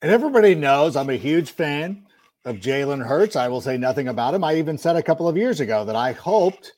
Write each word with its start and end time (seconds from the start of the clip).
And 0.00 0.12
everybody 0.12 0.54
knows 0.54 0.94
I'm 0.94 1.10
a 1.10 1.16
huge 1.16 1.50
fan 1.50 2.06
of 2.44 2.58
Jalen 2.58 3.04
Hurts. 3.04 3.34
I 3.34 3.48
will 3.48 3.60
say 3.60 3.76
nothing 3.76 4.06
about 4.06 4.32
him. 4.32 4.44
I 4.44 4.54
even 4.54 4.78
said 4.78 4.94
a 4.94 5.02
couple 5.02 5.26
of 5.26 5.36
years 5.36 5.58
ago 5.58 5.84
that 5.84 5.96
I 5.96 6.12
hoped 6.12 6.72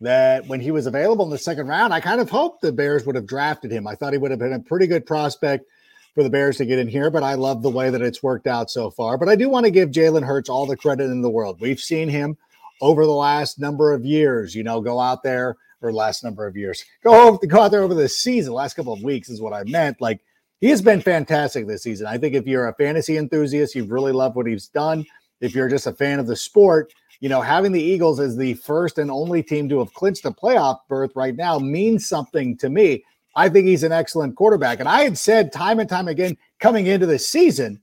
that 0.00 0.46
when 0.46 0.60
he 0.60 0.70
was 0.70 0.86
available 0.86 1.26
in 1.26 1.30
the 1.30 1.36
second 1.36 1.66
round, 1.68 1.92
I 1.92 2.00
kind 2.00 2.22
of 2.22 2.30
hoped 2.30 2.62
the 2.62 2.72
Bears 2.72 3.04
would 3.04 3.16
have 3.16 3.26
drafted 3.26 3.70
him. 3.70 3.86
I 3.86 3.94
thought 3.94 4.14
he 4.14 4.18
would 4.18 4.30
have 4.30 4.40
been 4.40 4.54
a 4.54 4.60
pretty 4.60 4.86
good 4.86 5.04
prospect 5.04 5.66
for 6.14 6.22
the 6.22 6.30
Bears 6.30 6.56
to 6.56 6.64
get 6.64 6.78
in 6.78 6.88
here, 6.88 7.10
but 7.10 7.22
I 7.22 7.34
love 7.34 7.62
the 7.62 7.68
way 7.68 7.90
that 7.90 8.00
it's 8.00 8.22
worked 8.22 8.46
out 8.46 8.70
so 8.70 8.88
far. 8.88 9.18
But 9.18 9.28
I 9.28 9.36
do 9.36 9.50
want 9.50 9.66
to 9.66 9.70
give 9.70 9.90
Jalen 9.90 10.24
Hurts 10.24 10.48
all 10.48 10.64
the 10.64 10.76
credit 10.76 11.10
in 11.10 11.20
the 11.20 11.28
world. 11.28 11.60
We've 11.60 11.80
seen 11.80 12.08
him 12.08 12.38
over 12.80 13.04
the 13.04 13.12
last 13.12 13.58
number 13.58 13.92
of 13.92 14.06
years, 14.06 14.54
you 14.54 14.62
know, 14.62 14.80
go 14.80 14.98
out 14.98 15.22
there 15.22 15.58
or 15.82 15.92
last 15.92 16.24
number 16.24 16.46
of 16.46 16.56
years, 16.56 16.82
go, 17.02 17.36
go 17.36 17.60
out 17.60 17.72
there 17.72 17.82
over 17.82 17.94
the 17.94 18.08
season, 18.08 18.54
last 18.54 18.72
couple 18.72 18.94
of 18.94 19.02
weeks 19.02 19.28
is 19.28 19.42
what 19.42 19.52
I 19.52 19.64
meant. 19.64 20.00
Like 20.00 20.22
he 20.60 20.70
has 20.70 20.80
been 20.80 21.00
fantastic 21.00 21.66
this 21.66 21.82
season. 21.82 22.06
I 22.06 22.18
think 22.18 22.34
if 22.34 22.46
you're 22.46 22.68
a 22.68 22.74
fantasy 22.74 23.16
enthusiast, 23.16 23.74
you've 23.74 23.90
really 23.90 24.12
loved 24.12 24.36
what 24.36 24.46
he's 24.46 24.68
done. 24.68 25.04
If 25.40 25.54
you're 25.54 25.68
just 25.68 25.86
a 25.86 25.92
fan 25.92 26.18
of 26.18 26.26
the 26.26 26.36
sport, 26.36 26.92
you 27.20 27.28
know, 27.28 27.40
having 27.40 27.72
the 27.72 27.82
Eagles 27.82 28.20
as 28.20 28.36
the 28.36 28.54
first 28.54 28.98
and 28.98 29.10
only 29.10 29.42
team 29.42 29.68
to 29.68 29.78
have 29.78 29.92
clinched 29.94 30.24
a 30.24 30.30
playoff 30.30 30.78
berth 30.88 31.12
right 31.14 31.34
now 31.34 31.58
means 31.58 32.08
something 32.08 32.56
to 32.58 32.70
me. 32.70 33.04
I 33.36 33.48
think 33.48 33.66
he's 33.66 33.82
an 33.82 33.92
excellent 33.92 34.36
quarterback. 34.36 34.80
And 34.80 34.88
I 34.88 35.02
had 35.02 35.18
said 35.18 35.52
time 35.52 35.80
and 35.80 35.88
time 35.88 36.08
again 36.08 36.36
coming 36.60 36.86
into 36.86 37.06
the 37.06 37.18
season 37.18 37.80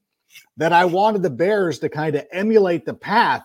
that 0.57 0.73
I 0.73 0.85
wanted 0.85 1.23
the 1.23 1.29
Bears 1.29 1.79
to 1.79 1.89
kind 1.89 2.15
of 2.15 2.25
emulate 2.31 2.85
the 2.85 2.93
path 2.93 3.43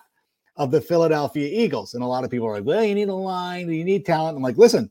of 0.56 0.70
the 0.70 0.80
Philadelphia 0.80 1.48
Eagles. 1.50 1.94
And 1.94 2.02
a 2.02 2.06
lot 2.06 2.24
of 2.24 2.30
people 2.30 2.46
are 2.46 2.54
like, 2.54 2.64
well, 2.64 2.84
you 2.84 2.94
need 2.94 3.08
a 3.08 3.14
line, 3.14 3.70
you 3.70 3.84
need 3.84 4.06
talent. 4.06 4.36
I'm 4.36 4.42
like, 4.42 4.56
listen, 4.56 4.90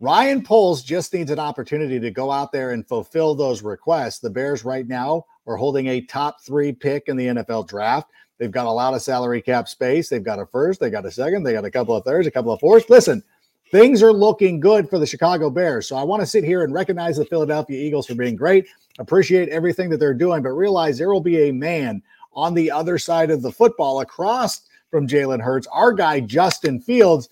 Ryan 0.00 0.42
Poles 0.42 0.82
just 0.82 1.14
needs 1.14 1.30
an 1.30 1.38
opportunity 1.38 2.00
to 2.00 2.10
go 2.10 2.30
out 2.30 2.52
there 2.52 2.72
and 2.72 2.86
fulfill 2.86 3.34
those 3.34 3.62
requests. 3.62 4.18
The 4.18 4.30
Bears 4.30 4.64
right 4.64 4.86
now 4.86 5.24
are 5.46 5.56
holding 5.56 5.86
a 5.86 6.00
top 6.02 6.42
three 6.42 6.72
pick 6.72 7.04
in 7.08 7.16
the 7.16 7.26
NFL 7.26 7.68
draft. 7.68 8.10
They've 8.38 8.50
got 8.50 8.66
a 8.66 8.70
lot 8.70 8.94
of 8.94 9.02
salary 9.02 9.40
cap 9.40 9.68
space. 9.68 10.08
They've 10.08 10.22
got 10.22 10.40
a 10.40 10.46
first, 10.46 10.80
they 10.80 10.90
got 10.90 11.06
a 11.06 11.10
second, 11.10 11.44
they 11.44 11.52
got 11.52 11.64
a 11.64 11.70
couple 11.70 11.94
of 11.94 12.04
thirds, 12.04 12.26
a 12.26 12.30
couple 12.30 12.52
of 12.52 12.58
fourths. 12.58 12.90
Listen, 12.90 13.22
things 13.70 14.02
are 14.02 14.12
looking 14.12 14.58
good 14.58 14.90
for 14.90 14.98
the 14.98 15.06
Chicago 15.06 15.48
Bears. 15.48 15.88
So 15.88 15.96
I 15.96 16.02
want 16.02 16.20
to 16.20 16.26
sit 16.26 16.42
here 16.42 16.64
and 16.64 16.74
recognize 16.74 17.16
the 17.16 17.24
Philadelphia 17.24 17.80
Eagles 17.80 18.06
for 18.06 18.16
being 18.16 18.36
great, 18.36 18.66
appreciate 18.98 19.48
everything 19.50 19.88
that 19.90 19.98
they're 19.98 20.12
doing, 20.12 20.42
but 20.42 20.50
realize 20.50 20.98
there 20.98 21.12
will 21.12 21.20
be 21.20 21.48
a 21.48 21.52
man 21.52 22.02
on 22.32 22.52
the 22.54 22.70
other 22.70 22.98
side 22.98 23.30
of 23.30 23.42
the 23.42 23.52
football 23.52 24.00
across 24.00 24.62
from 24.90 25.06
Jalen 25.06 25.40
Hurts, 25.40 25.68
our 25.68 25.92
guy, 25.92 26.18
Justin 26.20 26.80
Fields 26.80 27.28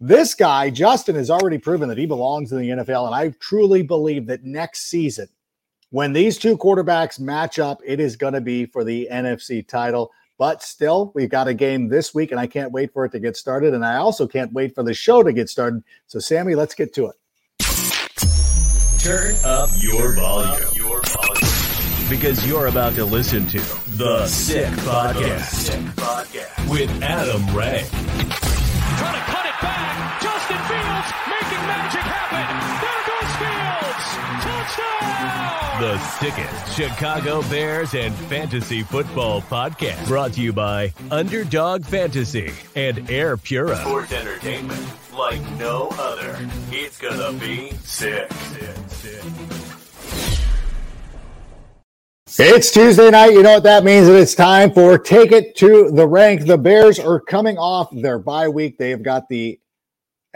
this 0.00 0.34
guy, 0.34 0.70
Justin, 0.70 1.16
has 1.16 1.30
already 1.30 1.58
proven 1.58 1.88
that 1.88 1.98
he 1.98 2.06
belongs 2.06 2.52
in 2.52 2.58
the 2.58 2.68
NFL. 2.68 3.06
And 3.06 3.14
I 3.14 3.30
truly 3.40 3.82
believe 3.82 4.26
that 4.26 4.44
next 4.44 4.90
season, 4.90 5.28
when 5.90 6.12
these 6.12 6.38
two 6.38 6.58
quarterbacks 6.58 7.18
match 7.18 7.58
up, 7.58 7.80
it 7.84 8.00
is 8.00 8.16
going 8.16 8.34
to 8.34 8.40
be 8.40 8.66
for 8.66 8.84
the 8.84 9.08
NFC 9.10 9.66
title. 9.66 10.10
But 10.38 10.62
still, 10.62 11.12
we've 11.14 11.30
got 11.30 11.48
a 11.48 11.54
game 11.54 11.88
this 11.88 12.14
week, 12.14 12.30
and 12.30 12.38
I 12.38 12.46
can't 12.46 12.70
wait 12.72 12.92
for 12.92 13.06
it 13.06 13.12
to 13.12 13.20
get 13.20 13.38
started. 13.38 13.72
And 13.72 13.86
I 13.86 13.96
also 13.96 14.26
can't 14.26 14.52
wait 14.52 14.74
for 14.74 14.82
the 14.82 14.92
show 14.92 15.22
to 15.22 15.32
get 15.32 15.48
started. 15.48 15.82
So, 16.08 16.18
Sammy, 16.18 16.54
let's 16.54 16.74
get 16.74 16.92
to 16.94 17.06
it. 17.06 17.16
Turn 18.98 19.34
up 19.44 19.70
your 19.78 20.12
volume. 20.12 20.68
Your 20.74 21.00
volume. 21.00 22.10
Because 22.10 22.46
you're 22.46 22.66
about 22.66 22.94
to 22.96 23.04
listen 23.04 23.46
to 23.46 23.58
The 23.96 24.26
Sick 24.26 24.68
Podcast, 24.80 25.44
Sick 25.46 25.80
Podcast. 25.96 26.68
with 26.68 26.90
Adam 27.02 27.56
Rank. 27.56 27.88
Fields 30.76 31.12
making 31.26 31.64
magic 31.66 32.00
happen. 32.02 32.46
There 32.84 33.02
goes 33.08 33.32
Fields. 33.40 34.06
Touchdown. 34.44 35.80
The 35.80 35.98
sickest 36.18 36.76
Chicago 36.76 37.42
Bears 37.48 37.94
and 37.94 38.14
fantasy 38.14 38.82
football 38.82 39.40
podcast. 39.42 40.06
Brought 40.06 40.34
to 40.34 40.42
you 40.42 40.52
by 40.52 40.92
Underdog 41.10 41.84
Fantasy 41.84 42.52
and 42.74 43.10
Air 43.10 43.36
Pura. 43.38 43.76
Sports 43.76 44.12
entertainment 44.12 44.84
like 45.16 45.40
no 45.58 45.88
other. 45.98 46.38
It's 46.70 46.98
gonna 46.98 47.32
be 47.38 47.72
sick. 47.82 48.30
sick, 48.32 48.76
sick. 48.88 49.22
It's 52.38 52.70
Tuesday 52.70 53.10
night. 53.10 53.32
You 53.32 53.42
know 53.42 53.54
what 53.54 53.62
that 53.62 53.82
means? 53.82 54.08
That 54.08 54.16
it's 54.16 54.34
time 54.34 54.72
for 54.74 54.98
Take 54.98 55.32
It 55.32 55.56
to 55.56 55.90
the 55.90 56.06
Rank. 56.06 56.44
The 56.44 56.58
Bears 56.58 56.98
are 56.98 57.18
coming 57.18 57.56
off 57.56 57.88
their 57.92 58.18
bye 58.18 58.48
week. 58.48 58.76
They 58.76 58.90
have 58.90 59.02
got 59.02 59.28
the 59.30 59.58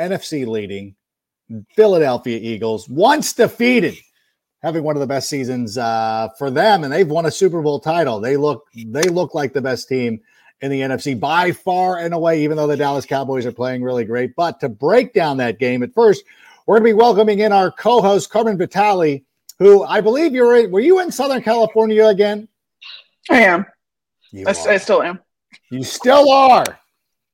NFC 0.01 0.47
leading 0.47 0.95
Philadelphia 1.75 2.39
Eagles, 2.41 2.89
once 2.89 3.33
defeated, 3.33 3.97
having 4.63 4.83
one 4.83 4.97
of 4.97 5.01
the 5.01 5.07
best 5.07 5.29
seasons 5.29 5.77
uh, 5.79 6.29
for 6.39 6.51
them, 6.51 6.85
and 6.85 6.93
they've 6.93 7.09
won 7.09 7.27
a 7.27 7.31
Super 7.31 7.63
Bowl 7.63 7.81
title. 7.81 8.21
They 8.21 8.37
look 8.37 8.67
they 8.75 9.03
look 9.03 9.35
like 9.35 9.53
the 9.53 9.63
best 9.63 9.89
team 9.89 10.21
in 10.61 10.71
the 10.71 10.81
NFC 10.81 11.19
by 11.19 11.53
far 11.53 11.99
and 11.99 12.15
away, 12.15 12.43
even 12.45 12.57
though 12.57 12.67
the 12.67 12.77
Dallas 12.77 13.07
Cowboys 13.07 13.47
are 13.47 13.53
playing 13.53 13.83
really 13.83 14.05
great. 14.05 14.35
But 14.37 14.61
to 14.61 14.69
break 14.69 15.15
down 15.15 15.39
that 15.39 15.59
game 15.59 15.83
at 15.83 15.95
first, 15.95 16.25
we're 16.67 16.77
going 16.79 16.91
to 16.91 16.95
be 16.95 17.01
welcoming 17.01 17.39
in 17.41 17.53
our 17.53 17.71
co-host 17.71 18.31
Carmen 18.31 18.59
Vitali 18.59 19.25
who 19.61 19.85
I 19.85 20.01
believe 20.01 20.33
you're 20.33 20.57
in. 20.57 20.73
Were 20.73 20.81
you 20.81 21.01
in 21.01 21.13
Southern 21.13 21.43
California 21.43 22.07
again? 22.07 22.49
I 23.31 23.43
am. 23.43 23.67
You 24.33 24.47
I. 24.49 24.51
I 24.51 24.77
still 24.79 25.03
am. 25.03 25.21
You 25.71 25.85
still 25.85 26.31
are. 26.33 26.80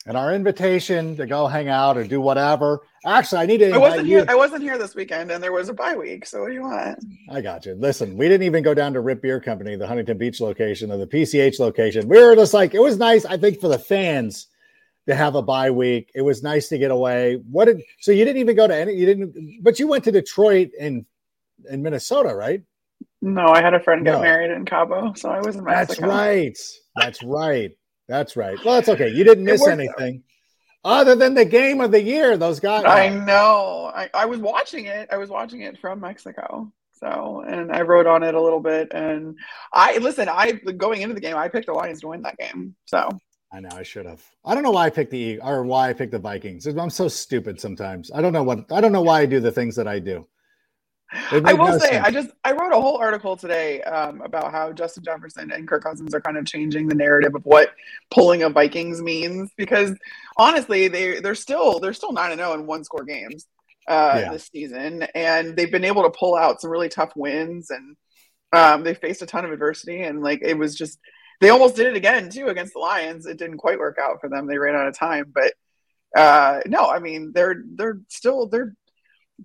And 0.09 0.17
our 0.17 0.33
invitation 0.33 1.17
to 1.17 1.27
go 1.27 1.49
hang 1.49 1.69
out 1.69 1.99
or 1.99 2.05
do 2.05 2.21
whatever. 2.21 2.81
Actually, 3.05 3.43
I 3.43 3.47
need 3.47 3.59
to. 3.59 3.73
I 3.73 3.77
wasn't 3.79 4.07
you. 4.07 4.19
here. 4.19 4.27
I 4.29 4.37
wasn't 4.37 4.63
here 4.63 4.79
this 4.79 4.95
weekend, 4.95 5.33
and 5.33 5.43
there 5.43 5.51
was 5.53 5.69
a 5.69 5.75
bye 5.75 5.97
week. 5.97 6.27
So 6.27 6.43
what 6.43 6.49
do 6.49 6.55
you 6.55 6.63
want? 6.63 7.05
I 7.29 7.41
got 7.41 7.67
you. 7.67 7.75
Listen, 7.75 8.17
we 8.17 8.29
didn't 8.29 8.45
even 8.45 8.63
go 8.63 8.73
down 8.73 8.93
to 8.93 9.01
Riip 9.03 9.21
Beer 9.21 9.41
Company, 9.41 9.75
the 9.75 9.87
Huntington 9.87 10.17
Beach 10.17 10.41
location, 10.41 10.93
or 10.93 10.97
the 10.97 11.09
PCH 11.09 11.59
location. 11.59 12.09
We 12.09 12.25
were 12.25 12.37
just 12.37 12.55
like, 12.55 12.73
it 12.73 12.81
was 12.81 12.99
nice. 12.99 13.25
I 13.25 13.37
think 13.37 13.61
for 13.61 13.67
the 13.67 13.81
fans 13.81 14.47
to 15.09 15.15
have 15.17 15.35
a 15.35 15.43
bye 15.43 15.73
week, 15.73 16.13
it 16.15 16.23
was 16.23 16.41
nice 16.41 16.69
to 16.69 16.79
get 16.79 16.93
away. 16.93 17.43
What 17.51 17.65
did? 17.65 17.83
So 18.01 18.13
you 18.13 18.25
didn't 18.25 18.41
even 18.41 18.55
go 18.55 18.69
to 18.69 18.77
any. 18.77 18.95
You 18.95 19.07
didn't, 19.07 19.63
but 19.63 19.81
you 19.81 19.89
went 19.89 20.05
to 20.05 20.13
Detroit 20.13 20.71
and 20.79 21.05
in 21.69 21.83
Minnesota, 21.83 22.33
right? 22.33 22.63
No, 23.23 23.49
I 23.49 23.61
had 23.61 23.75
a 23.75 23.81
friend 23.81 24.05
get 24.05 24.13
No. 24.13 24.21
married 24.21 24.53
in 24.53 24.65
Cabo, 24.67 25.15
so 25.15 25.31
I 25.31 25.41
was 25.41 25.57
in 25.57 25.65
That's 25.65 26.01
right. 26.01 26.57
That's 26.95 27.23
right. 27.25 27.73
That's 28.09 28.37
right. 28.37 28.59
Well, 28.65 28.75
that's 28.75 28.89
okay. 28.89 29.09
You 29.09 29.25
didn't 29.25 29.45
miss 29.45 29.67
anything 29.67 30.23
other 30.85 31.17
than 31.17 31.35
the 31.35 31.45
game 31.45 31.81
of 31.81 31.91
the 31.91 32.03
year. 32.03 32.37
Those 32.37 32.61
guys. 32.61 32.85
I 32.85 33.09
know. 33.09 33.91
I, 33.95 34.09
I 34.15 34.27
was 34.27 34.39
watching 34.39 34.87
it. 34.87 35.09
I 35.11 35.17
was 35.17 35.29
watching 35.29 35.63
it 35.63 35.79
from 35.79 36.01
Mexico. 36.01 36.73
So, 36.93 37.45
and 37.47 37.73
I 37.73 37.83
wrote 37.83 38.07
on 38.07 38.23
it 38.23 38.35
a 38.35 38.41
little 38.41 38.61
bit. 38.61 38.89
And 38.93 39.37
I 39.73 39.99
listen. 39.99 40.29
I 40.29 40.53
going 40.53 41.03
into 41.03 41.15
the 41.15 41.21
game, 41.21 41.37
I 41.37 41.49
picked 41.49 41.67
the 41.67 41.73
Lions 41.73 42.01
to 42.03 42.09
win 42.09 42.23
that 42.23 42.39
game. 42.39 42.75
So 42.87 43.11
I 43.53 43.61
know 43.61 43.71
I 43.73 43.83
should 43.83 44.07
have. 44.07 44.23
I 44.45 44.55
don't 44.55 44.63
know 44.63 44.71
why 44.71 44.87
I 44.87 44.91
picked 44.91 45.11
the 45.11 45.41
or 45.41 45.65
why 45.65 45.91
I 45.91 45.93
picked 45.93 46.13
the 46.13 46.19
Vikings. 46.19 46.67
I'm 46.67 46.91
so 46.91 47.09
stupid 47.09 47.61
sometimes. 47.61 48.11
I 48.15 48.23
don't 48.23 48.33
know 48.33 48.45
what. 48.45 48.71
I 48.71 48.81
don't 48.81 48.93
know 48.93 49.03
why 49.03 49.21
I 49.21 49.27
do 49.27 49.41
the 49.41 49.53
things 49.53 49.77
that 49.77 49.89
I 49.89 49.99
do. 49.99 50.27
I 51.13 51.53
will 51.53 51.69
no 51.69 51.79
say, 51.79 51.91
sense. 51.91 52.07
I 52.07 52.11
just 52.11 52.31
I 52.45 52.53
wrote 52.53 52.73
a 52.73 52.81
whole 52.81 52.97
article 52.97 53.37
today 53.37 53.81
um, 53.83 54.21
about 54.23 54.53
how 54.53 54.73
Justin 54.73 55.05
Jefferson 55.05 55.51
and 55.53 55.67
Kirk 55.67 55.85
Cousins 55.85 56.15
are 56.15 56.21
kind 56.21 56.37
of 56.37 56.47
changing 56.47 56.89
the 56.89 56.95
narrative 56.95 57.35
of 57.35 57.45
what 57.45 57.71
pulling 58.11 58.43
a 58.43 58.51
Vikings 58.51 59.01
means 59.01 59.51
because 59.57 59.97
honestly, 60.37 60.89
they 60.89 61.21
they're 61.21 61.35
still 61.35 61.79
they're 61.79 61.93
still 61.93 62.13
nine 62.13 62.33
and 62.33 62.41
zero 62.41 62.55
in 62.55 62.67
one 62.67 62.83
score 62.85 63.05
games 63.05 63.47
uh, 63.89 64.19
Yeah. 64.21 64.33
this 64.33 64.49
season, 64.53 65.05
and 65.15 65.57
they've 65.57 65.71
been 65.71 65.85
able 65.85 66.03
to 66.03 66.11
pull 66.11 66.35
out 66.35 66.61
some 66.61 66.71
really 66.71 66.89
tough 66.89 67.13
wins 67.17 67.71
and. 67.71 67.97
Um, 68.53 68.85
they 68.85 68.95
faced 68.95 69.21
a 69.23 69.27
ton 69.27 69.45
of 69.45 69.51
adversity, 69.51 70.03
and 70.03 70.23
like 70.23 70.39
it 70.41 70.57
was 70.57 70.77
just 70.77 71.01
they 71.41 71.51
almost 71.51 71.75
did 71.75 71.89
it 71.89 71.97
again 71.97 72.31
too 72.31 72.47
against 72.47 72.75
the 72.75 72.79
Lions. 72.79 73.27
It 73.27 73.39
didn't 73.39 73.59
quite 73.59 73.79
work 73.79 73.99
out 74.01 74.21
for 74.21 74.31
them. 74.31 74.47
They 74.47 74.57
ran 74.57 74.77
out 74.77 74.87
of 74.87 74.97
time, 74.97 75.33
but 75.35 75.53
uh, 76.17 76.61
no, 76.65 76.87
I 76.87 77.01
mean 77.01 77.33
they're 77.35 77.63
they're 77.75 77.99
still 78.09 78.47
they're 78.47 78.75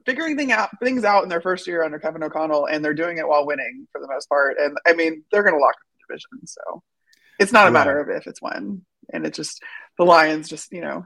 figuring 0.06 0.38
thing 0.38 0.52
out 0.52 0.70
things 0.82 1.04
out 1.04 1.24
in 1.24 1.30
their 1.30 1.42
first 1.42 1.68
year 1.68 1.84
under 1.84 2.00
Kevin 2.00 2.24
O'Connell, 2.24 2.68
and 2.68 2.84
they're 2.84 2.94
doing 2.94 3.18
it 3.18 3.28
while 3.28 3.46
winning 3.46 3.88
for 3.92 4.02
the 4.02 4.08
most 4.08 4.28
part. 4.28 4.58
And 4.60 4.78
I 4.86 4.94
mean 4.94 5.24
they're 5.32 5.44
going 5.44 5.56
to 5.56 5.60
lock 5.60 5.76
up 5.76 5.88
the 5.94 6.14
division, 6.14 6.48
so 6.48 6.84
it's 7.40 7.52
not 7.52 7.68
a 7.68 7.72
matter 7.72 8.00
of 8.00 8.10
if, 8.10 8.28
it's 8.28 8.42
when. 8.42 8.86
And 9.12 9.26
it 9.26 9.34
just 9.34 9.62
the 9.98 10.06
Lions 10.06 10.50
just 10.50 10.72
you 10.72 10.82
know, 10.82 11.06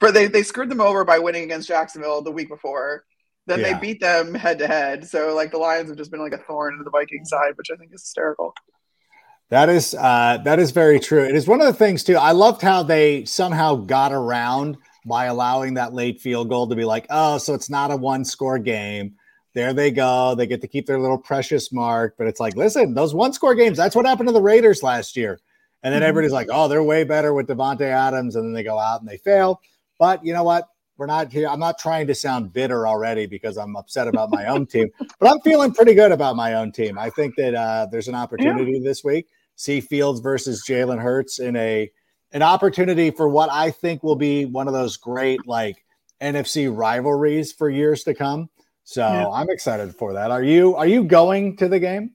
but 0.00 0.14
they 0.14 0.26
they 0.26 0.42
screwed 0.42 0.70
them 0.70 0.80
over 0.80 1.04
by 1.04 1.18
winning 1.18 1.44
against 1.44 1.68
Jacksonville 1.68 2.22
the 2.22 2.32
week 2.32 2.48
before. 2.48 3.04
Then 3.46 3.60
yeah. 3.60 3.74
they 3.74 3.80
beat 3.80 4.00
them 4.00 4.34
head 4.34 4.58
to 4.58 4.66
head. 4.66 5.06
So 5.06 5.34
like 5.34 5.52
the 5.52 5.58
Lions 5.58 5.88
have 5.88 5.98
just 5.98 6.10
been 6.10 6.20
like 6.20 6.32
a 6.32 6.38
thorn 6.38 6.74
in 6.74 6.84
the 6.84 6.90
Viking 6.90 7.24
side, 7.24 7.52
which 7.56 7.68
I 7.72 7.76
think 7.76 7.92
is 7.94 8.02
hysterical. 8.02 8.54
That 9.50 9.68
is 9.68 9.94
uh, 9.94 10.38
that 10.44 10.58
is 10.58 10.72
very 10.72 10.98
true. 10.98 11.24
It 11.24 11.36
is 11.36 11.46
one 11.46 11.60
of 11.60 11.68
the 11.68 11.72
things 11.72 12.02
too. 12.02 12.16
I 12.16 12.32
loved 12.32 12.62
how 12.62 12.82
they 12.82 13.24
somehow 13.24 13.76
got 13.76 14.12
around 14.12 14.78
by 15.06 15.26
allowing 15.26 15.74
that 15.74 15.94
late 15.94 16.20
field 16.20 16.48
goal 16.48 16.66
to 16.66 16.74
be 16.74 16.84
like, 16.84 17.06
oh, 17.10 17.38
so 17.38 17.54
it's 17.54 17.70
not 17.70 17.92
a 17.92 17.96
one 17.96 18.24
score 18.24 18.58
game. 18.58 19.14
There 19.54 19.72
they 19.72 19.90
go. 19.90 20.34
They 20.34 20.46
get 20.46 20.60
to 20.60 20.68
keep 20.68 20.86
their 20.86 20.98
little 20.98 21.16
precious 21.16 21.72
mark. 21.72 22.16
But 22.18 22.26
it's 22.26 22.40
like, 22.40 22.56
listen, 22.56 22.92
those 22.92 23.14
one 23.14 23.32
score 23.32 23.54
games, 23.54 23.78
that's 23.78 23.96
what 23.96 24.04
happened 24.04 24.28
to 24.28 24.32
the 24.32 24.42
Raiders 24.42 24.82
last 24.82 25.16
year. 25.16 25.40
And 25.82 25.94
then 25.94 26.02
mm-hmm. 26.02 26.08
everybody's 26.08 26.32
like, 26.32 26.48
oh, 26.50 26.68
they're 26.68 26.82
way 26.82 27.04
better 27.04 27.32
with 27.32 27.46
Davante 27.46 27.82
Adams. 27.82 28.36
And 28.36 28.44
then 28.44 28.52
they 28.52 28.64
go 28.64 28.78
out 28.78 29.00
and 29.00 29.08
they 29.08 29.18
fail. 29.18 29.60
But 29.98 30.24
you 30.24 30.34
know 30.34 30.42
what? 30.42 30.68
We're 30.98 31.06
not 31.06 31.30
here. 31.30 31.48
I'm 31.48 31.60
not 31.60 31.78
trying 31.78 32.06
to 32.08 32.14
sound 32.14 32.52
bitter 32.52 32.86
already 32.86 33.26
because 33.26 33.56
I'm 33.56 33.76
upset 33.76 34.08
about 34.08 34.30
my 34.30 34.46
own 34.46 34.66
team, 34.66 34.90
but 35.20 35.30
I'm 35.30 35.40
feeling 35.40 35.72
pretty 35.72 35.94
good 35.94 36.10
about 36.10 36.36
my 36.36 36.54
own 36.54 36.72
team. 36.72 36.98
I 36.98 37.10
think 37.10 37.36
that 37.36 37.54
uh, 37.54 37.86
there's 37.90 38.08
an 38.08 38.14
opportunity 38.14 38.72
yeah. 38.72 38.80
this 38.82 39.04
week. 39.04 39.28
See 39.56 39.80
Fields 39.80 40.20
versus 40.20 40.64
Jalen 40.66 41.00
Hurts 41.00 41.38
in 41.38 41.54
a 41.56 41.90
an 42.36 42.42
opportunity 42.42 43.10
for 43.10 43.30
what 43.30 43.48
I 43.50 43.70
think 43.70 44.02
will 44.02 44.14
be 44.14 44.44
one 44.44 44.68
of 44.68 44.74
those 44.74 44.98
great 44.98 45.46
like 45.46 45.82
NFC 46.20 46.70
rivalries 46.70 47.50
for 47.50 47.70
years 47.70 48.04
to 48.04 48.12
come. 48.12 48.50
So 48.84 49.00
yeah. 49.00 49.26
I'm 49.30 49.48
excited 49.48 49.96
for 49.96 50.12
that. 50.12 50.30
Are 50.30 50.42
you 50.42 50.76
are 50.76 50.86
you 50.86 51.04
going 51.04 51.56
to 51.56 51.68
the 51.68 51.80
game? 51.80 52.10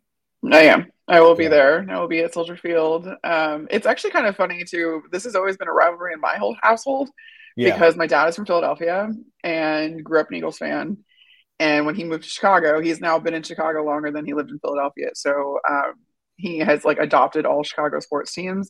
I 0.51 0.61
am. 0.65 0.91
I 1.07 1.21
will 1.21 1.33
be 1.33 1.45
yeah. 1.45 1.49
there. 1.49 1.87
I 1.89 1.99
will 1.99 2.07
be 2.07 2.19
at 2.19 2.35
Soldier 2.35 2.55
Field. 2.55 3.07
Um, 3.23 3.67
it's 3.71 3.87
actually 3.87 4.11
kind 4.11 4.27
of 4.27 4.35
funny 4.35 4.63
too. 4.63 5.01
This 5.11 5.23
has 5.23 5.35
always 5.35 5.57
been 5.57 5.67
a 5.67 5.73
rivalry 5.73 6.13
in 6.13 6.21
my 6.21 6.35
whole 6.35 6.55
household 6.61 7.09
yeah. 7.57 7.73
because 7.73 7.95
my 7.95 8.05
dad 8.05 8.27
is 8.27 8.35
from 8.35 8.45
Philadelphia 8.45 9.09
and 9.43 10.03
grew 10.03 10.19
up 10.19 10.29
an 10.29 10.35
Eagles 10.35 10.59
fan. 10.59 10.97
And 11.59 11.87
when 11.87 11.95
he 11.95 12.03
moved 12.03 12.25
to 12.25 12.29
Chicago, 12.29 12.79
he's 12.79 13.01
now 13.01 13.17
been 13.17 13.33
in 13.33 13.41
Chicago 13.41 13.83
longer 13.83 14.11
than 14.11 14.25
he 14.25 14.35
lived 14.35 14.51
in 14.51 14.59
Philadelphia. 14.59 15.09
So 15.15 15.57
um, 15.67 15.93
he 16.35 16.59
has 16.59 16.85
like 16.85 16.99
adopted 16.99 17.47
all 17.47 17.63
Chicago 17.63 17.99
sports 17.99 18.31
teams 18.35 18.69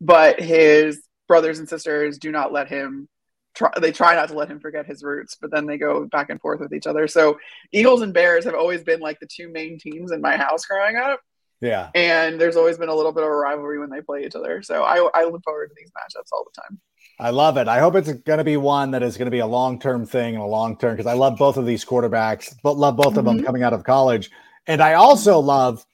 but 0.00 0.40
his 0.40 1.02
brothers 1.26 1.58
and 1.58 1.68
sisters 1.68 2.18
do 2.18 2.30
not 2.30 2.52
let 2.52 2.68
him 2.68 3.08
try 3.54 3.70
they 3.80 3.92
try 3.92 4.14
not 4.14 4.28
to 4.28 4.34
let 4.34 4.48
him 4.48 4.60
forget 4.60 4.86
his 4.86 5.02
roots 5.02 5.36
but 5.40 5.50
then 5.50 5.66
they 5.66 5.78
go 5.78 6.06
back 6.06 6.30
and 6.30 6.40
forth 6.40 6.60
with 6.60 6.72
each 6.72 6.86
other 6.86 7.08
so 7.08 7.38
eagles 7.72 8.02
and 8.02 8.14
bears 8.14 8.44
have 8.44 8.54
always 8.54 8.82
been 8.82 9.00
like 9.00 9.18
the 9.20 9.26
two 9.26 9.48
main 9.48 9.78
teams 9.78 10.12
in 10.12 10.20
my 10.20 10.36
house 10.36 10.64
growing 10.64 10.96
up 10.96 11.20
yeah 11.60 11.90
and 11.94 12.40
there's 12.40 12.56
always 12.56 12.78
been 12.78 12.88
a 12.88 12.94
little 12.94 13.12
bit 13.12 13.24
of 13.24 13.28
a 13.28 13.34
rivalry 13.34 13.78
when 13.78 13.90
they 13.90 14.00
play 14.00 14.24
each 14.24 14.36
other 14.36 14.62
so 14.62 14.84
i, 14.84 14.96
I 15.14 15.24
look 15.24 15.42
forward 15.44 15.68
to 15.68 15.74
these 15.76 15.90
matchups 15.90 16.32
all 16.32 16.44
the 16.44 16.60
time 16.60 16.80
I 17.20 17.30
love 17.30 17.56
it. 17.56 17.66
I 17.66 17.80
hope 17.80 17.96
it's 17.96 18.12
going 18.12 18.38
to 18.38 18.44
be 18.44 18.56
one 18.56 18.92
that 18.92 19.02
is 19.02 19.16
going 19.16 19.26
to 19.26 19.32
be 19.32 19.40
a 19.40 19.46
long 19.46 19.80
term 19.80 20.06
thing 20.06 20.34
and 20.34 20.42
a 20.42 20.46
long 20.46 20.78
term 20.78 20.92
because 20.92 21.06
I 21.06 21.14
love 21.14 21.36
both 21.36 21.56
of 21.56 21.66
these 21.66 21.84
quarterbacks, 21.84 22.54
but 22.62 22.76
love 22.76 22.96
both 22.96 23.16
of 23.16 23.24
them 23.24 23.38
mm-hmm. 23.38 23.44
coming 23.44 23.64
out 23.64 23.72
of 23.72 23.82
college. 23.82 24.30
And 24.68 24.80
I 24.80 24.94
also 24.94 25.40
love 25.40 25.84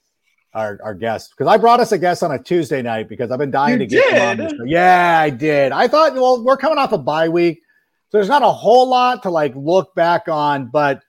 our, 0.55 0.79
our 0.83 0.95
guest 0.95 1.35
because 1.37 1.53
I 1.53 1.57
brought 1.57 1.81
us 1.81 1.93
a 1.93 1.99
guest 1.99 2.23
on 2.23 2.31
a 2.31 2.43
Tuesday 2.43 2.81
night 2.81 3.09
because 3.09 3.31
I've 3.31 3.39
been 3.39 3.51
dying 3.51 3.73
you 3.73 3.79
to 3.81 3.87
get 3.87 4.05
did? 4.05 4.15
him 4.15 4.29
on 4.29 4.37
this. 4.37 4.53
Yeah, 4.67 5.19
I 5.21 5.31
did. 5.31 5.73
I 5.73 5.89
thought, 5.89 6.15
well, 6.15 6.43
we're 6.45 6.57
coming 6.57 6.79
off 6.79 6.93
a 6.93 6.99
bye 6.99 7.29
week, 7.29 7.63
so 8.11 8.19
there's 8.19 8.29
not 8.29 8.43
a 8.43 8.51
whole 8.51 8.89
lot 8.89 9.23
to 9.25 9.31
like 9.31 9.55
look 9.57 9.95
back 9.95 10.29
on, 10.29 10.67
but 10.67 11.03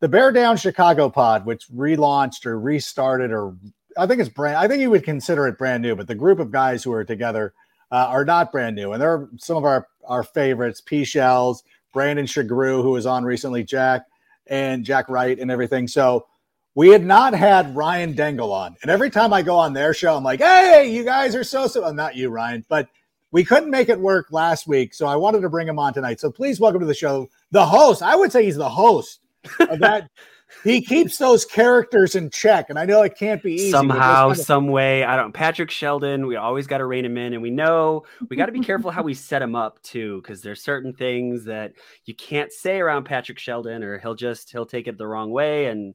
the 0.00 0.08
Bear 0.08 0.32
Down 0.32 0.56
Chicago 0.56 1.10
pod, 1.10 1.46
which 1.46 1.68
relaunched 1.68 2.46
or 2.46 2.58
restarted, 2.58 3.32
or 3.32 3.56
I 3.96 4.06
think 4.06 4.20
it's 4.20 4.28
brand, 4.28 4.56
I 4.56 4.68
think 4.68 4.80
you 4.80 4.90
would 4.90 5.04
consider 5.04 5.46
it 5.48 5.58
brand 5.58 5.82
new, 5.82 5.94
but 5.96 6.06
the 6.06 6.14
group 6.14 6.38
of 6.38 6.50
guys 6.50 6.82
who 6.84 6.92
are 6.92 7.04
together 7.04 7.54
uh, 7.90 8.06
are 8.08 8.24
not 8.24 8.52
brand 8.52 8.76
new, 8.76 8.92
and 8.92 9.02
they're 9.02 9.28
some 9.38 9.56
of 9.56 9.64
our 9.64 9.88
our 10.04 10.22
favorites: 10.22 10.80
P 10.80 11.04
Shells, 11.04 11.62
Brandon 11.92 12.26
Shagru, 12.26 12.82
who 12.82 12.90
was 12.90 13.06
on 13.06 13.24
recently, 13.24 13.64
Jack 13.64 14.06
and 14.46 14.84
Jack 14.84 15.08
Wright, 15.08 15.38
and 15.38 15.50
everything. 15.50 15.86
So 15.86 16.26
we 16.74 16.88
had 16.88 17.04
not 17.04 17.34
had 17.34 17.76
Ryan 17.76 18.14
Dengel 18.14 18.50
on. 18.52 18.76
And 18.82 18.90
every 18.90 19.10
time 19.10 19.32
I 19.32 19.42
go 19.42 19.56
on 19.56 19.72
their 19.72 19.92
show, 19.92 20.16
I'm 20.16 20.24
like, 20.24 20.40
hey, 20.40 20.90
you 20.90 21.04
guys 21.04 21.34
are 21.34 21.44
so, 21.44 21.66
so, 21.66 21.82
well, 21.82 21.92
not 21.92 22.16
you, 22.16 22.30
Ryan, 22.30 22.64
but 22.68 22.88
we 23.30 23.44
couldn't 23.44 23.70
make 23.70 23.88
it 23.88 24.00
work 24.00 24.28
last 24.30 24.66
week. 24.66 24.94
So 24.94 25.06
I 25.06 25.16
wanted 25.16 25.40
to 25.42 25.50
bring 25.50 25.68
him 25.68 25.78
on 25.78 25.92
tonight. 25.92 26.20
So 26.20 26.30
please 26.30 26.60
welcome 26.60 26.80
to 26.80 26.86
the 26.86 26.94
show 26.94 27.28
the 27.50 27.64
host. 27.64 28.02
I 28.02 28.16
would 28.16 28.32
say 28.32 28.44
he's 28.44 28.56
the 28.56 28.68
host 28.68 29.20
of 29.60 29.80
that. 29.80 30.08
he 30.64 30.80
keeps 30.80 31.18
those 31.18 31.44
characters 31.44 32.14
in 32.14 32.30
check. 32.30 32.70
And 32.70 32.78
I 32.78 32.86
know 32.86 33.02
it 33.02 33.16
can't 33.18 33.42
be 33.42 33.54
easy. 33.54 33.70
Somehow, 33.70 34.28
kind 34.28 34.38
of- 34.38 34.44
some 34.44 34.68
way. 34.68 35.04
I 35.04 35.16
don't, 35.16 35.32
Patrick 35.32 35.70
Sheldon, 35.70 36.26
we 36.26 36.36
always 36.36 36.66
got 36.66 36.78
to 36.78 36.86
rein 36.86 37.04
him 37.04 37.18
in. 37.18 37.34
And 37.34 37.42
we 37.42 37.50
know 37.50 38.04
we 38.30 38.36
got 38.36 38.46
to 38.46 38.52
be 38.52 38.60
careful 38.60 38.90
how 38.90 39.02
we 39.02 39.12
set 39.12 39.42
him 39.42 39.54
up 39.54 39.82
too, 39.82 40.22
because 40.22 40.40
there's 40.40 40.62
certain 40.62 40.94
things 40.94 41.44
that 41.44 41.72
you 42.06 42.14
can't 42.14 42.50
say 42.50 42.80
around 42.80 43.04
Patrick 43.04 43.38
Sheldon 43.38 43.82
or 43.82 43.98
he'll 43.98 44.14
just, 44.14 44.50
he'll 44.50 44.66
take 44.66 44.88
it 44.88 44.96
the 44.96 45.06
wrong 45.06 45.30
way. 45.30 45.66
And, 45.66 45.94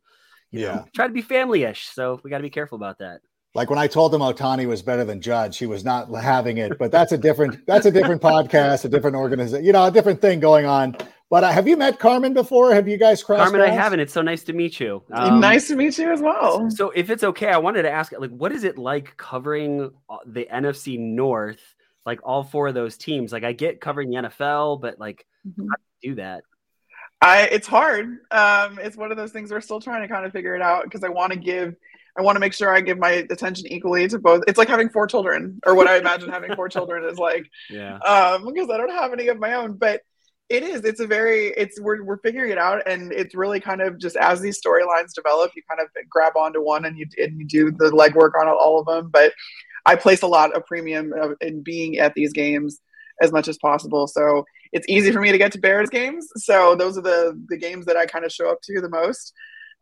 you 0.51 0.61
yeah. 0.61 0.75
know, 0.75 0.85
try 0.95 1.07
to 1.07 1.13
be 1.13 1.21
family-ish. 1.21 1.87
So 1.89 2.19
we 2.23 2.29
got 2.29 2.37
to 2.37 2.43
be 2.43 2.49
careful 2.49 2.75
about 2.75 2.99
that. 2.99 3.21
Like 3.55 3.69
when 3.69 3.79
I 3.79 3.87
told 3.87 4.13
him 4.13 4.21
Ohtani 4.21 4.67
was 4.67 4.81
better 4.81 5.03
than 5.03 5.19
Judge, 5.19 5.57
he 5.57 5.65
was 5.65 5.83
not 5.83 6.13
having 6.13 6.57
it. 6.57 6.77
But 6.77 6.91
that's 6.91 7.11
a 7.11 7.17
different 7.17 7.65
that's 7.65 7.87
a 7.87 7.91
different 7.91 8.21
podcast, 8.21 8.85
a 8.85 8.89
different 8.89 9.15
organization, 9.15 9.65
you 9.65 9.71
know, 9.71 9.85
a 9.85 9.91
different 9.91 10.21
thing 10.21 10.39
going 10.39 10.65
on. 10.65 10.95
But 11.29 11.43
uh, 11.43 11.51
have 11.51 11.67
you 11.67 11.75
met 11.75 11.99
Carmen 11.99 12.33
before? 12.33 12.73
Have 12.73 12.87
you 12.87 12.97
guys 12.97 13.21
crossed? 13.21 13.51
Carmen, 13.51 13.61
I 13.61 13.69
haven't. 13.69 13.99
It's 13.99 14.13
so 14.13 14.21
nice 14.21 14.43
to 14.45 14.53
meet 14.53 14.79
you. 14.79 15.03
Um, 15.11 15.39
nice 15.41 15.67
to 15.67 15.75
meet 15.75 15.97
you 15.97 16.11
as 16.11 16.21
well. 16.21 16.69
So, 16.71 16.91
if 16.91 17.09
it's 17.09 17.23
okay, 17.23 17.49
I 17.49 17.57
wanted 17.57 17.81
to 17.81 17.91
ask, 17.91 18.13
like, 18.17 18.29
what 18.29 18.53
is 18.53 18.63
it 18.63 18.77
like 18.77 19.17
covering 19.17 19.91
uh, 20.09 20.17
the 20.25 20.47
NFC 20.53 20.97
North? 20.97 21.59
Like 22.05 22.21
all 22.23 22.43
four 22.43 22.69
of 22.69 22.75
those 22.75 22.95
teams. 22.95 23.33
Like, 23.33 23.43
I 23.43 23.51
get 23.51 23.81
covering 23.81 24.09
the 24.09 24.15
NFL, 24.15 24.79
but 24.79 24.99
like, 24.99 25.25
mm-hmm. 25.45 25.63
how 25.63 25.75
do 25.75 25.83
you 26.01 26.11
do 26.11 26.15
that? 26.21 26.43
I 27.21 27.43
it's 27.43 27.67
hard. 27.67 28.05
Um, 28.31 28.79
it's 28.79 28.95
one 28.95 29.11
of 29.11 29.17
those 29.17 29.31
things 29.31 29.51
we're 29.51 29.61
still 29.61 29.79
trying 29.79 30.01
to 30.01 30.07
kind 30.07 30.25
of 30.25 30.31
figure 30.31 30.55
it 30.55 30.61
out 30.61 30.83
because 30.83 31.03
I 31.03 31.09
want 31.09 31.33
to 31.33 31.39
give, 31.39 31.75
I 32.17 32.21
want 32.21 32.35
to 32.35 32.39
make 32.39 32.53
sure 32.53 32.73
I 32.73 32.81
give 32.81 32.99
my 32.99 33.25
attention 33.29 33.65
equally 33.71 34.07
to 34.07 34.19
both. 34.19 34.43
It's 34.47 34.57
like 34.57 34.67
having 34.67 34.89
four 34.89 35.07
children, 35.07 35.59
or 35.65 35.73
what 35.73 35.87
I 35.87 35.97
imagine 35.97 36.29
having 36.29 36.55
four 36.55 36.69
children 36.69 37.03
is 37.05 37.17
like. 37.17 37.49
Yeah. 37.69 37.97
Um, 37.97 38.45
because 38.45 38.69
I 38.69 38.77
don't 38.77 38.91
have 38.91 39.13
any 39.13 39.27
of 39.27 39.39
my 39.39 39.53
own, 39.53 39.73
but 39.73 40.01
it 40.49 40.63
is. 40.63 40.85
It's 40.85 40.99
a 40.99 41.07
very. 41.07 41.47
It's 41.47 41.79
we're 41.81 42.03
we're 42.03 42.19
figuring 42.19 42.51
it 42.51 42.57
out, 42.57 42.87
and 42.87 43.11
it's 43.11 43.35
really 43.35 43.59
kind 43.59 43.81
of 43.81 43.97
just 43.97 44.15
as 44.15 44.39
these 44.39 44.61
storylines 44.61 45.13
develop, 45.13 45.51
you 45.55 45.63
kind 45.69 45.81
of 45.81 45.87
grab 46.09 46.33
onto 46.37 46.61
one 46.61 46.85
and 46.85 46.97
you 46.97 47.07
and 47.17 47.39
you 47.39 47.45
do 47.45 47.71
the 47.71 47.91
legwork 47.91 48.39
on 48.39 48.47
all 48.47 48.79
of 48.79 48.85
them. 48.85 49.09
But 49.11 49.33
I 49.85 49.95
place 49.95 50.21
a 50.21 50.27
lot 50.27 50.55
of 50.55 50.65
premium 50.65 51.13
in 51.41 51.63
being 51.63 51.97
at 51.97 52.13
these 52.13 52.31
games 52.31 52.79
as 53.21 53.31
much 53.31 53.47
as 53.47 53.57
possible. 53.57 54.07
So 54.07 54.45
it's 54.71 54.85
easy 54.89 55.11
for 55.11 55.21
me 55.21 55.31
to 55.31 55.37
get 55.37 55.51
to 55.53 55.59
Bears 55.59 55.89
games. 55.89 56.27
So 56.35 56.75
those 56.75 56.97
are 56.97 57.01
the 57.01 57.41
the 57.49 57.57
games 57.57 57.85
that 57.85 57.97
I 57.97 58.05
kind 58.05 58.25
of 58.25 58.31
show 58.31 58.49
up 58.51 58.61
to 58.63 58.81
the 58.81 58.89
most 58.89 59.33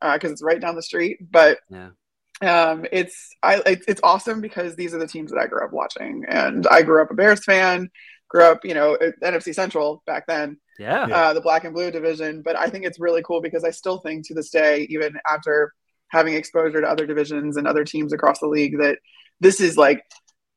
because 0.02 0.30
uh, 0.30 0.34
it's 0.34 0.44
right 0.44 0.60
down 0.60 0.76
the 0.76 0.82
street. 0.82 1.20
But 1.32 1.60
yeah. 1.70 1.90
um, 2.42 2.86
it's 2.92 3.36
I 3.42 3.62
it's, 3.66 3.86
it's 3.88 4.02
awesome 4.04 4.42
because 4.42 4.76
these 4.76 4.94
are 4.94 5.00
the 5.00 5.08
teams 5.08 5.32
that 5.32 5.40
I 5.40 5.48
grew 5.48 5.64
up 5.64 5.74
watching, 5.74 6.26
and 6.28 6.68
I 6.68 6.82
grew 6.82 7.02
up 7.02 7.12
a 7.12 7.16
Bears 7.16 7.44
fan. 7.44 7.90
Grew 8.28 8.44
up, 8.44 8.66
you 8.66 8.74
know, 8.74 8.98
NFC 9.24 9.54
Central 9.54 10.02
back 10.08 10.26
then. 10.28 10.58
Yeah. 10.80 11.04
Uh, 11.04 11.34
the 11.34 11.42
black 11.42 11.64
and 11.64 11.74
blue 11.74 11.92
division. 11.92 12.42
But 12.42 12.58
I 12.58 12.68
think 12.68 12.84
it's 12.84 13.00
really 13.00 13.22
cool 13.22 13.40
because 13.40 13.64
I 13.64 13.70
still 13.70 14.00
think 14.00 14.28
to 14.28 14.34
this 14.34 14.50
day, 14.50 14.88
even 14.90 15.14
after 15.30 15.74
having 16.10 16.34
exposure 16.34 16.82
to 16.82 16.88
other 16.88 17.06
divisions 17.06 17.56
and 17.56 17.68
other 17.68 17.84
teams 17.84 18.14
across 18.14 18.40
the 18.40 18.48
league, 18.48 18.80
that 18.80 18.98
this 19.40 19.62
is 19.62 19.78
like 19.78 20.04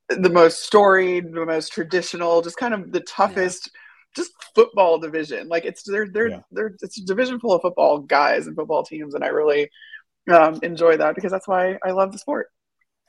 the 0.08 0.30
most 0.30 0.64
storied, 0.64 1.32
the 1.32 1.46
most 1.46 1.72
traditional, 1.72 2.42
just 2.42 2.56
kind 2.56 2.74
of 2.74 2.92
the 2.92 3.00
toughest, 3.00 3.70
yeah. 3.72 3.80
Just 4.18 4.32
football 4.54 4.98
division. 4.98 5.48
Like 5.48 5.64
it's 5.64 5.82
they're 5.82 6.08
they're 6.08 6.28
yeah. 6.28 6.40
they're 6.52 6.76
it's 6.82 6.98
a 6.98 7.04
division 7.04 7.40
full 7.40 7.52
of 7.52 7.62
football 7.62 7.98
guys 8.00 8.46
and 8.46 8.54
football 8.54 8.84
teams, 8.84 9.14
and 9.14 9.24
I 9.24 9.28
really 9.28 9.70
um, 10.30 10.58
enjoy 10.62 10.96
that 10.98 11.14
because 11.14 11.32
that's 11.32 11.48
why 11.48 11.78
I 11.84 11.92
love 11.92 12.12
the 12.12 12.18
sport. 12.18 12.48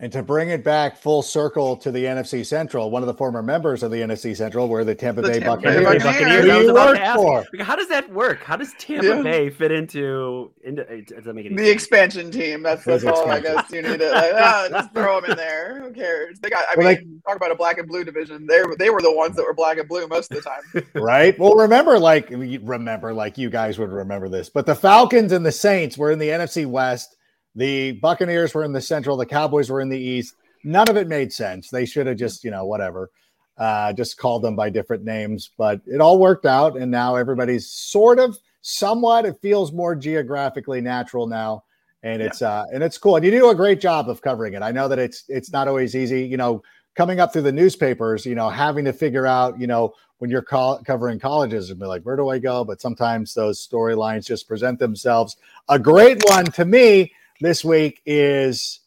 And 0.01 0.13
to 0.13 0.23
bring 0.23 0.47
it 0.47 0.63
back 0.63 0.95
full 0.95 1.21
circle 1.21 1.75
to 1.75 1.91
the 1.91 2.05
NFC 2.05 2.45
Central, 2.45 2.89
one 2.89 3.03
of 3.03 3.07
the 3.07 3.13
former 3.13 3.43
members 3.43 3.83
of 3.83 3.91
the 3.91 3.97
NFC 3.97 4.33
Central 4.33 4.69
were 4.69 4.85
the 4.85 4.95
Tampa 4.95 5.21
the 5.21 5.27
Bay 5.27 5.39
Tampa 5.41 5.57
Buccaneers. 5.57 6.03
Buccaneers. 6.03 6.45
Who 6.45 6.61
you 6.61 6.73
work 6.73 6.97
for? 7.15 7.45
How 7.59 7.75
does 7.75 7.89
that 7.89 8.09
work? 8.09 8.41
How 8.41 8.55
does 8.55 8.73
Tampa 8.79 9.07
yeah. 9.07 9.21
Bay 9.21 9.49
fit 9.49 9.73
into 9.73 10.51
into 10.63 10.85
does 11.01 11.25
that 11.25 11.33
make 11.33 11.47
any 11.47 11.55
the 11.55 11.65
sense? 11.65 11.73
expansion 11.73 12.31
team? 12.31 12.63
That's, 12.63 12.85
that's 12.85 13.03
all 13.03 13.29
I 13.29 13.41
guess 13.41 13.69
you 13.73 13.81
need 13.81 13.99
to 13.99 14.09
like, 14.11 14.31
ah, 14.35 14.67
just 14.69 14.91
throw 14.93 15.19
them 15.19 15.31
in 15.31 15.35
there. 15.35 15.81
Who 15.81 15.91
cares? 15.91 16.39
They 16.39 16.49
got. 16.49 16.63
I 16.71 16.77
well, 16.77 16.87
mean, 16.87 16.95
like, 16.95 17.23
talk 17.27 17.35
about 17.35 17.51
a 17.51 17.55
black 17.55 17.77
and 17.77 17.87
blue 17.87 18.05
division. 18.05 18.47
They 18.47 18.63
they 18.77 18.91
were 18.91 19.01
the 19.01 19.13
ones 19.13 19.35
that 19.35 19.43
were 19.43 19.53
black 19.53 19.79
and 19.79 19.89
blue 19.89 20.07
most 20.07 20.31
of 20.31 20.41
the 20.41 20.49
time. 20.49 20.87
right. 21.03 21.37
Well, 21.37 21.55
remember, 21.55 21.99
like 21.99 22.29
remember, 22.29 23.13
like 23.13 23.37
you 23.37 23.49
guys 23.49 23.77
would 23.77 23.91
remember 23.91 24.29
this, 24.29 24.49
but 24.49 24.65
the 24.65 24.75
Falcons 24.75 25.33
and 25.33 25.45
the 25.45 25.51
Saints 25.51 25.97
were 25.97 26.09
in 26.09 26.19
the 26.19 26.29
NFC 26.29 26.65
West 26.65 27.17
The 27.55 27.93
Buccaneers 27.93 28.53
were 28.53 28.63
in 28.63 28.73
the 28.73 28.81
Central, 28.81 29.17
the 29.17 29.25
Cowboys 29.25 29.69
were 29.69 29.81
in 29.81 29.89
the 29.89 29.99
East. 29.99 30.35
None 30.63 30.89
of 30.89 30.97
it 30.97 31.07
made 31.07 31.31
sense. 31.31 31.69
They 31.69 31.85
should 31.85 32.07
have 32.07 32.17
just, 32.17 32.43
you 32.43 32.51
know, 32.51 32.65
whatever, 32.65 33.11
uh, 33.57 33.93
just 33.93 34.17
called 34.17 34.43
them 34.43 34.55
by 34.55 34.69
different 34.69 35.03
names. 35.03 35.51
But 35.57 35.81
it 35.85 36.01
all 36.01 36.19
worked 36.19 36.45
out, 36.45 36.77
and 36.77 36.91
now 36.91 37.15
everybody's 37.15 37.71
sort 37.71 38.19
of, 38.19 38.37
somewhat. 38.61 39.25
It 39.25 39.37
feels 39.41 39.71
more 39.71 39.95
geographically 39.95 40.81
natural 40.81 41.27
now, 41.27 41.63
and 42.03 42.21
it's 42.21 42.41
yeah. 42.41 42.49
uh, 42.49 42.65
and 42.73 42.83
it's 42.83 42.97
cool. 42.97 43.15
And 43.15 43.25
you 43.25 43.31
do 43.31 43.49
a 43.49 43.55
great 43.55 43.79
job 43.81 44.09
of 44.09 44.21
covering 44.21 44.53
it. 44.53 44.61
I 44.61 44.71
know 44.71 44.87
that 44.87 44.99
it's 44.99 45.23
it's 45.27 45.51
not 45.51 45.67
always 45.67 45.95
easy. 45.95 46.25
You 46.25 46.37
know, 46.37 46.61
coming 46.95 47.19
up 47.19 47.31
through 47.31 47.43
the 47.43 47.51
newspapers, 47.51 48.25
you 48.25 48.35
know, 48.35 48.49
having 48.49 48.85
to 48.85 48.93
figure 48.93 49.25
out, 49.25 49.59
you 49.59 49.67
know, 49.67 49.93
when 50.17 50.29
you're 50.29 50.41
call- 50.41 50.83
covering 50.83 51.19
colleges 51.19 51.69
and 51.69 51.79
be 51.79 51.85
like, 51.85 52.03
where 52.03 52.17
do 52.17 52.29
I 52.29 52.39
go? 52.39 52.63
But 52.63 52.81
sometimes 52.81 53.33
those 53.33 53.65
storylines 53.65 54.25
just 54.25 54.47
present 54.47 54.79
themselves. 54.79 55.37
A 55.69 55.79
great 55.79 56.21
one 56.27 56.45
to 56.45 56.65
me 56.65 57.13
this 57.39 57.63
week 57.63 58.01
is 58.05 58.81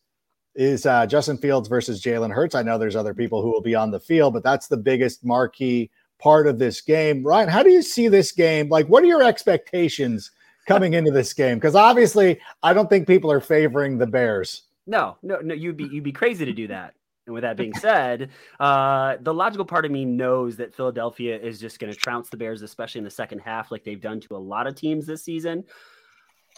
is 0.55 0.85
uh, 0.85 1.07
Justin 1.07 1.39
Fields 1.39 1.69
versus 1.69 2.03
Jalen 2.03 2.33
Hurts. 2.33 2.55
I 2.55 2.63
know 2.63 2.77
there's 2.77 2.97
other 2.97 3.15
people 3.15 3.41
who 3.41 3.51
will 3.51 3.63
be 3.63 3.75
on 3.75 3.91
the 3.91 4.01
field, 4.01 4.35
but 4.35 4.43
that's 4.43 4.69
the 4.69 4.77
biggest 4.77 5.25
marquee 5.25 5.91
part 6.19 6.47
of 6.47 6.59
this 6.59 6.81
game. 6.81 7.25
Ryan, 7.25 7.49
how 7.49 7.63
do 7.63 7.71
you 7.71 7.83
see 7.83 8.09
this 8.09 8.33
game? 8.33 8.69
Like, 8.69 8.87
what 8.87 9.03
are 9.03 9.07
your 9.07 9.23
expectations 9.23 10.31
coming 10.67 10.93
into 10.93 11.11
this 11.11 11.33
game? 11.33 11.57
Because 11.57 11.75
obviously, 11.75 12.39
I 12.63 12.75
don't 12.75 12.89
think 12.91 13.07
people 13.07 13.33
are 13.33 13.41
favoring 13.41 13.97
the 13.97 14.07
Bears. 14.07 14.65
No, 14.87 15.17
no, 15.23 15.39
no. 15.39 15.55
You'd 15.55 15.77
be 15.77 15.85
you'd 15.85 16.05
be 16.05 16.13
crazy 16.13 16.45
to 16.45 16.53
do 16.53 16.69
that. 16.69 16.95
And 17.27 17.35
with 17.35 17.43
that 17.43 17.57
being 17.57 17.73
said, 17.75 18.31
uh, 18.59 19.17
the 19.21 19.33
logical 19.33 19.65
part 19.65 19.85
of 19.85 19.93
me 19.93 20.05
knows 20.05 20.57
that 20.57 20.75
Philadelphia 20.75 21.39
is 21.39 21.61
just 21.61 21.79
going 21.79 21.93
to 21.93 21.99
trounce 21.99 22.29
the 22.29 22.37
Bears, 22.37 22.63
especially 22.63 22.99
in 22.99 23.05
the 23.05 23.11
second 23.11 23.39
half, 23.39 23.71
like 23.71 23.85
they've 23.85 24.01
done 24.01 24.21
to 24.23 24.35
a 24.35 24.39
lot 24.39 24.67
of 24.67 24.75
teams 24.75 25.07
this 25.07 25.23
season. 25.23 25.65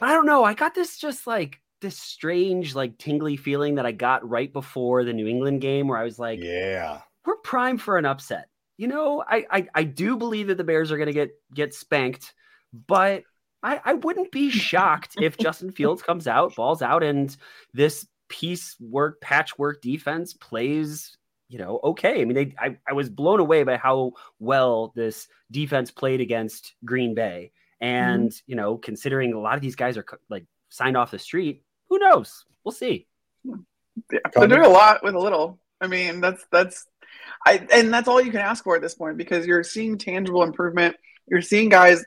But 0.00 0.08
I 0.08 0.12
don't 0.12 0.26
know. 0.26 0.42
I 0.42 0.54
got 0.54 0.74
this 0.74 0.96
just 0.96 1.26
like 1.26 1.60
this 1.80 1.98
strange, 1.98 2.74
like 2.74 2.98
tingly 2.98 3.36
feeling 3.36 3.76
that 3.76 3.86
I 3.86 3.92
got 3.92 4.28
right 4.28 4.52
before 4.52 5.04
the 5.04 5.12
New 5.12 5.26
England 5.26 5.60
game, 5.60 5.88
where 5.88 5.98
I 5.98 6.04
was 6.04 6.18
like, 6.18 6.40
"Yeah, 6.42 7.00
we're 7.24 7.36
primed 7.36 7.82
for 7.82 7.98
an 7.98 8.06
upset." 8.06 8.48
You 8.76 8.88
know, 8.88 9.22
I 9.26 9.46
I, 9.50 9.68
I 9.74 9.84
do 9.84 10.16
believe 10.16 10.48
that 10.48 10.56
the 10.56 10.64
Bears 10.64 10.90
are 10.90 10.96
going 10.96 11.06
to 11.06 11.12
get 11.12 11.30
get 11.54 11.74
spanked, 11.74 12.34
but 12.86 13.24
I, 13.64 13.80
I 13.84 13.94
wouldn't 13.94 14.30
be 14.30 14.50
shocked 14.50 15.16
if 15.20 15.38
Justin 15.38 15.72
Fields 15.72 16.02
comes 16.02 16.28
out, 16.28 16.54
balls 16.54 16.82
out, 16.82 17.02
and 17.02 17.34
this 17.72 18.06
piecework, 18.28 19.20
patchwork 19.20 19.80
defense 19.80 20.34
plays, 20.34 21.16
you 21.48 21.58
know, 21.58 21.80
okay. 21.82 22.20
I 22.20 22.24
mean, 22.24 22.34
they, 22.34 22.54
I, 22.58 22.76
I 22.88 22.92
was 22.92 23.08
blown 23.08 23.40
away 23.40 23.64
by 23.64 23.76
how 23.76 24.12
well 24.38 24.92
this 24.94 25.28
defense 25.50 25.90
played 25.90 26.20
against 26.20 26.74
Green 26.84 27.14
Bay. 27.14 27.52
And, 27.80 28.30
mm-hmm. 28.30 28.50
you 28.50 28.56
know, 28.56 28.76
considering 28.76 29.32
a 29.32 29.40
lot 29.40 29.56
of 29.56 29.60
these 29.60 29.76
guys 29.76 29.96
are 29.96 30.06
like 30.28 30.46
signed 30.74 30.96
off 30.96 31.10
the 31.10 31.18
street, 31.18 31.62
who 31.88 31.98
knows? 31.98 32.44
We'll 32.64 32.72
see. 32.72 33.06
Yeah, 33.44 34.18
they're 34.34 34.48
doing 34.48 34.64
a 34.64 34.68
lot 34.68 35.02
with 35.02 35.14
a 35.14 35.18
little. 35.18 35.60
I 35.80 35.86
mean, 35.86 36.20
that's, 36.20 36.44
that's, 36.50 36.86
I, 37.46 37.66
and 37.72 37.92
that's 37.92 38.08
all 38.08 38.20
you 38.20 38.30
can 38.30 38.40
ask 38.40 38.64
for 38.64 38.74
at 38.74 38.82
this 38.82 38.94
point 38.94 39.16
because 39.16 39.46
you're 39.46 39.62
seeing 39.62 39.98
tangible 39.98 40.42
improvement. 40.42 40.96
You're 41.28 41.42
seeing 41.42 41.68
guys 41.68 42.04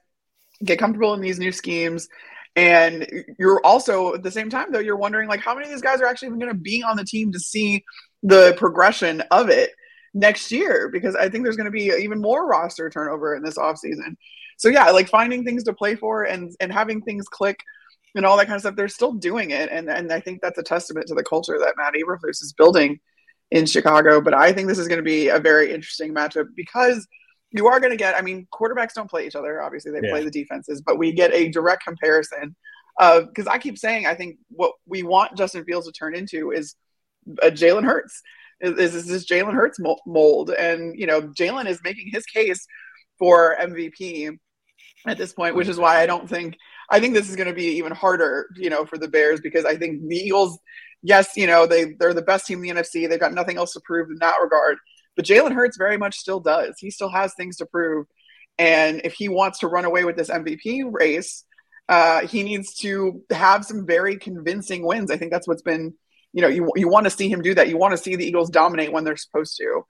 get 0.64 0.80
comfortable 0.80 1.14
in 1.14 1.22
these 1.22 1.40
new 1.40 1.52
schemes 1.52 2.10
and 2.58 3.08
you're 3.38 3.62
also 3.64 4.16
at 4.16 4.24
the 4.24 4.32
same 4.32 4.50
time 4.50 4.72
though, 4.72 4.80
you're 4.80 4.98
wondering 4.98 5.30
like 5.30 5.42
how 5.42 5.54
many 5.54 5.68
of 5.68 5.72
these 5.72 5.82
guys 5.82 6.02
are 6.02 6.08
actually 6.08 6.30
even 6.30 6.40
going 6.40 6.52
to 6.52 6.60
be 6.60 6.84
on 6.84 6.98
the 6.98 7.06
team 7.06 7.32
to 7.32 7.40
see 7.40 7.86
the 8.24 8.56
progression 8.58 9.22
of 9.30 9.50
it 9.50 9.70
next 10.16 10.52
year 10.52 10.90
because 10.92 11.16
I 11.16 11.30
think 11.30 11.44
there's 11.44 11.56
going 11.56 11.66
to 11.66 11.72
be 11.72 11.86
even 11.86 12.20
more 12.20 12.48
roster 12.48 12.90
turnover 12.90 13.36
in 13.36 13.44
this 13.44 13.60
offseason. 13.60 14.16
So 14.58 14.70
yeah, 14.70 14.90
like 14.90 15.08
finding 15.08 15.46
things 15.46 15.66
to 15.66 15.74
play 15.74 15.94
for 15.94 16.24
and 16.24 16.52
and 16.60 16.74
having 16.74 17.04
things 17.04 17.28
click 17.28 17.60
and 18.16 18.26
all 18.26 18.38
that 18.38 18.46
kind 18.46 18.56
of 18.56 18.62
stuff. 18.62 18.76
They're 18.76 18.88
still 18.88 19.14
doing 19.14 19.52
it, 19.52 19.70
and 19.72 19.90
and 19.90 20.12
I 20.12 20.20
think 20.20 20.42
that's 20.42 20.58
a 20.58 20.64
testament 20.64 21.08
to 21.08 21.16
the 21.16 21.24
culture 21.24 21.58
that 21.60 21.76
Matt 21.78 21.94
Eberflus 21.94 22.42
is 22.42 22.54
building 22.58 23.00
in 23.52 23.66
Chicago. 23.66 24.22
But 24.22 24.34
I 24.34 24.52
think 24.54 24.68
this 24.68 24.80
is 24.80 24.88
going 24.88 25.00
to 25.00 25.04
be 25.04 25.30
a 25.30 25.40
very 25.40 25.74
interesting 25.74 26.14
matchup 26.14 26.48
because 26.56 27.08
you 27.52 27.68
are 27.68 27.80
going 27.80 27.92
to 27.92 27.98
get, 27.98 28.16
I 28.16 28.22
mean, 28.22 28.48
quarterbacks 28.54 28.94
don't 28.94 29.10
play 29.10 29.26
each 29.26 29.36
other. 29.36 29.62
Obviously, 29.62 29.92
they 29.92 30.06
yeah. 30.06 30.12
play 30.12 30.24
the 30.24 30.32
defenses, 30.32 30.82
but 30.82 30.98
we 30.98 31.12
get 31.14 31.34
a 31.34 31.50
direct 31.50 31.84
comparison 31.84 32.56
of, 33.00 33.28
because 33.28 33.48
I 33.48 33.58
keep 33.58 33.78
saying, 33.78 34.06
I 34.06 34.16
think 34.16 34.38
what 34.50 34.74
we 34.86 35.04
want 35.04 35.38
Justin 35.38 35.64
Fields 35.64 35.88
to 35.88 35.94
turn 35.94 36.16
into 36.16 36.52
is 36.52 36.76
a 37.42 37.50
Jalen 37.50 37.86
Hurts. 37.86 38.22
Is, 38.60 38.96
is 38.96 39.06
this 39.06 39.26
Jalen 39.26 39.54
Hurts 39.54 39.80
mold? 40.06 40.50
And, 40.50 40.98
you 41.00 41.06
know, 41.06 41.22
Jalen 41.22 41.68
is 41.68 41.80
making 41.84 42.10
his 42.12 42.26
case 42.26 42.66
for 43.20 43.56
MVP 43.62 44.38
at 45.06 45.18
this 45.18 45.34
point, 45.34 45.56
which 45.56 45.68
is 45.68 45.78
why 45.78 46.02
I 46.02 46.06
don't 46.06 46.30
think, 46.30 46.58
I 46.90 47.00
think 47.00 47.14
this 47.14 47.30
is 47.30 47.36
going 47.36 47.50
to 47.50 47.54
be 47.54 47.78
even 47.78 47.92
harder, 47.92 48.48
you 48.56 48.70
know, 48.70 48.86
for 48.86 48.98
the 48.98 49.08
Bears 49.08 49.42
because 49.42 49.66
I 49.66 49.76
think 49.76 50.08
the 50.08 50.16
Eagles, 50.16 50.58
yes, 51.04 51.36
you 51.36 51.48
know, 51.48 51.66
they, 51.66 51.96
they're 52.00 52.14
the 52.14 52.22
best 52.22 52.46
team 52.46 52.64
in 52.64 52.76
the 52.76 52.82
NFC. 52.82 53.10
They've 53.10 53.20
got 53.20 53.34
nothing 53.34 53.58
else 53.58 53.74
to 53.74 53.82
prove 53.82 54.10
in 54.10 54.18
that 54.20 54.36
regard 54.42 54.78
but 55.18 55.26
Jalen 55.26 55.52
Hurts 55.52 55.76
very 55.76 55.98
much 55.98 56.16
still 56.16 56.40
does. 56.40 56.76
He 56.80 56.92
still 56.92 57.10
has 57.10 57.34
things 57.34 57.58
to 57.58 57.66
prove. 57.66 58.06
And 58.58 59.02
if 59.04 59.14
he 59.14 59.28
wants 59.28 59.60
to 59.60 59.68
run 59.68 59.84
away 59.84 60.06
with 60.06 60.16
this 60.16 60.30
MVP 60.30 60.84
race, 60.90 61.44
uh, 61.90 62.26
he 62.28 62.44
needs 62.44 62.76
to 62.76 63.24
have 63.32 63.66
some 63.66 63.86
very 63.86 64.18
convincing 64.18 64.86
wins. 64.86 65.12
I 65.12 65.18
think 65.18 65.32
that's 65.32 65.48
what's 65.48 65.64
been, 65.64 65.96
you 66.34 66.42
know, 66.42 66.48
you, 66.48 66.72
you 66.76 66.88
want 66.88 67.06
to 67.06 67.10
see 67.10 67.30
him 67.30 67.42
do 67.42 67.56
that. 67.56 67.68
You 67.68 67.78
want 67.78 67.92
to 67.92 67.98
see 67.98 68.16
the 68.16 68.26
Eagles 68.26 68.50
dominate 68.50 68.92
when 68.92 69.04
they're 69.04 69.18
supposed 69.18 69.58
to. 69.58 69.86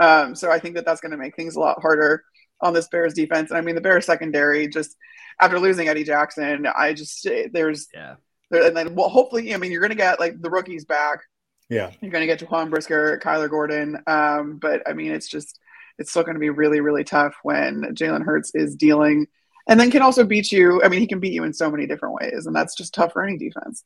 Um, 0.00 0.34
so 0.36 0.50
I 0.50 0.60
think 0.60 0.76
that 0.76 0.86
that's 0.86 1.00
going 1.00 1.12
to 1.12 1.18
make 1.18 1.34
things 1.34 1.56
a 1.56 1.60
lot 1.60 1.80
harder 1.82 2.22
on 2.60 2.74
this 2.74 2.88
Bears 2.88 3.14
defense. 3.14 3.50
And 3.50 3.58
I 3.58 3.60
mean, 3.60 3.74
the 3.74 3.80
Bears 3.80 4.06
secondary 4.06 4.68
just 4.68 4.96
after 5.40 5.58
losing 5.58 5.88
Eddie 5.88 6.04
Jackson, 6.04 6.66
I 6.66 6.92
just 6.92 7.26
there's 7.52 7.88
yeah, 7.94 8.16
there, 8.50 8.66
and 8.66 8.76
then 8.76 8.94
well, 8.94 9.08
hopefully, 9.08 9.54
I 9.54 9.56
mean, 9.58 9.70
you're 9.70 9.80
going 9.80 9.90
to 9.90 9.96
get 9.96 10.20
like 10.20 10.40
the 10.40 10.50
rookies 10.50 10.84
back. 10.84 11.20
Yeah. 11.68 11.90
You're 12.00 12.10
going 12.10 12.26
to 12.26 12.34
get 12.34 12.40
Jaquan 12.40 12.70
Brisker, 12.70 13.20
Kyler 13.22 13.50
Gordon. 13.50 14.02
Um, 14.06 14.56
but 14.56 14.88
I 14.88 14.94
mean, 14.94 15.12
it's 15.12 15.28
just, 15.28 15.58
it's 15.98 16.10
still 16.10 16.22
going 16.22 16.34
to 16.34 16.40
be 16.40 16.50
really, 16.50 16.80
really 16.80 17.04
tough 17.04 17.34
when 17.42 17.94
Jalen 17.94 18.24
Hurts 18.24 18.52
is 18.54 18.74
dealing 18.74 19.26
and 19.68 19.78
then 19.78 19.90
can 19.90 20.02
also 20.02 20.24
beat 20.24 20.50
you. 20.50 20.82
I 20.82 20.88
mean, 20.88 21.00
he 21.00 21.06
can 21.06 21.20
beat 21.20 21.34
you 21.34 21.44
in 21.44 21.52
so 21.52 21.70
many 21.70 21.86
different 21.86 22.14
ways, 22.14 22.46
and 22.46 22.56
that's 22.56 22.74
just 22.74 22.94
tough 22.94 23.12
for 23.12 23.22
any 23.22 23.36
defense. 23.36 23.84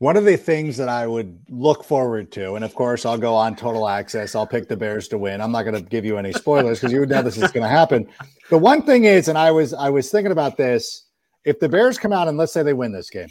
One 0.00 0.16
of 0.16 0.24
the 0.24 0.36
things 0.36 0.76
that 0.76 0.88
I 0.88 1.08
would 1.08 1.36
look 1.48 1.82
forward 1.82 2.30
to, 2.32 2.54
and 2.54 2.64
of 2.64 2.72
course, 2.74 3.04
I'll 3.04 3.18
go 3.18 3.34
on 3.34 3.56
total 3.56 3.88
access. 3.88 4.36
I'll 4.36 4.46
pick 4.46 4.68
the 4.68 4.76
Bears 4.76 5.08
to 5.08 5.18
win. 5.18 5.40
I'm 5.40 5.50
not 5.50 5.64
going 5.64 5.74
to 5.74 5.88
give 5.88 6.04
you 6.04 6.18
any 6.18 6.32
spoilers 6.32 6.78
because 6.78 6.92
you 6.92 7.04
know 7.04 7.22
this 7.22 7.36
is 7.36 7.50
going 7.50 7.64
to 7.64 7.68
happen. 7.68 8.08
The 8.48 8.58
one 8.58 8.82
thing 8.82 9.04
is, 9.04 9.26
and 9.26 9.36
I 9.36 9.50
was 9.50 9.74
I 9.74 9.90
was 9.90 10.10
thinking 10.10 10.32
about 10.32 10.56
this: 10.56 11.06
if 11.44 11.58
the 11.58 11.68
Bears 11.68 11.98
come 11.98 12.12
out 12.12 12.28
and 12.28 12.38
let's 12.38 12.52
say 12.52 12.62
they 12.62 12.74
win 12.74 12.92
this 12.92 13.10
game, 13.10 13.28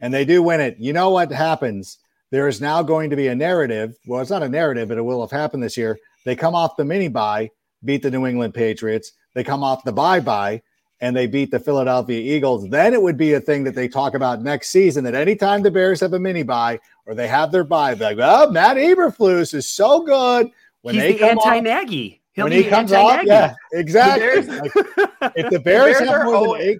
and 0.00 0.12
they 0.12 0.26
do 0.26 0.42
win 0.42 0.60
it, 0.60 0.76
you 0.78 0.92
know 0.92 1.08
what 1.10 1.32
happens? 1.32 1.98
there 2.32 2.48
is 2.48 2.60
now 2.62 2.82
going 2.82 3.10
to 3.10 3.16
be 3.16 3.28
a 3.28 3.34
narrative. 3.34 3.94
Well, 4.06 4.20
it's 4.20 4.30
not 4.30 4.42
a 4.42 4.48
narrative, 4.48 4.88
but 4.88 4.98
it 4.98 5.02
will 5.02 5.20
have 5.20 5.30
happened 5.30 5.62
this 5.62 5.76
year. 5.76 5.98
They 6.24 6.34
come 6.34 6.54
off 6.54 6.76
the 6.76 6.84
mini 6.84 7.08
bye, 7.08 7.50
beat 7.84 8.02
the 8.02 8.10
New 8.10 8.26
England 8.26 8.54
Patriots. 8.54 9.12
They 9.34 9.44
come 9.44 9.62
off 9.62 9.84
the 9.84 9.92
bye 9.92 10.18
bye, 10.18 10.62
and 11.02 11.16
they 11.16 11.26
beat 11.26 11.50
the 11.50 11.58
Philadelphia 11.58 12.20
Eagles. 12.20 12.68
Then 12.68 12.94
it 12.94 13.02
would 13.02 13.16
be 13.16 13.34
a 13.34 13.40
thing 13.40 13.64
that 13.64 13.74
they 13.74 13.88
talk 13.88 14.14
about 14.14 14.40
next 14.40 14.70
season. 14.70 15.02
That 15.02 15.16
anytime 15.16 15.62
the 15.62 15.70
Bears 15.70 16.00
have 16.00 16.12
a 16.12 16.18
mini 16.18 16.44
bye 16.44 16.78
or 17.06 17.14
they 17.14 17.26
have 17.26 17.50
their 17.50 17.64
bye, 17.64 17.94
like, 17.94 18.18
oh, 18.20 18.50
Matt 18.50 18.76
Eberflus 18.76 19.52
is 19.52 19.68
so 19.68 20.04
good 20.04 20.48
when 20.82 20.94
He's 20.94 21.02
they 21.02 21.12
the 21.14 21.26
anti 21.26 21.60
Nagy. 21.60 22.22
When 22.36 22.52
he 22.52 22.64
comes 22.64 22.92
off, 22.92 23.24
yeah, 23.24 23.52
exactly. 23.72 24.40
The 24.40 25.12
like, 25.20 25.32
if 25.36 25.50
the 25.50 25.58
Bears, 25.58 25.98
the 25.98 26.04
Bears 26.04 26.08
have 26.08 26.24
more 26.24 26.40
than 26.40 26.50
oh, 26.50 26.56
eight, 26.56 26.78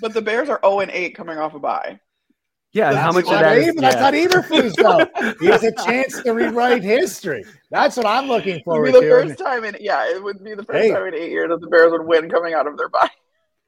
but 0.00 0.14
the 0.14 0.22
Bears 0.22 0.48
are 0.48 0.60
0 0.64 0.80
and 0.80 0.90
8 0.90 1.14
coming 1.14 1.36
off 1.36 1.52
a 1.52 1.58
bye. 1.58 2.00
Yeah, 2.72 2.92
that's 2.92 3.02
how 3.02 3.12
much 3.12 3.24
of 3.24 3.30
that 3.30 3.58
is, 3.58 3.74
That's 3.74 3.96
not 3.96 4.14
Eberflus 4.14 4.76
though. 4.76 5.34
he 5.40 5.46
has 5.46 5.64
a 5.64 5.72
chance 5.72 6.22
to 6.22 6.32
rewrite 6.32 6.82
history. 6.82 7.44
That's 7.70 7.96
what 7.96 8.06
I'm 8.06 8.28
looking 8.28 8.62
forward 8.62 8.92
to. 8.92 9.00
The 9.00 9.08
first 9.08 9.38
time 9.38 9.64
in 9.64 9.76
yeah, 9.80 10.08
it 10.08 10.22
would 10.22 10.44
be 10.44 10.54
the 10.54 10.64
first 10.64 10.78
hey. 10.78 10.92
time 10.92 11.06
in 11.08 11.14
eight 11.14 11.30
years 11.30 11.48
that 11.48 11.60
the 11.60 11.66
Bears 11.66 11.92
would 11.92 12.06
win 12.06 12.30
coming 12.30 12.54
out 12.54 12.66
of 12.66 12.76
their 12.76 12.88
bye. 12.88 13.10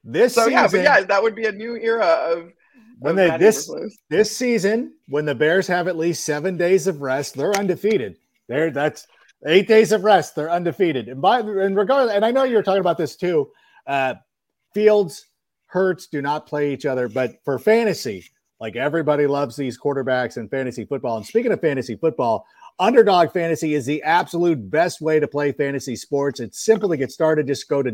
This 0.03 0.33
so 0.33 0.45
season, 0.45 0.53
yeah, 0.53 0.67
but 0.67 0.81
yeah, 0.81 1.01
that 1.01 1.21
would 1.21 1.35
be 1.35 1.45
a 1.45 1.51
new 1.51 1.75
era 1.75 2.05
of 2.05 2.51
when 2.99 3.15
they 3.15 3.35
this 3.37 3.71
this 4.09 4.35
season 4.35 4.93
when 5.07 5.25
the 5.25 5.35
Bears 5.35 5.67
have 5.67 5.87
at 5.87 5.97
least 5.97 6.23
seven 6.23 6.57
days 6.57 6.87
of 6.87 7.01
rest, 7.01 7.35
they're 7.35 7.55
undefeated. 7.55 8.17
They're 8.47 8.71
that's 8.71 9.07
eight 9.45 9.67
days 9.67 9.91
of 9.91 10.03
rest, 10.03 10.35
they're 10.35 10.51
undefeated. 10.51 11.07
And 11.07 11.21
by 11.21 11.39
and 11.39 11.75
regardless, 11.75 12.15
and 12.15 12.25
I 12.25 12.31
know 12.31 12.43
you're 12.43 12.63
talking 12.63 12.81
about 12.81 12.97
this 12.97 13.15
too. 13.15 13.49
Uh, 13.87 14.15
Fields, 14.73 15.27
Hurts 15.65 16.07
do 16.07 16.21
not 16.21 16.47
play 16.47 16.73
each 16.73 16.85
other, 16.85 17.07
but 17.07 17.43
for 17.43 17.57
fantasy, 17.57 18.25
like 18.59 18.75
everybody 18.75 19.25
loves 19.25 19.55
these 19.55 19.79
quarterbacks 19.79 20.37
in 20.37 20.47
fantasy 20.49 20.85
football. 20.85 21.17
And 21.17 21.25
speaking 21.25 21.51
of 21.51 21.61
fantasy 21.61 21.95
football, 21.95 22.45
Underdog 22.79 23.31
Fantasy 23.31 23.73
is 23.73 23.85
the 23.85 24.03
absolute 24.03 24.69
best 24.69 25.01
way 25.01 25.19
to 25.19 25.27
play 25.27 25.51
fantasy 25.51 25.95
sports. 25.95 26.39
It's 26.39 26.63
simple 26.63 26.89
to 26.89 26.97
get 26.97 27.11
started. 27.11 27.47
Just 27.47 27.67
go 27.67 27.81
to 27.81 27.91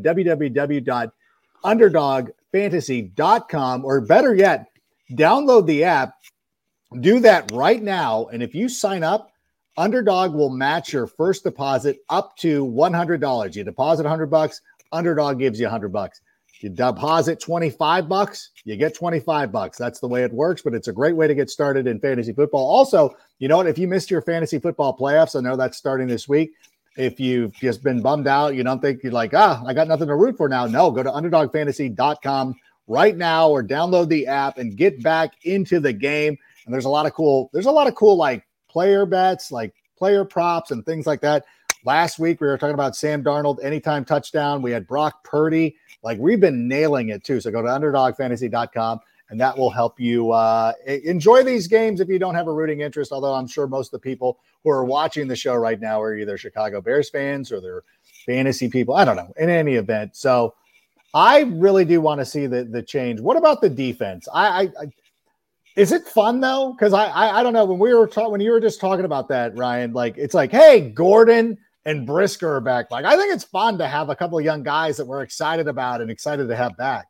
www.underdogfantasy.com 1.63 3.85
or 3.85 4.01
better 4.01 4.35
yet, 4.35 4.67
download 5.11 5.65
the 5.65 5.83
app. 5.83 6.13
Do 7.01 7.19
that 7.19 7.51
right 7.51 7.81
now. 7.81 8.27
And 8.31 8.41
if 8.41 8.55
you 8.55 8.69
sign 8.69 9.03
up, 9.03 9.31
Underdog 9.77 10.33
will 10.33 10.49
match 10.49 10.91
your 10.91 11.05
first 11.05 11.43
deposit 11.43 11.99
up 12.09 12.35
to 12.37 12.65
$100. 12.65 13.55
You 13.55 13.63
deposit 13.63 14.03
100 14.03 14.27
bucks, 14.27 14.61
Underdog 14.91 15.39
gives 15.39 15.59
you 15.59 15.65
100 15.65 15.89
bucks. 15.89 16.21
You 16.61 16.69
deposit 16.69 17.39
25 17.39 18.09
bucks, 18.09 18.49
you 18.63 18.75
get 18.77 18.95
25 18.95 19.51
bucks. 19.51 19.77
That's 19.77 19.99
the 19.99 20.07
way 20.07 20.23
it 20.23 20.33
works, 20.33 20.63
but 20.63 20.73
it's 20.73 20.87
a 20.87 20.93
great 20.93 21.15
way 21.15 21.27
to 21.27 21.35
get 21.35 21.51
started 21.51 21.85
in 21.85 21.99
fantasy 21.99 22.33
football. 22.33 22.65
Also, 22.65 23.15
you 23.37 23.47
know 23.47 23.57
what? 23.57 23.67
If 23.67 23.77
you 23.77 23.87
missed 23.87 24.09
your 24.09 24.23
fantasy 24.23 24.57
football 24.57 24.97
playoffs, 24.97 25.35
I 25.35 25.41
know 25.41 25.55
that's 25.55 25.77
starting 25.77 26.07
this 26.07 26.27
week. 26.27 26.53
If 26.97 27.19
you've 27.19 27.53
just 27.53 27.83
been 27.83 28.01
bummed 28.01 28.27
out, 28.27 28.55
you 28.55 28.63
don't 28.63 28.81
think 28.81 29.03
you're 29.03 29.11
like, 29.11 29.33
ah, 29.35 29.63
I 29.65 29.73
got 29.73 29.87
nothing 29.87 30.07
to 30.07 30.15
root 30.15 30.35
for 30.35 30.49
now. 30.49 30.65
No, 30.65 30.89
go 30.89 31.03
to 31.03 31.11
underdogfantasy.com 31.11 32.55
right 32.87 33.15
now 33.15 33.49
or 33.49 33.63
download 33.63 34.09
the 34.09 34.25
app 34.25 34.57
and 34.57 34.75
get 34.75 35.03
back 35.03 35.33
into 35.43 35.79
the 35.79 35.93
game. 35.93 36.37
And 36.65 36.73
there's 36.73 36.85
a 36.85 36.89
lot 36.89 37.05
of 37.05 37.13
cool, 37.13 37.49
there's 37.53 37.67
a 37.67 37.71
lot 37.71 37.87
of 37.87 37.95
cool 37.95 38.15
like 38.17 38.45
player 38.67 39.05
bets, 39.05 39.51
like 39.51 39.73
player 39.97 40.25
props 40.25 40.71
and 40.71 40.85
things 40.85 41.05
like 41.05 41.21
that. 41.21 41.45
Last 41.85 42.17
week 42.17 42.41
we 42.41 42.47
were 42.47 42.57
talking 42.57 42.73
about 42.73 42.95
Sam 42.95 43.23
Darnold 43.23 43.63
anytime 43.63 44.03
touchdown. 44.03 44.61
We 44.61 44.71
had 44.71 44.87
Brock 44.87 45.23
Purdy. 45.23 45.75
Like 46.01 46.17
we've 46.17 46.39
been 46.39 46.67
nailing 46.67 47.09
it 47.09 47.23
too. 47.23 47.39
So 47.39 47.51
go 47.51 47.61
to 47.61 47.67
underdogfantasy.com 47.67 48.99
and 49.29 49.39
that 49.39 49.57
will 49.57 49.69
help 49.69 49.99
you 49.99 50.31
uh, 50.31 50.73
enjoy 50.85 51.43
these 51.43 51.67
games 51.67 51.99
if 51.99 52.07
you 52.07 52.19
don't 52.19 52.35
have 52.35 52.47
a 52.47 52.53
rooting 52.53 52.81
interest. 52.81 53.11
Although 53.11 53.33
I'm 53.33 53.47
sure 53.47 53.67
most 53.67 53.87
of 53.87 53.99
the 53.99 53.99
people 53.99 54.39
who 54.63 54.69
are 54.69 54.85
watching 54.85 55.27
the 55.27 55.35
show 55.35 55.55
right 55.55 55.79
now 55.79 56.01
are 56.01 56.15
either 56.15 56.37
Chicago 56.37 56.81
Bears 56.81 57.09
fans 57.09 57.51
or 57.51 57.59
they're 57.59 57.83
fantasy 58.25 58.69
people. 58.69 58.95
I 58.95 59.05
don't 59.05 59.15
know. 59.15 59.33
In 59.37 59.49
any 59.49 59.75
event, 59.75 60.15
so 60.15 60.53
I 61.13 61.41
really 61.41 61.85
do 61.85 62.01
want 62.01 62.19
to 62.19 62.25
see 62.25 62.47
the 62.47 62.63
the 62.63 62.81
change. 62.81 63.19
What 63.19 63.37
about 63.37 63.61
the 63.61 63.69
defense? 63.69 64.27
I, 64.33 64.47
I, 64.47 64.61
I 64.61 64.91
is 65.75 65.91
it 65.91 66.07
fun 66.07 66.39
though? 66.39 66.73
Because 66.73 66.93
I, 66.93 67.05
I, 67.05 67.39
I 67.39 67.43
don't 67.43 67.53
know 67.53 67.65
when 67.65 67.79
we 67.79 67.93
were 67.93 68.07
talking 68.07 68.31
when 68.31 68.41
you 68.41 68.51
were 68.51 68.59
just 68.59 68.81
talking 68.81 69.05
about 69.05 69.27
that, 69.29 69.55
Ryan. 69.57 69.93
Like 69.93 70.17
it's 70.17 70.33
like, 70.33 70.51
hey, 70.51 70.89
Gordon 70.89 71.57
and 71.85 72.05
Brisker 72.05 72.55
are 72.55 72.61
back. 72.61 72.91
Like 72.91 73.05
I 73.05 73.15
think 73.15 73.33
it's 73.33 73.43
fun 73.43 73.77
to 73.77 73.87
have 73.87 74.09
a 74.09 74.15
couple 74.15 74.37
of 74.39 74.43
young 74.43 74.63
guys 74.63 74.97
that 74.97 75.05
we're 75.05 75.21
excited 75.21 75.67
about 75.67 76.01
and 76.01 76.09
excited 76.09 76.47
to 76.47 76.55
have 76.55 76.75
back. 76.77 77.07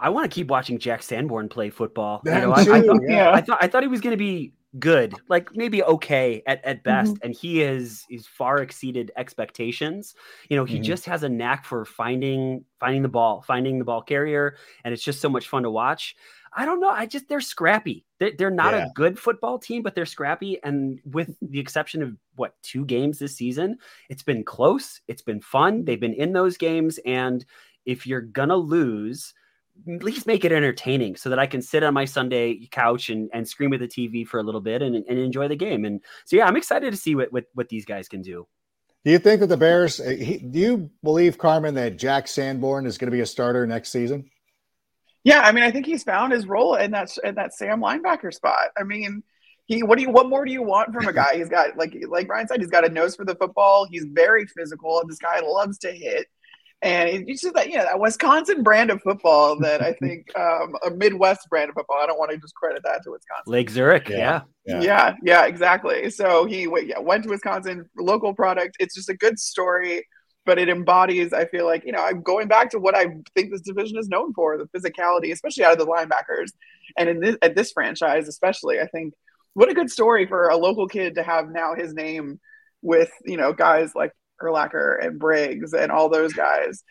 I 0.00 0.08
want 0.08 0.30
to 0.30 0.34
keep 0.34 0.48
watching 0.48 0.78
Jack 0.78 1.02
Sanborn 1.02 1.48
play 1.48 1.70
football. 1.70 2.22
You 2.24 2.32
know, 2.32 2.52
I, 2.52 2.60
I, 2.60 2.64
thought, 2.64 3.00
yeah. 3.06 3.30
I, 3.30 3.40
thought, 3.40 3.58
I 3.60 3.68
thought 3.68 3.82
he 3.82 3.88
was 3.88 4.00
going 4.00 4.12
to 4.12 4.16
be 4.16 4.54
good, 4.78 5.14
like 5.28 5.54
maybe 5.54 5.82
okay 5.82 6.42
at, 6.46 6.64
at 6.64 6.82
best, 6.82 7.14
mm-hmm. 7.14 7.26
and 7.26 7.34
he 7.34 7.62
is 7.62 8.06
is 8.10 8.26
far 8.26 8.58
exceeded 8.58 9.10
expectations. 9.16 10.14
You 10.48 10.56
know, 10.56 10.64
he 10.64 10.76
mm-hmm. 10.76 10.84
just 10.84 11.04
has 11.06 11.22
a 11.22 11.28
knack 11.28 11.64
for 11.64 11.84
finding 11.84 12.64
finding 12.78 13.02
the 13.02 13.08
ball, 13.08 13.42
finding 13.42 13.78
the 13.78 13.84
ball 13.84 14.02
carrier, 14.02 14.56
and 14.84 14.94
it's 14.94 15.02
just 15.02 15.20
so 15.20 15.28
much 15.28 15.48
fun 15.48 15.64
to 15.64 15.70
watch. 15.70 16.16
I 16.52 16.64
don't 16.64 16.80
know. 16.80 16.90
I 16.90 17.06
just 17.06 17.28
they're 17.28 17.40
scrappy. 17.40 18.04
They're, 18.18 18.32
they're 18.36 18.50
not 18.50 18.74
yeah. 18.74 18.86
a 18.86 18.90
good 18.94 19.18
football 19.18 19.58
team, 19.58 19.82
but 19.82 19.94
they're 19.94 20.06
scrappy. 20.06 20.58
And 20.64 20.98
with 21.04 21.36
the 21.40 21.60
exception 21.60 22.02
of 22.02 22.16
what 22.34 22.54
two 22.62 22.84
games 22.84 23.18
this 23.18 23.36
season, 23.36 23.78
it's 24.08 24.24
been 24.24 24.42
close. 24.42 25.00
It's 25.06 25.22
been 25.22 25.40
fun. 25.40 25.84
They've 25.84 26.00
been 26.00 26.14
in 26.14 26.32
those 26.32 26.56
games, 26.56 26.98
and 27.04 27.44
if 27.86 28.06
you're 28.06 28.20
gonna 28.20 28.56
lose, 28.56 29.34
at 29.88 30.02
least 30.02 30.26
make 30.26 30.44
it 30.44 30.52
entertaining 30.52 31.16
so 31.16 31.30
that 31.30 31.38
I 31.38 31.46
can 31.46 31.62
sit 31.62 31.82
on 31.82 31.94
my 31.94 32.04
Sunday 32.04 32.66
couch 32.70 33.10
and, 33.10 33.30
and 33.32 33.46
scream 33.46 33.72
at 33.72 33.80
the 33.80 33.88
TV 33.88 34.26
for 34.26 34.40
a 34.40 34.42
little 34.42 34.60
bit 34.60 34.82
and, 34.82 34.94
and 34.96 35.18
enjoy 35.18 35.48
the 35.48 35.56
game. 35.56 35.84
And 35.84 36.00
so, 36.24 36.36
yeah, 36.36 36.46
I'm 36.46 36.56
excited 36.56 36.90
to 36.90 36.96
see 36.96 37.14
what, 37.14 37.32
what, 37.32 37.44
what 37.54 37.68
these 37.68 37.84
guys 37.84 38.08
can 38.08 38.22
do. 38.22 38.46
Do 39.04 39.10
you 39.10 39.18
think 39.18 39.40
that 39.40 39.46
the 39.46 39.56
Bears, 39.56 39.98
eh, 40.00 40.38
do 40.50 40.58
you 40.58 40.90
believe, 41.02 41.38
Carmen, 41.38 41.74
that 41.74 41.96
Jack 41.96 42.28
Sanborn 42.28 42.86
is 42.86 42.98
going 42.98 43.10
to 43.10 43.16
be 43.16 43.22
a 43.22 43.26
starter 43.26 43.66
next 43.66 43.90
season? 43.90 44.30
Yeah, 45.24 45.40
I 45.40 45.52
mean, 45.52 45.64
I 45.64 45.70
think 45.70 45.86
he's 45.86 46.02
found 46.02 46.32
his 46.32 46.46
role 46.46 46.74
in 46.76 46.92
that 46.92 47.14
in 47.22 47.34
that 47.34 47.54
Sam 47.54 47.80
linebacker 47.80 48.32
spot. 48.32 48.70
I 48.78 48.84
mean, 48.84 49.22
he 49.66 49.82
what 49.82 49.98
do 49.98 50.02
you 50.02 50.10
what 50.10 50.28
more 50.28 50.44
do 50.44 50.52
you 50.52 50.62
want 50.62 50.94
from 50.94 51.06
a 51.06 51.12
guy? 51.12 51.36
He's 51.36 51.48
got 51.48 51.76
like 51.76 51.94
like 52.08 52.28
Ryan 52.28 52.48
said, 52.48 52.60
he's 52.60 52.70
got 52.70 52.86
a 52.86 52.88
nose 52.88 53.16
for 53.16 53.24
the 53.24 53.34
football. 53.34 53.86
He's 53.90 54.04
very 54.04 54.46
physical. 54.46 54.98
and 54.98 55.10
This 55.10 55.18
guy 55.18 55.40
loves 55.40 55.78
to 55.78 55.92
hit 55.92 56.26
and 56.82 57.28
it's 57.28 57.42
just 57.42 57.54
that 57.54 57.68
you 57.68 57.76
know 57.76 57.84
that 57.84 58.00
Wisconsin 58.00 58.62
brand 58.62 58.90
of 58.90 59.02
football 59.02 59.58
that 59.60 59.82
I 59.82 59.92
think 60.00 60.26
um, 60.38 60.74
a 60.86 60.90
Midwest 60.90 61.48
brand 61.50 61.68
of 61.68 61.74
football. 61.74 61.98
I 62.00 62.06
don't 62.06 62.18
want 62.18 62.30
to 62.30 62.38
just 62.38 62.54
credit 62.54 62.82
that 62.84 63.02
to 63.04 63.10
Wisconsin. 63.10 63.52
Lake 63.52 63.70
Zurich, 63.70 64.08
yeah, 64.08 64.42
yeah, 64.64 64.80
yeah, 64.80 65.14
yeah 65.22 65.46
exactly. 65.46 66.10
So 66.10 66.46
he 66.46 66.66
yeah, 66.86 66.98
went 66.98 67.24
to 67.24 67.30
Wisconsin, 67.30 67.88
local 67.98 68.34
product. 68.34 68.76
It's 68.80 68.94
just 68.94 69.10
a 69.10 69.14
good 69.14 69.38
story, 69.38 70.06
but 70.46 70.58
it 70.58 70.68
embodies. 70.70 71.32
I 71.32 71.44
feel 71.46 71.66
like 71.66 71.84
you 71.84 71.92
know 71.92 72.02
I'm 72.02 72.22
going 72.22 72.48
back 72.48 72.70
to 72.70 72.78
what 72.78 72.96
I 72.96 73.06
think 73.34 73.50
this 73.50 73.60
division 73.60 73.98
is 73.98 74.08
known 74.08 74.32
for: 74.32 74.56
the 74.56 74.66
physicality, 74.68 75.32
especially 75.32 75.64
out 75.64 75.72
of 75.72 75.78
the 75.78 75.86
linebackers, 75.86 76.52
and 76.96 77.08
in 77.10 77.20
this 77.20 77.36
at 77.42 77.54
this 77.54 77.72
franchise, 77.72 78.26
especially. 78.26 78.80
I 78.80 78.86
think 78.86 79.12
what 79.52 79.68
a 79.68 79.74
good 79.74 79.90
story 79.90 80.26
for 80.26 80.48
a 80.48 80.56
local 80.56 80.88
kid 80.88 81.16
to 81.16 81.22
have 81.22 81.50
now 81.50 81.74
his 81.74 81.92
name 81.92 82.40
with 82.82 83.10
you 83.26 83.36
know 83.36 83.52
guys 83.52 83.94
like 83.94 84.12
Urlacher 84.42 85.04
and 85.04 85.18
Briggs 85.18 85.72
and 85.72 85.90
all 85.90 86.08
those 86.08 86.32
guys. 86.32 86.82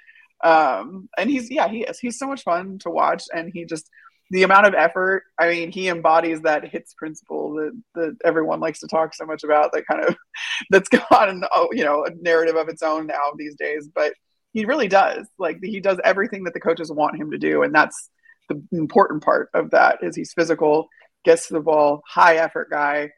Um, 0.43 1.09
and 1.17 1.29
he's 1.29 1.51
yeah, 1.51 1.67
he 1.67 1.81
is. 1.81 1.99
He's 1.99 2.17
so 2.17 2.27
much 2.27 2.43
fun 2.43 2.79
to 2.79 2.89
watch, 2.89 3.23
and 3.33 3.51
he 3.53 3.65
just 3.65 3.89
the 4.31 4.43
amount 4.43 4.67
of 4.67 4.73
effort. 4.73 5.23
I 5.39 5.49
mean, 5.49 5.71
he 5.71 5.89
embodies 5.89 6.41
that 6.41 6.69
hits 6.69 6.93
principle 6.93 7.55
that 7.55 7.81
that 7.95 8.17
everyone 8.23 8.59
likes 8.59 8.79
to 8.79 8.87
talk 8.87 9.13
so 9.13 9.25
much 9.25 9.43
about. 9.43 9.71
That 9.73 9.87
kind 9.87 10.05
of 10.05 10.15
that's 10.69 10.89
gotten 10.89 11.43
oh, 11.53 11.69
you 11.71 11.83
know 11.83 12.05
a 12.05 12.11
narrative 12.21 12.55
of 12.55 12.69
its 12.69 12.83
own 12.83 13.07
now 13.07 13.33
these 13.35 13.55
days. 13.55 13.89
But 13.93 14.13
he 14.53 14.65
really 14.65 14.87
does. 14.87 15.27
Like 15.37 15.59
he 15.61 15.79
does 15.79 15.99
everything 16.03 16.45
that 16.45 16.53
the 16.53 16.59
coaches 16.59 16.91
want 16.91 17.17
him 17.17 17.31
to 17.31 17.37
do, 17.37 17.63
and 17.63 17.73
that's 17.73 18.09
the 18.47 18.61
important 18.71 19.23
part 19.23 19.49
of 19.53 19.71
that. 19.71 19.99
Is 20.03 20.15
he's 20.15 20.33
physical, 20.33 20.87
gets 21.25 21.47
to 21.47 21.55
the 21.55 21.61
ball, 21.61 22.01
high 22.07 22.37
effort 22.37 22.69
guy. 22.69 23.11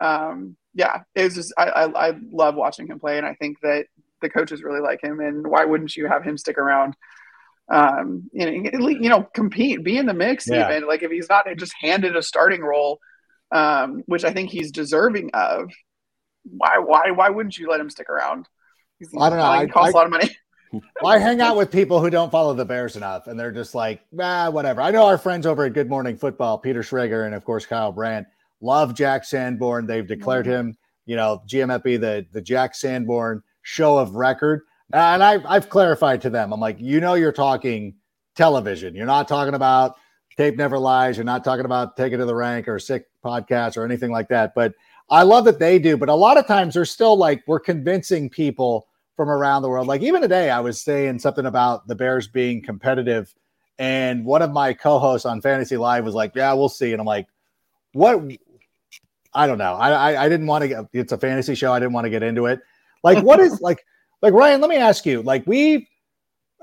Um, 0.00 0.56
yeah, 0.74 1.02
it 1.14 1.24
was 1.24 1.34
just 1.34 1.52
I, 1.56 1.64
I, 1.64 2.08
I 2.08 2.12
love 2.30 2.54
watching 2.54 2.86
him 2.86 2.98
play, 2.98 3.18
and 3.18 3.26
I 3.26 3.34
think 3.34 3.58
that 3.62 3.86
the 4.20 4.30
coaches 4.30 4.62
really 4.62 4.80
like 4.80 5.02
him. 5.02 5.20
And 5.20 5.46
why 5.46 5.64
wouldn't 5.64 5.96
you 5.96 6.06
have 6.06 6.22
him 6.22 6.36
stick 6.36 6.58
around? 6.58 6.94
Um, 7.68 8.28
you 8.32 8.46
know, 8.46 8.88
you 8.88 9.08
know, 9.08 9.28
compete, 9.34 9.84
be 9.84 9.96
in 9.96 10.06
the 10.06 10.14
mix. 10.14 10.48
Yeah. 10.48 10.68
Even 10.68 10.88
like 10.88 11.02
if 11.02 11.10
he's 11.10 11.28
not 11.28 11.46
just 11.56 11.74
handed 11.80 12.16
a 12.16 12.22
starting 12.22 12.62
role, 12.62 12.98
um, 13.52 14.02
which 14.06 14.24
I 14.24 14.32
think 14.32 14.50
he's 14.50 14.70
deserving 14.70 15.30
of. 15.34 15.70
Why, 16.44 16.78
why, 16.78 17.10
why 17.10 17.28
wouldn't 17.28 17.58
you 17.58 17.68
let 17.68 17.80
him 17.80 17.90
stick 17.90 18.08
around? 18.08 18.48
He's, 18.98 19.10
I 19.18 19.28
don't 19.28 19.38
know. 19.38 19.44
I, 19.44 19.66
costs 19.66 19.94
I, 19.94 19.98
a 19.98 20.00
lot 20.00 20.06
of 20.06 20.10
money. 20.10 20.36
well, 20.72 21.12
I 21.12 21.18
hang 21.18 21.40
out 21.40 21.56
with 21.56 21.70
people 21.70 22.00
who 22.00 22.10
don't 22.10 22.30
follow 22.30 22.54
the 22.54 22.64
Bears 22.64 22.96
enough, 22.96 23.26
and 23.26 23.38
they're 23.38 23.52
just 23.52 23.74
like, 23.74 24.00
ah, 24.18 24.50
whatever. 24.50 24.80
I 24.80 24.90
know 24.90 25.06
our 25.06 25.18
friends 25.18 25.46
over 25.46 25.64
at 25.64 25.74
Good 25.74 25.88
Morning 25.88 26.16
Football, 26.16 26.58
Peter 26.58 26.80
Schrager, 26.80 27.26
and 27.26 27.34
of 27.34 27.44
course 27.44 27.66
Kyle 27.66 27.92
Brandt 27.92 28.26
love 28.60 28.94
Jack 28.94 29.24
Sanborn. 29.24 29.86
They've 29.86 30.06
declared 30.06 30.46
him, 30.46 30.76
you 31.06 31.16
know, 31.16 31.42
GMFB 31.48 32.00
the 32.00 32.26
the 32.32 32.42
Jack 32.42 32.74
Sanborn 32.74 33.42
show 33.62 33.98
of 33.98 34.14
record. 34.14 34.62
And 34.92 35.22
I, 35.22 35.38
I've 35.48 35.68
clarified 35.68 36.20
to 36.22 36.30
them. 36.30 36.52
I'm 36.52 36.60
like, 36.60 36.76
you 36.80 37.00
know, 37.00 37.14
you're 37.14 37.30
talking 37.32 37.94
television. 38.34 38.94
You're 38.94 39.06
not 39.06 39.28
talking 39.28 39.54
about 39.54 39.96
tape 40.36 40.56
never 40.56 40.78
lies. 40.78 41.16
You're 41.16 41.24
not 41.24 41.44
talking 41.44 41.64
about 41.64 41.96
take 41.96 42.12
it 42.12 42.16
to 42.16 42.24
the 42.24 42.34
rank 42.34 42.66
or 42.66 42.78
sick 42.78 43.06
podcast 43.24 43.76
or 43.76 43.84
anything 43.84 44.10
like 44.10 44.28
that. 44.28 44.52
But 44.54 44.74
I 45.08 45.22
love 45.22 45.44
that 45.44 45.58
they 45.58 45.78
do. 45.78 45.96
But 45.96 46.08
a 46.08 46.14
lot 46.14 46.38
of 46.38 46.46
times 46.46 46.74
they're 46.74 46.84
still 46.84 47.16
like 47.16 47.42
we're 47.46 47.60
convincing 47.60 48.30
people 48.30 48.88
from 49.16 49.28
around 49.28 49.62
the 49.62 49.68
world. 49.68 49.86
Like 49.86 50.02
even 50.02 50.22
today, 50.22 50.50
I 50.50 50.60
was 50.60 50.80
saying 50.80 51.18
something 51.18 51.46
about 51.46 51.86
the 51.86 51.94
Bears 51.94 52.26
being 52.26 52.62
competitive. 52.62 53.34
And 53.78 54.24
one 54.24 54.42
of 54.42 54.50
my 54.50 54.72
co-hosts 54.72 55.26
on 55.26 55.40
Fantasy 55.40 55.76
Live 55.76 56.04
was 56.04 56.14
like, 56.14 56.32
"Yeah, 56.34 56.52
we'll 56.52 56.68
see." 56.68 56.92
And 56.92 57.00
I'm 57.00 57.06
like, 57.06 57.26
"What? 57.92 58.22
I 59.32 59.46
don't 59.46 59.58
know. 59.58 59.74
I, 59.74 59.90
I, 59.90 60.24
I 60.24 60.28
didn't 60.28 60.46
want 60.46 60.62
to 60.62 60.68
get. 60.68 60.86
It's 60.92 61.12
a 61.12 61.18
fantasy 61.18 61.54
show. 61.54 61.72
I 61.72 61.78
didn't 61.78 61.92
want 61.92 62.04
to 62.04 62.10
get 62.10 62.22
into 62.22 62.46
it. 62.46 62.60
Like, 63.04 63.22
what 63.24 63.40
is 63.40 63.60
like, 63.62 63.84
like 64.22 64.34
Ryan? 64.34 64.60
Let 64.60 64.70
me 64.70 64.76
ask 64.76 65.06
you. 65.06 65.22
Like, 65.22 65.46
we, 65.46 65.88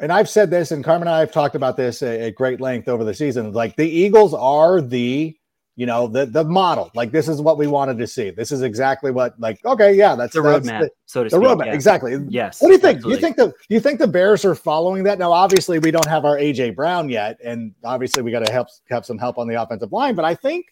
and 0.02 0.12
I've 0.12 0.30
said 0.30 0.50
this, 0.50 0.72
and 0.72 0.84
Carmen 0.84 1.08
and 1.08 1.16
I 1.16 1.20
have 1.20 1.32
talked 1.32 1.56
about 1.56 1.78
this 1.78 2.04
at, 2.04 2.20
at 2.20 2.36
great 2.36 2.60
length 2.60 2.88
over 2.88 3.04
the 3.04 3.14
season. 3.14 3.54
Like, 3.54 3.76
the 3.78 3.88
Eagles 3.88 4.34
are 4.34 4.82
the, 4.82 5.36
you 5.78 5.86
know, 5.86 6.08
the 6.08 6.26
the 6.26 6.44
model. 6.44 6.92
Like, 6.94 7.12
this 7.12 7.30
is 7.30 7.42
what 7.42 7.58
we 7.58 7.68
wanted 7.68 7.98
to 8.00 8.08
see. 8.08 8.32
This 8.32 8.52
is 8.52 8.64
exactly 8.64 9.12
what. 9.12 9.40
Like, 9.40 9.64
okay, 9.64 9.94
yeah, 9.94 10.16
that's 10.16 10.34
the 10.34 10.42
roadmap, 10.42 10.82
the, 10.82 10.90
so 11.06 11.24
to 11.24 11.30
the 11.30 11.38
speak. 11.38 11.48
roadmap, 11.48 11.68
yeah. 11.68 11.74
exactly. 11.74 12.18
Yes. 12.28 12.62
What 12.62 12.68
do 12.68 12.74
you 12.74 12.80
think? 12.80 12.98
Absolutely. 12.98 13.16
You 13.16 13.22
think 13.22 13.38
the 13.38 13.54
you 13.70 13.80
think 13.80 14.00
the 14.00 14.08
Bears 14.08 14.44
are 14.44 14.56
following 14.56 15.04
that? 15.04 15.20
Now, 15.20 15.32
obviously, 15.32 15.80
we 15.80 15.92
don't 15.92 16.08
have 16.08 16.26
our 16.26 16.36
AJ 16.36 16.76
Brown 16.76 17.08
yet, 17.08 17.40
and 17.42 17.74
obviously, 17.86 18.24
we 18.24 18.32
got 18.32 18.46
to 18.46 18.52
help 18.52 18.68
have 18.90 19.06
some 19.06 19.18
help 19.18 19.38
on 19.38 19.48
the 19.48 19.56
offensive 19.56 19.94
line. 19.94 20.16
But 20.16 20.26
I 20.26 20.36
think 20.36 20.66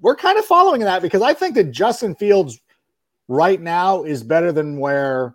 we're 0.00 0.16
kind 0.16 0.38
of 0.38 0.44
following 0.44 0.82
that 0.82 1.02
because 1.02 1.22
I 1.22 1.34
think 1.34 1.54
that 1.54 1.70
Justin 1.70 2.14
Fields 2.14 2.60
right 3.28 3.60
now 3.60 4.02
is 4.02 4.22
better 4.22 4.52
than 4.52 4.78
where 4.78 5.34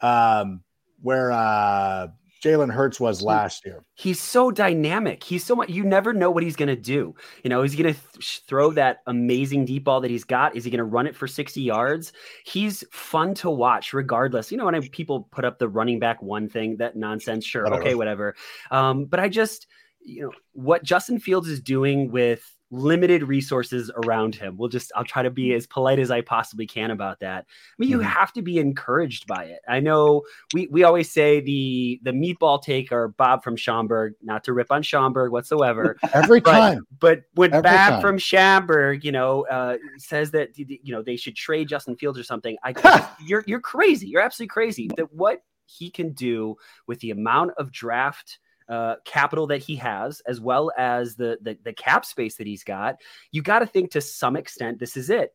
um 0.00 0.62
where 1.02 1.32
uh 1.32 2.08
Jalen 2.42 2.72
Hurts 2.72 2.98
was 2.98 3.20
last 3.20 3.66
year. 3.66 3.84
He's 3.94 4.18
so 4.18 4.50
dynamic. 4.50 5.22
He's 5.22 5.44
so 5.44 5.54
much. 5.54 5.68
You 5.68 5.84
never 5.84 6.14
know 6.14 6.30
what 6.30 6.42
he's 6.42 6.56
going 6.56 6.68
to 6.68 6.76
do. 6.76 7.14
You 7.44 7.50
know, 7.50 7.62
is 7.62 7.72
he 7.72 7.82
going 7.82 7.94
to 7.94 8.00
th- 8.00 8.42
throw 8.48 8.70
that 8.72 9.00
amazing 9.06 9.66
deep 9.66 9.84
ball 9.84 10.00
that 10.00 10.10
he's 10.10 10.24
got? 10.24 10.56
Is 10.56 10.64
he 10.64 10.70
going 10.70 10.78
to 10.78 10.84
run 10.84 11.06
it 11.06 11.14
for 11.14 11.26
60 11.26 11.60
yards? 11.60 12.14
He's 12.44 12.82
fun 12.92 13.34
to 13.34 13.50
watch, 13.50 13.92
regardless. 13.92 14.50
You 14.50 14.56
know, 14.56 14.64
when 14.64 14.74
I, 14.74 14.80
people 14.90 15.28
put 15.30 15.44
up 15.44 15.58
the 15.58 15.68
running 15.68 15.98
back 15.98 16.22
one 16.22 16.48
thing, 16.48 16.78
that 16.78 16.96
nonsense, 16.96 17.44
sure, 17.44 17.64
whatever. 17.64 17.82
okay, 17.82 17.94
whatever. 17.94 18.34
Um, 18.70 19.04
but 19.04 19.20
I 19.20 19.28
just, 19.28 19.66
you 20.00 20.22
know, 20.22 20.32
what 20.52 20.82
Justin 20.82 21.18
Fields 21.18 21.46
is 21.46 21.60
doing 21.60 22.10
with 22.10 22.56
limited 22.70 23.24
resources 23.24 23.90
around 24.04 24.34
him. 24.34 24.56
We'll 24.56 24.68
just 24.68 24.92
I'll 24.94 25.04
try 25.04 25.22
to 25.22 25.30
be 25.30 25.52
as 25.54 25.66
polite 25.66 25.98
as 25.98 26.10
I 26.10 26.20
possibly 26.20 26.66
can 26.66 26.90
about 26.90 27.20
that. 27.20 27.46
I 27.48 27.74
mean, 27.78 27.90
you 27.90 27.98
mm-hmm. 27.98 28.06
have 28.06 28.32
to 28.34 28.42
be 28.42 28.58
encouraged 28.58 29.26
by 29.26 29.44
it. 29.44 29.60
I 29.68 29.80
know 29.80 30.22
we 30.54 30.68
we 30.68 30.84
always 30.84 31.10
say 31.10 31.40
the 31.40 32.00
the 32.02 32.12
meatball 32.12 32.62
taker 32.62 33.08
Bob 33.08 33.42
from 33.42 33.56
Schaumburg, 33.56 34.14
not 34.22 34.44
to 34.44 34.52
rip 34.52 34.70
on 34.70 34.82
Schaumburg 34.82 35.32
whatsoever. 35.32 35.96
Every 36.12 36.40
but, 36.40 36.52
time. 36.52 36.86
But 36.98 37.22
when 37.34 37.52
Every 37.52 37.62
Bob 37.62 37.90
time. 37.90 38.00
from 38.00 38.18
Schaumburg, 38.18 39.04
you 39.04 39.12
know, 39.12 39.46
uh, 39.46 39.76
says 39.98 40.30
that 40.32 40.56
you 40.56 40.92
know 40.92 41.02
they 41.02 41.16
should 41.16 41.36
trade 41.36 41.68
Justin 41.68 41.96
Fields 41.96 42.18
or 42.18 42.24
something, 42.24 42.56
I 42.62 43.08
you're 43.24 43.44
you're 43.46 43.60
crazy. 43.60 44.08
You're 44.08 44.22
absolutely 44.22 44.50
crazy. 44.50 44.90
That 44.96 45.12
what 45.12 45.42
he 45.66 45.90
can 45.90 46.12
do 46.12 46.56
with 46.86 47.00
the 47.00 47.10
amount 47.10 47.52
of 47.56 47.70
draft 47.70 48.38
uh, 48.70 48.96
capital 49.04 49.46
that 49.48 49.58
he 49.58 49.76
has, 49.76 50.20
as 50.26 50.40
well 50.40 50.70
as 50.78 51.16
the, 51.16 51.36
the, 51.42 51.58
the 51.64 51.72
cap 51.72 52.04
space 52.04 52.36
that 52.36 52.46
he's 52.46 52.64
got, 52.64 52.96
you 53.32 53.42
got 53.42 53.58
to 53.58 53.66
think 53.66 53.90
to 53.90 54.00
some 54.00 54.36
extent 54.36 54.78
this 54.78 54.96
is 54.96 55.10
it. 55.10 55.34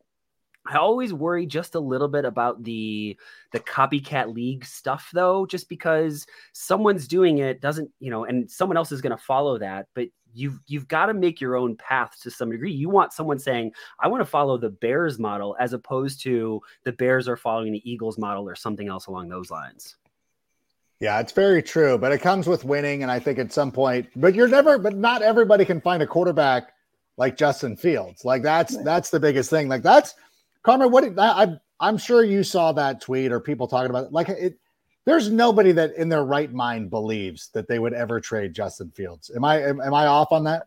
I 0.68 0.78
always 0.78 1.12
worry 1.12 1.46
just 1.46 1.76
a 1.76 1.80
little 1.80 2.08
bit 2.08 2.24
about 2.24 2.64
the 2.64 3.16
the 3.52 3.60
copycat 3.60 4.34
league 4.34 4.64
stuff 4.64 5.10
though, 5.12 5.46
just 5.46 5.68
because 5.68 6.26
someone's 6.52 7.06
doing 7.06 7.38
it 7.38 7.60
doesn't, 7.60 7.90
you 8.00 8.10
know, 8.10 8.24
and 8.24 8.50
someone 8.50 8.76
else 8.76 8.90
is 8.90 9.00
going 9.00 9.16
to 9.16 9.22
follow 9.22 9.58
that, 9.58 9.86
but 9.94 10.08
you've 10.34 10.60
you've 10.66 10.88
got 10.88 11.06
to 11.06 11.14
make 11.14 11.40
your 11.40 11.56
own 11.56 11.76
path 11.76 12.18
to 12.22 12.30
some 12.30 12.50
degree. 12.50 12.72
You 12.72 12.88
want 12.88 13.12
someone 13.12 13.38
saying, 13.38 13.72
"I 14.00 14.08
want 14.08 14.20
to 14.22 14.26
follow 14.26 14.58
the 14.58 14.70
Bears 14.70 15.18
model," 15.18 15.56
as 15.60 15.72
opposed 15.72 16.20
to 16.22 16.60
the 16.84 16.92
Bears 16.92 17.28
are 17.28 17.36
following 17.36 17.72
the 17.72 17.90
Eagles 17.90 18.18
model 18.18 18.48
or 18.48 18.54
something 18.54 18.88
else 18.88 19.06
along 19.06 19.28
those 19.28 19.50
lines. 19.50 19.96
Yeah, 21.00 21.20
it's 21.20 21.32
very 21.32 21.62
true, 21.62 21.98
but 21.98 22.12
it 22.12 22.22
comes 22.22 22.46
with 22.46 22.64
winning. 22.64 23.02
And 23.02 23.10
I 23.10 23.18
think 23.18 23.38
at 23.38 23.52
some 23.52 23.70
point, 23.70 24.08
but 24.16 24.34
you're 24.34 24.48
never, 24.48 24.78
but 24.78 24.96
not 24.96 25.22
everybody 25.22 25.64
can 25.64 25.80
find 25.80 26.02
a 26.02 26.06
quarterback 26.06 26.72
like 27.16 27.36
Justin 27.36 27.76
Fields. 27.76 28.24
Like 28.24 28.42
that's 28.42 28.76
that's 28.82 29.10
the 29.10 29.20
biggest 29.20 29.50
thing. 29.50 29.68
Like 29.68 29.82
that's 29.82 30.14
Carmen. 30.62 30.90
What 30.90 31.04
I 31.18 31.56
I'm 31.80 31.98
sure 31.98 32.24
you 32.24 32.42
saw 32.42 32.72
that 32.72 33.00
tweet 33.00 33.32
or 33.32 33.40
people 33.40 33.68
talking 33.68 33.90
about 33.90 34.06
it. 34.06 34.12
Like 34.12 34.28
it. 34.28 34.58
There's 35.04 35.30
nobody 35.30 35.70
that 35.72 35.94
in 35.94 36.08
their 36.08 36.24
right 36.24 36.52
mind 36.52 36.90
believes 36.90 37.50
that 37.54 37.68
they 37.68 37.78
would 37.78 37.94
ever 37.94 38.18
trade 38.20 38.54
Justin 38.54 38.90
Fields. 38.90 39.30
Am 39.34 39.44
I 39.44 39.62
am, 39.62 39.80
am 39.80 39.94
I 39.94 40.06
off 40.06 40.32
on 40.32 40.44
that? 40.44 40.66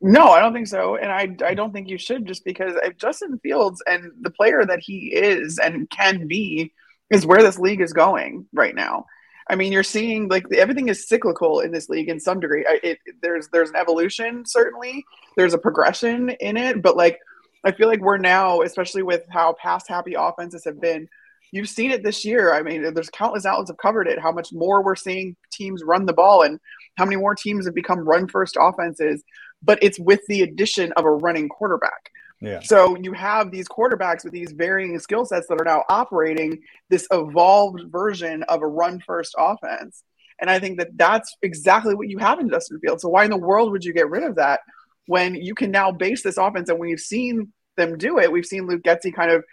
No, 0.00 0.28
I 0.30 0.40
don't 0.40 0.52
think 0.52 0.68
so, 0.68 0.96
and 0.96 1.10
I 1.10 1.34
I 1.44 1.54
don't 1.54 1.72
think 1.72 1.88
you 1.88 1.98
should 1.98 2.26
just 2.26 2.44
because 2.44 2.74
if 2.82 2.98
Justin 2.98 3.38
Fields 3.38 3.82
and 3.86 4.12
the 4.20 4.30
player 4.30 4.64
that 4.64 4.80
he 4.80 5.12
is 5.14 5.58
and 5.58 5.88
can 5.90 6.28
be 6.28 6.72
is 7.10 7.24
where 7.24 7.42
this 7.42 7.58
league 7.58 7.80
is 7.80 7.92
going 7.92 8.46
right 8.52 8.74
now. 8.74 9.06
I 9.50 9.54
mean, 9.54 9.72
you're 9.72 9.82
seeing 9.82 10.28
like 10.28 10.44
everything 10.52 10.88
is 10.88 11.08
cyclical 11.08 11.60
in 11.60 11.72
this 11.72 11.88
league 11.88 12.08
in 12.08 12.20
some 12.20 12.40
degree. 12.40 12.64
It, 12.82 12.98
there's 13.22 13.48
there's 13.48 13.70
an 13.70 13.76
evolution 13.76 14.44
certainly. 14.46 15.04
There's 15.36 15.54
a 15.54 15.58
progression 15.58 16.30
in 16.30 16.56
it, 16.56 16.82
but 16.82 16.96
like 16.96 17.18
I 17.64 17.72
feel 17.72 17.88
like 17.88 18.00
we're 18.00 18.18
now, 18.18 18.60
especially 18.60 19.02
with 19.02 19.24
how 19.30 19.54
past 19.54 19.88
happy 19.88 20.14
offenses 20.14 20.64
have 20.64 20.80
been. 20.80 21.08
You've 21.50 21.68
seen 21.68 21.90
it 21.90 22.02
this 22.02 22.26
year. 22.26 22.52
I 22.52 22.62
mean, 22.62 22.92
there's 22.92 23.08
countless 23.08 23.46
outlets 23.46 23.70
have 23.70 23.78
covered 23.78 24.06
it. 24.06 24.20
How 24.20 24.32
much 24.32 24.52
more 24.52 24.82
we're 24.84 24.96
seeing 24.96 25.34
teams 25.50 25.82
run 25.82 26.04
the 26.04 26.12
ball, 26.12 26.42
and 26.42 26.60
how 26.96 27.04
many 27.04 27.16
more 27.16 27.34
teams 27.34 27.64
have 27.64 27.74
become 27.74 28.00
run 28.00 28.28
first 28.28 28.56
offenses. 28.60 29.22
But 29.62 29.78
it's 29.82 29.98
with 29.98 30.20
the 30.28 30.42
addition 30.42 30.92
of 30.92 31.04
a 31.04 31.10
running 31.10 31.48
quarterback. 31.48 32.10
Yeah. 32.40 32.60
So 32.60 32.96
you 32.96 33.12
have 33.12 33.50
these 33.50 33.68
quarterbacks 33.68 34.24
with 34.24 34.32
these 34.32 34.52
varying 34.52 34.98
skill 35.00 35.24
sets 35.24 35.48
that 35.48 35.60
are 35.60 35.64
now 35.64 35.84
operating 35.88 36.62
this 36.88 37.06
evolved 37.10 37.82
version 37.88 38.44
of 38.44 38.62
a 38.62 38.66
run 38.66 39.00
first 39.00 39.34
offense. 39.36 40.04
And 40.40 40.48
I 40.48 40.60
think 40.60 40.78
that 40.78 40.96
that's 40.96 41.36
exactly 41.42 41.94
what 41.94 42.08
you 42.08 42.18
have 42.18 42.38
in 42.38 42.48
Justin 42.48 42.78
Fields. 42.78 43.02
So 43.02 43.08
why 43.08 43.24
in 43.24 43.30
the 43.30 43.36
world 43.36 43.72
would 43.72 43.84
you 43.84 43.92
get 43.92 44.08
rid 44.08 44.22
of 44.22 44.36
that 44.36 44.60
when 45.06 45.34
you 45.34 45.54
can 45.54 45.72
now 45.72 45.90
base 45.90 46.22
this 46.22 46.38
offense? 46.38 46.68
And 46.68 46.78
we've 46.78 47.00
seen 47.00 47.52
them 47.76 47.98
do 47.98 48.18
it. 48.18 48.30
We've 48.30 48.46
seen 48.46 48.66
Luke 48.66 48.82
Getsy 48.82 49.12
kind 49.12 49.32
of 49.32 49.44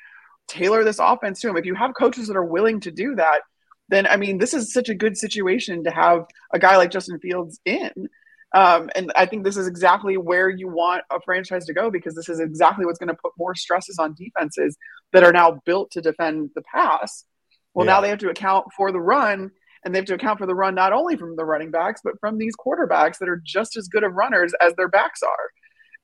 tailor 0.47 0.83
this 0.83 0.99
offense 0.99 1.39
to 1.39 1.49
him. 1.49 1.57
If 1.57 1.65
you 1.65 1.73
have 1.73 1.95
coaches 1.95 2.27
that 2.27 2.37
are 2.37 2.45
willing 2.45 2.79
to 2.81 2.91
do 2.91 3.15
that, 3.15 3.41
then 3.89 4.05
I 4.05 4.17
mean, 4.17 4.37
this 4.37 4.53
is 4.53 4.73
such 4.73 4.89
a 4.89 4.95
good 4.95 5.17
situation 5.17 5.83
to 5.85 5.91
have 5.91 6.25
a 6.53 6.59
guy 6.59 6.77
like 6.77 6.91
Justin 6.91 7.19
Fields 7.19 7.59
in 7.65 8.09
um, 8.55 8.89
and 8.95 9.11
I 9.17 9.25
think 9.25 9.43
this 9.43 9.57
is 9.57 9.67
exactly 9.67 10.15
where 10.15 10.49
you 10.49 10.69
want 10.69 11.03
a 11.11 11.19
franchise 11.19 11.65
to 11.65 11.73
go 11.73 11.91
because 11.91 12.15
this 12.15 12.29
is 12.29 12.39
exactly 12.39 12.85
what's 12.85 12.97
going 12.97 13.09
to 13.09 13.21
put 13.21 13.33
more 13.37 13.53
stresses 13.53 13.99
on 13.99 14.15
defenses 14.17 14.77
that 15.11 15.25
are 15.25 15.33
now 15.33 15.59
built 15.65 15.91
to 15.91 16.01
defend 16.01 16.51
the 16.55 16.61
pass. 16.61 17.25
Well, 17.73 17.85
yeah. 17.85 17.91
now 17.91 18.01
they 18.01 18.07
have 18.07 18.19
to 18.19 18.29
account 18.29 18.67
for 18.75 18.93
the 18.93 18.99
run, 19.01 19.51
and 19.83 19.93
they 19.93 19.99
have 19.99 20.05
to 20.05 20.13
account 20.13 20.39
for 20.39 20.45
the 20.45 20.55
run 20.55 20.73
not 20.73 20.93
only 20.93 21.17
from 21.17 21.35
the 21.35 21.43
running 21.43 21.69
backs, 21.69 21.99
but 22.01 22.17
from 22.21 22.37
these 22.37 22.55
quarterbacks 22.55 23.17
that 23.17 23.27
are 23.27 23.41
just 23.45 23.75
as 23.75 23.89
good 23.89 24.05
of 24.05 24.13
runners 24.13 24.53
as 24.61 24.73
their 24.75 24.87
backs 24.87 25.21
are. 25.21 25.51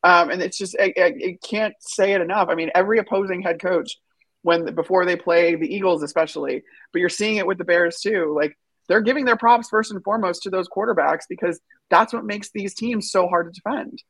Um, 0.03 0.29
and 0.29 0.41
it's 0.41 0.57
just, 0.57 0.75
it 0.77 1.41
can't 1.41 1.75
say 1.79 2.11
it 2.11 2.21
enough. 2.21 2.49
I 2.49 2.55
mean, 2.55 2.69
every 2.75 2.99
opposing 2.99 3.41
head 3.41 3.61
coach, 3.61 3.97
when 4.41 4.75
before 4.75 5.05
they 5.05 5.15
play 5.15 5.55
the 5.55 5.73
Eagles, 5.73 6.03
especially, 6.03 6.63
but 6.91 6.99
you're 6.99 7.07
seeing 7.07 7.37
it 7.37 7.47
with 7.47 7.59
the 7.59 7.63
Bears 7.63 8.01
too. 8.01 8.35
Like 8.35 8.57
they're 8.91 8.99
giving 8.99 9.23
their 9.23 9.37
props 9.37 9.69
first 9.69 9.89
and 9.91 10.03
foremost 10.03 10.43
to 10.43 10.49
those 10.49 10.67
quarterbacks 10.67 11.21
because 11.29 11.61
that's 11.89 12.11
what 12.11 12.25
makes 12.25 12.51
these 12.51 12.73
teams 12.73 13.09
so 13.09 13.25
hard 13.25 13.45
to 13.45 13.61
defend. 13.61 14.03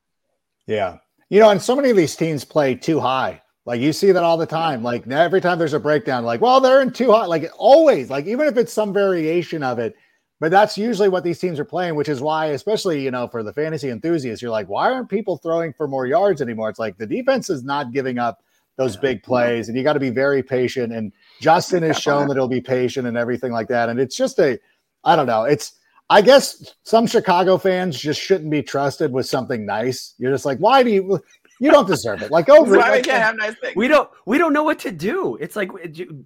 Yeah. 0.66 0.98
You 1.30 1.40
know, 1.40 1.52
and 1.52 1.62
so 1.62 1.76
many 1.76 1.92
of 1.92 1.98
these 1.98 2.16
teams 2.16 2.44
play 2.44 2.74
too 2.74 3.00
high. 3.00 3.44
Like 3.68 3.80
you 3.80 3.94
see 3.94 4.12
that 4.12 4.24
all 4.24 4.38
the 4.38 4.48
time. 4.48 4.82
Like 4.82 5.08
every 5.08 5.40
time 5.40 5.60
there's 5.60 5.76
a 5.76 5.80
breakdown, 5.80 6.26
like, 6.26 6.42
well, 6.42 6.60
they're 6.60 6.82
in 6.82 6.92
too 6.92 7.12
high. 7.12 7.26
Like 7.26 7.52
always, 7.60 8.10
like 8.10 8.26
even 8.26 8.48
if 8.48 8.58
it's 8.58 8.74
some 8.74 8.92
variation 8.92 9.62
of 9.62 9.78
it, 9.78 9.96
but 10.40 10.50
that's 10.50 10.80
usually 10.80 11.10
what 11.10 11.24
these 11.24 11.38
teams 11.38 11.60
are 11.60 11.66
playing, 11.66 11.94
which 11.94 12.10
is 12.10 12.20
why, 12.20 12.48
especially, 12.48 13.04
you 13.04 13.12
know, 13.12 13.28
for 13.28 13.44
the 13.44 13.54
fantasy 13.54 13.92
enthusiasts, 13.92 14.42
you're 14.42 14.50
like, 14.50 14.68
why 14.68 14.92
aren't 14.92 15.10
people 15.10 15.38
throwing 15.38 15.74
for 15.74 15.88
more 15.88 16.08
yards 16.08 16.42
anymore? 16.42 16.70
It's 16.70 16.80
like 16.80 16.98
the 16.98 17.06
defense 17.06 17.52
is 17.52 17.64
not 17.64 17.92
giving 17.92 18.18
up 18.18 18.44
those 18.78 18.98
big 18.98 19.22
plays, 19.22 19.68
and 19.68 19.78
you 19.78 19.84
got 19.84 19.94
to 19.94 20.00
be 20.00 20.10
very 20.10 20.42
patient. 20.42 20.92
And 20.92 21.14
Justin 21.40 21.84
has 21.84 22.00
shown 22.02 22.28
that 22.28 22.36
he'll 22.36 22.48
be 22.48 22.62
patient 22.62 23.08
and 23.08 23.18
everything 23.18 23.52
like 23.52 23.68
that. 23.68 23.90
And 23.90 24.00
it's 24.00 24.16
just 24.16 24.40
a 24.40 24.60
I 25.04 25.16
don't 25.16 25.28
know. 25.28 25.44
It's 25.44 25.74
I 26.10 26.22
guess 26.22 26.76
some 26.84 27.08
Chicago 27.08 27.58
fans 27.58 27.98
just 27.98 28.20
shouldn't 28.20 28.52
be 28.52 28.62
trusted 28.62 29.14
with 29.14 29.26
something 29.26 29.66
nice. 29.66 30.14
You're 30.18 30.34
just 30.34 30.46
like, 30.46 30.58
why 30.58 30.84
do 30.84 30.90
you? 30.90 31.20
You 31.62 31.72
don't 31.72 31.88
deserve 31.88 32.22
it. 32.22 32.32
Like, 32.32 32.50
oh, 32.50 32.64
like, 32.64 33.04
can't 33.04 33.22
have 33.22 33.38
nice 33.38 33.56
things. 33.62 33.76
We 33.76 33.88
don't. 33.88 34.10
We 34.26 34.38
don't 34.38 34.52
know 34.52 34.64
what 34.64 34.80
to 34.80 34.92
do. 34.92 35.38
It's 35.40 35.56
like, 35.56 35.70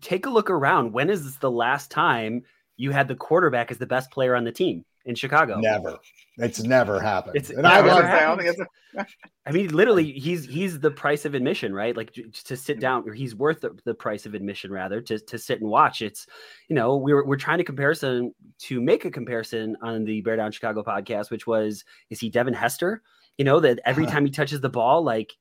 take 0.01 0.25
a 0.25 0.29
look 0.29 0.49
around. 0.49 0.93
When 0.93 1.09
is 1.09 1.23
this 1.25 1.35
the 1.35 1.51
last 1.51 1.91
time 1.91 2.43
you 2.77 2.91
had 2.91 3.07
the 3.07 3.15
quarterback 3.15 3.69
as 3.69 3.77
the 3.77 3.85
best 3.85 4.11
player 4.11 4.35
on 4.35 4.43
the 4.43 4.51
team 4.51 4.85
in 5.05 5.15
Chicago? 5.15 5.59
Never. 5.59 5.97
It's 6.37 6.61
never 6.63 6.99
happened. 6.99 7.37
It's, 7.37 7.49
and 7.49 7.65
I, 7.65 7.79
love 7.79 8.03
I, 8.03 9.05
I 9.45 9.51
mean, 9.51 9.69
literally, 9.69 10.11
he's 10.11 10.45
he's 10.45 10.79
the 10.79 10.91
price 10.91 11.23
of 11.23 11.33
admission, 11.33 11.73
right? 11.73 11.95
Like 11.95 12.13
to 12.13 12.57
sit 12.57 12.79
down, 12.79 13.07
or 13.07 13.13
he's 13.13 13.35
worth 13.35 13.61
the, 13.61 13.77
the, 13.85 13.93
price 13.93 14.25
of 14.25 14.33
admission 14.33 14.71
rather 14.71 14.99
to, 15.01 15.17
to 15.17 15.37
sit 15.37 15.61
and 15.61 15.69
watch. 15.69 16.01
It's 16.01 16.27
you 16.67 16.75
know 16.75 16.97
we're 16.97 17.25
we're 17.25 17.37
trying 17.37 17.59
to 17.59 17.63
comparison 17.63 18.33
to 18.59 18.81
make 18.81 19.05
a 19.05 19.11
comparison 19.11 19.77
on 19.81 20.03
the 20.03 20.21
Bear 20.21 20.35
Down 20.35 20.51
Chicago 20.51 20.83
podcast, 20.83 21.31
which 21.31 21.47
was 21.47 21.85
is 22.09 22.19
he 22.19 22.29
Devin 22.29 22.53
Hester? 22.53 23.01
You 23.37 23.45
know 23.45 23.61
that 23.61 23.79
every 23.85 24.05
time 24.07 24.25
he 24.25 24.31
touches 24.31 24.59
the 24.59 24.69
ball, 24.69 25.03
like 25.03 25.33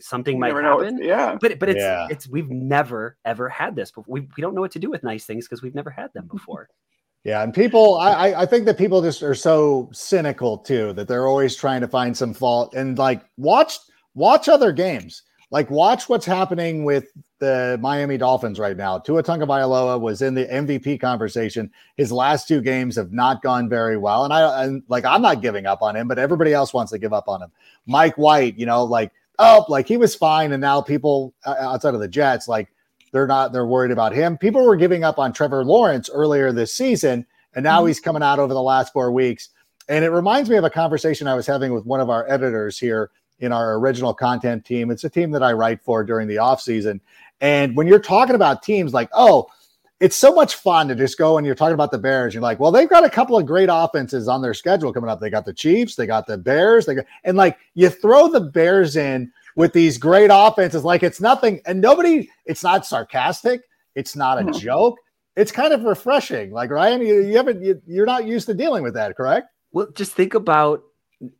something 0.00 0.36
you 0.36 0.40
might 0.40 0.54
happen. 0.54 1.02
Yeah, 1.02 1.38
but 1.40 1.58
but 1.58 1.70
it's 1.70 1.80
yeah. 1.80 2.08
it's 2.10 2.28
we've 2.28 2.50
never 2.50 3.16
ever 3.24 3.48
had 3.48 3.74
this 3.74 3.90
before. 3.90 4.12
We 4.12 4.20
we 4.36 4.40
don't 4.42 4.54
know 4.54 4.60
what 4.60 4.72
to 4.72 4.78
do 4.78 4.90
with 4.90 5.02
nice 5.02 5.24
things 5.24 5.46
because 5.46 5.62
we've 5.62 5.74
never 5.74 5.90
had 5.90 6.12
them 6.12 6.28
before. 6.30 6.68
Yeah, 7.24 7.42
and 7.42 7.52
people, 7.52 7.98
I 7.98 8.32
I 8.32 8.46
think 8.46 8.64
that 8.64 8.78
people 8.78 9.02
just 9.02 9.22
are 9.22 9.34
so 9.34 9.90
cynical 9.92 10.56
too 10.56 10.94
that 10.94 11.06
they're 11.06 11.26
always 11.26 11.54
trying 11.54 11.82
to 11.82 11.88
find 11.88 12.16
some 12.16 12.32
fault 12.32 12.74
and 12.74 12.96
like 12.96 13.22
watch 13.36 13.78
watch 14.14 14.48
other 14.48 14.72
games. 14.72 15.22
Like 15.50 15.68
watch 15.68 16.08
what's 16.08 16.24
happening 16.24 16.84
with 16.84 17.08
the 17.40 17.76
Miami 17.80 18.16
Dolphins 18.16 18.58
right 18.60 18.76
now. 18.76 18.98
Tua 18.98 19.22
Tagovailoa 19.22 20.00
was 20.00 20.22
in 20.22 20.34
the 20.34 20.46
MVP 20.46 21.00
conversation. 21.00 21.70
His 21.96 22.12
last 22.12 22.46
two 22.46 22.60
games 22.60 22.94
have 22.96 23.12
not 23.12 23.42
gone 23.42 23.68
very 23.68 23.96
well, 23.96 24.24
and 24.24 24.32
I 24.32 24.64
and 24.64 24.82
like 24.88 25.04
I'm 25.04 25.20
not 25.20 25.42
giving 25.42 25.66
up 25.66 25.82
on 25.82 25.96
him, 25.96 26.08
but 26.08 26.18
everybody 26.18 26.54
else 26.54 26.72
wants 26.72 26.92
to 26.92 26.98
give 26.98 27.12
up 27.12 27.28
on 27.28 27.42
him. 27.42 27.50
Mike 27.86 28.16
White, 28.16 28.56
you 28.58 28.64
know, 28.64 28.84
like 28.84 29.12
oh, 29.38 29.66
like 29.68 29.88
he 29.88 29.96
was 29.96 30.14
fine, 30.14 30.52
and 30.52 30.60
now 30.60 30.80
people 30.80 31.34
uh, 31.44 31.56
outside 31.58 31.94
of 31.94 32.00
the 32.00 32.08
Jets, 32.08 32.48
like 32.48 32.68
they're 33.12 33.26
not, 33.26 33.52
they're 33.52 33.66
worried 33.66 33.90
about 33.90 34.12
him. 34.12 34.38
People 34.38 34.64
were 34.64 34.76
giving 34.76 35.04
up 35.04 35.18
on 35.18 35.32
Trevor 35.32 35.64
Lawrence 35.64 36.08
earlier 36.12 36.52
this 36.52 36.74
season, 36.74 37.26
and 37.54 37.62
now 37.62 37.78
mm-hmm. 37.78 37.88
he's 37.88 38.00
coming 38.00 38.22
out 38.22 38.38
over 38.38 38.54
the 38.54 38.62
last 38.62 38.92
four 38.92 39.12
weeks. 39.12 39.48
And 39.88 40.04
it 40.04 40.10
reminds 40.10 40.48
me 40.48 40.56
of 40.56 40.64
a 40.64 40.70
conversation 40.70 41.26
I 41.26 41.34
was 41.34 41.46
having 41.46 41.72
with 41.72 41.84
one 41.84 42.00
of 42.00 42.10
our 42.10 42.30
editors 42.30 42.78
here 42.78 43.10
in 43.40 43.52
our 43.52 43.74
original 43.74 44.14
content 44.14 44.64
team. 44.64 44.90
It's 44.90 45.04
a 45.04 45.10
team 45.10 45.32
that 45.32 45.42
I 45.42 45.52
write 45.52 45.82
for 45.82 46.04
during 46.04 46.28
the 46.28 46.38
off 46.38 46.60
season. 46.60 47.00
And 47.40 47.76
when 47.76 47.86
you're 47.86 47.98
talking 47.98 48.34
about 48.34 48.62
teams 48.62 48.92
like, 48.92 49.08
oh, 49.12 49.48
it's 50.00 50.16
so 50.16 50.34
much 50.34 50.54
fun 50.54 50.88
to 50.88 50.94
just 50.94 51.18
go 51.18 51.36
and 51.36 51.46
you're 51.46 51.54
talking 51.54 51.74
about 51.74 51.90
the 51.90 51.98
Bears. 51.98 52.32
You're 52.32 52.42
like, 52.42 52.58
well, 52.58 52.72
they've 52.72 52.88
got 52.88 53.04
a 53.04 53.10
couple 53.10 53.36
of 53.36 53.44
great 53.44 53.68
offenses 53.70 54.28
on 54.28 54.40
their 54.40 54.54
schedule 54.54 54.92
coming 54.92 55.10
up. 55.10 55.20
They 55.20 55.28
got 55.28 55.44
the 55.44 55.52
Chiefs, 55.52 55.94
they 55.94 56.06
got 56.06 56.26
the 56.26 56.38
Bears, 56.38 56.86
they 56.86 56.94
got, 56.94 57.04
and 57.24 57.36
like 57.36 57.58
you 57.74 57.90
throw 57.90 58.28
the 58.28 58.40
Bears 58.40 58.96
in 58.96 59.30
with 59.60 59.72
these 59.74 59.98
great 59.98 60.30
offenses. 60.32 60.84
Like 60.84 61.02
it's 61.02 61.20
nothing 61.20 61.60
and 61.66 61.80
nobody 61.80 62.28
it's 62.46 62.64
not 62.64 62.86
sarcastic. 62.86 63.60
It's 63.94 64.16
not 64.16 64.38
a 64.38 64.42
mm-hmm. 64.42 64.58
joke. 64.58 64.98
It's 65.36 65.52
kind 65.52 65.72
of 65.72 65.82
refreshing. 65.82 66.50
Like 66.50 66.70
ryan 66.70 67.02
you, 67.02 67.22
you 67.22 67.36
haven't 67.36 67.62
you, 67.62 67.80
you're 67.86 68.06
not 68.06 68.26
used 68.26 68.46
to 68.46 68.54
dealing 68.54 68.82
with 68.82 68.94
that 68.94 69.16
correct? 69.16 69.48
Well 69.72 69.88
just 69.94 70.12
think 70.12 70.34
about 70.34 70.82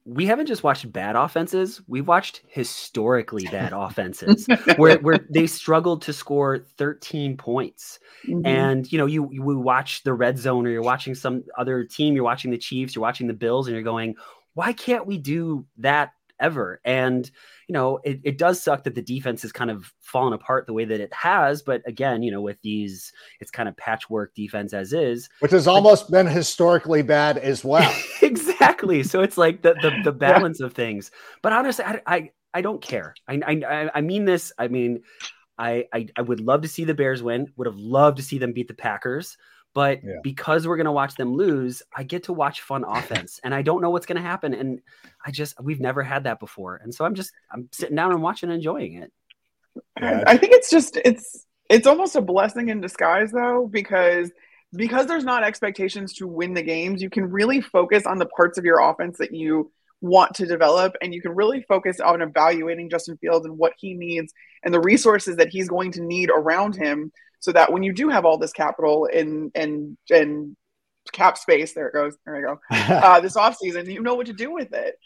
we 0.05 0.27
haven't 0.27 0.45
just 0.45 0.63
watched 0.63 0.93
bad 0.93 1.17
offenses, 1.17 1.81
we've 1.87 2.07
watched 2.07 2.43
historically 2.47 3.47
bad 3.47 3.73
offenses 3.75 4.47
where, 4.77 4.99
where 4.99 5.19
they 5.31 5.47
struggled 5.47 6.03
to 6.03 6.13
score 6.13 6.67
13 6.77 7.39
points. 7.39 7.99
Mm-hmm. 8.29 8.47
And, 8.47 8.93
you 8.93 8.99
know, 8.99 9.07
you, 9.07 9.31
you 9.33 9.43
watch 9.43 10.03
the 10.03 10.13
red 10.13 10.39
zone 10.39 10.67
or 10.67 10.71
you're 10.71 10.83
watching 10.83 11.15
some 11.15 11.45
other 11.57 11.85
team, 11.85 12.15
you're 12.15 12.25
watching 12.25 12.51
the 12.51 12.59
Chiefs, 12.59 12.95
you're 12.95 13.01
watching 13.01 13.27
the 13.27 13.33
Bills, 13.33 13.69
and 13.69 13.75
you're 13.75 13.83
going, 13.83 14.17
why 14.53 14.75
can't 14.75 15.07
we 15.07 15.17
do 15.17 15.65
that 15.79 16.13
ever? 16.41 16.81
And, 16.85 17.31
you 17.69 17.73
know, 17.73 18.01
it, 18.05 18.21
it 18.25 18.39
does 18.39 18.63
suck 18.63 18.85
that 18.85 18.95
the 18.95 19.03
defense 19.03 19.43
has 19.43 19.53
kind 19.53 19.71
of 19.71 19.93
fallen 20.01 20.33
apart 20.33 20.67
the 20.67 20.73
way 20.73 20.85
that 20.85 21.01
it 21.01 21.13
has. 21.13 21.63
But 21.63 21.83
again, 21.87 22.23
you 22.23 22.33
know, 22.33 22.41
with 22.41 22.61
these, 22.63 23.13
it's 23.41 23.51
kind 23.51 23.69
of 23.69 23.77
patchwork 23.77 24.35
defense 24.35 24.73
as 24.73 24.93
is, 24.93 25.29
which 25.41 25.53
has 25.53 25.69
almost 25.69 26.11
been 26.11 26.27
historically 26.27 27.03
bad 27.03 27.39
as 27.39 27.65
well. 27.65 27.95
exactly. 28.23 29.03
So 29.03 29.23
it's 29.23 29.39
like 29.39 29.63
the 29.63 29.75
the, 29.75 29.93
the 30.05 30.13
balance 30.19 30.61
yeah. 30.61 30.67
of 30.67 30.75
things. 30.75 31.11
But 31.43 31.53
honestly, 31.53 31.85
I, 31.85 32.01
I 32.07 32.31
I 32.53 32.63
don't 32.63 32.83
care. 32.83 33.15
I 33.29 33.41
I 33.47 33.91
I 33.95 34.01
mean 34.01 34.25
this. 34.25 34.53
I 34.59 34.69
mean, 34.69 35.03
I, 35.59 35.85
I 35.93 36.09
I 36.17 36.23
would 36.23 36.41
love 36.41 36.63
to 36.63 36.69
see 36.69 36.85
the 36.85 36.95
Bears 36.95 37.23
win. 37.23 37.53
Would 37.57 37.67
have 37.67 37.79
loved 37.79 38.17
to 38.17 38.23
see 38.23 38.39
them 38.39 38.53
beat 38.53 38.69
the 38.69 38.75
Packers. 38.75 39.37
But 39.73 40.03
yeah. 40.03 40.17
because 40.23 40.67
we're 40.67 40.77
going 40.77 40.87
to 40.87 40.93
watch 40.93 41.15
them 41.15 41.35
lose, 41.35 41.83
I 41.97 42.03
get 42.03 42.25
to 42.25 42.33
watch 42.33 42.63
fun 42.63 42.85
offense, 42.85 43.41
and 43.45 43.55
I 43.55 43.63
don't 43.63 43.81
know 43.81 43.91
what's 43.91 44.07
going 44.07 44.17
to 44.17 44.23
happen. 44.23 44.53
And 44.53 44.81
I 45.25 45.31
just 45.31 45.63
we've 45.63 45.81
never 45.81 46.03
had 46.03 46.25
that 46.25 46.41
before, 46.41 46.81
and 46.83 46.95
so 46.95 47.05
I'm 47.05 47.15
just 47.15 47.33
I'm 47.53 47.69
sitting 47.73 47.97
down 47.97 48.13
and 48.13 48.23
watching, 48.23 48.49
and 48.49 48.57
enjoying 48.57 48.95
it. 48.95 49.13
Yeah. 50.01 50.25
I 50.27 50.37
think 50.37 50.53
it's 50.55 50.71
just 50.71 50.97
it's 50.97 51.47
it's 51.69 51.87
almost 51.87 52.17
a 52.17 52.21
blessing 52.21 52.69
in 52.69 52.81
disguise 52.81 53.31
though, 53.31 53.69
because 53.71 54.33
because 54.75 55.07
there's 55.07 55.25
not 55.25 55.45
expectations 55.45 56.15
to 56.15 56.27
win 56.27 56.55
the 56.55 56.63
games, 56.63 57.03
you 57.03 57.11
can 57.11 57.31
really 57.31 57.61
focus 57.61 58.07
on 58.07 58.19
the 58.19 58.27
parts 58.27 58.59
of 58.59 58.65
your 58.65 58.81
offense 58.81 59.19
that 59.19 59.35
you 59.35 59.71
want 60.01 60.35
to 60.35 60.47
develop 60.47 60.97
and 61.03 61.13
you 61.13 61.21
can 61.21 61.33
really 61.33 61.63
focus 61.63 62.01
on 62.01 62.23
evaluating 62.23 62.89
Justin 62.89 63.19
Fields 63.19 63.45
and 63.45 63.59
what 63.59 63.75
he 63.77 63.95
needs 63.95 64.33
and 64.63 64.73
the 64.73 64.81
resources 64.81 65.37
that 65.37 65.51
he's 65.51 65.69
going 65.69 65.93
to 65.93 66.03
need 66.03 66.31
around 66.31 66.75
him 66.75 67.13
so 67.41 67.53
that 67.53 67.73
when 67.73 67.83
you 67.83 67.93
do 67.93 68.09
have 68.09 68.25
all 68.25 68.39
this 68.39 68.53
capital 68.53 69.07
in 69.07 69.51
and 69.55 69.97
and 70.11 70.57
cap 71.13 71.37
space, 71.37 71.73
there 71.73 71.89
it 71.89 71.95
goes, 71.95 72.17
there 72.25 72.37
we 72.37 72.43
go, 72.43 72.61
uh, 72.71 73.21
this 73.21 73.37
offseason, 73.37 73.93
you 73.93 74.03
know 74.03 74.15
what 74.15 74.27
to 74.27 74.33
do 74.33 74.53
with 74.53 74.73
it. 74.73 74.97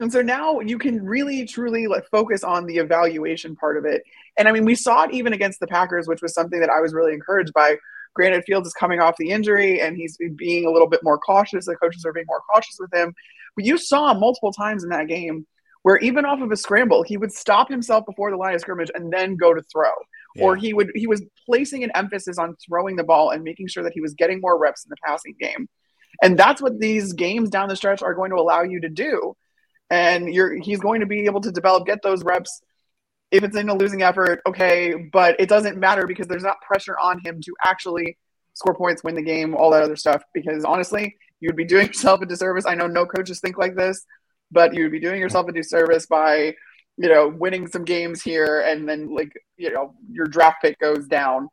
And 0.00 0.10
so 0.10 0.22
now 0.22 0.60
you 0.60 0.78
can 0.78 1.04
really 1.04 1.44
truly 1.44 1.86
like 1.86 2.06
focus 2.10 2.42
on 2.42 2.64
the 2.64 2.78
evaluation 2.78 3.54
part 3.54 3.76
of 3.76 3.84
it. 3.84 4.02
And 4.38 4.48
I 4.48 4.52
mean, 4.52 4.64
we 4.64 4.74
saw 4.74 5.02
it 5.02 5.12
even 5.12 5.34
against 5.34 5.60
the 5.60 5.66
Packers, 5.66 6.08
which 6.08 6.22
was 6.22 6.32
something 6.32 6.58
that 6.60 6.70
I 6.70 6.80
was 6.80 6.94
really 6.94 7.12
encouraged 7.12 7.52
by. 7.52 7.76
Granted, 8.14 8.44
Fields 8.44 8.66
is 8.66 8.72
coming 8.72 8.98
off 8.98 9.16
the 9.18 9.30
injury 9.30 9.80
and 9.80 9.96
he's 9.96 10.18
being 10.36 10.64
a 10.64 10.70
little 10.70 10.88
bit 10.88 11.04
more 11.04 11.18
cautious. 11.18 11.66
The 11.66 11.76
coaches 11.76 12.04
are 12.06 12.14
being 12.14 12.26
more 12.26 12.40
cautious 12.52 12.76
with 12.80 12.92
him. 12.92 13.14
But 13.54 13.66
you 13.66 13.76
saw 13.76 14.14
multiple 14.14 14.52
times 14.52 14.82
in 14.82 14.90
that 14.90 15.06
game 15.06 15.46
where 15.82 15.98
even 15.98 16.24
off 16.24 16.40
of 16.40 16.50
a 16.50 16.56
scramble, 16.56 17.02
he 17.02 17.16
would 17.16 17.32
stop 17.32 17.68
himself 17.68 18.06
before 18.06 18.30
the 18.30 18.36
line 18.36 18.54
of 18.54 18.60
scrimmage 18.60 18.90
and 18.94 19.12
then 19.12 19.36
go 19.36 19.54
to 19.54 19.62
throw. 19.70 19.92
Yeah. 20.36 20.44
Or 20.44 20.56
he 20.56 20.72
would 20.72 20.92
he 20.94 21.06
was 21.06 21.22
placing 21.46 21.82
an 21.84 21.90
emphasis 21.94 22.38
on 22.38 22.56
throwing 22.64 22.96
the 22.96 23.04
ball 23.04 23.30
and 23.30 23.42
making 23.42 23.68
sure 23.68 23.82
that 23.82 23.92
he 23.92 24.00
was 24.00 24.14
getting 24.14 24.40
more 24.40 24.58
reps 24.58 24.84
in 24.84 24.90
the 24.90 24.96
passing 25.04 25.34
game. 25.40 25.68
And 26.22 26.38
that's 26.38 26.60
what 26.60 26.78
these 26.78 27.12
games 27.12 27.50
down 27.50 27.68
the 27.68 27.76
stretch 27.76 28.02
are 28.02 28.14
going 28.14 28.30
to 28.30 28.36
allow 28.36 28.62
you 28.62 28.80
to 28.80 28.88
do. 28.88 29.34
And 29.90 30.32
you're 30.32 30.56
he's 30.56 30.80
going 30.80 31.00
to 31.00 31.06
be 31.06 31.24
able 31.24 31.40
to 31.40 31.50
develop, 31.50 31.86
get 31.86 32.02
those 32.02 32.22
reps. 32.22 32.60
If 33.30 33.44
it's 33.44 33.56
in 33.56 33.68
a 33.68 33.74
losing 33.74 34.02
effort, 34.02 34.40
okay, 34.46 35.08
but 35.12 35.38
it 35.38 35.48
doesn't 35.48 35.78
matter 35.78 36.06
because 36.06 36.26
there's 36.26 36.42
not 36.42 36.60
pressure 36.60 36.96
on 37.00 37.20
him 37.20 37.40
to 37.42 37.54
actually 37.64 38.18
score 38.54 38.74
points, 38.74 39.04
win 39.04 39.14
the 39.14 39.22
game, 39.22 39.54
all 39.54 39.70
that 39.70 39.82
other 39.82 39.96
stuff. 39.96 40.22
Because 40.34 40.64
honestly, 40.64 41.16
you'd 41.40 41.56
be 41.56 41.64
doing 41.64 41.86
yourself 41.88 42.20
a 42.22 42.26
disservice. 42.26 42.66
I 42.66 42.74
know 42.74 42.86
no 42.86 43.06
coaches 43.06 43.40
think 43.40 43.58
like 43.58 43.74
this, 43.74 44.04
but 44.50 44.74
you'd 44.74 44.92
be 44.92 45.00
doing 45.00 45.20
yourself 45.20 45.48
a 45.48 45.52
disservice 45.52 46.06
by 46.06 46.54
you 47.00 47.08
know 47.08 47.28
winning 47.28 47.66
some 47.66 47.84
games 47.84 48.22
here 48.22 48.60
and 48.60 48.88
then 48.88 49.14
like 49.14 49.32
you 49.56 49.72
know 49.72 49.94
your 50.10 50.26
draft 50.26 50.58
pick 50.62 50.78
goes 50.78 51.06
down. 51.06 51.48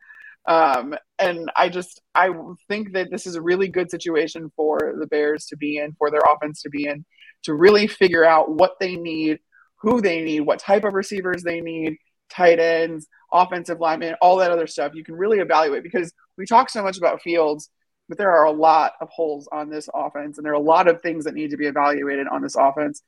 Um, 0.46 0.96
and 1.20 1.52
i 1.58 1.68
just 1.68 2.02
i 2.16 2.30
think 2.70 2.94
that 2.94 3.12
this 3.12 3.28
is 3.28 3.36
a 3.36 3.42
really 3.42 3.68
good 3.68 3.92
situation 3.92 4.50
for 4.56 4.96
the 4.98 5.08
bears 5.08 5.46
to 5.48 5.58
be 5.58 5.78
in 5.78 5.94
for 6.00 6.10
their 6.10 6.22
offense 6.22 6.62
to 6.62 6.70
be 6.70 6.88
in 6.88 7.04
to 7.44 7.54
really 7.54 7.86
figure 7.86 8.24
out 8.24 8.50
what 8.50 8.76
they 8.80 8.96
need 8.96 9.40
who 9.82 10.00
they 10.00 10.22
need 10.22 10.42
what 10.42 10.60
type 10.60 10.86
of 10.86 10.94
receivers 10.94 11.44
they 11.44 11.60
need 11.60 11.98
tight 12.30 12.60
ends 12.60 13.08
offensive 13.34 13.82
linemen 13.82 14.16
all 14.22 14.38
that 14.38 14.52
other 14.52 14.68
stuff. 14.68 14.94
You 14.96 15.04
can 15.04 15.16
really 15.16 15.40
evaluate 15.40 15.84
because 15.84 16.14
we 16.38 16.46
talk 16.46 16.70
so 16.70 16.82
much 16.82 16.98
about 16.98 17.22
fields 17.22 17.70
but 18.10 18.18
there 18.18 18.32
are 18.32 18.46
a 18.46 18.52
lot 18.52 18.94
of 19.02 19.10
holes 19.10 19.48
on 19.52 19.70
this 19.70 19.90
offense, 19.94 20.38
and 20.38 20.46
there 20.46 20.54
are 20.54 20.56
a 20.56 20.60
lot 20.60 20.88
of 20.88 21.02
things 21.02 21.26
that 21.26 21.34
need 21.34 21.52
to 21.52 21.58
be 21.58 21.68
evaluated 21.68 22.28
on 22.28 22.42
this 22.42 22.56
offense, 22.56 23.04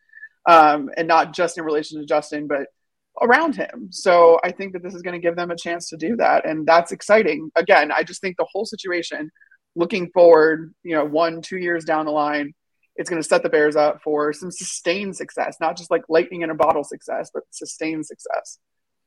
um, 0.50 0.90
and 0.98 1.08
not 1.08 1.34
just 1.34 1.60
in 1.60 1.64
relation 1.64 2.00
to 2.00 2.06
Justin, 2.06 2.48
but 2.48 2.68
around 3.22 3.56
him. 3.56 3.90
So 3.92 4.40
I 4.44 4.52
think 4.52 4.74
that 4.74 4.82
this 4.82 4.96
is 4.96 5.04
going 5.04 5.14
to 5.14 5.26
give 5.26 5.36
them 5.36 5.52
a 5.52 5.56
chance 5.56 5.90
to 5.90 5.98
do 5.98 6.16
that, 6.16 6.46
and 6.46 6.66
that's 6.66 6.92
exciting. 6.92 7.52
Again, 7.56 7.92
I 7.92 8.04
just 8.04 8.20
think 8.20 8.36
the 8.38 8.48
whole 8.52 8.66
situation, 8.66 9.30
looking 9.76 10.10
forward, 10.12 10.74
you 10.84 10.96
know, 10.96 11.06
one, 11.06 11.44
two 11.44 11.58
years 11.58 11.86
down 11.86 12.06
the 12.06 12.12
line, 12.12 12.54
it's 12.96 13.10
going 13.10 13.22
to 13.22 13.28
set 13.28 13.44
the 13.44 13.50
Bears 13.50 13.76
up 13.76 14.02
for 14.02 14.34
some 14.34 14.50
sustained 14.50 15.16
success, 15.16 15.58
not 15.62 15.78
just 15.78 15.92
like 15.92 16.02
lightning 16.10 16.42
in 16.42 16.50
a 16.50 16.56
bottle 16.56 16.84
success, 16.84 17.30
but 17.32 17.44
sustained 17.52 18.08
success. 18.08 18.58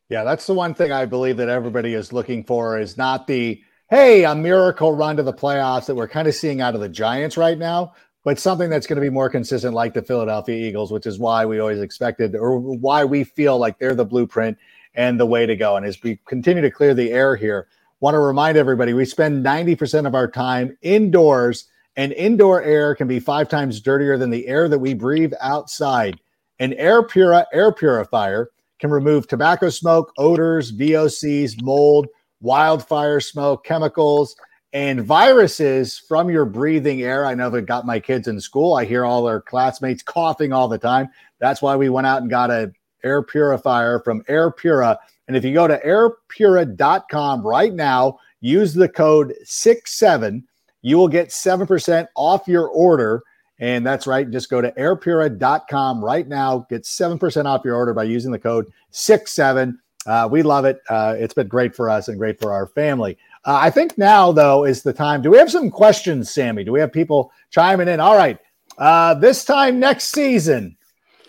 Yeah, 0.09 0.23
that's 0.23 0.47
the 0.47 0.55
one 0.55 0.75
thing 0.75 0.93
I 0.93 1.07
believe 1.07 1.39
that 1.39 1.49
everybody 1.49 1.95
is 1.95 2.13
looking 2.13 2.45
for 2.45 2.79
is 2.79 2.97
not 2.97 3.27
the 3.27 3.63
hey, 3.91 4.25
a 4.25 4.35
miracle 4.35 4.95
run 4.95 5.17
to 5.19 5.23
the 5.23 5.35
playoffs 5.35 5.85
that 5.87 5.95
we're 5.95 6.09
kind 6.09 6.27
of 6.27 6.35
seeing 6.35 6.63
out 6.63 6.75
of 6.75 6.81
the 6.81 6.89
Giants 6.89 7.37
right 7.37 7.59
now, 7.59 7.93
but 8.25 8.39
something 8.39 8.71
that's 8.71 8.87
going 8.87 8.97
to 8.97 9.03
be 9.03 9.11
more 9.11 9.29
consistent 9.29 9.75
like 9.75 9.95
the 9.95 10.03
Philadelphia 10.03 10.57
Eagles, 10.57 10.93
which 10.93 11.07
is 11.07 11.19
why 11.19 11.45
we 11.45 11.59
always 11.59 11.81
expected 11.81 12.35
or 12.37 12.59
why 12.59 13.05
we 13.05 13.25
feel 13.25 13.59
like 13.59 13.79
they're 13.79 13.95
the 13.95 14.05
blueprint 14.05 14.57
and 14.95 15.19
the 15.19 15.27
way 15.27 15.47
to 15.47 15.57
go. 15.57 15.77
And 15.77 15.87
as 15.87 16.03
we 16.03 16.19
continue 16.27 16.63
to 16.63 16.71
clear 16.71 16.95
the 16.95 17.11
air 17.11 17.35
here, 17.37 17.69
want 18.01 18.15
to 18.15 18.21
remind 18.21 18.57
everybody 18.57 18.93
we 18.93 19.05
spend 19.05 19.45
90% 19.45 20.07
of 20.07 20.15
our 20.15 20.29
time 20.29 20.77
indoors, 20.83 21.69
and 21.97 22.13
indoor 22.13 22.63
air 22.63 22.95
can 22.95 23.09
be 23.09 23.21
five 23.21 23.49
times 23.49 23.81
dirtier 23.81 24.17
than 24.17 24.31
the 24.31 24.47
air 24.47 24.69
that 24.69 24.79
we 24.79 24.95
breathe 24.95 25.33
outside. 25.41 26.19
An 26.59 26.73
Air 26.75 27.03
Pura 27.03 27.47
air 27.53 27.73
purifier 27.73 28.51
can 28.79 28.91
remove 28.91 29.27
tobacco 29.27 29.69
smoke, 29.69 30.13
odors, 30.17 30.73
VOCs, 30.73 31.63
mold 31.63 32.09
wildfire 32.43 33.21
smoke, 33.21 33.65
chemicals, 33.65 34.37
and 34.73 35.03
viruses 35.03 35.99
from 35.99 36.31
your 36.31 36.45
breathing 36.45 37.03
air. 37.03 37.27
I 37.27 37.35
know 37.35 37.51
that 37.51 37.63
got 37.63 37.87
my 37.87 38.01
kids 38.01 38.29
in 38.29 38.41
school. 38.41 38.75
I 38.75 38.85
hear 38.85 39.05
all 39.05 39.25
their 39.25 39.41
classmates 39.41 40.03
coughing 40.03 40.53
all 40.53 40.69
the 40.69 40.79
time. 40.79 41.09
That's 41.39 41.61
why 41.61 41.77
we 41.77 41.89
went 41.89 42.07
out 42.07 42.23
and 42.23 42.31
got 42.31 42.51
a 42.51 42.73
air 43.05 43.23
purifier 43.23 44.01
from 44.01 44.25
Air 44.29 44.51
Pura. 44.51 44.99
And 45.29 45.37
if 45.37 45.45
you 45.45 45.53
go 45.53 45.67
to 45.67 45.81
airpura.com 45.85 47.47
right 47.47 47.73
now, 47.73 48.19
use 48.41 48.75
the 48.75 48.89
code 48.89 49.35
67, 49.45 50.47
you 50.83 50.97
will 50.97 51.09
get 51.09 51.29
7% 51.29 52.09
off 52.17 52.49
your 52.49 52.69
order. 52.69 53.23
And 53.59 53.87
that's 53.87 54.09
right. 54.09 54.29
Just 54.29 54.51
go 54.51 54.61
to 54.61 54.73
airpura.com 54.73 56.05
right 56.05 56.27
now. 56.27 56.67
Get 56.69 56.83
7% 56.83 57.45
off 57.45 57.65
your 57.65 57.77
order 57.77 57.95
by 57.95 58.03
using 58.05 58.33
the 58.33 58.39
code 58.39 58.67
67. 58.91 59.79
Uh, 60.05 60.29
we 60.31 60.43
love 60.43 60.65
it. 60.65 60.81
Uh, 60.89 61.15
it's 61.17 61.35
been 61.35 61.47
great 61.47 61.75
for 61.77 61.89
us 61.89 62.09
and 62.09 62.19
great 62.19 62.41
for 62.41 62.53
our 62.53 62.67
family. 62.67 63.17
Uh, 63.45 63.59
I 63.61 63.71
think 63.71 63.99
now, 63.99 64.31
though, 64.31 64.65
is 64.65 64.83
the 64.83 64.93
time. 64.93 65.23
Do 65.23 65.31
we 65.31 65.39
have 65.39 65.51
some 65.51 65.71
questions, 65.71 66.31
Sammy? 66.31 66.63
Do 66.65 66.73
we 66.73 66.81
have 66.81 66.93
people 66.93 67.33
chiming 67.51 67.89
in? 67.89 67.99
All 67.99 68.17
right. 68.17 68.39
Uh, 68.79 69.15
this 69.15 69.45
time 69.45 69.81
next 69.81 70.11
season, 70.11 70.77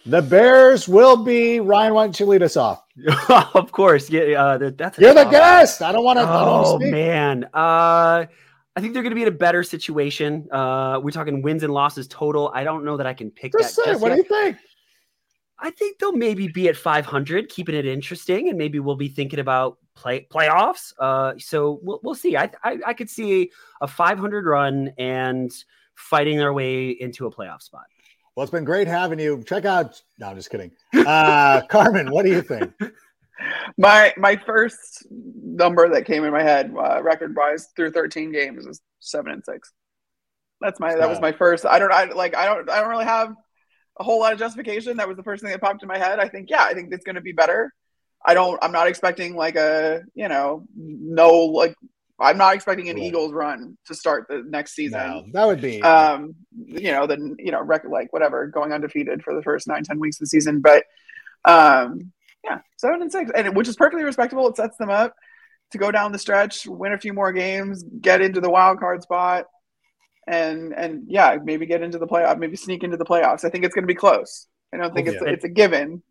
the 0.06 0.22
Bears 0.22 0.88
will 0.88 1.18
be. 1.18 1.60
Ryan, 1.60 1.94
why 1.94 2.06
don't 2.06 2.20
you 2.20 2.26
lead 2.26 2.44
us 2.44 2.56
off? 2.56 2.84
of 3.56 3.72
course. 3.72 4.10
Yeah. 4.10 4.44
Uh, 4.44 4.72
that's 4.76 5.00
You're 5.00 5.14
the 5.14 5.26
guest. 5.26 5.82
I 5.82 5.92
don't 5.92 6.04
want 6.04 6.20
to. 6.20 6.26
Oh, 6.28 6.78
man. 6.80 7.46
Uh, 7.46 8.26
I 8.76 8.82
think 8.82 8.94
they're 8.94 9.04
going 9.04 9.12
to 9.12 9.16
be 9.16 9.24
in 9.24 9.28
a 9.28 9.32
better 9.32 9.64
situation. 9.64 10.48
Uh, 10.52 11.00
we're 11.02 11.12
talking 11.12 11.42
wins 11.42 11.64
and 11.64 11.74
losses 11.74 12.08
total. 12.08 12.52
I 12.54 12.64
don't 12.64 12.84
know 12.86 12.98
that 12.98 13.06
I 13.06 13.14
can 13.14 13.32
pick 13.32 13.54
just 13.54 13.76
that. 13.78 13.86
Say, 13.86 13.96
what 13.96 14.10
yet. 14.10 14.16
do 14.16 14.22
you 14.22 14.24
think? 14.24 14.58
I 15.64 15.72
think 15.72 15.98
they'll 15.98 16.12
maybe 16.12 16.50
be 16.50 16.68
at 16.68 16.76
500, 16.76 17.48
keeping 17.48 17.74
it 17.74 17.86
interesting, 17.86 18.50
and 18.50 18.58
maybe 18.58 18.80
we'll 18.80 18.98
be 18.98 19.08
thinking 19.08 19.40
about 19.40 19.78
play 19.96 20.28
playoffs. 20.30 20.92
Uh, 21.00 21.36
so 21.38 21.80
we'll, 21.82 22.02
we'll 22.04 22.16
see. 22.16 22.36
I, 22.36 22.52
I, 22.66 22.80
I 22.88 22.94
could 22.94 23.10
see 23.10 23.50
a 23.80 23.88
500 23.88 24.46
run 24.46 24.92
and 24.98 25.50
fighting 25.96 26.38
their 26.38 26.52
way 26.52 26.90
into 26.90 27.28
a 27.28 27.32
playoff 27.32 27.62
spot. 27.62 27.86
Well, 28.36 28.44
it's 28.44 28.52
been 28.52 28.66
great 28.66 28.88
having 28.88 29.20
you. 29.20 29.42
Check 29.48 29.64
out. 29.64 30.02
No, 30.20 30.28
I'm 30.28 30.36
just 30.36 30.50
kidding. 30.50 30.72
Uh, 30.94 31.62
Carmen, 31.70 32.12
what 32.12 32.26
do 32.26 32.32
you 32.32 32.42
think? 32.42 32.74
My 33.78 34.14
my 34.18 34.36
first 34.36 35.08
number 35.10 35.88
that 35.90 36.06
came 36.06 36.24
in 36.24 36.32
my 36.32 36.44
head, 36.44 36.74
uh, 36.78 37.02
record 37.02 37.36
wise, 37.36 37.70
through 37.76 37.92
13 37.92 38.32
games, 38.32 38.66
is 38.66 38.82
seven 39.00 39.32
and 39.32 39.44
six. 39.46 39.72
That's 40.60 40.80
my 40.80 40.96
that 40.96 41.10
was 41.10 41.22
my 41.22 41.32
first. 41.32 41.66
I 41.66 41.80
don't 41.80 41.92
I 41.92 42.06
like 42.06 42.36
I 42.36 42.46
don't 42.46 42.70
I 42.70 42.80
don't 42.80 42.90
really 42.90 43.06
have 43.06 43.36
a 44.00 44.04
whole 44.04 44.20
lot 44.20 44.34
of 44.34 44.40
justification. 44.40 44.98
That 44.98 45.08
was 45.08 45.18
the 45.18 45.24
first 45.24 45.44
thing 45.44 45.52
that 45.52 45.62
popped 45.62 45.84
in 45.84 45.88
my 45.88 45.98
head. 45.98 46.20
I 46.20 46.28
think, 46.28 46.50
yeah, 46.50 46.64
I 46.64 46.74
think 46.74 46.92
it's 46.92 47.06
going 47.06 47.16
to 47.16 47.22
be 47.22 47.32
better. 47.32 47.74
I 48.26 48.34
don't, 48.34 48.58
I'm 48.64 48.72
not 48.72 48.88
expecting 48.88 49.36
like 49.36 49.56
a, 49.56 50.04
you 50.16 50.30
know, 50.30 50.66
no 50.76 51.32
like 51.46 51.76
I'm 52.20 52.38
not 52.38 52.56
expecting 52.56 52.90
an 52.90 52.96
Right. 52.96 53.06
Eagles 53.06 53.34
run 53.34 53.78
to 53.88 53.96
start 53.96 54.28
the 54.30 54.44
next 54.48 54.76
season. 54.76 55.00
No, 55.00 55.26
that 55.34 55.46
would 55.46 55.62
be. 55.62 55.82
Um, 55.82 56.36
you 56.66 56.92
know, 56.92 57.08
then 57.08 57.36
you 57.40 57.52
know, 57.52 57.62
record 57.62 57.92
like 57.92 58.14
whatever, 58.14 58.48
going 58.48 58.72
undefeated 58.72 59.24
for 59.24 59.36
the 59.36 59.42
first 59.42 59.68
nine, 59.68 59.84
ten 59.84 60.00
weeks 60.00 60.18
of 60.18 60.22
the 60.22 60.28
season. 60.28 60.62
But 60.62 60.86
um, 61.44 62.14
yeah, 62.44 62.60
seven 62.78 63.02
and 63.02 63.12
six, 63.12 63.32
and 63.36 63.56
which 63.56 63.68
is 63.68 63.76
perfectly 63.76 64.04
respectable. 64.04 64.48
It 64.48 64.56
sets 64.56 64.78
them 64.78 64.90
up 64.90 65.16
to 65.72 65.78
go 65.78 65.92
down 65.92 66.12
the 66.12 66.20
stretch, 66.20 66.68
win 66.68 66.94
a 66.94 67.00
few 67.00 67.14
more 67.14 67.32
games, 67.32 67.84
get 67.84 68.22
into 68.22 68.40
the 68.40 68.50
wild 68.50 68.80
card 68.80 69.02
spot, 69.02 69.48
and 70.28 70.74
and 70.74 71.04
yeah, 71.08 71.38
maybe 71.44 71.66
get 71.66 71.82
into 71.82 71.98
the 72.00 72.08
playoff, 72.08 72.38
maybe 72.40 72.56
sneak 72.56 72.84
into 72.84 72.98
the 72.98 73.06
playoffs. 73.06 73.44
I 73.44 73.50
think 73.50 73.64
it's 73.66 73.74
going 73.76 73.84
to 73.84 73.88
be 73.88 73.96
close. 73.96 74.48
I 74.74 74.78
don't 74.78 74.94
think 74.94 75.08
it's 75.08 75.22
Yeah. 75.22 75.30
it's 75.32 75.44
a 75.44 75.50
given. 75.50 76.02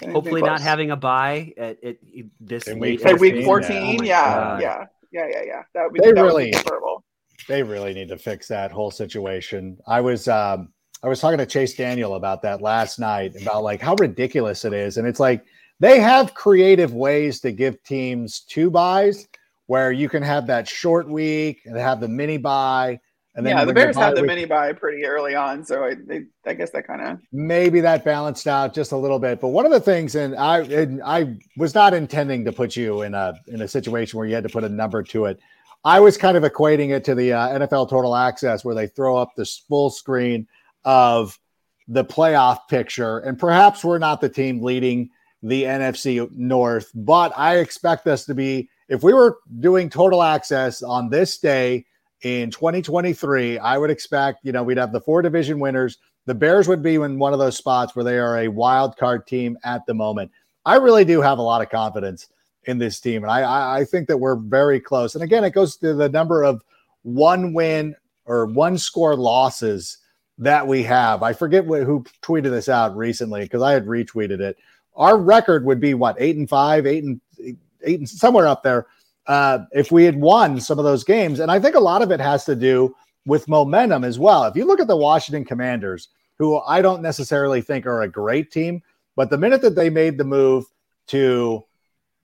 It's 0.00 0.12
Hopefully, 0.12 0.42
not 0.42 0.60
having 0.60 0.90
a 0.90 0.96
bye 0.96 1.52
at, 1.56 1.82
at 1.82 1.96
this 2.38 2.66
In 2.68 2.78
week. 2.78 3.00
week 3.00 3.06
At 3.06 3.18
week 3.18 3.44
14, 3.44 3.44
14, 3.44 4.00
Oh 4.00 4.04
yeah, 4.04 4.58
yeah, 4.60 4.84
yeah, 5.10 5.26
yeah, 5.30 5.42
yeah. 5.46 5.62
That 5.74 5.84
would 5.84 5.92
be 5.94 6.00
They 6.00 6.12
that 6.12 6.20
would 6.22 6.26
really- 6.26 6.44
be 6.46 6.52
preferable. 6.52 7.02
they 7.48 7.62
really 7.62 7.94
need 7.94 8.08
to 8.08 8.18
fix 8.18 8.46
that 8.48 8.70
whole 8.70 8.90
situation. 8.90 9.78
I 9.86 10.00
was 10.02 10.28
um 10.28 10.68
I 11.02 11.08
was 11.08 11.20
talking 11.20 11.38
to 11.38 11.46
Chase 11.46 11.74
Daniel 11.74 12.14
about 12.14 12.42
that 12.42 12.60
last 12.60 12.98
night 12.98 13.40
about 13.40 13.62
like 13.62 13.80
how 13.80 13.94
ridiculous 13.98 14.64
it 14.64 14.72
is. 14.74 14.96
And 14.98 15.06
it's 15.08 15.20
like 15.20 15.44
they 15.80 15.98
have 16.00 16.34
creative 16.34 16.92
ways 16.94 17.40
to 17.40 17.52
give 17.52 17.82
teams 17.82 18.40
two 18.40 18.70
byes 18.70 19.26
where 19.66 19.92
you 19.92 20.08
can 20.08 20.22
have 20.22 20.46
that 20.46 20.68
short 20.68 21.08
week 21.08 21.60
and 21.64 21.76
have 21.76 22.00
the 22.00 22.08
mini 22.08 22.36
bye. 22.38 22.98
And 23.36 23.44
then 23.44 23.54
yeah, 23.54 23.64
the 23.66 23.74
Bears 23.74 23.96
had 23.96 24.16
the 24.16 24.22
week- 24.22 24.28
mini 24.28 24.44
bye 24.46 24.72
pretty 24.72 25.04
early 25.04 25.34
on, 25.34 25.62
so 25.62 25.84
I 25.84 25.94
they, 25.94 26.24
I 26.46 26.54
guess 26.54 26.70
that 26.70 26.86
kind 26.86 27.02
of 27.02 27.20
maybe 27.32 27.80
that 27.82 28.02
balanced 28.02 28.46
out 28.46 28.72
just 28.74 28.92
a 28.92 28.96
little 28.96 29.18
bit. 29.18 29.42
But 29.42 29.48
one 29.48 29.66
of 29.66 29.72
the 29.72 29.80
things, 29.80 30.14
and 30.14 30.34
I 30.34 30.60
and 30.60 31.02
I 31.04 31.36
was 31.58 31.74
not 31.74 31.92
intending 31.92 32.46
to 32.46 32.52
put 32.52 32.76
you 32.76 33.02
in 33.02 33.12
a 33.14 33.34
in 33.48 33.60
a 33.60 33.68
situation 33.68 34.18
where 34.18 34.26
you 34.26 34.34
had 34.34 34.44
to 34.44 34.48
put 34.48 34.64
a 34.64 34.68
number 34.70 35.02
to 35.02 35.26
it. 35.26 35.38
I 35.84 36.00
was 36.00 36.16
kind 36.16 36.38
of 36.38 36.44
equating 36.44 36.96
it 36.96 37.04
to 37.04 37.14
the 37.14 37.34
uh, 37.34 37.58
NFL 37.58 37.90
Total 37.90 38.16
Access, 38.16 38.64
where 38.64 38.74
they 38.74 38.86
throw 38.86 39.18
up 39.18 39.34
this 39.36 39.58
full 39.68 39.90
screen 39.90 40.48
of 40.86 41.38
the 41.88 42.04
playoff 42.04 42.60
picture, 42.70 43.18
and 43.18 43.38
perhaps 43.38 43.84
we're 43.84 43.98
not 43.98 44.22
the 44.22 44.30
team 44.30 44.62
leading 44.62 45.10
the 45.42 45.64
NFC 45.64 46.28
North, 46.32 46.90
but 46.94 47.36
I 47.36 47.58
expect 47.58 48.06
us 48.06 48.24
to 48.24 48.34
be. 48.34 48.70
If 48.88 49.02
we 49.02 49.12
were 49.12 49.38
doing 49.60 49.90
Total 49.90 50.22
Access 50.22 50.82
on 50.82 51.10
this 51.10 51.38
day 51.38 51.84
in 52.22 52.50
2023, 52.50 53.58
I 53.58 53.78
would 53.78 53.90
expect 53.90 54.40
you 54.44 54.52
know 54.52 54.62
we'd 54.62 54.78
have 54.78 54.92
the 54.92 55.00
four 55.00 55.22
division 55.22 55.58
winners 55.58 55.98
the 56.26 56.34
Bears 56.34 56.68
would 56.68 56.82
be 56.82 56.96
in 56.96 57.18
one 57.18 57.32
of 57.32 57.38
those 57.38 57.56
spots 57.56 57.94
where 57.94 58.04
they 58.04 58.18
are 58.18 58.38
a 58.38 58.48
wild 58.48 58.96
card 58.96 59.26
team 59.26 59.56
at 59.64 59.86
the 59.86 59.94
moment. 59.94 60.30
I 60.64 60.76
really 60.76 61.04
do 61.04 61.20
have 61.20 61.38
a 61.38 61.42
lot 61.42 61.62
of 61.62 61.70
confidence 61.70 62.26
in 62.64 62.78
this 62.78 62.98
team, 62.98 63.22
and 63.22 63.30
I, 63.30 63.78
I, 63.78 63.84
think 63.84 64.08
that 64.08 64.18
we're 64.18 64.34
very 64.34 64.80
close. 64.80 65.14
And 65.14 65.22
again, 65.22 65.44
it 65.44 65.50
goes 65.50 65.76
to 65.76 65.94
the 65.94 66.08
number 66.08 66.42
of 66.42 66.64
one 67.02 67.52
win 67.52 67.94
or 68.24 68.46
one 68.46 68.76
score 68.76 69.14
losses 69.14 69.98
that 70.38 70.66
we 70.66 70.82
have. 70.82 71.22
I 71.22 71.32
forget 71.32 71.64
wh- 71.64 71.84
who 71.84 72.04
tweeted 72.22 72.50
this 72.50 72.68
out 72.68 72.96
recently 72.96 73.42
because 73.42 73.62
I 73.62 73.70
had 73.70 73.86
retweeted 73.86 74.40
it. 74.40 74.56
Our 74.96 75.16
record 75.16 75.64
would 75.64 75.78
be 75.78 75.94
what 75.94 76.16
eight 76.18 76.36
and 76.36 76.48
five, 76.48 76.86
eight 76.86 77.04
and 77.04 77.20
eight 77.84 78.00
and 78.00 78.08
somewhere 78.08 78.48
up 78.48 78.64
there 78.64 78.88
uh, 79.26 79.60
if 79.72 79.90
we 79.90 80.04
had 80.04 80.20
won 80.20 80.60
some 80.60 80.78
of 80.78 80.84
those 80.84 81.04
games. 81.04 81.40
And 81.40 81.50
I 81.50 81.58
think 81.58 81.74
a 81.74 81.80
lot 81.80 82.02
of 82.02 82.10
it 82.10 82.20
has 82.20 82.44
to 82.44 82.56
do 82.56 82.94
with 83.26 83.48
momentum 83.48 84.04
as 84.04 84.18
well. 84.18 84.44
If 84.44 84.56
you 84.56 84.64
look 84.64 84.80
at 84.80 84.86
the 84.86 84.96
Washington 84.96 85.44
Commanders, 85.44 86.08
who 86.38 86.58
I 86.60 86.82
don't 86.82 87.02
necessarily 87.02 87.60
think 87.60 87.86
are 87.86 88.02
a 88.02 88.08
great 88.08 88.50
team, 88.50 88.82
but 89.16 89.30
the 89.30 89.38
minute 89.38 89.62
that 89.62 89.74
they 89.74 89.90
made 89.90 90.18
the 90.18 90.24
move 90.24 90.64
to 91.08 91.64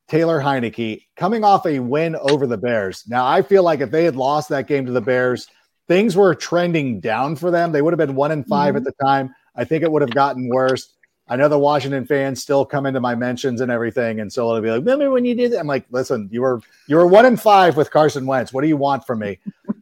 Taylor 0.09 0.41
Heinicke 0.41 1.05
coming 1.17 1.45
off 1.45 1.65
a 1.67 1.79
win 1.79 2.17
over 2.17 2.47
the 2.47 2.59
Bears. 2.59 3.05
Now, 3.09 3.27
I 3.27 3.43
feel 3.43 3.62
like 3.62 3.81
if 3.81 3.91
they 3.91 4.05
had 4.05 4.17
lost 4.17 4.49
that 4.51 4.67
game 4.67 4.85
to 4.87 4.93
the 4.93 5.01
Bears, 5.01 5.49
things 5.88 6.17
were 6.17 6.35
trending 6.35 7.01
down 7.01 7.37
for 7.37 7.51
them. 7.51 7.73
They 7.73 7.83
would 7.83 7.93
have 7.93 7.99
been 7.99 8.15
one 8.15 8.31
and 8.31 8.47
5 8.47 8.77
at 8.77 8.85
the 8.85 8.93
time. 9.03 9.35
I 9.57 9.65
think 9.65 9.83
it 9.83 9.91
would 9.91 10.03
have 10.03 10.11
gotten 10.11 10.49
worse. 10.49 10.95
I 11.33 11.37
know 11.37 11.49
the 11.49 11.59
Washington 11.59 12.05
fans 12.05 12.42
still 12.42 12.66
come 12.66 12.85
into 12.85 13.01
my 13.01 13.14
mentions 13.14 13.62
and 13.62 13.73
everything, 13.73 14.21
and 14.21 14.31
so 14.31 14.51
it'll 14.51 14.61
be 14.61 14.68
like, 14.68 14.81
remember 14.81 15.11
when 15.11 15.25
you 15.25 15.35
did 15.35 15.53
that? 15.53 15.61
I'm 15.61 15.66
like, 15.66 15.87
listen, 15.90 16.29
you 16.31 16.42
were 16.42 16.61
you 16.88 16.97
were 16.97 17.07
one 17.07 17.25
in 17.25 17.38
five 17.38 17.75
with 17.75 17.90
Carson 17.90 18.27
Wentz. 18.27 18.53
What 18.53 18.61
do 18.61 18.68
you 18.68 18.77
want 18.77 19.07
from 19.07 19.21
me? 19.21 19.38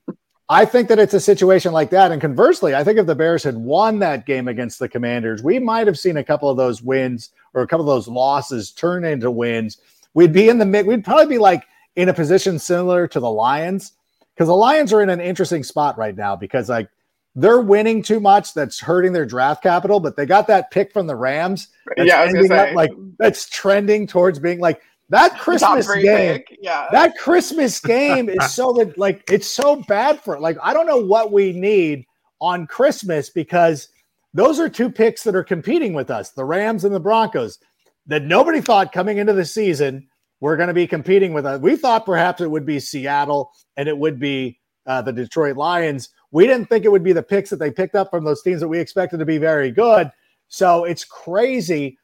I 0.49 0.65
think 0.65 0.87
that 0.87 1.01
it's 1.01 1.13
a 1.13 1.19
situation 1.19 1.73
like 1.73 1.91
that. 1.91 2.13
And 2.13 2.21
conversely, 2.21 2.77
I 2.77 2.85
think 2.85 3.01
if 3.01 3.07
the 3.07 3.17
Bears 3.17 3.43
had 3.43 3.57
won 3.57 3.99
that 3.99 4.27
game 4.27 4.47
against 4.47 4.79
the 4.79 4.89
Commanders, 4.89 5.43
we 5.43 5.59
might 5.59 5.89
have 5.89 5.99
seen 5.99 6.19
a 6.19 6.25
couple 6.25 6.49
of 6.49 6.57
those 6.57 6.83
wins 6.83 7.31
or 7.53 7.63
a 7.63 7.67
couple 7.67 7.81
of 7.81 7.97
those 7.97 8.07
losses 8.07 8.71
turn 8.71 9.05
into 9.05 9.29
wins. 9.29 9.79
We'd 10.15 10.33
be 10.33 10.49
in 10.49 10.59
the 10.59 10.67
mid, 10.67 10.87
we'd 10.87 11.03
probably 11.03 11.27
be 11.27 11.39
like 11.39 11.65
in 11.97 12.11
a 12.11 12.15
position 12.15 12.61
similar 12.61 13.09
to 13.09 13.19
the 13.19 13.29
Lions 13.29 13.95
because 14.37 14.47
the 14.47 14.55
Lions 14.55 14.93
are 14.93 15.03
in 15.03 15.11
an 15.11 15.21
interesting 15.21 15.65
spot 15.65 15.99
right 15.99 16.17
now 16.17 16.37
because 16.37 16.69
like 16.69 16.89
they're 17.35 17.61
winning 17.61 18.03
too 18.03 18.21
much 18.21 18.55
that's 18.55 18.81
hurting 18.81 19.13
their 19.13 19.27
draft 19.27 19.63
capital, 19.63 20.01
but 20.01 20.17
they 20.17 20.27
got 20.27 20.47
that 20.49 20.71
pick 20.71 20.93
from 20.93 21.07
the 21.07 21.17
Rams. 21.17 21.69
that's 21.97 22.09
yeah. 22.09 22.21
I 22.21 22.25
was 22.25 22.35
gonna 22.35 22.45
ending 22.45 22.71
up, 22.71 22.75
like 22.75 22.91
that's 23.19 23.49
trending 23.49 24.07
towards 24.07 24.39
being 24.39 24.61
like 24.61 24.83
that 25.11 25.39
Christmas 25.39 25.87
game 25.93 26.03
pick. 26.39 26.59
Yeah, 26.61 26.87
that 26.93 27.17
Christmas 27.19 27.81
game 27.81 28.29
is 28.29 28.53
so 28.53 28.73
that 28.79 28.99
like 28.99 29.23
it's 29.31 29.47
so 29.47 29.77
bad 29.89 30.21
for 30.21 30.39
like 30.41 30.57
I 30.63 30.73
don't 30.73 30.87
know 30.87 31.05
what 31.05 31.33
we 31.33 31.53
need 31.53 32.05
on 32.41 32.67
Christmas 32.67 33.31
because 33.31 33.89
those 34.35 34.61
are 34.61 34.69
two 34.69 34.91
picks 34.91 35.23
that 35.25 35.35
are 35.35 35.45
competing 35.45 35.93
with 35.93 36.11
us, 36.11 36.31
the 36.31 36.45
Rams 36.45 36.85
and 36.85 36.95
the 36.95 37.01
Broncos, 37.01 37.59
that 38.07 38.23
nobody 38.23 38.61
thought 38.61 38.93
coming 38.93 39.19
into 39.19 39.33
the 39.33 39.45
season 39.45 40.09
we're 40.41 40.57
going 40.57 40.69
to 40.69 40.75
be 40.75 40.87
competing 40.87 41.33
with 41.33 41.47
us. 41.47 41.61
We 41.61 41.77
thought 41.77 42.07
perhaps 42.07 42.41
it 42.41 42.51
would 42.51 42.67
be 42.67 42.81
Seattle 42.81 43.53
and 43.77 43.89
it 43.89 43.97
would 43.97 44.19
be 44.19 44.59
uh, 44.87 45.03
the 45.03 45.13
Detroit 45.13 45.57
Lions. 45.57 46.09
We 46.33 46.47
didn't 46.47 46.67
think 46.69 46.85
it 46.85 46.93
would 46.93 47.05
be 47.05 47.13
the 47.13 47.23
picks 47.23 47.51
that 47.51 47.57
they 47.57 47.71
picked 47.71 47.95
up 47.95 48.11
from 48.11 48.25
those 48.25 48.43
teams 48.43 48.61
that 48.61 48.69
we 48.69 48.79
expected 48.79 49.19
to 49.19 49.27
be 49.27 49.39
very 49.39 49.71
good. 49.71 50.11
So 50.49 50.85
it's 50.85 51.05
crazy. 51.05 51.99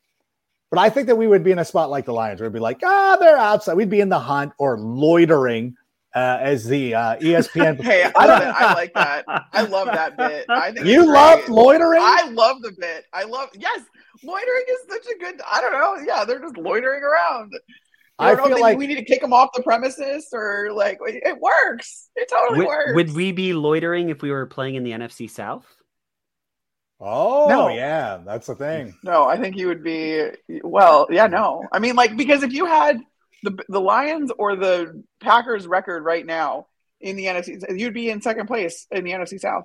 But 0.71 0.81
I 0.81 0.91
think 0.91 1.07
that 1.07 1.17
we 1.17 1.29
would 1.29 1.45
be 1.45 1.53
in 1.53 1.61
a 1.61 1.65
spot 1.65 1.91
like 1.91 2.07
the 2.07 2.13
Lions, 2.13 2.41
it'd 2.41 2.53
be 2.53 2.59
like, 2.59 2.81
ah, 2.85 3.17
they're 3.21 3.37
outside. 3.37 3.75
We'd 3.75 3.91
be 3.91 4.01
in 4.01 4.09
the 4.09 4.19
hunt 4.19 4.53
or 4.59 4.79
loitering, 4.79 5.77
uh, 6.17 6.39
as 6.41 6.65
the 6.65 6.95
uh, 6.95 7.17
ESPN. 7.19 7.81
Hey, 7.83 8.05
I, 8.05 8.11
I 8.17 8.27
love 8.27 8.43
it. 8.43 8.47
I 8.47 8.75
like 8.75 8.95
that. 8.95 9.25
I 9.53 9.63
love 9.63 9.87
that 9.87 10.17
bit. 10.17 10.47
I 10.49 10.73
think 10.73 10.87
you 10.87 11.13
love 11.13 11.47
loitering. 11.49 12.01
I 12.03 12.29
love 12.31 12.63
the 12.63 12.73
bit. 12.73 13.05
I 13.13 13.25
love 13.25 13.51
yes. 13.55 13.83
Loitering 14.25 14.65
is 14.69 14.79
such 14.89 15.07
a 15.15 15.19
good. 15.19 15.41
I 15.49 15.61
don't 15.61 15.73
know. 15.73 16.03
Yeah, 16.05 16.25
they're 16.25 16.41
just 16.41 16.57
loitering 16.57 17.03
around. 17.03 17.53
I 18.19 18.31
I 18.31 18.35
don't 18.35 18.47
feel 18.47 18.57
think 18.57 18.61
like 18.61 18.79
we 18.79 18.87
need 18.87 18.97
to 18.97 19.05
kick 19.05 19.21
them 19.21 19.33
off 19.33 19.51
the 19.55 19.63
premises 19.63 20.29
or 20.33 20.71
like 20.75 20.99
it 21.07 21.39
works. 21.41 22.09
It 22.17 22.29
totally 22.31 22.61
Would, 22.61 22.67
works. 22.67 22.93
would 22.95 23.15
we 23.15 23.33
be 23.33 23.53
loitering 23.53 24.09
if 24.09 24.23
we 24.23 24.31
were 24.31 24.47
playing 24.47 24.75
in 24.77 24.85
the 24.85 24.93
NFC 24.93 25.29
South? 25.31 25.67
oh 27.01 27.47
No. 27.49 27.69
yeah, 27.69 28.19
that's 28.25 28.47
the 28.47 28.55
thing. 28.55 28.95
No, 29.05 29.25
I 29.25 29.37
think 29.39 29.57
you 29.57 29.69
would 29.69 29.83
be 29.85 30.29
well. 30.63 31.07
Yeah, 31.11 31.27
no. 31.27 31.65
I 31.73 31.79
mean, 31.79 31.95
like 31.97 32.17
because 32.17 32.43
if 32.43 32.53
you 32.53 32.67
had 32.67 33.01
the 33.43 33.59
the 33.69 33.81
Lions 33.81 34.33
or 34.39 34.57
the 34.57 35.03
Packers 35.21 35.67
record 35.67 36.03
right 36.05 36.25
now 36.25 36.67
in 37.01 37.17
the 37.17 37.27
NFC, 37.27 37.63
you'd 37.79 37.93
be 37.95 38.09
in 38.11 38.23
second 38.23 38.47
place 38.47 38.87
in 38.91 39.05
the 39.05 39.13
NFC 39.13 39.39
South. 39.39 39.65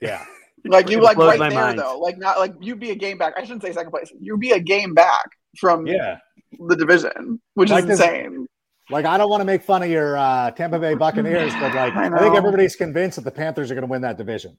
Yeah, 0.00 0.24
Like 0.64 0.88
you 0.90 1.00
like 1.00 1.16
right 1.16 1.38
there 1.38 1.50
mind. 1.50 1.78
though. 1.78 1.98
Like 1.98 2.18
not 2.18 2.38
like 2.38 2.54
you'd 2.60 2.80
be 2.80 2.90
a 2.90 2.94
game 2.96 3.18
back. 3.18 3.34
I 3.36 3.42
shouldn't 3.42 3.62
say 3.62 3.72
second 3.72 3.90
place. 3.90 4.12
You'd 4.20 4.40
be 4.40 4.52
a 4.52 4.60
game 4.60 4.94
back 4.94 5.30
from 5.58 5.86
yeah. 5.86 6.18
The 6.58 6.76
division, 6.76 7.40
which 7.54 7.70
Like 7.70 7.84
is 7.84 7.98
this- 7.98 8.00
insane. 8.00 8.46
Like 8.90 9.04
I 9.04 9.18
don't 9.18 9.28
want 9.28 9.42
to 9.42 9.44
make 9.44 9.62
fun 9.62 9.82
of 9.82 9.90
your 9.90 10.16
uh, 10.16 10.50
Tampa 10.52 10.78
Bay 10.78 10.94
Buccaneers, 10.94 11.52
but 11.60 11.74
like 11.74 11.94
I 11.94 12.06
I, 12.06 12.18
think 12.20 12.34
everybody's 12.34 12.74
convinced 12.74 13.16
that 13.16 13.24
the 13.24 13.30
Panthers 13.30 13.70
are 13.70 13.74
going 13.74 13.86
to 13.86 13.90
win 13.90 14.00
that 14.02 14.16
division. 14.16 14.56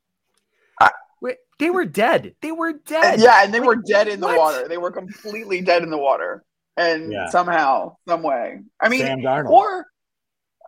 Wait, 1.21 1.35
they 1.57 1.69
were 1.69 1.83
dead. 1.83 2.33
They 2.41 2.51
were 2.53 2.71
dead. 2.73 3.19
Yeah, 3.19 3.43
and 3.43 3.53
they 3.53 3.59
Like, 3.59 3.67
were 3.67 3.75
dead 3.75 4.07
in 4.07 4.21
the 4.21 4.27
what? 4.27 4.37
water. 4.37 4.67
They 4.69 4.77
were 4.77 4.91
completely 4.91 5.59
dead 5.61 5.83
in 5.83 5.89
the 5.89 5.97
water. 5.97 6.45
And 6.77 7.11
Yeah. 7.11 7.27
somehow, 7.29 7.97
some 8.07 8.21
way. 8.21 8.59
I 8.79 8.87
mean, 8.87 9.01
Sam 9.01 9.19
Darnold. 9.19 9.49
or 9.49 9.85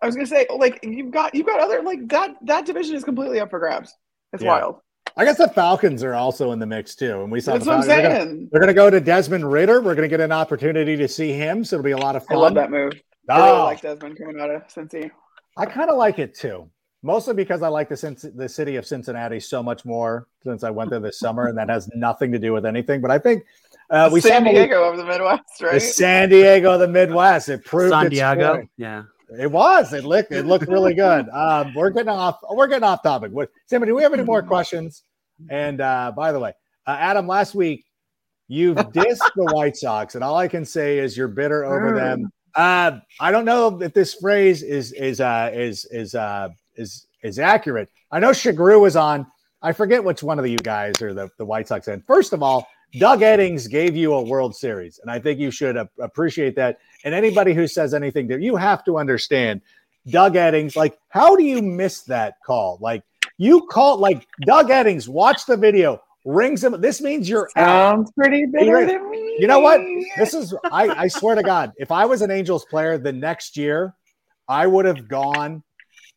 I 0.01 0.07
was 0.07 0.15
gonna 0.15 0.25
say, 0.27 0.47
like 0.53 0.79
you've 0.83 1.11
got 1.11 1.33
you've 1.35 1.45
got 1.47 1.61
other 1.61 1.81
like 1.83 2.05
that 2.09 2.35
that 2.47 2.65
division 2.65 2.95
is 2.97 3.05
completely 3.05 3.39
up 3.39 3.49
for 3.51 3.59
grabs. 3.59 3.95
It's 4.33 4.43
Yeah. 4.43 4.49
wild. 4.49 4.75
I 5.17 5.25
guess 5.25 5.37
the 5.37 5.47
Falcons 5.49 6.03
are 6.03 6.13
also 6.13 6.51
in 6.51 6.59
the 6.59 6.65
mix 6.65 6.95
too, 6.95 7.21
and 7.21 7.31
we 7.31 7.41
saw 7.41 7.53
That's 7.53 7.65
the 7.65 7.71
what 7.71 7.79
I'm 7.81 7.87
They're 7.87 8.01
gonna- 8.01 8.15
saying. 8.25 8.49
They're 8.51 8.61
going 8.61 8.69
to 8.69 8.73
go 8.73 8.89
to 8.89 8.99
Desmond 9.01 9.51
Ridder. 9.51 9.81
We're 9.81 9.95
going 9.95 10.09
to 10.09 10.13
get 10.15 10.21
an 10.21 10.31
opportunity 10.31 10.95
to 10.97 11.07
see 11.07 11.33
him, 11.33 11.63
so 11.63 11.75
it'll 11.75 11.83
be 11.83 11.91
a 11.91 11.97
lot 11.97 12.15
of 12.15 12.23
I 12.29 12.33
fun. 12.33 12.37
love 12.39 12.53
that 12.55 12.71
move. 12.71 12.93
I 13.29 13.37
really 13.37 13.49
Oh, 13.49 13.63
like 13.65 13.81
Desmond 13.81 14.17
coming 14.17 14.39
out 14.39 14.49
of 14.49 14.67
Cincy. 14.67 15.11
I 15.57 15.65
kind 15.65 15.89
of 15.89 15.97
like 15.97 16.17
it 16.19 16.33
too, 16.33 16.69
mostly 17.03 17.33
because 17.33 17.61
I 17.61 17.67
like 17.67 17.89
the 17.89 18.31
the 18.35 18.47
city 18.49 18.77
of 18.77 18.85
Cincinnati 18.85 19.39
so 19.39 19.61
much 19.61 19.85
more 19.85 20.27
since 20.43 20.63
I 20.63 20.69
went 20.69 20.89
there 20.89 20.99
this 20.99 21.19
summer, 21.19 21.47
and 21.47 21.57
that 21.57 21.69
has 21.69 21.89
nothing 21.93 22.31
to 22.31 22.39
do 22.39 22.53
with 22.53 22.65
anything. 22.65 23.01
But 23.01 23.11
I 23.11 23.19
think 23.19 23.43
uh, 23.89 24.09
we 24.11 24.21
San 24.21 24.45
Diego 24.45 24.83
of 24.89 24.97
the 24.97 25.05
Midwest, 25.05 25.61
right? 25.61 25.73
the? 25.73 25.79
San 25.81 26.29
Diego, 26.29 26.71
of 26.73 26.79
the 26.79 26.87
Midwest. 26.87 27.49
It 27.49 27.65
proved 27.65 27.91
San 27.91 28.05
its 28.07 28.15
Diego. 28.15 28.55
point. 28.55 28.69
Yeah. 28.77 29.03
It 29.39 29.49
was. 29.49 29.93
It 29.93 30.03
looked. 30.03 30.31
It 30.31 30.45
looked 30.45 30.67
really 30.67 30.93
good. 30.93 31.29
Um, 31.29 31.73
we're 31.73 31.89
getting 31.89 32.09
off. 32.09 32.39
We're 32.49 32.67
getting 32.67 32.83
off 32.83 33.01
topic. 33.01 33.31
What, 33.31 33.49
Sammy? 33.67 33.87
Do 33.87 33.95
we 33.95 34.03
have 34.03 34.13
any 34.13 34.23
more 34.23 34.43
questions? 34.43 35.03
And 35.49 35.81
uh, 35.81 36.11
by 36.15 36.31
the 36.31 36.39
way, 36.39 36.53
uh, 36.85 36.97
Adam, 36.99 37.27
last 37.27 37.55
week 37.55 37.85
you've 38.47 38.77
dissed 38.93 39.31
the 39.35 39.45
White 39.53 39.77
Sox, 39.77 40.15
and 40.15 40.23
all 40.23 40.35
I 40.35 40.47
can 40.47 40.65
say 40.65 40.99
is 40.99 41.15
you're 41.15 41.29
bitter 41.29 41.63
over 41.63 41.95
them 41.95 42.31
Uh, 42.55 42.99
I 43.19 43.31
don't 43.31 43.45
know 43.45 43.81
if 43.81 43.93
this 43.93 44.15
phrase 44.15 44.63
is 44.63 44.91
is 44.93 45.21
uh, 45.21 45.49
is 45.53 45.85
is 45.85 46.15
uh, 46.15 46.49
is 46.75 47.07
is 47.23 47.39
accurate. 47.39 47.89
I 48.11 48.19
know 48.19 48.31
Shagru 48.31 48.81
was 48.81 48.95
on. 48.95 49.25
I 49.61 49.71
forget 49.71 50.03
which 50.03 50.23
one 50.23 50.39
of 50.39 50.47
you 50.47 50.57
guys 50.57 51.01
or 51.01 51.13
the, 51.13 51.29
the 51.37 51.45
White 51.45 51.67
Sox 51.67 51.87
and 51.87 52.03
First 52.05 52.33
of 52.33 52.41
all, 52.43 52.67
Doug 52.97 53.21
Eddings 53.21 53.69
gave 53.69 53.95
you 53.95 54.13
a 54.13 54.21
World 54.21 54.55
Series, 54.55 54.99
and 54.99 55.09
I 55.09 55.19
think 55.19 55.39
you 55.39 55.49
should 55.51 55.77
appreciate 55.99 56.55
that. 56.57 56.79
And 57.05 57.13
anybody 57.13 57.53
who 57.53 57.67
says 57.67 57.93
anything 57.93 58.27
there, 58.27 58.39
you 58.39 58.55
have 58.55 58.83
to 58.85 58.97
understand 58.97 59.61
Doug 60.07 60.33
Eddings. 60.33 60.75
Like, 60.75 60.99
how 61.09 61.35
do 61.35 61.43
you 61.43 61.61
miss 61.61 62.01
that 62.03 62.35
call? 62.45 62.77
Like, 62.81 63.03
you 63.37 63.67
call 63.67 63.97
like 63.97 64.27
Doug 64.45 64.67
Eddings. 64.69 65.07
Watch 65.07 65.45
the 65.45 65.55
video. 65.55 66.01
Rings 66.25 66.63
him. 66.63 66.79
This 66.81 67.01
means 67.01 67.27
you're 67.27 67.49
Sounds 67.55 68.09
out. 68.09 68.15
pretty 68.15 68.45
bitter 68.45 68.85
than 68.85 69.09
me. 69.09 69.37
You 69.39 69.47
know 69.47 69.59
what? 69.59 69.81
This 70.17 70.33
is. 70.33 70.53
I, 70.71 70.89
I 70.89 71.07
swear 71.07 71.35
to 71.35 71.43
God, 71.43 71.71
if 71.77 71.91
I 71.91 72.05
was 72.05 72.21
an 72.21 72.29
Angels 72.29 72.65
player 72.65 72.97
the 72.97 73.11
next 73.13 73.57
year, 73.57 73.95
I 74.47 74.67
would 74.67 74.85
have 74.85 75.07
gone 75.07 75.63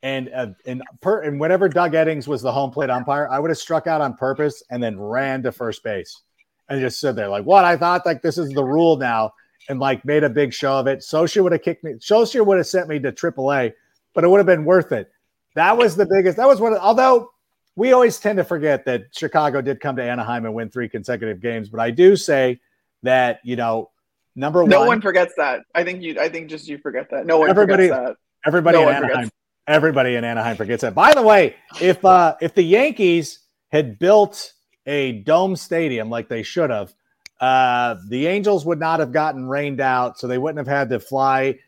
and 0.02 0.30
uh, 0.34 0.48
and 0.66 0.82
per 1.00 1.22
and 1.22 1.40
whenever 1.40 1.68
Doug 1.68 1.92
Eddings 1.92 2.28
was 2.28 2.42
the 2.42 2.52
home 2.52 2.70
plate 2.70 2.90
umpire, 2.90 3.28
I 3.30 3.38
would 3.38 3.50
have 3.50 3.58
struck 3.58 3.86
out 3.86 4.02
on 4.02 4.14
purpose 4.14 4.62
and 4.70 4.82
then 4.82 5.00
ran 5.00 5.42
to 5.44 5.52
first 5.52 5.82
base 5.82 6.20
and 6.68 6.80
just 6.80 6.98
stood 6.98 7.16
there 7.16 7.28
like, 7.28 7.44
what? 7.44 7.64
I 7.64 7.76
thought 7.76 8.06
like 8.06 8.22
this 8.22 8.38
is 8.38 8.50
the 8.50 8.64
rule 8.64 8.96
now, 8.96 9.32
and 9.68 9.78
like 9.80 10.04
made 10.04 10.24
a 10.24 10.28
big 10.30 10.52
show 10.52 10.72
of 10.78 10.86
it. 10.86 11.00
Scioscia 11.00 11.42
would 11.42 11.52
have 11.52 11.62
kicked 11.62 11.84
me. 11.84 11.92
Scioscia 11.94 12.44
would 12.44 12.56
have 12.58 12.66
sent 12.66 12.88
me 12.88 12.98
to 13.00 13.12
AAA, 13.12 13.72
but 14.14 14.24
it 14.24 14.28
would 14.28 14.38
have 14.38 14.46
been 14.46 14.64
worth 14.64 14.92
it. 14.92 15.10
That 15.54 15.76
was 15.76 15.96
the 15.96 16.06
biggest. 16.06 16.36
That 16.36 16.48
was 16.48 16.60
one. 16.60 16.72
Of, 16.72 16.80
although 16.80 17.30
we 17.76 17.92
always 17.92 18.18
tend 18.18 18.38
to 18.38 18.44
forget 18.44 18.84
that 18.86 19.04
Chicago 19.12 19.60
did 19.60 19.80
come 19.80 19.96
to 19.96 20.02
Anaheim 20.02 20.44
and 20.46 20.54
win 20.54 20.70
three 20.70 20.88
consecutive 20.88 21.40
games, 21.40 21.68
but 21.68 21.80
I 21.80 21.90
do 21.90 22.16
say 22.16 22.60
that 23.02 23.40
you 23.44 23.56
know 23.56 23.90
number 24.36 24.58
no 24.60 24.62
one, 24.62 24.70
no 24.70 24.84
one 24.86 25.00
forgets 25.00 25.34
that. 25.36 25.60
I 25.74 25.84
think 25.84 26.02
you. 26.02 26.18
I 26.20 26.28
think 26.28 26.48
just 26.50 26.66
you 26.68 26.78
forget 26.78 27.10
that. 27.10 27.26
No 27.26 27.38
one 27.38 27.50
Everybody- 27.50 27.88
forgets 27.88 28.08
that. 28.10 28.16
Everybody 28.46 28.78
No 28.78 28.88
in 28.88 28.94
Anaheim. 28.96 29.10
forgets. 29.14 29.30
Everybody 29.66 30.14
in 30.16 30.24
Anaheim 30.24 30.56
forgets 30.56 30.82
that. 30.82 30.94
By 30.94 31.14
the 31.14 31.22
way, 31.22 31.56
if 31.80 32.04
uh 32.04 32.36
if 32.42 32.54
the 32.54 32.62
Yankees 32.62 33.38
had 33.70 33.98
built 33.98 34.52
a 34.86 35.12
dome 35.12 35.56
stadium 35.56 36.10
like 36.10 36.28
they 36.28 36.42
should 36.42 36.70
have, 36.70 36.94
uh 37.40 37.96
the 38.08 38.26
Angels 38.26 38.64
would 38.64 38.78
not 38.78 39.00
have 39.00 39.12
gotten 39.12 39.48
rained 39.48 39.80
out, 39.80 40.18
so 40.18 40.26
they 40.26 40.38
wouldn't 40.38 40.58
have 40.58 40.76
had 40.76 40.90
to 40.90 41.00
fly 41.00 41.58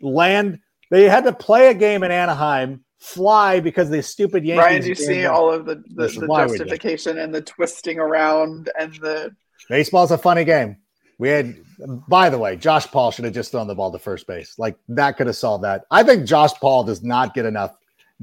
land. 0.00 0.60
They 0.90 1.08
had 1.08 1.24
to 1.24 1.32
play 1.32 1.68
a 1.68 1.74
game 1.74 2.02
in 2.02 2.10
Anaheim, 2.10 2.84
fly 2.98 3.60
because 3.60 3.90
the 3.90 4.02
stupid 4.02 4.44
Yankees. 4.44 4.62
Brian, 4.62 4.82
do 4.82 4.88
you 4.88 4.94
see 4.94 5.26
all 5.26 5.52
of 5.52 5.66
the 5.66 5.82
the, 5.94 6.08
the 6.08 6.26
why 6.26 6.46
we 6.46 6.52
did. 6.52 6.68
justification 6.68 7.18
and 7.18 7.34
the 7.34 7.42
twisting 7.42 7.98
around 7.98 8.70
and 8.78 8.94
the 8.94 9.34
Baseball's 9.68 10.10
a 10.10 10.18
funny 10.18 10.44
game. 10.44 10.76
We 11.18 11.28
had, 11.30 11.56
by 12.08 12.28
the 12.28 12.38
way, 12.38 12.56
Josh 12.56 12.86
Paul 12.86 13.10
should 13.10 13.24
have 13.24 13.34
just 13.34 13.50
thrown 13.50 13.66
the 13.66 13.74
ball 13.74 13.90
to 13.90 13.98
first 13.98 14.26
base. 14.26 14.58
Like 14.58 14.76
that 14.88 15.16
could 15.16 15.26
have 15.26 15.36
solved 15.36 15.64
that. 15.64 15.86
I 15.90 16.02
think 16.02 16.26
Josh 16.26 16.52
Paul 16.54 16.84
does 16.84 17.02
not 17.02 17.34
get 17.34 17.46
enough 17.46 17.76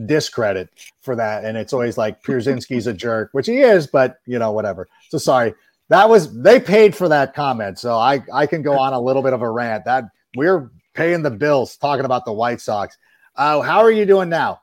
discredit 0.06 0.70
for 1.02 1.16
that. 1.16 1.46
And 1.46 1.58
it's 1.58 1.74
always 1.74 1.98
like 1.98 2.24
Pierzynski's 2.24 2.88
a 2.88 2.94
jerk, 2.94 3.30
which 3.32 3.48
he 3.48 3.62
is, 3.62 3.88
but 3.88 4.18
you 4.26 4.40
know, 4.40 4.52
whatever. 4.52 4.88
So 5.10 5.18
sorry. 5.18 5.54
That 5.90 6.10
was 6.10 6.34
they 6.42 6.60
paid 6.60 6.96
for 6.96 7.10
that 7.10 7.36
comment. 7.36 7.78
So 7.78 7.98
I 7.98 8.24
I 8.34 8.48
can 8.48 8.62
go 8.62 8.80
on 8.80 8.94
a 8.94 9.00
little 9.00 9.22
bit 9.22 9.34
of 9.34 9.42
a 9.42 9.50
rant. 9.50 9.86
That 9.86 10.06
we're 10.36 10.72
paying 10.94 11.22
the 11.22 11.30
bills 11.30 11.78
talking 11.78 12.06
about 12.06 12.26
the 12.26 12.34
White 12.34 12.62
Sox. 12.62 12.98
Uh, 13.36 13.62
how 13.62 13.80
are 13.80 13.92
you 13.92 14.06
doing 14.06 14.30
now? 14.30 14.62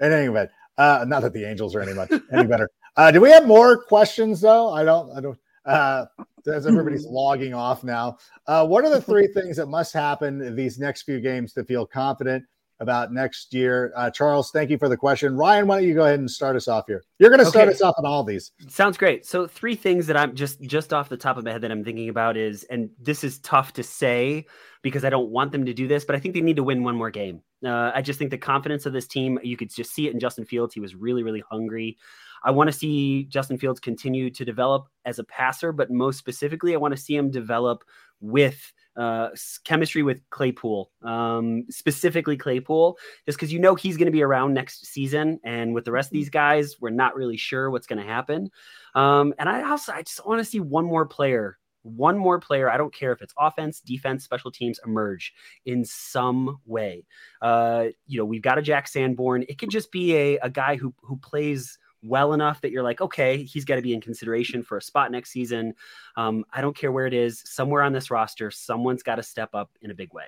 In 0.00 0.12
any 0.12 0.26
event, 0.26 0.50
uh, 0.78 1.04
not 1.06 1.22
that 1.22 1.32
the 1.32 1.44
Angels 1.44 1.74
are 1.74 1.80
any 1.80 1.92
much 1.92 2.10
any 2.32 2.46
better. 2.46 2.68
Uh, 2.96 3.10
do 3.10 3.20
we 3.20 3.30
have 3.30 3.46
more 3.46 3.76
questions 3.84 4.40
though? 4.40 4.70
I 4.72 4.84
don't. 4.84 5.16
I 5.16 5.20
don't. 5.20 5.38
Uh, 5.64 6.06
as 6.50 6.66
everybody's 6.66 7.04
logging 7.08 7.52
off 7.52 7.84
now, 7.84 8.16
uh, 8.46 8.66
what 8.66 8.84
are 8.84 8.90
the 8.90 9.02
three 9.02 9.28
things 9.28 9.58
that 9.58 9.66
must 9.66 9.92
happen 9.92 10.56
these 10.56 10.78
next 10.78 11.02
few 11.02 11.20
games 11.20 11.52
to 11.52 11.64
feel 11.64 11.84
confident 11.84 12.42
about 12.80 13.12
next 13.12 13.52
year? 13.52 13.92
Uh, 13.96 14.10
Charles, 14.10 14.50
thank 14.50 14.70
you 14.70 14.78
for 14.78 14.88
the 14.88 14.96
question. 14.96 15.36
Ryan, 15.36 15.66
why 15.66 15.78
don't 15.80 15.88
you 15.88 15.94
go 15.94 16.04
ahead 16.04 16.20
and 16.20 16.30
start 16.30 16.56
us 16.56 16.68
off 16.68 16.84
here? 16.86 17.02
You're 17.18 17.30
going 17.30 17.40
to 17.40 17.46
start 17.46 17.68
Okay. 17.68 17.74
us 17.74 17.82
off 17.82 17.94
on 17.98 18.06
all 18.06 18.24
these. 18.24 18.52
Sounds 18.68 18.96
great. 18.96 19.26
So 19.26 19.46
three 19.46 19.74
things 19.74 20.06
that 20.06 20.16
I'm 20.16 20.34
just 20.34 20.60
just 20.62 20.92
off 20.92 21.08
the 21.08 21.16
top 21.16 21.36
of 21.36 21.44
my 21.44 21.52
head 21.52 21.62
that 21.62 21.70
I'm 21.70 21.84
thinking 21.84 22.08
about 22.08 22.36
is, 22.36 22.64
and 22.64 22.90
this 23.00 23.24
is 23.24 23.38
tough 23.40 23.72
to 23.74 23.82
say 23.82 24.46
because 24.82 25.04
I 25.04 25.10
don't 25.10 25.30
want 25.30 25.52
them 25.52 25.66
to 25.66 25.74
do 25.74 25.88
this, 25.88 26.04
but 26.04 26.14
I 26.14 26.20
think 26.20 26.34
they 26.34 26.40
need 26.40 26.56
to 26.56 26.62
win 26.62 26.84
one 26.84 26.96
more 26.96 27.10
game. 27.10 27.42
Uh, 27.64 27.90
I 27.94 28.02
just 28.02 28.18
think 28.18 28.30
the 28.30 28.38
confidence 28.38 28.86
of 28.86 28.92
this 28.92 29.08
team, 29.08 29.38
you 29.42 29.56
could 29.56 29.74
just 29.74 29.92
see 29.92 30.06
it 30.06 30.14
in 30.14 30.20
Justin 30.20 30.44
Fields. 30.44 30.72
He 30.72 30.80
was 30.80 30.94
really, 30.94 31.24
really 31.24 31.42
hungry. 31.50 31.98
I 32.44 32.52
want 32.52 32.68
to 32.68 32.72
see 32.72 33.24
Justin 33.24 33.58
Fields 33.58 33.80
continue 33.80 34.30
to 34.30 34.44
develop 34.44 34.86
as 35.04 35.18
a 35.18 35.24
passer, 35.24 35.72
but 35.72 35.90
most 35.90 36.18
specifically, 36.18 36.72
I 36.74 36.76
want 36.76 36.94
to 36.94 37.00
see 37.00 37.16
him 37.16 37.32
develop 37.32 37.82
with 38.20 38.72
uh, 38.98 39.28
chemistry 39.64 40.02
with 40.02 40.20
Claypool, 40.30 40.90
um, 41.02 41.64
specifically 41.70 42.36
Claypool, 42.36 42.98
just 43.26 43.38
because 43.38 43.52
you 43.52 43.60
know 43.60 43.74
he's 43.74 43.96
going 43.96 44.06
to 44.06 44.12
be 44.12 44.22
around 44.22 44.54
next 44.54 44.86
season. 44.86 45.38
And 45.44 45.72
with 45.74 45.84
the 45.84 45.92
rest 45.92 46.08
of 46.08 46.12
these 46.12 46.30
guys, 46.30 46.76
we're 46.80 46.90
not 46.90 47.14
really 47.14 47.36
sure 47.36 47.70
what's 47.70 47.86
going 47.86 48.00
to 48.00 48.04
happen. 48.04 48.50
Um, 48.94 49.34
and 49.38 49.48
I 49.48 49.68
also 49.68 49.92
I 49.92 50.02
just 50.02 50.26
want 50.26 50.40
to 50.40 50.44
see 50.44 50.58
one 50.58 50.84
more 50.84 51.06
player, 51.06 51.58
one 51.82 52.18
more 52.18 52.40
player. 52.40 52.68
I 52.68 52.76
don't 52.76 52.92
care 52.92 53.12
if 53.12 53.22
it's 53.22 53.34
offense, 53.38 53.80
defense, 53.80 54.24
special 54.24 54.50
teams 54.50 54.80
emerge 54.84 55.32
in 55.64 55.84
some 55.84 56.58
way. 56.66 57.06
Uh, 57.40 57.86
you 58.06 58.18
know, 58.18 58.24
we've 58.24 58.42
got 58.42 58.58
a 58.58 58.62
Jack 58.62 58.88
Sanborn. 58.88 59.44
It 59.48 59.58
could 59.58 59.70
just 59.70 59.92
be 59.92 60.16
a, 60.16 60.38
a 60.38 60.50
guy 60.50 60.76
who 60.76 60.92
who 61.02 61.16
plays 61.18 61.78
well 62.02 62.32
enough 62.32 62.60
that 62.60 62.70
you're 62.70 62.82
like, 62.82 63.00
okay, 63.00 63.42
he's 63.42 63.64
got 63.64 63.76
to 63.76 63.82
be 63.82 63.94
in 63.94 64.00
consideration 64.00 64.62
for 64.62 64.76
a 64.76 64.82
spot 64.82 65.10
next 65.10 65.30
season. 65.30 65.74
Um, 66.16 66.44
I 66.52 66.60
don't 66.60 66.76
care 66.76 66.92
where 66.92 67.06
it 67.06 67.14
is, 67.14 67.42
somewhere 67.44 67.82
on 67.82 67.92
this 67.92 68.10
roster, 68.10 68.50
someone's 68.50 69.02
got 69.02 69.16
to 69.16 69.22
step 69.22 69.50
up 69.54 69.70
in 69.80 69.90
a 69.90 69.94
big 69.94 70.12
way. 70.12 70.26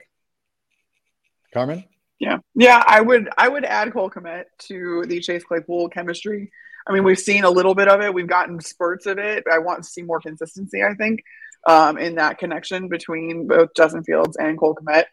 Carmen? 1.52 1.84
Yeah, 2.18 2.38
yeah, 2.54 2.82
I 2.86 3.00
would 3.00 3.30
I 3.38 3.48
would 3.48 3.64
add 3.64 3.92
Cole 3.92 4.10
Kmet 4.10 4.44
to 4.68 5.04
the 5.06 5.20
Chase 5.20 5.42
Claypool 5.42 5.88
chemistry. 5.88 6.52
I 6.86 6.92
mean, 6.92 7.04
we've 7.04 7.18
seen 7.18 7.44
a 7.44 7.50
little 7.50 7.74
bit 7.74 7.88
of 7.88 8.00
it. 8.02 8.12
We've 8.12 8.26
gotten 8.26 8.60
spurts 8.60 9.06
of 9.06 9.18
it. 9.18 9.44
I 9.50 9.58
want 9.58 9.82
to 9.82 9.88
see 9.88 10.02
more 10.02 10.20
consistency. 10.20 10.82
I 10.82 10.94
think 10.94 11.22
um, 11.66 11.98
in 11.98 12.16
that 12.16 12.38
connection 12.38 12.88
between 12.88 13.46
both 13.46 13.70
Justin 13.76 14.04
Fields 14.04 14.36
and 14.36 14.58
Cole 14.58 14.74
Kmet. 14.74 15.04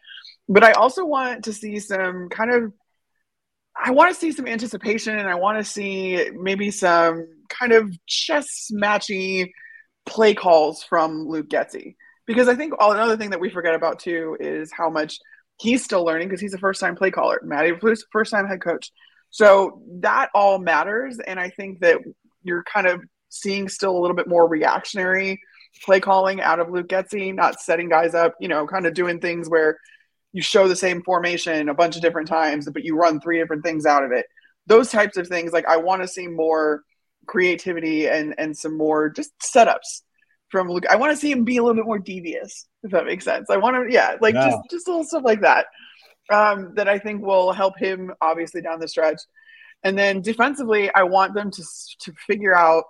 But 0.48 0.64
I 0.64 0.72
also 0.72 1.04
want 1.04 1.44
to 1.44 1.52
see 1.52 1.78
some 1.78 2.28
kind 2.28 2.50
of. 2.50 2.72
I 3.82 3.92
want 3.92 4.12
to 4.12 4.18
see 4.18 4.32
some 4.32 4.46
anticipation, 4.46 5.18
and 5.18 5.28
I 5.28 5.36
want 5.36 5.58
to 5.58 5.64
see 5.64 6.30
maybe 6.34 6.70
some 6.70 7.26
kind 7.48 7.72
of 7.72 7.90
chess 8.06 8.70
matchy 8.72 9.50
play 10.06 10.34
calls 10.34 10.82
from 10.82 11.26
Luke 11.28 11.48
Getsy. 11.48 11.94
Because 12.26 12.48
I 12.48 12.54
think 12.54 12.74
all, 12.78 12.92
another 12.92 13.16
thing 13.16 13.30
that 13.30 13.40
we 13.40 13.50
forget 13.50 13.74
about 13.74 14.00
too 14.00 14.36
is 14.40 14.70
how 14.72 14.90
much 14.90 15.18
he's 15.60 15.84
still 15.84 16.04
learning 16.04 16.28
because 16.28 16.40
he's 16.40 16.54
a 16.54 16.58
first 16.58 16.80
time 16.80 16.96
play 16.96 17.10
caller. 17.10 17.40
Matt 17.42 17.64
Eberflus 17.64 18.00
first 18.12 18.30
time 18.30 18.46
head 18.46 18.62
coach. 18.62 18.90
So 19.30 19.82
that 20.00 20.30
all 20.34 20.58
matters. 20.58 21.18
And 21.26 21.38
I 21.38 21.50
think 21.50 21.80
that 21.80 21.98
you're 22.42 22.64
kind 22.64 22.86
of 22.86 23.02
seeing 23.28 23.68
still 23.68 23.96
a 23.96 24.00
little 24.00 24.16
bit 24.16 24.28
more 24.28 24.48
reactionary 24.48 25.40
play 25.84 26.00
calling 26.00 26.40
out 26.40 26.60
of 26.60 26.70
Luke 26.70 26.88
Getsy, 26.88 27.34
not 27.34 27.60
setting 27.60 27.88
guys 27.88 28.14
up, 28.14 28.34
you 28.40 28.48
know, 28.48 28.66
kind 28.66 28.86
of 28.86 28.94
doing 28.94 29.20
things 29.20 29.48
where 29.48 29.78
you 30.32 30.42
show 30.42 30.68
the 30.68 30.76
same 30.76 31.02
formation 31.02 31.68
a 31.68 31.74
bunch 31.74 31.96
of 31.96 32.02
different 32.02 32.28
times, 32.28 32.68
but 32.70 32.84
you 32.84 32.96
run 32.96 33.20
three 33.20 33.38
different 33.38 33.64
things 33.64 33.86
out 33.86 34.04
of 34.04 34.12
it. 34.12 34.26
Those 34.66 34.90
types 34.90 35.16
of 35.16 35.26
things, 35.28 35.52
like 35.52 35.66
I 35.66 35.78
want 35.78 36.02
to 36.02 36.08
see 36.08 36.26
more 36.26 36.82
creativity 37.26 38.08
and 38.08 38.34
and 38.38 38.56
some 38.56 38.76
more 38.76 39.10
just 39.10 39.32
setups 39.40 40.02
from 40.50 40.68
Luke. 40.68 40.84
I 40.90 40.96
want 40.96 41.12
to 41.12 41.16
see 41.16 41.30
him 41.30 41.44
be 41.44 41.56
a 41.58 41.62
little 41.62 41.76
bit 41.76 41.84
more 41.86 41.98
devious, 41.98 42.66
if 42.82 42.90
that 42.92 43.04
makes 43.06 43.24
sense. 43.24 43.50
I 43.50 43.56
want 43.58 43.76
to, 43.76 43.92
yeah, 43.92 44.16
like 44.20 44.34
Yeah. 44.34 44.44
just 44.50 44.58
just 44.70 44.88
little 44.88 45.04
stuff 45.04 45.24
like 45.24 45.40
that 45.42 45.66
um, 46.30 46.74
that 46.74 46.88
I 46.88 46.98
think 46.98 47.22
will 47.22 47.52
help 47.52 47.78
him 47.78 48.12
obviously 48.20 48.62
down 48.62 48.80
the 48.80 48.88
stretch. 48.88 49.20
And 49.84 49.96
then 49.98 50.22
defensively, 50.22 50.92
I 50.94 51.04
want 51.04 51.34
them 51.34 51.50
to 51.50 51.62
to 52.02 52.12
figure 52.26 52.56
out 52.56 52.84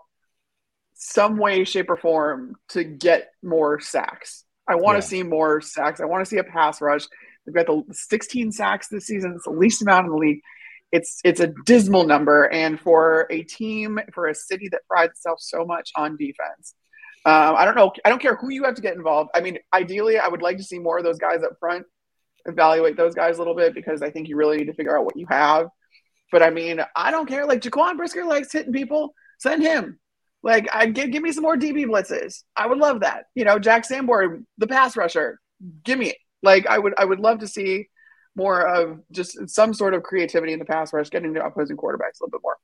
some 0.94 1.38
way, 1.38 1.64
shape, 1.64 1.90
or 1.90 1.96
form 1.96 2.56
to 2.70 2.84
get 2.84 3.30
more 3.42 3.80
sacks. 3.80 4.44
I 4.68 4.74
want 4.74 4.96
Yeah. 4.96 5.00
to 5.00 5.06
see 5.06 5.22
more 5.22 5.60
sacks. 5.60 6.00
I 6.00 6.04
want 6.04 6.24
to 6.24 6.28
see 6.28 6.38
a 6.38 6.44
pass 6.44 6.80
rush. 6.80 7.06
They've 7.46 7.54
got 7.54 7.66
the 7.66 7.82
16 7.94 8.52
sacks 8.52 8.88
this 8.88 9.06
season. 9.06 9.32
It's 9.36 9.44
the 9.44 9.50
least 9.50 9.80
amount 9.82 10.06
in 10.06 10.12
the 10.12 10.18
league. 10.18 10.40
It's 10.92 11.20
it's 11.24 11.40
a 11.40 11.48
dismal 11.66 12.04
number, 12.04 12.44
and 12.44 12.80
for 12.80 13.26
a 13.30 13.42
team, 13.42 13.98
for 14.14 14.26
a 14.26 14.34
city 14.34 14.68
that 14.70 14.86
prides 14.88 15.12
itself 15.12 15.38
so 15.40 15.66
much 15.66 15.90
on 15.96 16.16
defense, 16.16 16.74
um, 17.26 17.56
I 17.56 17.66
don't 17.66 17.74
know. 17.76 17.92
I 18.06 18.08
don't 18.08 18.22
care 18.22 18.36
who 18.36 18.50
you 18.50 18.64
have 18.64 18.74
to 18.76 18.82
get 18.82 18.96
involved. 18.96 19.30
I 19.34 19.40
mean, 19.40 19.58
ideally, 19.74 20.18
I 20.18 20.28
would 20.28 20.40
like 20.40 20.56
to 20.56 20.62
see 20.62 20.78
more 20.78 20.96
of 20.96 21.04
those 21.04 21.18
guys 21.18 21.42
up 21.42 21.52
front. 21.60 21.84
Evaluate 22.46 22.96
those 22.96 23.14
guys 23.14 23.36
a 23.36 23.38
little 23.38 23.54
bit 23.54 23.74
because 23.74 24.00
I 24.00 24.10
think 24.10 24.28
you 24.28 24.36
really 24.36 24.56
need 24.56 24.66
to 24.68 24.72
figure 24.72 24.96
out 24.98 25.04
what 25.04 25.16
you 25.18 25.26
have. 25.28 25.68
But 26.32 26.42
I 26.42 26.48
mean, 26.50 26.80
I 26.96 27.10
don't 27.10 27.26
care. 27.28 27.44
Like 27.44 27.60
Jaquan 27.60 27.98
Brisker 27.98 28.24
likes 28.24 28.52
hitting 28.52 28.72
people. 28.72 29.12
Send 29.38 29.62
him. 29.62 29.98
Like, 30.42 30.68
I 30.72 30.86
give 30.86 31.10
give 31.10 31.22
me 31.22 31.32
some 31.32 31.42
more 31.42 31.56
DB 31.56 31.84
blitzes. 31.86 32.42
I 32.56 32.66
would 32.66 32.78
love 32.78 33.00
that. 33.00 33.24
You 33.34 33.44
know, 33.44 33.58
Jack 33.58 33.84
Sanborn, 33.84 34.46
the 34.58 34.66
pass 34.66 34.96
rusher. 34.96 35.40
Give 35.84 35.98
me 35.98 36.10
it. 36.10 36.16
Like, 36.42 36.66
I 36.66 36.78
would 36.78 36.94
I 36.96 37.04
would 37.04 37.20
love 37.20 37.40
to 37.40 37.48
see 37.48 37.88
more 38.36 38.60
of 38.60 39.00
just 39.10 39.48
some 39.48 39.74
sort 39.74 39.94
of 39.94 40.04
creativity 40.04 40.52
in 40.52 40.60
the 40.60 40.64
pass 40.64 40.92
rush, 40.92 41.10
getting 41.10 41.34
to 41.34 41.44
opposing 41.44 41.76
quarterbacks 41.76 42.20
a 42.20 42.24
little 42.24 42.30
bit 42.30 42.40
more. 42.42 42.56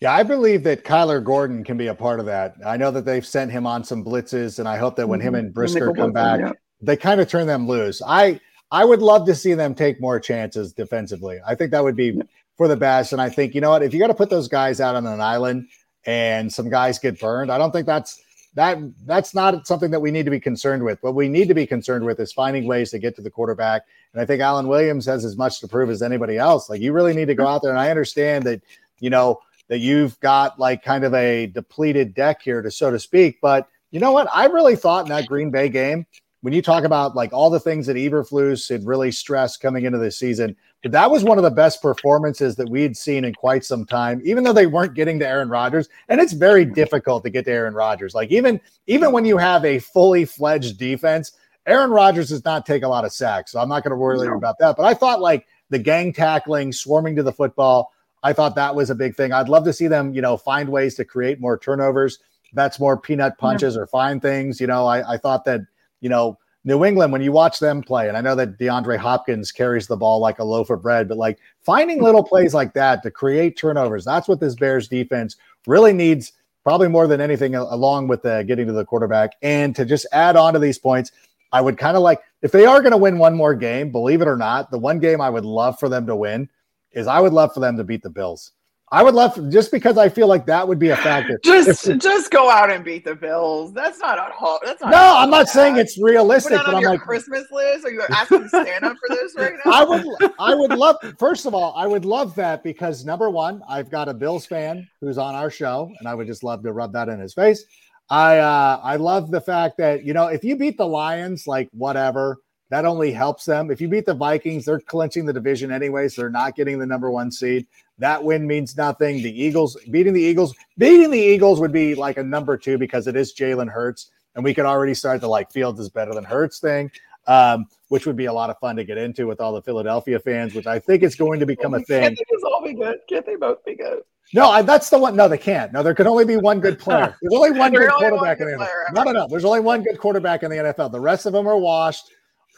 Yeah, 0.00 0.12
I 0.12 0.22
believe 0.22 0.64
that 0.64 0.84
Kyler 0.84 1.22
Gordon 1.22 1.62
can 1.62 1.76
be 1.76 1.86
a 1.88 1.94
part 1.94 2.18
of 2.18 2.26
that. 2.26 2.56
I 2.66 2.76
know 2.76 2.90
that 2.90 3.04
they've 3.04 3.24
sent 3.24 3.52
him 3.52 3.66
on 3.66 3.84
some 3.84 4.02
blitzes, 4.04 4.58
and 4.58 4.66
I 4.66 4.76
hope 4.78 4.96
that 4.96 5.08
when 5.08 5.20
him 5.20 5.34
Mhm. 5.34 5.38
and 5.38 5.54
Brisker 5.54 5.86
Nickel 5.88 5.94
come 5.94 6.12
back, 6.12 6.40
yeah. 6.40 6.52
they 6.80 6.96
kind 6.96 7.20
of 7.20 7.28
turn 7.28 7.46
them 7.46 7.68
loose. 7.68 8.00
I 8.04 8.40
I 8.70 8.86
would 8.86 9.02
love 9.02 9.26
to 9.26 9.34
see 9.34 9.52
them 9.52 9.74
take 9.74 10.00
more 10.00 10.18
chances 10.18 10.72
defensively. 10.72 11.38
I 11.46 11.54
think 11.54 11.72
that 11.72 11.84
would 11.84 11.94
be 11.94 12.18
for 12.56 12.68
the 12.68 12.76
best. 12.76 13.12
And 13.12 13.20
I 13.20 13.28
think, 13.28 13.54
you 13.54 13.60
know 13.60 13.68
what, 13.68 13.82
if 13.82 13.92
you 13.92 14.00
got 14.00 14.06
to 14.06 14.14
put 14.14 14.30
those 14.30 14.48
guys 14.48 14.80
out 14.80 14.96
on 14.96 15.06
an 15.06 15.20
island 15.20 15.66
and 16.04 16.52
some 16.52 16.68
guys 16.68 16.98
get 16.98 17.20
burned, 17.20 17.50
I 17.50 17.58
don't 17.58 17.70
think 17.70 17.86
that's 17.86 18.22
that 18.54 18.78
that's 19.06 19.34
not 19.34 19.66
something 19.66 19.90
that 19.90 20.00
we 20.00 20.10
need 20.10 20.24
to 20.24 20.30
be 20.30 20.40
concerned 20.40 20.82
with. 20.82 21.02
What 21.02 21.14
we 21.14 21.28
need 21.28 21.48
to 21.48 21.54
be 21.54 21.66
concerned 21.66 22.04
with 22.04 22.20
is 22.20 22.32
finding 22.32 22.66
ways 22.66 22.90
to 22.90 22.98
get 22.98 23.16
to 23.16 23.22
the 23.22 23.30
quarterback. 23.30 23.82
And 24.12 24.20
I 24.20 24.26
think 24.26 24.42
Alan 24.42 24.68
Williams 24.68 25.06
has 25.06 25.24
as 25.24 25.36
much 25.36 25.60
to 25.60 25.68
prove 25.68 25.88
as 25.88 26.02
anybody 26.02 26.36
else. 26.36 26.68
Like 26.68 26.80
you 26.80 26.92
really 26.92 27.14
need 27.14 27.28
to 27.28 27.34
go 27.34 27.46
out 27.46 27.62
there. 27.62 27.70
And 27.70 27.80
I 27.80 27.90
understand 27.90 28.44
that, 28.44 28.60
you 29.00 29.08
know, 29.08 29.40
that 29.68 29.78
you've 29.78 30.20
got 30.20 30.58
like 30.58 30.82
kind 30.82 31.04
of 31.04 31.14
a 31.14 31.46
depleted 31.46 32.14
deck 32.14 32.42
here 32.42 32.60
to 32.60 32.70
so 32.70 32.90
to 32.90 32.98
speak. 32.98 33.40
But 33.40 33.68
you 33.90 34.00
know 34.00 34.12
what? 34.12 34.28
I 34.32 34.46
really 34.46 34.76
thought 34.76 35.06
in 35.06 35.10
that 35.10 35.26
Green 35.26 35.50
Bay 35.50 35.70
game, 35.70 36.06
when 36.42 36.52
you 36.52 36.60
talk 36.60 36.84
about 36.84 37.16
like 37.16 37.32
all 37.32 37.48
the 37.48 37.60
things 37.60 37.86
that 37.86 37.96
Eberflus 37.96 38.68
had 38.68 38.84
really 38.84 39.12
stressed 39.12 39.62
coming 39.62 39.84
into 39.84 39.98
this 39.98 40.18
season, 40.18 40.56
that 40.84 41.10
was 41.10 41.22
one 41.22 41.38
of 41.38 41.44
the 41.44 41.50
best 41.50 41.80
performances 41.80 42.56
that 42.56 42.68
we 42.68 42.82
had 42.82 42.96
seen 42.96 43.24
in 43.24 43.34
quite 43.34 43.64
some 43.64 43.86
time, 43.86 44.20
even 44.24 44.42
though 44.42 44.52
they 44.52 44.66
weren't 44.66 44.94
getting 44.94 45.18
to 45.20 45.28
Aaron 45.28 45.48
Rodgers. 45.48 45.88
And 46.08 46.20
it's 46.20 46.32
very 46.32 46.64
mm-hmm. 46.64 46.74
difficult 46.74 47.22
to 47.24 47.30
get 47.30 47.44
to 47.44 47.52
Aaron 47.52 47.74
Rodgers. 47.74 48.14
Like 48.14 48.30
even 48.30 48.60
even 48.86 49.12
when 49.12 49.24
you 49.24 49.36
have 49.36 49.64
a 49.64 49.78
fully 49.78 50.24
fledged 50.24 50.78
defense, 50.78 51.32
Aaron 51.66 51.90
Rodgers 51.90 52.30
does 52.30 52.44
not 52.44 52.66
take 52.66 52.82
a 52.82 52.88
lot 52.88 53.04
of 53.04 53.12
sacks. 53.12 53.52
So 53.52 53.60
I'm 53.60 53.68
not 53.68 53.84
going 53.84 53.92
to 53.92 53.96
worry 53.96 54.26
no. 54.26 54.36
about 54.36 54.58
that. 54.58 54.76
But 54.76 54.84
I 54.84 54.94
thought 54.94 55.20
like 55.20 55.46
the 55.70 55.78
gang 55.78 56.12
tackling, 56.12 56.72
swarming 56.72 57.14
to 57.16 57.22
the 57.22 57.32
football, 57.32 57.92
I 58.24 58.32
thought 58.32 58.56
that 58.56 58.74
was 58.74 58.90
a 58.90 58.94
big 58.94 59.14
thing. 59.14 59.32
I'd 59.32 59.48
love 59.48 59.64
to 59.64 59.72
see 59.72 59.86
them, 59.86 60.14
you 60.14 60.22
know, 60.22 60.36
find 60.36 60.68
ways 60.68 60.96
to 60.96 61.04
create 61.04 61.40
more 61.40 61.58
turnovers. 61.58 62.18
That's 62.52 62.80
more 62.80 62.96
peanut 62.96 63.38
punches 63.38 63.76
yeah. 63.76 63.82
or 63.82 63.86
find 63.86 64.20
things. 64.20 64.60
You 64.60 64.66
know, 64.66 64.86
I, 64.86 65.14
I 65.14 65.16
thought 65.16 65.44
that, 65.44 65.60
you 66.00 66.08
know, 66.08 66.38
New 66.64 66.84
England, 66.84 67.12
when 67.12 67.22
you 67.22 67.32
watch 67.32 67.58
them 67.58 67.82
play, 67.82 68.06
and 68.06 68.16
I 68.16 68.20
know 68.20 68.36
that 68.36 68.56
DeAndre 68.56 68.96
Hopkins 68.96 69.50
carries 69.50 69.88
the 69.88 69.96
ball 69.96 70.20
like 70.20 70.38
a 70.38 70.44
loaf 70.44 70.70
of 70.70 70.80
bread, 70.80 71.08
but 71.08 71.18
like 71.18 71.38
finding 71.60 72.00
little 72.00 72.22
plays 72.22 72.54
like 72.54 72.72
that 72.74 73.02
to 73.02 73.10
create 73.10 73.56
turnovers, 73.56 74.04
that's 74.04 74.28
what 74.28 74.38
this 74.38 74.54
Bears 74.54 74.86
defense 74.86 75.36
really 75.66 75.92
needs, 75.92 76.32
probably 76.62 76.86
more 76.86 77.08
than 77.08 77.20
anything, 77.20 77.56
along 77.56 78.06
with 78.06 78.22
the 78.22 78.44
getting 78.46 78.68
to 78.68 78.72
the 78.72 78.84
quarterback. 78.84 79.32
And 79.42 79.74
to 79.74 79.84
just 79.84 80.06
add 80.12 80.36
on 80.36 80.52
to 80.52 80.60
these 80.60 80.78
points, 80.78 81.10
I 81.50 81.60
would 81.60 81.78
kind 81.78 81.96
of 81.96 82.02
like, 82.04 82.20
if 82.42 82.52
they 82.52 82.64
are 82.64 82.80
going 82.80 82.92
to 82.92 82.96
win 82.96 83.18
one 83.18 83.34
more 83.34 83.54
game, 83.54 83.90
believe 83.90 84.22
it 84.22 84.28
or 84.28 84.36
not, 84.36 84.70
the 84.70 84.78
one 84.78 85.00
game 85.00 85.20
I 85.20 85.30
would 85.30 85.44
love 85.44 85.80
for 85.80 85.88
them 85.88 86.06
to 86.06 86.14
win 86.14 86.48
is 86.92 87.08
I 87.08 87.18
would 87.18 87.32
love 87.32 87.52
for 87.52 87.60
them 87.60 87.76
to 87.76 87.84
beat 87.84 88.02
the 88.02 88.10
Bills. 88.10 88.52
I 88.92 89.02
would 89.02 89.14
love 89.14 89.48
just 89.48 89.72
because 89.72 89.96
I 89.96 90.10
feel 90.10 90.26
like 90.26 90.44
that 90.46 90.68
would 90.68 90.78
be 90.78 90.90
a 90.90 90.96
factor. 90.96 91.40
Just 91.42 91.88
if, 91.88 91.98
just 91.98 92.30
go 92.30 92.50
out 92.50 92.70
and 92.70 92.84
beat 92.84 93.06
the 93.06 93.14
Bills. 93.14 93.72
That's 93.72 93.98
not 93.98 94.18
a 94.18 94.30
ho- 94.30 94.58
that's 94.62 94.82
not 94.82 94.90
No, 94.90 95.16
I'm 95.16 95.30
not 95.30 95.48
saying 95.48 95.78
it's 95.78 95.98
realistic. 95.98 96.58
But 96.58 96.74
on 96.74 96.82
your 96.82 96.90
like, 96.90 97.00
Christmas 97.00 97.46
list. 97.50 97.86
Are 97.86 97.90
you 97.90 98.02
asking 98.10 98.48
stand 98.48 98.84
up 98.84 98.98
for 98.98 99.16
this 99.16 99.34
right 99.34 99.54
now? 99.64 99.72
I 99.72 99.82
would 99.82 100.32
I 100.38 100.54
would 100.54 100.72
love 100.72 100.96
first 101.18 101.46
of 101.46 101.54
all, 101.54 101.72
I 101.74 101.86
would 101.86 102.04
love 102.04 102.34
that 102.34 102.62
because 102.62 103.06
number 103.06 103.30
one, 103.30 103.62
I've 103.66 103.90
got 103.90 104.10
a 104.10 104.14
Bills 104.14 104.44
fan 104.44 104.86
who's 105.00 105.16
on 105.16 105.34
our 105.34 105.50
show, 105.50 105.90
and 105.98 106.06
I 106.06 106.14
would 106.14 106.26
just 106.26 106.44
love 106.44 106.62
to 106.62 106.72
rub 106.74 106.92
that 106.92 107.08
in 107.08 107.18
his 107.18 107.32
face. 107.32 107.64
I 108.10 108.38
uh 108.38 108.78
I 108.82 108.96
love 108.96 109.30
the 109.30 109.40
fact 109.40 109.78
that 109.78 110.04
you 110.04 110.12
know 110.12 110.26
if 110.26 110.44
you 110.44 110.54
beat 110.54 110.76
the 110.76 110.86
Lions, 110.86 111.46
like 111.46 111.70
whatever, 111.72 112.36
that 112.68 112.84
only 112.84 113.10
helps 113.10 113.46
them. 113.46 113.70
If 113.70 113.80
you 113.80 113.88
beat 113.88 114.04
the 114.04 114.12
Vikings, 114.12 114.66
they're 114.66 114.80
clinching 114.80 115.24
the 115.24 115.32
division 115.32 115.72
anyway, 115.72 116.08
so 116.08 116.20
they're 116.20 116.30
not 116.30 116.56
getting 116.56 116.78
the 116.78 116.86
number 116.86 117.10
one 117.10 117.30
seed. 117.30 117.66
That 117.98 118.22
win 118.22 118.46
means 118.46 118.76
nothing. 118.76 119.22
The 119.22 119.42
Eagles 119.42 119.76
beating 119.90 120.12
the 120.12 120.20
Eagles, 120.20 120.54
beating 120.78 121.10
the 121.10 121.20
Eagles 121.20 121.60
would 121.60 121.72
be 121.72 121.94
like 121.94 122.16
a 122.16 122.22
number 122.22 122.56
two 122.56 122.78
because 122.78 123.06
it 123.06 123.16
is 123.16 123.34
Jalen 123.34 123.68
Hurts, 123.70 124.10
and 124.34 124.44
we 124.44 124.54
could 124.54 124.64
already 124.64 124.94
start 124.94 125.20
the 125.20 125.28
like 125.28 125.52
Fields 125.52 125.78
is 125.78 125.88
better 125.88 126.14
than 126.14 126.24
Hurts 126.24 126.58
thing, 126.58 126.90
um, 127.26 127.66
which 127.88 128.06
would 128.06 128.16
be 128.16 128.26
a 128.26 128.32
lot 128.32 128.50
of 128.50 128.58
fun 128.58 128.76
to 128.76 128.84
get 128.84 128.98
into 128.98 129.26
with 129.26 129.40
all 129.40 129.52
the 129.52 129.62
Philadelphia 129.62 130.18
fans, 130.18 130.54
which 130.54 130.66
I 130.66 130.78
think 130.78 131.02
is 131.02 131.14
going 131.14 131.38
to 131.40 131.46
become 131.46 131.74
a 131.74 131.80
thing. 131.80 132.02
Can't 132.02 132.18
they 132.18 132.48
all 132.48 132.62
be 132.64 132.74
good? 132.74 132.98
Can't 133.08 133.26
they 133.26 133.36
both 133.36 133.64
be 133.64 133.76
good? 133.76 134.02
No, 134.34 134.48
I, 134.48 134.62
that's 134.62 134.88
the 134.88 134.98
one. 134.98 135.14
No, 135.14 135.28
they 135.28 135.38
can't. 135.38 135.72
No, 135.72 135.82
there 135.82 135.94
can 135.94 136.06
only 136.06 136.24
be 136.24 136.36
one 136.36 136.58
good 136.60 136.78
player. 136.78 137.16
There's 137.22 137.34
only 137.34 137.50
one 137.58 137.72
good 137.72 137.90
only 137.90 138.08
quarterback 138.08 138.40
one 138.40 138.48
in 138.48 138.58
the 138.58 138.64
NFL. 138.64 138.94
No, 138.94 139.02
no, 139.02 139.12
no. 139.12 139.26
There's 139.28 139.44
only 139.44 139.60
one 139.60 139.82
good 139.82 139.98
quarterback 139.98 140.42
in 140.42 140.50
the 140.50 140.56
NFL. 140.56 140.90
The 140.90 141.00
rest 141.00 141.26
of 141.26 141.34
them 141.34 141.46
are 141.46 141.58
washed. 141.58 142.10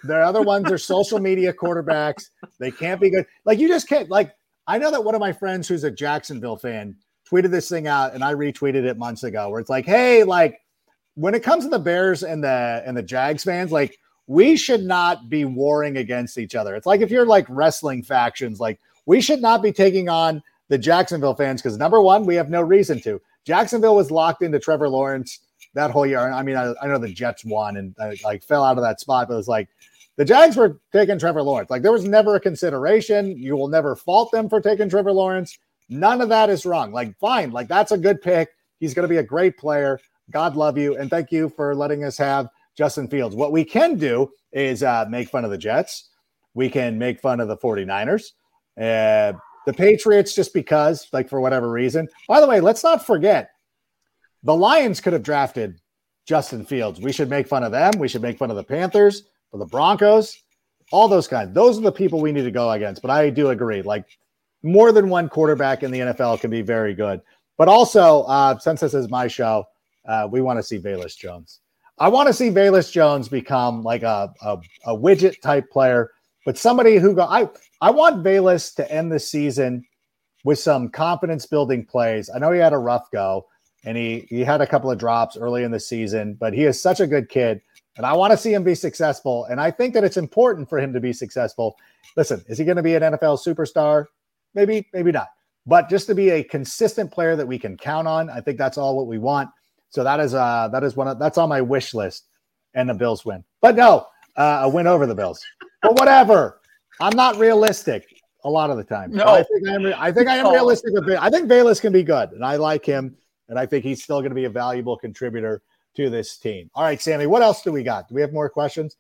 The 0.05 0.17
other 0.17 0.43
ones 0.43 0.71
are 0.71 0.79
social 0.79 1.19
media 1.19 1.53
quarterbacks. 1.53 2.29
They 2.61 2.71
can't 2.71 3.01
be 3.01 3.11
good. 3.11 3.27
Like 3.45 3.59
you 3.59 3.67
just 3.69 3.89
can't. 3.89 4.09
Like 4.09 4.33
I 4.67 4.79
know 4.79 4.91
that 4.91 5.05
one 5.05 5.15
of 5.15 5.21
my 5.21 5.33
friends 5.33 5.69
who's 5.69 5.85
a 5.85 5.91
Jacksonville 5.91 6.57
fan 6.57 6.97
tweeted 7.31 7.51
this 7.51 7.69
thing 7.69 7.87
out, 7.87 8.15
and 8.15 8.25
I 8.25 8.35
retweeted 8.35 8.85
it 8.85 8.99
months 8.99 9.25
ago, 9.25 9.51
where 9.51 9.61
it's 9.61 9.71
like, 9.71 9.87
hey, 9.87 10.25
like 10.25 10.61
when 11.15 11.35
it 11.35 11.43
comes 11.43 11.65
to 11.65 11.71
the 11.71 11.79
Bears 11.79 12.23
and 12.23 12.43
the 12.43 12.83
and 12.87 12.97
the 12.97 13.03
Jags 13.03 13.45
fans, 13.45 13.73
like 13.73 13.99
we 14.27 14.57
should 14.57 14.83
not 14.83 15.29
be 15.29 15.45
warring 15.45 15.97
against 15.97 16.39
each 16.39 16.55
other. 16.55 16.75
It's 16.75 16.87
like 16.87 17.01
if 17.01 17.11
you're 17.11 17.27
like 17.27 17.47
wrestling 17.49 18.03
factions, 18.03 18.61
like 18.61 18.81
we 19.07 19.21
should 19.21 19.43
not 19.43 19.63
be 19.63 19.73
taking 19.73 20.09
on 20.09 20.43
the 20.69 20.79
Jacksonville 20.79 21.35
fans 21.35 21.61
because 21.61 21.77
number 21.77 22.01
one, 22.01 22.25
we 22.25 22.35
have 22.37 22.51
no 22.51 22.63
reason 22.63 23.01
to. 23.01 23.21
Jacksonville 23.45 23.97
was 23.97 24.11
locked 24.11 24.43
into 24.43 24.59
Trevor 24.59 24.89
Lawrence 24.89 25.41
that 25.75 25.91
whole 25.91 26.07
year. 26.07 26.21
I 26.21 26.43
mean, 26.43 26.57
I, 26.57 26.73
I 26.81 26.87
know 26.87 26.99
the 26.99 27.13
Jets 27.13 27.45
won 27.45 27.77
and 27.77 27.95
uh, 27.99 28.13
like 28.25 28.43
fell 28.43 28.65
out 28.65 28.79
of 28.79 28.83
that 28.83 29.01
spot, 29.01 29.29
but 29.29 29.35
it 29.35 29.37
was 29.37 29.49
like 29.49 29.69
the 30.17 30.25
Jags 30.25 30.57
were 30.57 30.81
taking 30.93 31.19
Trevor 31.19 31.43
Lawrence. 31.43 31.71
Like 31.71 31.83
there 31.83 31.93
was 31.93 32.05
never 32.05 32.37
a 32.37 32.41
consideration. 32.41 33.37
You 33.37 33.57
will 33.57 33.69
never 33.69 33.97
fault 33.97 34.31
them 34.33 34.49
for 34.49 34.61
taking 34.61 34.89
Trevor 34.89 35.13
Lawrence. 35.13 35.59
None 35.89 36.21
of 36.21 36.29
that 36.31 36.51
is 36.51 36.65
wrong. 36.65 36.93
Like, 36.93 37.17
fine. 37.19 37.51
Like, 37.51 37.69
that's 37.69 37.93
a 37.93 37.99
good 37.99 38.23
pick. 38.23 38.51
He's 38.81 38.95
going 38.95 39.05
to 39.05 39.13
be 39.13 39.19
a 39.19 39.23
great 39.23 39.57
player. 39.59 40.01
God 40.31 40.57
love 40.57 40.79
you. 40.79 40.97
And 40.97 41.11
thank 41.11 41.31
you 41.31 41.49
for 41.51 41.75
letting 41.75 42.05
us 42.05 42.17
have 42.19 42.49
Justin 42.77 43.09
Fields. 43.09 43.37
What 43.37 43.53
we 43.53 43.65
can 43.65 43.97
do 43.97 44.31
is 44.53 44.83
uh, 44.83 45.05
make 45.09 45.29
fun 45.29 45.45
of 45.45 45.51
the 45.51 45.59
Jets. 45.59 46.11
We 46.55 46.71
can 46.71 46.99
make 46.99 47.21
fun 47.21 47.41
of 47.41 47.49
the 47.49 47.57
49ers. 47.57 48.31
Uh, 48.81 49.39
the 49.67 49.73
Patriots, 49.73 50.35
just 50.35 50.53
because, 50.55 51.09
like, 51.13 51.29
for 51.29 51.41
whatever 51.41 51.71
reason. 51.71 52.09
By 52.29 52.41
the 52.41 52.47
way, 52.47 52.61
let's 52.61 52.83
not 52.83 53.05
forget 53.05 53.51
the 54.43 54.55
Lions 54.55 55.01
could 55.01 55.13
have 55.13 55.23
drafted 55.23 55.81
Justin 56.27 56.65
Fields. 56.65 57.01
We 57.01 57.13
should 57.13 57.31
make 57.31 57.47
fun 57.47 57.65
of 57.65 57.73
them. 57.73 57.93
We 57.99 58.09
should 58.09 58.23
make 58.23 58.39
fun 58.39 58.51
of 58.51 58.57
the 58.57 58.65
Panthers 58.65 59.25
the 59.59 59.67
Broncos, 59.67 60.43
all 60.93 61.09
those 61.09 61.29
kinds. 61.29 61.55
Those 61.55 61.79
are 61.79 61.83
the 61.83 61.93
people 61.93 62.21
we 62.21 62.33
need 62.33 62.45
to 62.45 62.51
go 62.51 62.71
against. 62.71 63.03
But 63.03 63.11
I 63.11 63.31
do 63.31 63.51
agree, 63.51 63.83
like 63.83 64.05
more 64.63 64.93
than 64.93 65.09
one 65.09 65.29
quarterback 65.29 65.83
in 65.83 65.91
the 65.91 66.01
NFL 66.01 66.41
can 66.41 66.51
be 66.51 66.63
very 66.63 66.95
good. 66.95 67.21
But 67.57 67.69
also, 67.69 68.23
uh, 68.23 68.59
since 68.59 68.81
this 68.81 68.95
is 68.95 69.09
my 69.09 69.29
show, 69.29 69.65
uh, 70.07 70.29
we 70.31 70.41
want 70.41 70.59
to 70.59 70.63
see 70.63 70.79
Velus 70.79 71.17
Jones. 71.17 71.61
I 71.99 72.09
want 72.09 72.27
to 72.27 72.33
see 72.33 72.51
Velus 72.51 72.91
Jones 72.91 73.29
become 73.29 73.83
like 73.83 74.03
a, 74.03 74.33
a, 74.43 74.59
a 74.87 74.97
widget 74.97 75.41
type 75.41 75.71
player, 75.71 76.11
but 76.45 76.59
somebody 76.59 76.97
who 76.97 77.15
go. 77.15 77.23
I 77.23 77.49
I 77.81 77.91
want 77.91 78.25
Velus 78.25 78.75
to 78.77 78.91
end 78.91 79.13
the 79.13 79.21
season 79.21 79.85
with 80.45 80.59
some 80.59 80.89
confidence 80.89 81.47
building 81.47 81.87
plays. 81.87 82.29
I 82.35 82.39
know 82.39 82.51
he 82.51 82.61
had 82.61 82.73
a 82.73 82.79
rough 82.79 83.11
go 83.13 83.47
and 83.85 83.97
he 83.97 84.27
he 84.29 84.41
had 84.41 84.61
a 84.61 84.67
couple 84.67 84.91
of 84.91 84.99
drops 84.99 85.37
early 85.37 85.63
in 85.63 85.71
the 85.71 85.81
season, 85.81 86.35
but 86.35 86.53
he 86.53 86.65
is 86.65 86.81
such 86.81 87.01
a 87.01 87.07
good 87.07 87.29
kid. 87.29 87.61
And 87.97 88.05
I 88.05 88.13
want 88.13 88.33
to 88.33 88.37
see 88.37 88.53
him 88.53 88.65
be 88.65 88.75
successful. 88.75 89.45
And 89.47 89.61
I 89.61 89.71
think 89.71 89.95
that 89.95 90.05
it's 90.05 90.17
important 90.17 90.69
for 90.69 90.79
him 90.79 90.93
to 90.93 91.01
be 91.01 91.13
successful. 91.13 91.77
Listen, 92.17 92.45
is 92.49 92.59
he 92.59 92.65
going 92.65 92.77
to 92.77 92.83
be 92.83 92.95
an 92.95 93.03
NFL 93.03 93.39
superstar? 93.45 94.07
Maybe, 94.55 94.89
maybe 94.93 95.13
not. 95.13 95.29
But 95.67 95.89
just 95.89 96.07
to 96.09 96.15
be 96.15 96.31
a 96.31 96.45
consistent 96.45 97.11
player 97.11 97.37
that 97.37 97.47
we 97.47 97.59
can 97.59 97.77
count 97.77 98.07
on, 98.07 98.29
I 98.31 98.41
think 98.41 98.59
that's 98.59 98.77
all 98.77 98.97
what 98.97 99.07
we 99.07 99.19
want. 99.19 99.49
So 99.91 100.03
that 100.03 100.19
is 100.19 100.35
uh 100.35 100.69
that 100.73 100.83
is 100.83 100.97
one 100.97 101.07
of 101.07 101.19
that's 101.21 101.39
on 101.39 101.49
my 101.49 101.61
wish 101.61 101.95
list. 101.95 102.27
And 102.75 102.89
the 102.89 102.95
Bills 102.95 103.25
win. 103.25 103.45
But 103.61 103.77
no, 103.77 104.09
uh, 104.37 104.63
a 104.65 104.69
win 104.69 104.89
over 104.89 105.07
the 105.07 105.15
Bills. 105.15 105.41
But 105.81 105.97
whatever. 105.99 106.61
I'm 107.01 107.17
not 107.17 107.37
realistic 107.37 108.21
a 108.45 108.51
lot 108.51 108.71
of 108.71 108.77
the 108.77 108.85
time. 108.85 109.13
No, 109.13 109.25
I 109.27 109.43
think 109.43 109.69
I 109.69 109.75
am. 109.75 109.95
I 109.97 110.13
think 110.13 110.29
I 110.29 110.37
am 110.37 110.53
realistic 110.53 110.93
with. 110.93 111.09
I 111.11 111.31
think 111.31 111.49
Velus 111.49 111.81
can 111.81 111.93
be 111.93 112.03
good, 112.03 112.33
and 112.33 112.45
I 112.45 112.57
like 112.57 112.85
him, 112.85 113.17
and 113.49 113.59
I 113.59 113.67
think 113.67 113.85
he's 113.85 114.03
still 114.03 114.21
going 114.21 114.31
to 114.31 114.35
be 114.35 114.45
a 114.45 114.51
valuable 114.51 114.97
contributor 114.97 115.63
to 115.97 116.11
this 116.11 116.37
team. 116.37 116.71
All 116.75 116.85
right, 116.85 117.01
Sammy, 117.01 117.27
what 117.27 117.43
else 117.43 117.63
do 117.63 117.73
we 117.73 117.83
got? 117.83 118.09
Do 118.09 118.15
we 118.15 118.21
have 118.21 118.33
more 118.33 118.49
questions? 118.49 118.97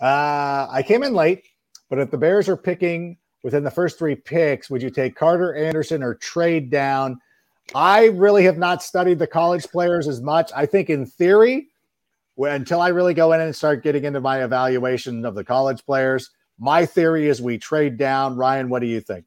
Uh, 0.00 0.66
I 0.70 0.82
came 0.86 1.02
in 1.02 1.14
late, 1.14 1.44
but 1.90 1.98
if 1.98 2.10
the 2.10 2.18
Bears 2.18 2.48
are 2.48 2.56
picking 2.56 3.16
within 3.42 3.64
the 3.64 3.70
first 3.70 3.98
three 3.98 4.14
picks, 4.14 4.70
would 4.70 4.82
you 4.82 4.90
take 4.90 5.16
Carter 5.16 5.54
Anderson 5.54 6.02
or 6.02 6.14
trade 6.14 6.70
down? 6.70 7.20
I 7.74 8.06
really 8.06 8.44
have 8.44 8.58
not 8.58 8.82
studied 8.82 9.18
the 9.18 9.26
college 9.26 9.64
players 9.64 10.08
as 10.08 10.20
much. 10.20 10.50
I 10.54 10.66
think 10.66 10.88
in 10.88 11.04
theory, 11.04 11.68
until 12.38 12.80
I 12.80 12.88
really 12.88 13.14
go 13.14 13.32
in 13.32 13.40
and 13.40 13.54
start 13.54 13.82
getting 13.82 14.04
into 14.04 14.20
my 14.20 14.44
evaluation 14.44 15.24
of 15.26 15.34
the 15.34 15.44
college 15.44 15.84
players, 15.84 16.30
my 16.58 16.86
theory 16.86 17.28
is 17.28 17.42
we 17.42 17.58
trade 17.58 17.98
down. 17.98 18.36
Ryan, 18.36 18.68
what 18.68 18.80
do 18.80 18.86
you 18.86 19.00
think? 19.00 19.24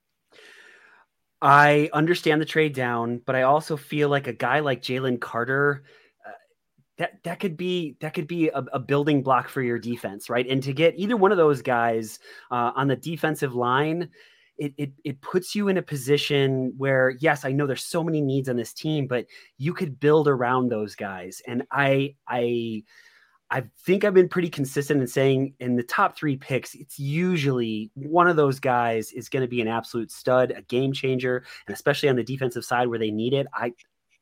I 1.42 1.90
understand 1.92 2.40
the 2.40 2.46
trade 2.46 2.74
down, 2.74 3.22
but 3.26 3.36
I 3.36 3.44
also 3.44 3.76
feel 3.76 4.10
like 4.10 4.28
a 4.28 4.34
guy 4.34 4.60
like 4.60 4.82
Jalen 4.82 5.20
Carter 5.20 5.84
that 6.98 7.24
that 7.24 7.40
could 7.40 7.58
be 7.58 7.96
that 8.00 8.14
could 8.14 8.28
be 8.28 8.50
a, 8.50 8.64
a, 8.74 8.80
building 8.80 9.24
block 9.24 9.50
for 9.50 9.62
your 9.62 9.80
defense, 9.80 10.30
right? 10.30 10.48
And 10.48 10.62
to 10.64 10.74
get 10.74 10.94
either 10.98 11.18
one 11.18 11.32
of 11.32 11.38
those 11.38 11.62
guys 11.62 12.20
uh, 12.52 12.72
on 12.76 12.88
the 12.88 12.96
defensive 12.96 13.56
line, 13.56 14.10
it, 14.58 14.74
it 14.78 14.92
it 15.04 15.22
puts 15.22 15.56
you 15.56 15.68
in 15.68 15.78
a 15.78 15.82
position 15.82 16.74
where 16.78 17.16
yes, 17.20 17.46
I 17.46 17.52
know 17.52 17.66
there's 17.66 17.86
so 17.86 18.04
many 18.04 18.22
needs 18.22 18.50
on 18.50 18.58
this 18.58 18.74
team, 18.74 19.08
but 19.08 19.26
you 19.58 19.74
could 19.74 20.00
build 20.00 20.28
around 20.28 20.70
those 20.70 20.96
guys. 20.96 21.42
And 21.48 21.64
I 21.72 22.16
I 22.28 22.84
I 23.52 23.64
think 23.86 24.06
I've 24.06 24.14
been 24.14 24.30
pretty 24.30 24.50
consistent 24.50 25.02
in 25.02 25.08
saying 25.08 25.56
in 25.60 25.76
the 25.76 25.84
top 25.84 26.16
three 26.16 26.38
picks, 26.38 26.74
it's 26.74 26.98
usually 26.98 27.92
one 27.96 28.30
of 28.30 28.38
those 28.38 28.62
guys 28.62 29.12
is 29.12 29.28
going 29.28 29.42
to 29.42 29.48
be 29.48 29.60
an 29.60 29.68
absolute 29.68 30.10
stud, 30.10 30.54
a 30.56 30.62
game 30.62 30.94
changer, 30.94 31.44
and 31.68 31.74
especially 31.74 32.08
on 32.08 32.16
the 32.16 32.24
defensive 32.24 32.64
side 32.64 32.88
where 32.88 32.98
they 32.98 33.12
need 33.12 33.34
it. 33.34 33.48
I, 33.54 33.74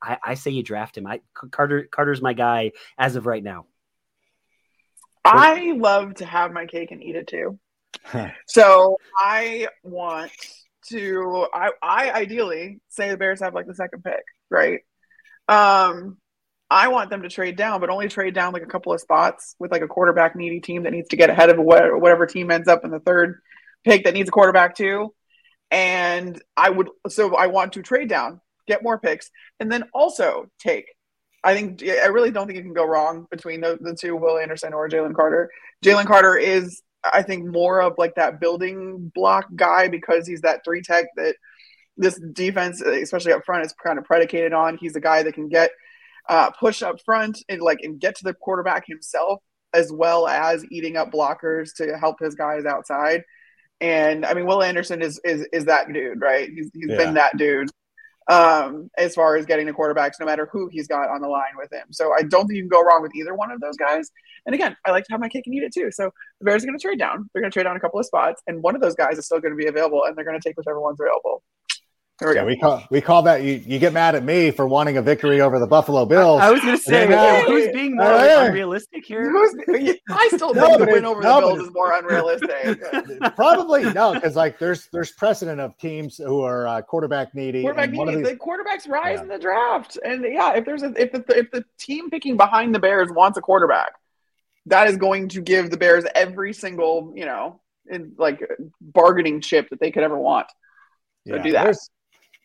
I, 0.01 0.17
I 0.23 0.33
say 0.35 0.51
you 0.51 0.63
draft 0.63 0.97
him. 0.97 1.07
I 1.07 1.21
Carter 1.51 1.87
Carter's 1.91 2.21
my 2.21 2.33
guy 2.33 2.71
as 2.97 3.15
of 3.15 3.25
right 3.25 3.43
now. 3.43 3.65
I 5.25 5.73
love 5.73 6.15
to 6.15 6.25
have 6.25 6.51
my 6.51 6.65
cake 6.65 6.91
and 6.91 7.03
eat 7.03 7.15
it 7.15 7.27
too. 7.27 7.59
so 8.47 8.97
I 9.17 9.67
want 9.83 10.31
to. 10.89 11.47
I, 11.53 11.71
I 11.81 12.11
ideally 12.11 12.79
say 12.89 13.09
the 13.09 13.17
Bears 13.17 13.41
have 13.41 13.53
like 13.53 13.67
the 13.67 13.75
second 13.75 14.03
pick, 14.03 14.23
right? 14.49 14.79
Um, 15.47 16.17
I 16.71 16.89
want 16.89 17.09
them 17.09 17.23
to 17.23 17.29
trade 17.29 17.57
down, 17.57 17.81
but 17.81 17.89
only 17.89 18.07
trade 18.07 18.35
down 18.35 18.53
like 18.53 18.61
a 18.61 18.67
couple 18.67 18.93
of 18.93 19.01
spots 19.01 19.55
with 19.59 19.71
like 19.71 19.81
a 19.81 19.87
quarterback 19.87 20.35
needy 20.35 20.59
team 20.59 20.83
that 20.83 20.91
needs 20.91 21.09
to 21.09 21.17
get 21.17 21.29
ahead 21.29 21.49
of 21.49 21.57
whatever 21.57 22.27
team 22.27 22.51
ends 22.51 22.67
up 22.67 22.85
in 22.85 22.91
the 22.91 22.99
third 22.99 23.41
pick 23.83 24.03
that 24.03 24.13
needs 24.13 24.29
a 24.29 24.31
quarterback 24.31 24.75
too. 24.75 25.13
And 25.71 26.39
I 26.55 26.69
would, 26.69 26.89
so 27.07 27.35
I 27.35 27.47
want 27.47 27.73
to 27.73 27.81
trade 27.81 28.09
down, 28.09 28.41
get 28.69 28.83
more 28.83 28.99
picks, 28.99 29.29
and 29.59 29.71
then 29.71 29.83
also 29.93 30.45
take. 30.59 30.85
I 31.43 31.53
think 31.53 31.83
I 31.83 32.07
really 32.07 32.31
don't 32.31 32.47
think 32.47 32.57
you 32.57 32.63
can 32.63 32.73
go 32.73 32.85
wrong 32.85 33.25
between 33.31 33.61
the, 33.61 33.77
the 33.79 33.95
two, 33.95 34.15
Will 34.15 34.37
Anderson 34.37 34.73
or 34.73 34.89
Jalen 34.89 35.15
Carter. 35.15 35.49
Jalen 35.83 36.05
Carter 36.05 36.37
is, 36.37 36.81
I 37.03 37.23
think, 37.23 37.45
more 37.45 37.81
of 37.81 37.93
like 37.97 38.15
that 38.15 38.39
building 38.39 39.11
block 39.15 39.45
guy 39.55 39.87
because 39.87 40.27
he's 40.27 40.41
that 40.41 40.61
three 40.65 40.81
tech 40.81 41.05
that 41.15 41.35
this 41.97 42.19
defense, 42.33 42.81
especially 42.81 43.33
up 43.33 43.45
front, 43.45 43.65
is 43.65 43.73
kind 43.73 43.97
of 43.97 44.05
predicated 44.05 44.53
on. 44.53 44.77
He's 44.77 44.95
a 44.95 45.01
guy 45.01 45.23
that 45.23 45.33
can 45.33 45.49
get 45.49 45.71
uh, 46.27 46.51
push 46.51 46.81
up 46.81 47.01
front 47.05 47.43
and 47.49 47.61
like 47.61 47.79
and 47.81 47.99
get 47.99 48.15
to 48.17 48.23
the 48.23 48.33
quarterback 48.33 48.85
himself 48.85 49.41
as 49.73 49.91
well 49.91 50.27
as 50.27 50.65
eating 50.71 50.97
up 50.97 51.11
blockers 51.11 51.69
to 51.77 51.97
help 51.97 52.19
his 52.19 52.35
guys 52.35 52.65
outside. 52.65 53.23
And 53.81 54.25
I 54.25 54.33
mean, 54.33 54.45
Will 54.45 54.61
Anderson 54.61 55.01
is 55.01 55.21
is 55.23 55.47
is 55.53 55.65
that 55.65 55.91
dude, 55.91 56.21
right? 56.21 56.49
He's 56.49 56.69
he's 56.73 56.89
yeah. 56.89 56.97
been 56.97 57.13
that 57.13 57.37
dude 57.37 57.69
um, 58.29 58.91
as 58.97 59.15
far 59.15 59.35
as 59.35 59.45
getting 59.45 59.65
the 59.65 59.73
quarterbacks, 59.73 60.13
no 60.19 60.25
matter 60.25 60.47
who 60.51 60.69
he's 60.71 60.87
got 60.87 61.09
on 61.09 61.19
the 61.19 61.27
line 61.27 61.57
with 61.57 61.73
him. 61.73 61.87
So 61.91 62.13
I 62.15 62.21
don't 62.21 62.45
think 62.45 62.57
you 62.57 62.61
can 62.61 62.69
go 62.69 62.83
wrong 62.83 63.01
with 63.01 63.15
either 63.15 63.33
one 63.33 63.51
of 63.51 63.59
those 63.59 63.75
guys. 63.75 64.11
And 64.45 64.53
again, 64.53 64.77
I 64.85 64.91
like 64.91 65.03
to 65.05 65.13
have 65.13 65.19
my 65.19 65.29
cake 65.29 65.47
and 65.47 65.55
eat 65.55 65.63
it 65.63 65.73
too. 65.73 65.91
So 65.91 66.11
the 66.39 66.45
Bears 66.45 66.63
are 66.63 66.67
going 66.67 66.77
to 66.77 66.81
trade 66.81 66.99
down. 66.99 67.29
They're 67.33 67.41
going 67.41 67.51
to 67.51 67.53
trade 67.53 67.63
down 67.63 67.75
a 67.75 67.79
couple 67.79 67.99
of 67.99 68.05
spots, 68.05 68.41
and 68.47 68.61
one 68.61 68.75
of 68.75 68.81
those 68.81 68.95
guys 68.95 69.17
is 69.17 69.25
still 69.25 69.39
going 69.39 69.53
to 69.53 69.57
be 69.57 69.67
available, 69.67 70.03
and 70.05 70.15
they're 70.15 70.23
going 70.23 70.39
to 70.39 70.47
take 70.47 70.57
whichever 70.57 70.79
one's 70.79 70.99
available. 70.99 71.43
There 72.19 72.29
we 72.29 72.35
yeah, 72.35 72.41
go. 72.41 72.47
We 72.47 72.57
call 72.57 72.83
we 72.91 73.01
call 73.01 73.21
that 73.23 73.43
you, 73.43 73.63
you 73.65 73.79
get 73.79 73.93
mad 73.93 74.13
at 74.13 74.25
me 74.25 74.51
for 74.51 74.67
wanting 74.67 74.97
a 74.97 75.01
victory 75.01 75.39
over 75.39 75.57
the 75.57 75.67
Buffalo 75.67 76.05
Bills. 76.05 76.41
I, 76.41 76.51
was 76.51 76.59
going 76.59 76.75
to 76.75 76.83
say 76.83 77.07
then, 77.07 77.45
who's 77.45 77.71
being 77.71 77.95
more 77.95 78.07
uh, 78.07 78.47
unrealistic 78.47 79.05
here? 79.05 79.31
I 80.09 80.27
still 80.33 80.53
think 80.53 80.79
the 80.79 80.87
win 80.91 81.05
over 81.05 81.21
no, 81.21 81.35
the 81.35 81.47
Bills 81.47 81.67
is 81.67 81.73
more 81.73 81.97
unrealistic. 81.97 82.81
Probably 83.35 83.83
no, 83.93 84.13
because 84.13 84.35
like 84.35 84.59
there's 84.59 84.89
there's 84.91 85.13
precedent 85.13 85.61
of 85.61 85.77
teams 85.77 86.17
who 86.17 86.41
are 86.41 86.67
uh, 86.67 86.81
quarterback 86.81 87.33
needy. 87.33 87.61
Quarterback 87.61 87.91
needy. 87.91 88.17
These, 88.17 88.27
the 88.27 88.35
quarterbacks 88.35 88.89
rise 88.89 89.17
yeah. 89.17 89.21
in 89.21 89.27
the 89.29 89.39
draft, 89.39 89.97
and 90.03 90.25
yeah, 90.29 90.55
if 90.55 90.65
there's 90.65 90.83
a 90.83 90.91
if 91.01 91.13
the 91.13 91.23
if 91.29 91.49
the 91.51 91.63
team 91.77 92.09
picking 92.09 92.35
behind 92.35 92.75
the 92.75 92.79
Bears 92.79 93.09
wants 93.09 93.37
a 93.37 93.41
quarterback, 93.41 93.93
that 94.65 94.89
is 94.89 94.97
going 94.97 95.29
to 95.29 95.41
give 95.41 95.71
the 95.71 95.77
Bears 95.77 96.03
every 96.15 96.51
single 96.51 97.13
you 97.15 97.25
know 97.25 97.61
in, 97.89 98.11
like 98.17 98.41
bargaining 98.81 99.39
chip 99.39 99.69
that 99.69 99.79
they 99.79 99.91
could 99.91 100.03
ever 100.03 100.17
want. 100.17 100.47
So 101.25 101.35
yeah, 101.35 101.43
do 101.43 101.51
that. 101.53 101.63
There's, 101.63 101.89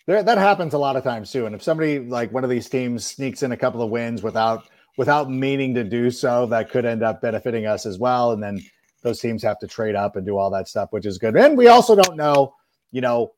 there, 0.06 0.22
that 0.22 0.38
happens 0.38 0.74
a 0.74 0.78
lot 0.78 0.96
of 0.96 1.04
times 1.04 1.30
too. 1.30 1.46
And 1.46 1.54
if 1.54 1.62
somebody 1.62 1.98
like 1.98 2.32
one 2.32 2.44
of 2.44 2.50
these 2.50 2.68
teams 2.68 3.04
sneaks 3.04 3.42
in 3.42 3.52
a 3.52 3.56
couple 3.56 3.82
of 3.82 3.90
wins 3.90 4.22
without 4.22 4.68
without 4.96 5.30
meaning 5.30 5.74
to 5.74 5.84
do 5.84 6.10
so, 6.10 6.46
that 6.46 6.70
could 6.70 6.84
end 6.84 7.02
up 7.02 7.20
benefiting 7.20 7.66
us 7.66 7.86
as 7.86 7.98
well. 7.98 8.32
And 8.32 8.42
then 8.42 8.60
those 9.02 9.20
teams 9.20 9.42
have 9.42 9.58
to 9.58 9.66
trade 9.66 9.94
up 9.94 10.16
and 10.16 10.24
do 10.24 10.36
all 10.36 10.50
that 10.50 10.68
stuff, 10.68 10.92
which 10.92 11.06
is 11.06 11.18
good. 11.18 11.36
And 11.36 11.56
we 11.58 11.68
also 11.68 11.96
don't 11.96 12.16
know, 12.16 12.54
you 12.92 13.00
know, 13.00 13.32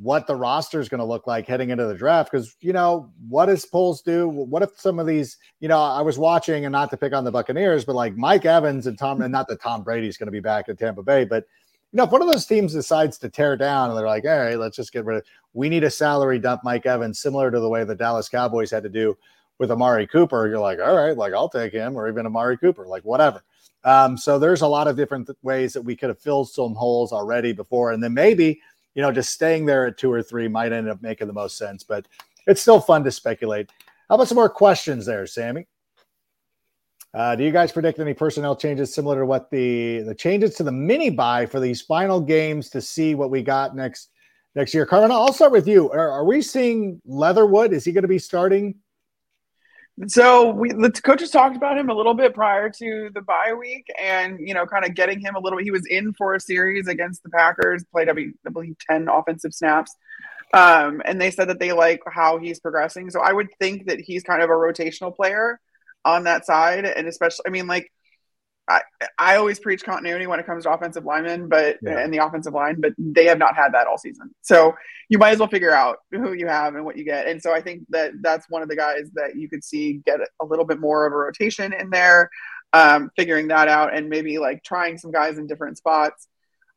what 0.00 0.26
the 0.26 0.36
roster 0.36 0.80
is 0.80 0.88
going 0.88 1.00
to 1.00 1.04
look 1.04 1.26
like 1.26 1.46
heading 1.46 1.70
into 1.70 1.84
the 1.84 1.94
draft 1.94 2.30
because 2.30 2.56
you 2.60 2.72
know 2.72 3.10
what 3.28 3.46
does 3.46 3.64
Poles 3.64 4.00
do? 4.00 4.28
What 4.28 4.62
if 4.62 4.78
some 4.78 4.98
of 5.00 5.06
these, 5.06 5.36
you 5.60 5.68
know, 5.68 5.80
I 5.80 6.02
was 6.02 6.18
watching 6.18 6.64
and 6.64 6.72
not 6.72 6.90
to 6.90 6.96
pick 6.96 7.12
on 7.12 7.24
the 7.24 7.32
Buccaneers, 7.32 7.84
but 7.84 7.96
like 7.96 8.16
Mike 8.16 8.44
Evans 8.44 8.86
and 8.86 8.96
Tom, 8.96 9.22
and 9.22 9.32
not 9.32 9.48
that 9.48 9.60
Tom 9.60 9.82
Brady's 9.82 10.16
going 10.16 10.28
to 10.28 10.32
be 10.32 10.40
back 10.40 10.68
in 10.68 10.76
Tampa 10.76 11.02
Bay, 11.02 11.24
but 11.24 11.44
you 11.92 11.96
know, 11.96 12.04
if 12.04 12.10
one 12.10 12.20
of 12.20 12.28
those 12.28 12.46
teams 12.46 12.74
decides 12.74 13.16
to 13.18 13.28
tear 13.30 13.56
down 13.56 13.88
and 13.88 13.98
they're 13.98 14.06
like, 14.06 14.24
all 14.24 14.38
right, 14.38 14.58
let's 14.58 14.76
just 14.76 14.92
get 14.92 15.04
rid 15.04 15.18
of, 15.18 15.24
we 15.54 15.68
need 15.68 15.84
a 15.84 15.90
salary 15.90 16.38
dump 16.38 16.62
Mike 16.62 16.84
Evans, 16.84 17.18
similar 17.18 17.50
to 17.50 17.60
the 17.60 17.68
way 17.68 17.82
the 17.84 17.94
Dallas 17.94 18.28
Cowboys 18.28 18.70
had 18.70 18.82
to 18.82 18.88
do 18.88 19.16
with 19.58 19.70
Amari 19.70 20.06
Cooper. 20.06 20.46
You're 20.48 20.58
like, 20.58 20.78
all 20.80 20.94
right, 20.94 21.16
like 21.16 21.32
I'll 21.32 21.48
take 21.48 21.72
him 21.72 21.96
or 21.96 22.08
even 22.08 22.26
Amari 22.26 22.58
Cooper, 22.58 22.86
like 22.86 23.04
whatever. 23.04 23.42
Um, 23.84 24.18
so 24.18 24.38
there's 24.38 24.62
a 24.62 24.66
lot 24.66 24.86
of 24.86 24.96
different 24.96 25.26
th- 25.26 25.38
ways 25.42 25.72
that 25.72 25.82
we 25.82 25.96
could 25.96 26.10
have 26.10 26.20
filled 26.20 26.50
some 26.50 26.74
holes 26.74 27.12
already 27.12 27.52
before. 27.52 27.92
And 27.92 28.02
then 28.02 28.12
maybe, 28.12 28.60
you 28.94 29.02
know, 29.02 29.10
just 29.10 29.32
staying 29.32 29.64
there 29.64 29.86
at 29.86 29.96
two 29.96 30.12
or 30.12 30.22
three 30.22 30.48
might 30.48 30.72
end 30.72 30.88
up 30.88 31.00
making 31.00 31.26
the 31.26 31.32
most 31.32 31.56
sense, 31.56 31.84
but 31.84 32.06
it's 32.46 32.60
still 32.60 32.80
fun 32.80 33.02
to 33.04 33.10
speculate. 33.10 33.70
How 34.08 34.16
about 34.16 34.28
some 34.28 34.36
more 34.36 34.50
questions 34.50 35.06
there, 35.06 35.26
Sammy? 35.26 35.66
Uh, 37.14 37.34
do 37.34 37.42
you 37.42 37.50
guys 37.50 37.72
predict 37.72 37.98
any 37.98 38.12
personnel 38.12 38.54
changes 38.54 38.94
similar 38.94 39.20
to 39.20 39.26
what 39.26 39.50
the 39.50 40.00
the 40.00 40.14
changes 40.14 40.54
to 40.54 40.62
the 40.62 40.72
mini 40.72 41.08
bye 41.08 41.46
for 41.46 41.58
these 41.58 41.80
final 41.80 42.20
games 42.20 42.68
to 42.68 42.80
see 42.80 43.14
what 43.14 43.30
we 43.30 43.42
got 43.42 43.74
next 43.74 44.10
next 44.54 44.74
year? 44.74 44.84
Carmen, 44.84 45.10
I'll 45.10 45.32
start 45.32 45.52
with 45.52 45.66
you. 45.66 45.90
Are, 45.90 46.10
are 46.10 46.24
we 46.24 46.42
seeing 46.42 47.00
Leatherwood? 47.06 47.72
Is 47.72 47.84
he 47.84 47.92
going 47.92 48.02
to 48.02 48.08
be 48.08 48.18
starting? 48.18 48.74
So 50.06 50.50
we 50.50 50.70
the 50.70 50.92
coaches 50.92 51.30
talked 51.30 51.56
about 51.56 51.78
him 51.78 51.88
a 51.88 51.94
little 51.94 52.14
bit 52.14 52.34
prior 52.34 52.68
to 52.68 53.10
the 53.14 53.22
bye 53.22 53.54
week, 53.58 53.86
and 54.00 54.38
you 54.38 54.52
know, 54.52 54.66
kind 54.66 54.84
of 54.84 54.94
getting 54.94 55.18
him 55.18 55.34
a 55.34 55.40
little. 55.40 55.58
Bit. 55.58 55.64
He 55.64 55.70
was 55.70 55.86
in 55.86 56.12
for 56.12 56.34
a 56.34 56.40
series 56.40 56.88
against 56.88 57.22
the 57.22 57.30
Packers, 57.30 57.84
played 57.90 58.10
I 58.10 58.12
believe 58.52 58.76
ten 58.88 59.08
offensive 59.08 59.54
snaps. 59.54 59.92
Um, 60.52 61.02
and 61.04 61.20
they 61.20 61.30
said 61.30 61.48
that 61.48 61.58
they 61.58 61.72
like 61.72 62.00
how 62.06 62.38
he's 62.38 62.60
progressing. 62.60 63.10
So 63.10 63.20
I 63.20 63.32
would 63.32 63.48
think 63.58 63.86
that 63.86 64.00
he's 64.00 64.22
kind 64.22 64.42
of 64.42 64.50
a 64.50 64.54
rotational 64.54 65.14
player 65.14 65.60
on 66.04 66.24
that 66.24 66.46
side, 66.46 66.84
and 66.84 67.06
especially, 67.06 67.44
I 67.46 67.50
mean, 67.50 67.66
like 67.66 67.90
I, 68.68 68.82
I 69.18 69.36
always 69.36 69.58
preach 69.58 69.82
continuity 69.82 70.26
when 70.26 70.38
it 70.38 70.46
comes 70.46 70.64
to 70.64 70.72
offensive 70.72 71.04
linemen, 71.04 71.48
but 71.48 71.78
yeah. 71.82 71.98
and 71.98 72.12
the 72.12 72.18
offensive 72.18 72.52
line, 72.52 72.80
but 72.80 72.92
they 72.98 73.24
have 73.24 73.38
not 73.38 73.56
had 73.56 73.72
that 73.72 73.86
all 73.86 73.96
season. 73.96 74.30
So 74.42 74.74
you 75.08 75.18
might 75.18 75.30
as 75.30 75.38
well 75.38 75.48
figure 75.48 75.72
out 75.72 75.98
who 76.10 76.34
you 76.34 76.46
have 76.46 76.74
and 76.74 76.84
what 76.84 76.98
you 76.98 77.04
get. 77.04 77.26
And 77.26 77.40
so 77.42 77.54
I 77.54 77.62
think 77.62 77.84
that 77.90 78.12
that's 78.20 78.48
one 78.50 78.62
of 78.62 78.68
the 78.68 78.76
guys 78.76 79.10
that 79.14 79.36
you 79.36 79.48
could 79.48 79.64
see 79.64 80.02
get 80.04 80.20
a 80.40 80.44
little 80.44 80.66
bit 80.66 80.80
more 80.80 81.06
of 81.06 81.12
a 81.14 81.16
rotation 81.16 81.72
in 81.72 81.88
there, 81.88 82.28
um, 82.74 83.10
figuring 83.16 83.48
that 83.48 83.68
out, 83.68 83.94
and 83.94 84.10
maybe 84.10 84.38
like 84.38 84.62
trying 84.62 84.98
some 84.98 85.12
guys 85.12 85.38
in 85.38 85.46
different 85.46 85.78
spots. 85.78 86.28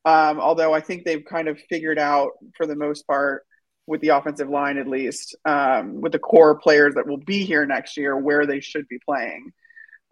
Um, 0.06 0.40
although 0.40 0.74
I 0.74 0.80
think 0.80 1.04
they've 1.04 1.26
kind 1.26 1.48
of 1.48 1.60
figured 1.70 2.00
out 2.00 2.32
for 2.56 2.66
the 2.66 2.76
most 2.76 3.06
part 3.06 3.44
with 3.88 4.02
the 4.02 4.10
offensive 4.10 4.50
line 4.50 4.78
at 4.78 4.88
least, 4.88 5.36
um, 5.46 6.02
with 6.02 6.12
the 6.12 6.20
core 6.20 6.56
players 6.56 6.96
that 6.96 7.08
will 7.08 7.18
be 7.18 7.46
here 7.46 7.66
next 7.66 7.98
year, 7.98 8.18
where 8.18 8.46
they 8.46 8.60
should 8.60 8.88
be 8.88 9.00
playing 9.06 9.52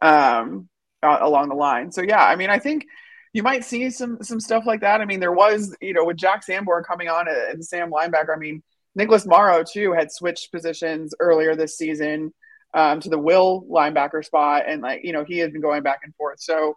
um, 0.01 0.67
along 1.03 1.49
the 1.49 1.55
line. 1.55 1.91
So 1.91 2.01
yeah, 2.01 2.23
I 2.25 2.35
mean, 2.35 2.49
I 2.49 2.59
think 2.59 2.85
you 3.33 3.43
might 3.43 3.63
see 3.63 3.89
some 3.89 4.21
some 4.21 4.39
stuff 4.39 4.65
like 4.65 4.81
that. 4.81 5.01
I 5.01 5.05
mean, 5.05 5.19
there 5.19 5.31
was 5.31 5.75
you 5.81 5.93
know 5.93 6.05
with 6.05 6.17
Jack 6.17 6.43
Sanborn 6.43 6.83
coming 6.83 7.09
on 7.09 7.27
and 7.27 7.63
Sam 7.63 7.91
linebacker. 7.91 8.35
I 8.35 8.39
mean, 8.39 8.63
Nicholas 8.95 9.25
Morrow 9.25 9.63
too 9.63 9.93
had 9.93 10.11
switched 10.11 10.51
positions 10.51 11.13
earlier 11.19 11.55
this 11.55 11.77
season 11.77 12.33
um, 12.73 12.99
to 13.01 13.09
the 13.09 13.19
Will 13.19 13.65
linebacker 13.69 14.23
spot, 14.25 14.63
and 14.67 14.81
like 14.81 15.01
you 15.03 15.13
know 15.13 15.23
he 15.23 15.39
has 15.39 15.51
been 15.51 15.61
going 15.61 15.83
back 15.83 15.99
and 16.03 16.13
forth. 16.15 16.39
So 16.39 16.75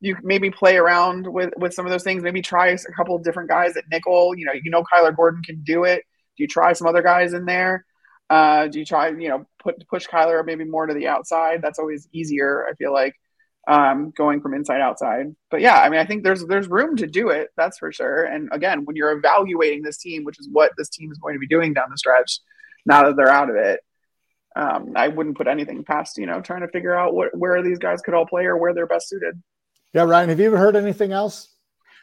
you 0.00 0.16
maybe 0.22 0.50
play 0.50 0.76
around 0.76 1.26
with 1.26 1.50
with 1.56 1.74
some 1.74 1.86
of 1.86 1.92
those 1.92 2.02
things. 2.04 2.22
Maybe 2.22 2.42
try 2.42 2.68
a 2.68 2.78
couple 2.96 3.14
of 3.14 3.22
different 3.22 3.50
guys 3.50 3.76
at 3.76 3.84
nickel. 3.90 4.34
You 4.36 4.46
know, 4.46 4.52
you 4.52 4.70
know 4.70 4.82
Kyler 4.82 5.14
Gordon 5.14 5.42
can 5.42 5.62
do 5.62 5.84
it. 5.84 6.02
Do 6.40 6.44
you 6.44 6.48
try 6.48 6.72
some 6.72 6.86
other 6.86 7.02
guys 7.02 7.34
in 7.34 7.44
there? 7.44 7.84
Uh, 8.30 8.66
do 8.68 8.78
you 8.78 8.86
try, 8.86 9.10
you 9.10 9.28
know, 9.28 9.44
put 9.62 9.86
push 9.88 10.06
Kyler 10.06 10.42
maybe 10.42 10.64
more 10.64 10.86
to 10.86 10.94
the 10.94 11.06
outside? 11.06 11.60
That's 11.60 11.78
always 11.78 12.08
easier. 12.14 12.66
I 12.66 12.72
feel 12.76 12.94
like 12.94 13.14
um, 13.68 14.10
going 14.16 14.40
from 14.40 14.54
inside 14.54 14.80
outside. 14.80 15.36
But 15.50 15.60
yeah, 15.60 15.78
I 15.78 15.90
mean, 15.90 16.00
I 16.00 16.06
think 16.06 16.24
there's 16.24 16.46
there's 16.46 16.66
room 16.66 16.96
to 16.96 17.06
do 17.06 17.28
it. 17.28 17.50
That's 17.58 17.76
for 17.76 17.92
sure. 17.92 18.24
And 18.24 18.48
again, 18.52 18.86
when 18.86 18.96
you're 18.96 19.12
evaluating 19.12 19.82
this 19.82 19.98
team, 19.98 20.24
which 20.24 20.40
is 20.40 20.48
what 20.50 20.72
this 20.78 20.88
team 20.88 21.12
is 21.12 21.18
going 21.18 21.34
to 21.34 21.40
be 21.40 21.46
doing 21.46 21.74
down 21.74 21.90
the 21.90 21.98
stretch, 21.98 22.38
now 22.86 23.02
that 23.02 23.16
they're 23.16 23.28
out 23.28 23.50
of 23.50 23.56
it, 23.56 23.80
um, 24.56 24.94
I 24.96 25.08
wouldn't 25.08 25.36
put 25.36 25.46
anything 25.46 25.84
past 25.84 26.16
you 26.16 26.24
know 26.24 26.40
trying 26.40 26.62
to 26.62 26.68
figure 26.68 26.94
out 26.94 27.12
what, 27.12 27.36
where 27.36 27.62
these 27.62 27.78
guys 27.78 28.00
could 28.00 28.14
all 28.14 28.24
play 28.24 28.46
or 28.46 28.56
where 28.56 28.72
they're 28.72 28.86
best 28.86 29.10
suited. 29.10 29.34
Yeah, 29.92 30.04
Ryan, 30.04 30.30
have 30.30 30.40
you 30.40 30.46
ever 30.46 30.56
heard 30.56 30.74
anything 30.74 31.12
else? 31.12 31.54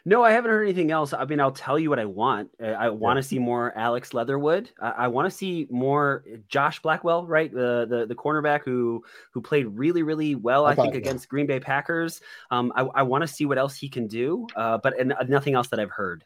No, 0.08 0.24
I 0.24 0.32
haven't 0.32 0.52
heard 0.52 0.64
anything 0.64 0.90
else. 0.90 1.12
I 1.12 1.26
mean, 1.26 1.42
I'll 1.42 1.52
tell 1.52 1.78
you 1.78 1.90
what 1.90 2.00
I 2.00 2.06
want. 2.06 2.50
I 2.64 2.88
want 2.88 3.18
to 3.18 3.24
see 3.24 3.40
more 3.40 3.78
Alex 3.78 4.14
Leatherwood. 4.14 4.70
I, 4.80 4.92
I 4.92 5.08
want 5.10 5.30
to 5.30 5.38
see 5.38 5.68
more 5.70 6.24
Josh 6.48 6.82
Blackwell, 6.82 7.28
right? 7.28 7.54
The, 7.54 7.86
the 7.90 8.06
the 8.06 8.16
cornerback 8.16 8.62
who 8.64 9.04
who 9.32 9.42
played 9.42 9.66
really 9.66 10.04
really 10.04 10.34
well, 10.36 10.66
I, 10.66 10.72
I 10.72 10.76
think, 10.76 10.96
against 10.96 11.28
Green 11.28 11.46
Bay 11.46 11.60
Packers. 11.60 12.22
Um, 12.52 12.72
I, 12.74 12.84
I 12.84 13.04
want 13.04 13.24
to 13.24 13.28
see 13.28 13.46
what 13.46 13.58
else 13.58 13.76
he 13.76 13.90
can 13.90 14.08
do, 14.08 14.48
uh, 14.56 14.78
but 14.78 14.98
and 14.98 15.14
nothing 15.28 15.56
else 15.56 15.68
that 15.68 15.80
I've 15.82 15.92
heard. 15.92 16.24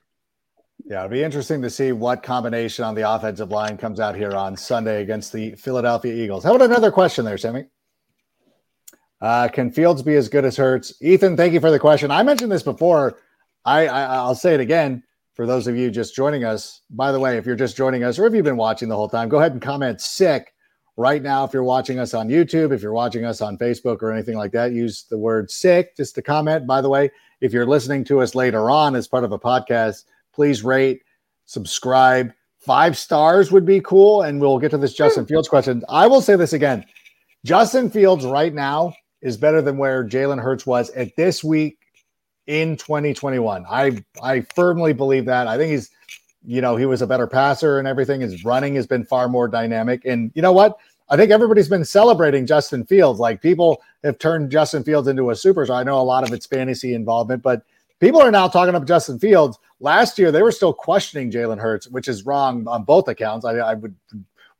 Yeah, 0.86 0.99
it'll 0.99 1.09
be 1.09 1.23
interesting 1.23 1.59
to 1.63 1.69
see 1.71 1.91
what 1.91 2.21
combination 2.21 2.86
on 2.86 2.93
the 2.93 3.11
offensive 3.11 3.49
line 3.49 3.77
comes 3.77 3.99
out 3.99 4.15
here 4.15 4.34
on 4.34 4.55
Sunday 4.55 5.01
against 5.01 5.34
the 5.34 5.55
Philadelphia 5.55 6.13
Eagles. 6.13 6.43
How 6.43 6.53
about 6.53 6.69
another 6.69 6.91
question 6.91 7.25
there, 7.25 7.39
Sammy? 7.39 7.65
Uh, 9.19 9.47
can 9.47 9.71
Fields 9.71 10.03
be 10.03 10.13
as 10.17 10.29
good 10.29 10.45
as 10.45 10.55
Hurts? 10.55 10.93
Ethan, 11.01 11.36
thank 11.36 11.53
you 11.53 11.59
for 11.59 11.71
the 11.71 11.79
question. 11.79 12.11
I 12.11 12.21
mentioned 12.21 12.51
this 12.51 12.61
before. 12.61 13.17
I, 13.66 13.88
I 13.88 14.03
I'll 14.16 14.36
say 14.36 14.53
it 14.53 14.59
again 14.59 15.03
for 15.34 15.45
those 15.45 15.68
of 15.68 15.78
you 15.78 15.89
just 15.89 16.16
joining 16.16 16.43
us. 16.43 16.82
By 16.89 17.12
the 17.12 17.20
way, 17.20 17.38
if 17.38 17.45
you're 17.45 17.55
just 17.55 17.78
joining 17.78 18.03
us 18.03 18.20
or 18.20 18.26
if 18.26 18.34
you've 18.34 18.45
been 18.45 18.57
watching 18.57 18.89
the 18.89 18.95
whole 18.95 19.09
time, 19.09 19.30
go 19.30 19.39
ahead 19.39 19.53
and 19.53 19.62
comment 19.62 20.01
sick 20.01 20.53
right 20.97 21.22
now. 21.22 21.43
If 21.43 21.53
you're 21.53 21.64
watching 21.64 21.99
us 21.99 22.14
on 22.14 22.30
YouTube, 22.30 22.74
if 22.74 22.82
you're 22.82 22.93
watching 22.93 23.26
us 23.26 23.41
on 23.41 23.57
Facebook 23.57 24.01
or 24.01 24.12
anything 24.12 24.38
like 24.38 24.51
that, 24.51 24.74
use 24.74 25.05
the 25.09 25.18
word 25.18 25.49
sick 25.49 25.95
just 25.95 26.16
to 26.16 26.22
comment. 26.22 26.68
By 26.68 26.82
the 26.82 26.89
way, 26.89 27.12
if 27.39 27.53
you're 27.53 27.66
listening 27.66 28.03
to 28.05 28.22
us 28.22 28.36
later 28.36 28.70
on 28.70 28.95
as 28.95 29.07
part 29.07 29.24
of 29.24 29.32
a 29.32 29.39
podcast, 29.39 30.03
please 30.34 30.64
rate, 30.64 31.01
subscribe. 31.45 32.34
Five 32.59 32.97
stars 32.97 33.51
would 33.51 33.66
be 33.66 33.80
cool. 33.82 34.22
And 34.22 34.39
we'll 34.39 34.59
get 34.59 34.72
to 34.72 34.78
this 34.78 34.93
Justin 34.93 35.26
Fields 35.26 35.47
question. 35.47 35.84
I 35.89 36.07
will 36.07 36.22
say 36.22 36.36
this 36.36 36.53
again 36.53 36.86
Justin 37.43 37.89
Fields 37.89 38.26
right 38.26 38.53
now 38.53 38.93
is 39.22 39.38
better 39.38 39.62
than 39.62 39.78
where 39.78 40.07
Jalen 40.07 40.41
Hurts 40.41 40.66
was 40.66 40.89
at 40.91 41.16
this 41.16 41.43
week 41.43 41.80
in 42.51 42.75
2021. 42.75 43.65
I 43.69 44.03
I 44.21 44.41
firmly 44.41 44.91
believe 44.91 45.25
that. 45.25 45.47
I 45.47 45.57
think 45.57 45.71
he's, 45.71 45.89
you 46.45 46.59
know, 46.59 46.75
he 46.75 46.85
was 46.85 47.01
a 47.01 47.07
better 47.07 47.25
passer 47.25 47.79
and 47.79 47.87
everything. 47.87 48.19
His 48.19 48.43
running 48.43 48.75
has 48.75 48.85
been 48.85 49.05
far 49.05 49.29
more 49.29 49.47
dynamic. 49.47 50.03
And 50.03 50.31
you 50.35 50.41
know 50.41 50.51
what? 50.51 50.77
I 51.09 51.15
think 51.15 51.31
everybody's 51.31 51.69
been 51.69 51.85
celebrating 51.85 52.45
Justin 52.45 52.85
Fields. 52.85 53.21
Like 53.21 53.41
people 53.41 53.81
have 54.03 54.19
turned 54.19 54.51
Justin 54.51 54.83
Fields 54.83 55.07
into 55.07 55.29
a 55.29 55.33
superstar. 55.33 55.77
I 55.77 55.83
know 55.83 55.99
a 55.99 56.03
lot 56.03 56.27
of 56.27 56.33
it's 56.33 56.45
fantasy 56.45 56.93
involvement, 56.93 57.41
but 57.41 57.63
people 58.01 58.21
are 58.21 58.31
now 58.31 58.49
talking 58.49 58.75
up 58.75 58.85
Justin 58.85 59.17
Fields. 59.17 59.57
Last 59.79 60.19
year, 60.19 60.29
they 60.33 60.41
were 60.41 60.51
still 60.51 60.73
questioning 60.73 61.31
Jalen 61.31 61.57
Hurts, 61.57 61.87
which 61.87 62.09
is 62.09 62.25
wrong 62.25 62.67
on 62.67 62.83
both 62.83 63.07
accounts. 63.07 63.45
I, 63.45 63.53
I 63.59 63.73
would 63.75 63.95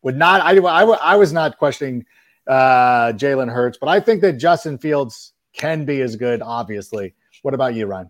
would 0.02 0.16
not. 0.16 0.40
I, 0.42 0.58
I, 0.58 0.84
I 0.84 1.16
was 1.18 1.34
not 1.34 1.58
questioning 1.58 2.06
uh, 2.48 3.12
Jalen 3.14 3.52
Hurts, 3.52 3.78
but 3.78 3.90
I 3.90 4.00
think 4.00 4.22
that 4.22 4.34
Justin 4.34 4.78
Fields 4.78 5.34
can 5.52 5.84
be 5.84 6.00
as 6.00 6.16
good. 6.16 6.42
Obviously, 6.42 7.14
what 7.42 7.54
about 7.54 7.74
you, 7.76 7.86
Ryan? 7.86 8.10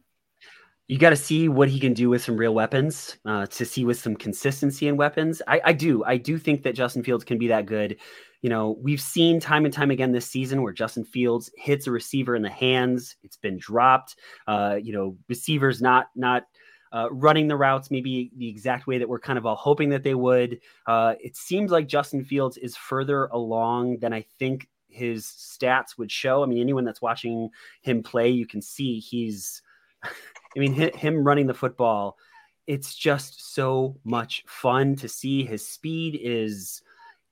You 0.88 0.98
got 0.98 1.12
to 1.12 1.16
see 1.16 1.48
what 1.48 1.70
he 1.70 1.80
can 1.80 1.94
do 1.94 2.10
with 2.10 2.22
some 2.22 2.36
real 2.36 2.54
weapons, 2.54 3.18
uh, 3.26 3.46
to 3.46 3.66
see 3.66 3.86
with 3.86 3.98
some 3.98 4.16
consistency 4.16 4.88
in 4.88 4.98
weapons. 4.98 5.42
I, 5.48 5.62
I 5.66 5.74
do, 5.74 6.04
I 6.04 6.18
do 6.18 6.38
think 6.38 6.64
that 6.64 6.76
Justin 6.76 7.04
Fields 7.04 7.24
can 7.24 7.38
be 7.38 7.48
that 7.48 7.66
good. 7.66 7.98
You 8.42 8.50
know, 8.50 8.78
we've 8.82 9.00
seen 9.00 9.40
time 9.40 9.64
and 9.64 9.74
time 9.74 9.92
again 9.92 10.12
this 10.12 10.26
season 10.28 10.64
where 10.64 10.74
Justin 10.74 11.06
Fields 11.06 11.50
hits 11.56 11.88
a 11.88 11.92
receiver 11.92 12.36
in 12.36 12.42
the 12.42 12.50
hands, 12.50 13.16
it's 13.24 13.38
been 13.38 13.58
dropped. 13.58 14.16
Uh, 14.48 14.80
you 14.82 14.92
know, 14.92 15.16
receivers 15.30 15.82
not 15.82 16.08
not 16.16 16.44
uh, 16.92 17.08
running 17.12 17.48
the 17.48 17.56
routes 17.56 17.90
maybe 17.90 18.32
the 18.36 18.50
exact 18.50 18.86
way 18.88 18.98
that 18.98 19.08
we're 19.08 19.20
kind 19.20 19.38
of 19.38 19.46
all 19.46 19.56
hoping 19.56 19.90
that 19.90 20.04
they 20.04 20.16
would. 20.16 20.60
Uh, 20.88 21.14
it 21.22 21.38
seems 21.38 21.72
like 21.72 21.88
Justin 21.88 22.24
Fields 22.24 22.58
is 22.58 22.76
further 22.76 23.28
along 23.28 24.00
than 24.00 24.12
I 24.12 24.26
think 24.40 24.68
his 24.92 25.26
stats 25.26 25.98
would 25.98 26.12
show. 26.12 26.44
I 26.44 26.46
mean, 26.46 26.60
anyone 26.60 26.86
that's 26.86 27.02
watching 27.02 27.50
him 27.82 28.04
play, 28.04 28.30
you 28.30 28.46
can 28.46 28.62
see 28.62 29.00
he's, 29.00 29.62
I 30.04 30.60
mean, 30.60 30.74
him 30.74 31.24
running 31.24 31.48
the 31.48 31.54
football, 31.54 32.18
it's 32.68 32.96
just 32.96 33.54
so 33.54 33.98
much 34.04 34.44
fun 34.48 34.96
to 34.98 35.08
see. 35.08 35.44
His 35.44 35.66
speed 35.68 36.20
is 36.22 36.82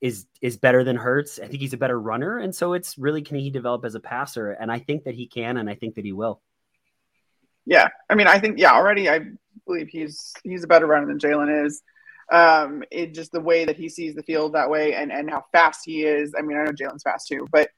is 0.01 0.26
is 0.41 0.57
better 0.57 0.84
than 0.84 0.95
Hurts. 0.95 1.39
I 1.39 1.47
think 1.47 1.62
he's 1.62 1.74
a 1.74 1.78
better 1.78 1.99
runner, 1.99 2.38
and 2.39 2.55
so 2.55 2.74
it's 2.74 2.97
really 2.97 3.22
can 3.22 3.38
he 3.38 3.49
develop 3.49 3.86
as 3.86 3.95
a 3.95 3.99
passer? 3.99 4.51
And 4.51 4.72
I 4.72 4.80
think 4.80 5.03
that 5.03 5.16
he 5.16 5.28
can, 5.28 5.57
and 5.57 5.70
I 5.70 5.76
think 5.76 5.95
that 5.95 6.05
he 6.05 6.14
will. 6.14 6.41
Yeah, 7.66 7.89
I 8.10 8.16
mean, 8.16 8.28
I 8.28 8.39
think 8.39 8.57
yeah. 8.57 8.74
Already, 8.74 9.10
I 9.10 9.22
believe 9.66 9.89
he's 9.89 10.34
he's 10.43 10.64
a 10.64 10.68
better 10.68 10.88
runner 10.88 11.07
than 11.07 11.20
Jalen 11.20 11.66
is. 11.66 11.82
Um, 12.32 12.84
it 12.91 13.13
just 13.13 13.32
the 13.32 13.41
way 13.41 13.65
that 13.65 13.77
he 13.77 13.89
sees 13.89 14.15
the 14.15 14.23
field 14.23 14.53
that 14.53 14.69
way, 14.69 14.93
and 14.93 15.11
and 15.11 15.30
how 15.30 15.45
fast 15.51 15.82
he 15.86 16.03
is. 16.03 16.34
I 16.38 16.41
mean, 16.41 16.57
I 16.57 16.63
know 16.63 16.71
Jalen's 16.71 17.03
fast 17.03 17.27
too, 17.27 17.47
but 17.51 17.69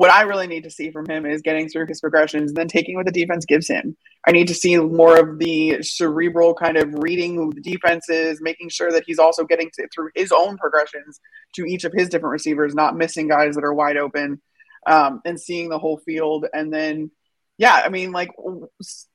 what 0.00 0.10
I 0.10 0.22
really 0.22 0.46
need 0.46 0.64
to 0.64 0.70
see 0.70 0.90
from 0.90 1.06
him 1.06 1.26
is 1.26 1.42
getting 1.42 1.68
through 1.68 1.84
his 1.86 2.00
progressions 2.00 2.52
and 2.52 2.56
then 2.56 2.68
taking 2.68 2.96
what 2.96 3.04
the 3.04 3.12
defense 3.12 3.44
gives 3.44 3.68
him. 3.68 3.98
I 4.26 4.32
need 4.32 4.48
to 4.48 4.54
see 4.54 4.78
more 4.78 5.18
of 5.18 5.38
the 5.38 5.82
cerebral 5.82 6.54
kind 6.54 6.78
of 6.78 6.94
reading 6.94 7.50
the 7.50 7.60
defenses, 7.60 8.40
making 8.40 8.70
sure 8.70 8.90
that 8.92 9.04
he's 9.06 9.18
also 9.18 9.44
getting 9.44 9.70
to, 9.74 9.86
through 9.94 10.08
his 10.14 10.32
own 10.32 10.56
progressions 10.56 11.20
to 11.56 11.66
each 11.66 11.84
of 11.84 11.92
his 11.92 12.08
different 12.08 12.32
receivers, 12.32 12.74
not 12.74 12.96
missing 12.96 13.28
guys 13.28 13.56
that 13.56 13.64
are 13.64 13.74
wide 13.74 13.98
open, 13.98 14.40
um, 14.86 15.20
and 15.26 15.38
seeing 15.38 15.68
the 15.68 15.78
whole 15.78 15.98
field. 15.98 16.46
And 16.50 16.72
then, 16.72 17.10
yeah, 17.58 17.82
I 17.84 17.90
mean, 17.90 18.10
like, 18.10 18.30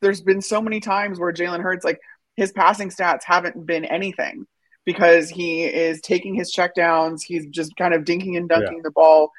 there's 0.02 0.22
been 0.22 0.42
so 0.42 0.62
many 0.62 0.82
times 0.82 1.20
where 1.20 1.34
Jalen 1.34 1.64
Hurts, 1.64 1.84
like, 1.84 2.00
his 2.36 2.52
passing 2.52 2.90
stats 2.90 3.24
haven't 3.26 3.66
been 3.66 3.86
anything 3.86 4.46
because 4.86 5.30
he 5.30 5.64
is 5.64 6.00
taking 6.02 6.36
his 6.36 6.54
checkdowns. 6.54 7.22
He's 7.24 7.46
just 7.48 7.76
kind 7.76 7.94
of 7.94 8.04
dinking 8.04 8.38
and 8.38 8.48
dunking 8.48 8.78
yeah. 8.78 8.84
the 8.84 8.92
ball. 8.92 9.32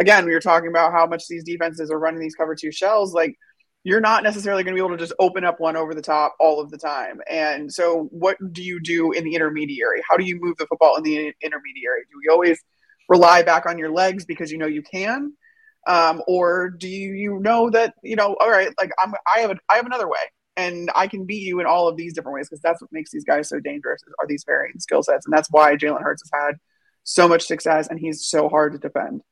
Again, 0.00 0.24
we 0.24 0.32
were 0.32 0.40
talking 0.40 0.68
about 0.68 0.92
how 0.92 1.06
much 1.06 1.28
these 1.28 1.44
defenses 1.44 1.90
are 1.90 1.98
running 1.98 2.20
these 2.20 2.34
cover 2.34 2.54
two 2.54 2.72
shells. 2.72 3.12
Like, 3.14 3.38
you're 3.84 4.00
not 4.00 4.22
necessarily 4.22 4.64
going 4.64 4.74
to 4.74 4.80
be 4.80 4.84
able 4.84 4.96
to 4.96 5.02
just 5.02 5.12
open 5.18 5.44
up 5.44 5.60
one 5.60 5.76
over 5.76 5.94
the 5.94 6.02
top 6.02 6.34
all 6.40 6.60
of 6.60 6.70
the 6.70 6.78
time. 6.78 7.20
And 7.30 7.72
so, 7.72 8.08
what 8.10 8.38
do 8.52 8.62
you 8.62 8.80
do 8.80 9.12
in 9.12 9.24
the 9.24 9.34
intermediary? 9.34 10.02
How 10.08 10.16
do 10.16 10.24
you 10.24 10.40
move 10.40 10.56
the 10.56 10.66
football 10.66 10.96
in 10.96 11.02
the 11.02 11.32
intermediary? 11.42 12.00
Do 12.10 12.18
you 12.22 12.32
always 12.32 12.58
rely 13.08 13.42
back 13.42 13.66
on 13.66 13.78
your 13.78 13.90
legs 13.90 14.24
because 14.24 14.50
you 14.50 14.58
know 14.58 14.66
you 14.66 14.82
can? 14.82 15.34
Um, 15.86 16.22
or 16.26 16.70
do 16.70 16.88
you 16.88 17.40
know 17.40 17.68
that 17.68 17.92
you 18.02 18.16
know 18.16 18.36
all 18.40 18.50
right 18.50 18.70
like 18.80 18.90
i'm 18.98 19.12
i 19.26 19.40
have 19.40 19.50
a, 19.50 19.56
i 19.70 19.76
have 19.76 19.84
another 19.84 20.08
way 20.08 20.18
and 20.56 20.90
I 20.94 21.08
can 21.08 21.24
beat 21.24 21.42
you 21.42 21.60
in 21.60 21.66
all 21.66 21.88
of 21.88 21.96
these 21.96 22.14
different 22.14 22.34
ways 22.34 22.48
because 22.48 22.62
that's 22.62 22.80
what 22.80 22.92
makes 22.92 23.10
these 23.10 23.24
guys 23.24 23.48
so 23.48 23.60
dangerous 23.60 24.02
are 24.20 24.26
these 24.26 24.44
varying 24.44 24.78
skill 24.78 25.02
sets, 25.02 25.26
and 25.26 25.32
that's 25.32 25.50
why 25.50 25.76
Jalen 25.76 26.02
Hurts 26.02 26.22
has 26.22 26.46
had 26.46 26.56
so 27.02 27.28
much 27.28 27.42
success 27.42 27.88
and 27.88 27.98
he's 27.98 28.26
so 28.26 28.48
hard 28.48 28.72
to 28.72 28.78
defend. 28.78 29.22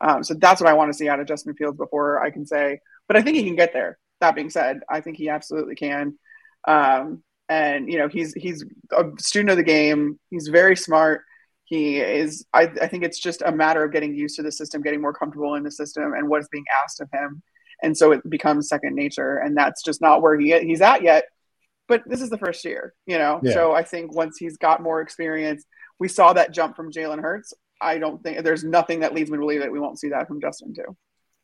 Um, 0.00 0.24
so 0.24 0.34
that's 0.34 0.60
what 0.60 0.70
I 0.70 0.74
want 0.74 0.90
to 0.90 0.96
see 0.96 1.08
out 1.08 1.20
of 1.20 1.26
Justin 1.26 1.54
Fields 1.54 1.76
before 1.76 2.22
I 2.22 2.30
can 2.30 2.46
say, 2.46 2.80
but 3.06 3.16
I 3.16 3.22
think 3.22 3.36
he 3.36 3.44
can 3.44 3.56
get 3.56 3.72
there. 3.72 3.98
That 4.20 4.34
being 4.34 4.50
said, 4.50 4.80
I 4.88 5.00
think 5.00 5.16
he 5.16 5.28
absolutely 5.28 5.74
can. 5.74 6.18
Um, 6.66 7.22
and 7.48 7.90
you 7.90 7.98
know, 7.98 8.08
he's 8.08 8.32
he's 8.34 8.64
a 8.96 9.04
student 9.18 9.50
of 9.50 9.56
the 9.56 9.62
game. 9.62 10.18
He's 10.30 10.48
very 10.48 10.76
smart. 10.76 11.22
He 11.64 11.98
is. 11.98 12.46
I, 12.52 12.62
I 12.62 12.86
think 12.86 13.04
it's 13.04 13.18
just 13.18 13.42
a 13.42 13.52
matter 13.52 13.84
of 13.84 13.92
getting 13.92 14.14
used 14.14 14.36
to 14.36 14.42
the 14.42 14.52
system, 14.52 14.82
getting 14.82 15.00
more 15.00 15.12
comfortable 15.12 15.54
in 15.54 15.62
the 15.62 15.70
system, 15.70 16.14
and 16.14 16.28
what 16.28 16.40
is 16.40 16.48
being 16.50 16.64
asked 16.82 17.00
of 17.00 17.08
him 17.12 17.42
and 17.82 17.96
so 17.96 18.12
it 18.12 18.28
becomes 18.28 18.68
second 18.68 18.94
nature 18.94 19.36
and 19.36 19.56
that's 19.56 19.82
just 19.82 20.00
not 20.00 20.22
where 20.22 20.38
he 20.38 20.58
he's 20.60 20.80
at 20.80 21.02
yet 21.02 21.24
but 21.88 22.02
this 22.06 22.20
is 22.20 22.30
the 22.30 22.38
first 22.38 22.64
year 22.64 22.94
you 23.06 23.18
know 23.18 23.40
yeah. 23.42 23.52
so 23.52 23.72
i 23.72 23.82
think 23.82 24.14
once 24.14 24.36
he's 24.38 24.56
got 24.56 24.82
more 24.82 25.00
experience 25.00 25.64
we 25.98 26.08
saw 26.08 26.32
that 26.32 26.52
jump 26.52 26.76
from 26.76 26.92
jalen 26.92 27.20
hurts 27.20 27.52
i 27.80 27.98
don't 27.98 28.22
think 28.22 28.42
there's 28.42 28.64
nothing 28.64 29.00
that 29.00 29.14
leads 29.14 29.30
me 29.30 29.36
to 29.36 29.40
believe 29.40 29.60
that 29.60 29.72
we 29.72 29.80
won't 29.80 29.98
see 29.98 30.08
that 30.08 30.28
from 30.28 30.40
justin 30.40 30.74
too 30.74 30.96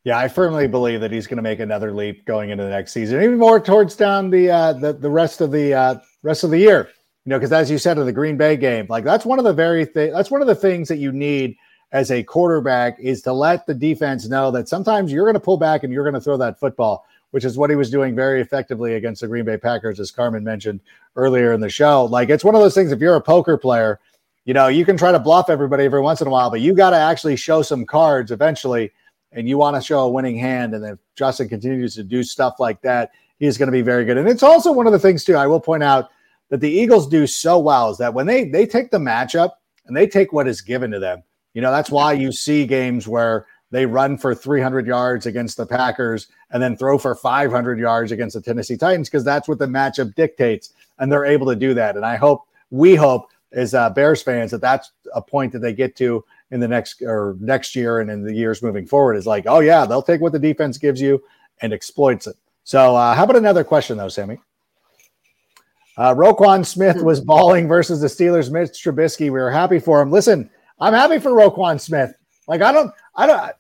yeah, 0.07 0.21
I 0.21 0.29
firmly 0.29 0.69
believe 0.69 1.01
that 1.01 1.11
he's 1.11 1.27
going 1.27 1.39
to 1.39 1.43
make 1.43 1.59
another 1.59 1.93
leap 1.93 2.27
going 2.27 2.51
into 2.51 2.63
the 2.63 2.71
next 2.71 2.93
season, 2.93 3.21
even 3.21 3.39
more 3.39 3.59
towards 3.59 3.97
down 3.97 4.31
the 4.31 4.49
uh, 4.49 4.73
the, 4.73 4.93
the 4.93 5.11
rest 5.11 5.41
of 5.41 5.51
the 5.51 5.75
uh, 5.75 5.95
rest 6.23 6.45
of 6.45 6.51
the 6.51 6.59
year. 6.61 6.91
You 7.25 7.31
know, 7.31 7.39
because 7.39 7.51
as 7.51 7.69
you 7.69 7.77
said 7.77 7.99
in 7.99 8.07
the 8.07 8.13
Green 8.13 8.37
Bay 8.37 8.57
game, 8.57 8.87
like 8.89 9.03
that's 9.03 9.27
one 9.27 9.41
of 9.41 9.45
the 9.45 9.53
very 9.53 9.85
th- 9.85 10.13
that's 10.13 10.31
one 10.31 10.41
of 10.41 10.47
the 10.47 10.55
things 10.55 10.87
that 10.87 10.99
you 10.99 11.11
need 11.11 11.57
as 11.97 12.11
a 12.11 12.23
quarterback 12.23 13.01
is 13.01 13.23
to 13.23 13.33
let 13.33 13.67
the 13.67 13.73
defense 13.73 14.29
know 14.29 14.51
that 14.51 14.69
sometimes 14.69 15.11
you're 15.11 15.25
going 15.25 15.33
to 15.33 15.41
pull 15.41 15.57
back 15.57 15.83
and 15.83 15.91
you're 15.91 16.05
going 16.05 16.13
to 16.13 16.21
throw 16.21 16.37
that 16.37 16.61
football, 16.61 17.07
which 17.31 17.43
is 17.43 17.57
what 17.57 17.71
he 17.71 17.77
was 17.77 17.91
doing 17.91 18.15
very 18.15 18.43
effectively 18.43 18.97
against 18.97 19.23
the 19.23 19.27
Green 19.27 19.47
Bay 19.47 19.57
Packers, 19.57 19.99
as 19.99 20.11
Carmen 20.11 20.45
mentioned 20.45 20.81
earlier 21.17 21.55
in 21.55 21.61
the 21.63 21.71
show. 21.71 22.05
Like 22.05 22.29
it's 22.29 22.45
one 22.45 22.55
of 22.55 22.61
those 22.61 22.75
things, 22.75 22.93
if 22.93 23.01
you're 23.01 23.17
a 23.17 23.21
poker 23.23 23.57
player, 23.57 23.99
you 24.45 24.53
know, 24.53 24.69
you 24.69 24.85
can 24.85 24.99
try 24.99 25.11
to 25.11 25.19
bluff 25.19 25.49
everybody 25.49 25.85
every 25.85 26.03
once 26.03 26.21
in 26.21 26.27
a 26.27 26.31
while, 26.31 26.51
but 26.51 26.61
you 26.61 26.75
got 26.75 26.91
to 26.91 26.99
actually 26.99 27.35
show 27.35 27.63
some 27.63 27.87
cards 27.87 28.31
eventually. 28.31 28.93
And 29.33 29.49
you 29.49 29.57
want 29.57 29.75
to 29.77 29.83
show 29.83 30.01
a 30.01 30.09
winning 30.09 30.39
hand. 30.39 30.75
And 30.75 30.85
if 30.85 30.99
Justin 31.15 31.49
continues 31.49 31.95
to 31.95 32.03
do 32.03 32.23
stuff 32.23 32.61
like 32.61 32.81
that, 32.83 33.11
he's 33.39 33.57
going 33.59 33.69
to 33.69 33.73
be 33.73 33.83
very 33.83 34.05
good. 34.05 34.19
And 34.19 34.29
it's 34.29 34.43
also 34.43 34.71
one 34.71 34.87
of 34.87 34.93
the 34.93 34.99
things, 34.99 35.25
too, 35.25 35.35
I 35.35 35.47
will 35.47 35.61
point 35.61 35.83
out 35.83 36.11
that 36.51 36.61
the 36.61 36.71
Eagles 36.71 37.09
do 37.09 37.27
so 37.27 37.59
well 37.59 37.91
is 37.91 37.99
that 37.99 38.15
when 38.15 38.27
they 38.27 38.49
they 38.49 38.67
take 38.67 38.91
the 38.91 38.99
matchup 38.99 39.53
and 39.87 39.97
they 39.97 40.07
take 40.07 40.33
what 40.33 40.47
is 40.47 40.61
given 40.61 40.91
to 40.91 40.99
them, 40.99 41.23
you 41.57 41.63
know, 41.63 41.71
that's 41.71 41.91
why 41.91 42.13
you 42.13 42.33
see 42.33 42.67
games 42.67 43.09
where 43.09 43.47
they 43.71 43.87
run 43.87 44.19
for 44.19 44.35
300 44.35 44.87
yards 44.87 45.25
against 45.25 45.57
the 45.57 45.65
Packers 45.65 46.27
and 46.51 46.63
then 46.63 46.77
throw 46.77 46.99
for 46.99 47.15
500 47.15 47.79
yards 47.79 48.13
against 48.13 48.35
the 48.35 48.43
Tennessee 48.43 48.77
Titans 48.77 49.09
because 49.09 49.25
that's 49.25 49.49
what 49.49 49.59
the 49.59 49.67
matchup 49.67 50.15
dictates. 50.17 50.75
And 50.99 51.11
they're 51.11 51.25
able 51.25 51.47
to 51.47 51.57
do 51.57 51.73
that. 51.73 51.97
And 51.97 52.05
I 52.05 52.17
hope, 52.17 52.43
we 52.71 52.95
hope, 52.95 53.31
as 53.53 53.73
uh, 53.73 53.89
Bears 53.89 54.21
fans, 54.21 54.51
that 54.51 54.61
that's 54.61 54.93
a 55.15 55.23
point 55.23 55.51
that 55.53 55.61
they 55.61 55.73
get 55.73 55.97
to 55.97 56.23
in 56.51 56.61
the 56.61 56.69
next 56.69 57.01
or 57.01 57.39
next 57.41 57.75
year 57.75 58.01
and 58.01 58.11
in 58.11 58.23
the 58.23 58.35
years 58.35 58.63
moving 58.63 58.87
forward 58.87 59.15
is 59.15 59.27
like, 59.27 59.45
oh, 59.47 59.61
yeah, 59.61 59.87
they'll 59.87 60.03
take 60.03 60.21
what 60.21 60.33
the 60.33 60.39
defense 60.39 60.77
gives 60.77 61.01
you 61.01 61.25
and 61.63 61.73
exploits 61.73 62.27
it. 62.27 62.37
So, 62.65 62.95
uh, 62.95 63.15
how 63.15 63.25
about 63.25 63.37
another 63.37 63.65
question, 63.65 63.97
though, 63.97 64.11
Sammy? 64.11 64.37
Uh, 65.97 66.15
Roquan 66.15 66.67
Smith 66.67 67.03
was 67.03 67.23
balling 67.23 67.67
versus 67.67 68.03
the 68.03 68.09
Steelers. 68.09 68.51
Mitch 68.51 68.73
Trubisky. 68.73 69.21
We 69.21 69.31
were 69.31 69.51
happy 69.51 69.79
for 69.79 70.03
him. 70.03 70.11
Listen, 70.11 70.51
I'm 70.79 70.93
happy 70.93 71.19
for 71.19 71.31
Roquan 71.31 71.81
Smith. 71.81 72.15
Like 72.47 72.63
I 72.63 72.73
don't, 72.73 72.93
I 73.15 73.27
don't. 73.27 73.53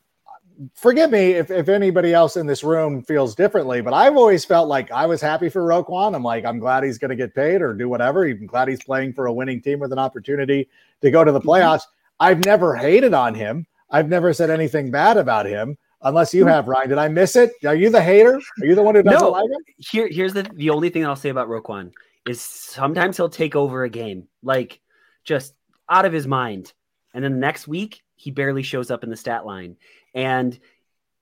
Forgive 0.74 1.10
me 1.10 1.32
if, 1.32 1.50
if 1.50 1.68
anybody 1.68 2.14
else 2.14 2.36
in 2.36 2.46
this 2.46 2.64
room 2.64 3.02
feels 3.02 3.34
differently, 3.34 3.82
but 3.82 3.92
I've 3.92 4.16
always 4.16 4.42
felt 4.42 4.68
like 4.68 4.90
I 4.90 5.04
was 5.04 5.20
happy 5.20 5.50
for 5.50 5.60
Roquan. 5.62 6.14
I'm 6.14 6.22
like, 6.22 6.46
I'm 6.46 6.58
glad 6.58 6.82
he's 6.82 6.96
going 6.96 7.10
to 7.10 7.16
get 7.16 7.34
paid 7.34 7.60
or 7.60 7.74
do 7.74 7.90
whatever. 7.90 8.24
I'm 8.24 8.46
glad 8.46 8.68
he's 8.68 8.82
playing 8.82 9.12
for 9.12 9.26
a 9.26 9.32
winning 9.32 9.60
team 9.60 9.80
with 9.80 9.92
an 9.92 9.98
opportunity 9.98 10.66
to 11.02 11.10
go 11.10 11.24
to 11.24 11.30
the 11.30 11.40
mm-hmm. 11.40 11.48
playoffs. 11.48 11.82
I've 12.20 12.42
never 12.46 12.74
hated 12.74 13.12
on 13.12 13.34
him. 13.34 13.66
I've 13.90 14.08
never 14.08 14.32
said 14.32 14.48
anything 14.48 14.90
bad 14.90 15.18
about 15.18 15.44
him. 15.44 15.76
unless 16.02 16.32
you 16.32 16.46
have 16.46 16.68
Ryan. 16.68 16.88
Did 16.88 16.98
I 16.98 17.08
miss 17.08 17.36
it? 17.36 17.52
Are 17.66 17.74
you 17.74 17.90
the 17.90 18.02
hater? 18.02 18.36
Are 18.36 18.66
you 18.66 18.74
the 18.74 18.82
one 18.82 18.94
who 18.94 19.02
doesn't 19.02 19.20
No. 19.20 19.30
like 19.30 19.50
him? 19.50 19.60
Here, 19.78 20.08
here's 20.08 20.32
the 20.32 20.42
the 20.54 20.70
only 20.70 20.88
thing 20.90 21.04
I'll 21.04 21.16
say 21.16 21.30
about 21.30 21.48
Roquan 21.48 21.92
is 22.26 22.40
sometimes 22.40 23.16
he'll 23.16 23.28
take 23.28 23.56
over 23.56 23.84
a 23.84 23.90
game, 23.90 24.28
like 24.42 24.80
just 25.24 25.54
out 25.88 26.04
of 26.04 26.12
his 26.12 26.26
mind, 26.26 26.72
and 27.16 27.24
then 27.24 27.32
the 27.32 27.38
next 27.38 27.66
week 27.66 28.02
he 28.14 28.30
barely 28.30 28.62
shows 28.62 28.90
up 28.90 29.02
in 29.02 29.08
the 29.08 29.16
stat 29.16 29.46
line. 29.46 29.76
And 30.14 30.58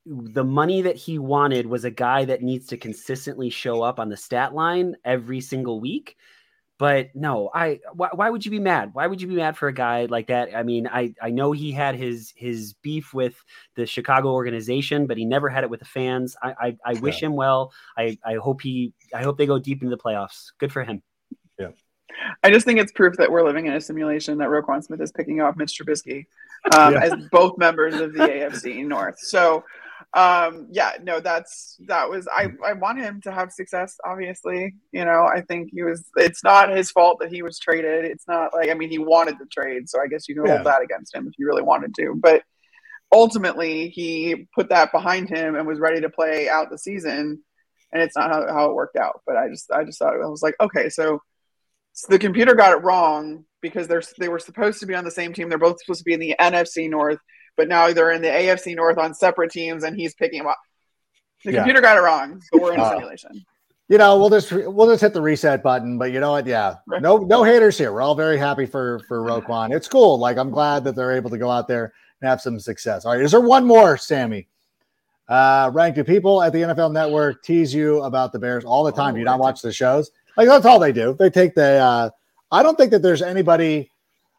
the 0.05 0.45
money 0.45 0.83
that 0.83 0.97
he 0.97 1.21
wanted 1.21 1.67
was 1.67 1.85
a 1.85 1.91
guy 1.91 2.25
that 2.25 2.43
needs 2.43 2.67
to 2.67 2.77
consistently 2.77 3.49
show 3.49 3.81
up 3.81 4.01
on 4.01 4.09
the 4.09 4.17
stat 4.17 4.53
line 4.53 4.97
every 5.05 5.41
single 5.41 5.81
week. 5.81 6.17
But 6.79 7.15
no, 7.15 7.49
I 7.55 7.79
why, 7.93 8.09
why 8.13 8.29
would 8.29 8.45
you 8.45 8.51
be 8.51 8.59
mad? 8.59 8.91
Why 8.93 9.07
would 9.07 9.23
you 9.23 9.29
be 9.29 9.37
mad 9.37 9.57
for 9.57 9.69
a 9.69 9.73
guy 9.73 10.07
like 10.07 10.27
that? 10.27 10.57
I 10.57 10.65
mean, 10.65 10.89
I 10.89 11.15
I 11.23 11.31
know 11.31 11.53
he 11.53 11.71
had 11.71 11.95
his 11.95 12.35
his 12.37 12.75
beef 12.83 13.15
with 13.15 13.37
the 13.77 13.87
Chicago 13.87 14.33
organization, 14.33 15.07
but 15.07 15.17
he 15.17 15.25
never 15.25 15.49
had 15.49 15.63
it 15.63 15.71
with 15.71 15.79
the 15.79 15.87
fans. 15.87 16.37
I 16.43 16.55
I, 16.61 16.77
I 16.85 16.95
wish 16.95 17.23
him 17.23 17.37
well. 17.37 17.73
I 17.97 18.19
I 18.27 18.35
hope 18.35 18.63
he 18.63 18.93
I 19.15 19.23
hope 19.23 19.39
they 19.39 19.47
go 19.47 19.61
deep 19.61 19.81
into 19.81 19.95
the 19.95 20.03
playoffs. 20.03 20.51
Good 20.59 20.73
for 20.73 20.83
him. 20.83 21.05
I 22.43 22.51
just 22.51 22.65
think 22.67 22.79
it's 22.81 22.93
proof 22.93 23.17
that 23.19 23.31
we're 23.31 23.45
living 23.45 23.67
in 23.67 23.73
a 23.75 23.81
simulation 23.81 24.39
that 24.39 24.49
Roquan 24.49 24.83
Smith 24.85 25.01
is 25.01 25.13
picking 25.13 25.41
off 25.41 25.57
Mitch 25.57 25.79
Trubisky 25.79 26.27
um, 26.77 26.95
Yeah. 26.95 27.01
as 27.01 27.15
both 27.31 27.59
members 27.59 27.95
of 27.95 28.13
the 28.13 28.21
AFC 28.21 28.87
North. 28.87 29.19
So, 29.19 29.65
um, 30.15 30.69
yeah, 30.71 30.93
no, 31.03 31.19
that's 31.21 31.77
that 31.89 32.09
was 32.09 32.29
I. 32.29 32.49
I 32.65 32.75
want 32.75 33.01
him 33.01 33.21
to 33.23 33.33
have 33.33 33.51
success. 33.51 33.97
Obviously, 34.05 34.75
you 34.93 35.05
know, 35.05 35.25
I 35.27 35.41
think 35.41 35.71
he 35.73 35.83
was. 35.83 36.05
It's 36.17 36.45
not 36.45 36.71
his 36.71 36.91
fault 36.93 37.19
that 37.21 37.31
he 37.33 37.43
was 37.43 37.59
traded. 37.59 38.05
It's 38.05 38.29
not 38.29 38.55
like 38.55 38.71
I 38.71 38.75
mean 38.75 38.91
he 38.91 38.99
wanted 38.99 39.39
the 39.41 39.47
trade, 39.47 39.89
so 39.89 40.01
I 40.01 40.07
guess 40.07 40.29
you 40.29 40.37
can 40.37 40.47
Yeah. 40.47 40.55
hold 40.57 40.67
that 40.67 40.83
against 40.83 41.15
him 41.15 41.27
if 41.27 41.35
you 41.39 41.47
really 41.47 41.63
wanted 41.63 41.95
to. 41.97 42.15
But 42.17 42.43
ultimately, 43.13 43.89
he 43.89 44.47
put 44.55 44.69
that 44.71 44.93
behind 44.93 45.29
him 45.29 45.55
and 45.57 45.67
was 45.67 45.81
ready 45.81 46.01
to 46.01 46.11
play 46.11 46.49
out 46.49 46.71
the 46.71 46.79
season. 46.79 47.43
And 47.93 48.03
it's 48.03 48.17
not 48.17 48.31
how, 48.31 48.47
how 48.53 48.71
it 48.71 48.75
worked 48.75 48.97
out. 48.97 49.21
But 49.27 49.37
I 49.37 49.49
just 49.49 49.71
I 49.71 49.85
just 49.85 49.99
thought 49.99 50.15
I 50.15 50.27
was 50.27 50.43
like, 50.43 50.55
okay, 50.61 50.89
so 50.89 51.21
so 51.95 52.09
the 52.11 52.19
computer 52.19 52.55
got 52.55 52.73
it 52.77 52.83
wrong 52.83 53.45
because 53.63 53.89
they're 53.89 54.03
they 54.19 54.29
were 54.29 54.39
supposed 54.39 54.81
to 54.81 54.87
be 54.87 54.95
on 54.95 55.05
the 55.05 55.11
same 55.11 55.33
team. 55.33 55.49
They're 55.49 55.59
both 55.59 55.81
supposed 55.81 56.01
to 56.01 56.05
be 56.05 56.13
in 56.13 56.21
the 56.21 56.35
NFC 56.39 56.91
North, 56.91 57.19
but 57.57 57.69
now 57.69 57.91
they're 57.93 58.13
in 58.13 58.21
the 58.21 58.29
AFC 58.29 58.75
North 58.77 58.99
on 58.99 59.15
separate 59.15 59.51
teams, 59.51 59.85
and 59.85 59.97
he's 59.97 60.15
picking 60.15 60.39
them 60.41 60.49
up. 60.49 60.59
The 61.45 61.53
Yeah. 61.53 61.59
computer 61.61 61.81
got 61.81 61.97
it 61.97 62.01
wrong, 62.01 62.41
but 62.53 62.61
we're 62.61 62.75
in 62.75 62.81
a 62.81 62.83
Uh, 62.83 62.91
simulation. 62.91 63.45
You 63.89 63.99
know, 63.99 64.19
we'll 64.19 64.31
just 64.31 64.51
we'll 64.51 64.89
just 64.89 65.03
hit 65.03 65.13
the 65.13 65.21
reset 65.23 65.63
button. 65.63 65.99
But 65.99 66.11
you 66.11 66.19
know 66.21 66.33
what? 66.33 66.47
Yeah, 66.47 66.77
Right. 66.87 67.01
no 67.03 67.19
no 67.19 67.43
haters 67.45 67.79
here. 67.79 67.93
We're 67.93 68.03
all 68.03 68.15
very 68.15 68.39
happy 68.39 68.67
for 68.67 68.99
for 69.09 69.21
Roquan. 69.23 69.75
It's 69.75 69.89
cool. 69.89 70.19
Like 70.19 70.37
I'm 70.39 70.51
glad 70.51 70.85
that 70.85 70.95
they're 70.97 71.13
able 71.13 71.31
to 71.31 71.39
go 71.39 71.51
out 71.51 71.69
there 71.69 71.93
and 72.21 72.29
have 72.29 72.41
some 72.41 72.59
success. 72.59 73.05
All 73.05 73.13
right, 73.13 73.21
is 73.23 73.31
there 73.33 73.41
one 73.41 73.65
more, 73.67 73.97
Sammy? 73.99 74.49
Uh, 75.29 75.71
rank, 75.73 75.95
do 75.95 76.05
people 76.05 76.43
at 76.43 76.53
the 76.53 76.61
NFL 76.63 76.93
Network 76.93 77.43
tease 77.43 77.73
you 77.73 78.03
about 78.03 78.33
the 78.33 78.39
Bears 78.39 78.65
all 78.65 78.85
the 78.85 78.93
time? 78.93 79.15
do 79.15 79.21
you 79.21 79.25
not 79.25 79.39
watch 79.39 79.63
the 79.63 79.73
shows? 79.73 80.11
Like 80.37 80.49
that's 80.49 80.67
all 80.67 80.79
they 80.79 80.93
do. 80.93 81.15
They 81.19 81.31
take 81.31 81.55
the. 81.55 81.77
Uh, 81.79 82.11
I 82.51 82.63
don't 82.63 82.77
think 82.77 82.91
that 82.91 83.03
there's 83.03 83.23
anybody. 83.23 83.91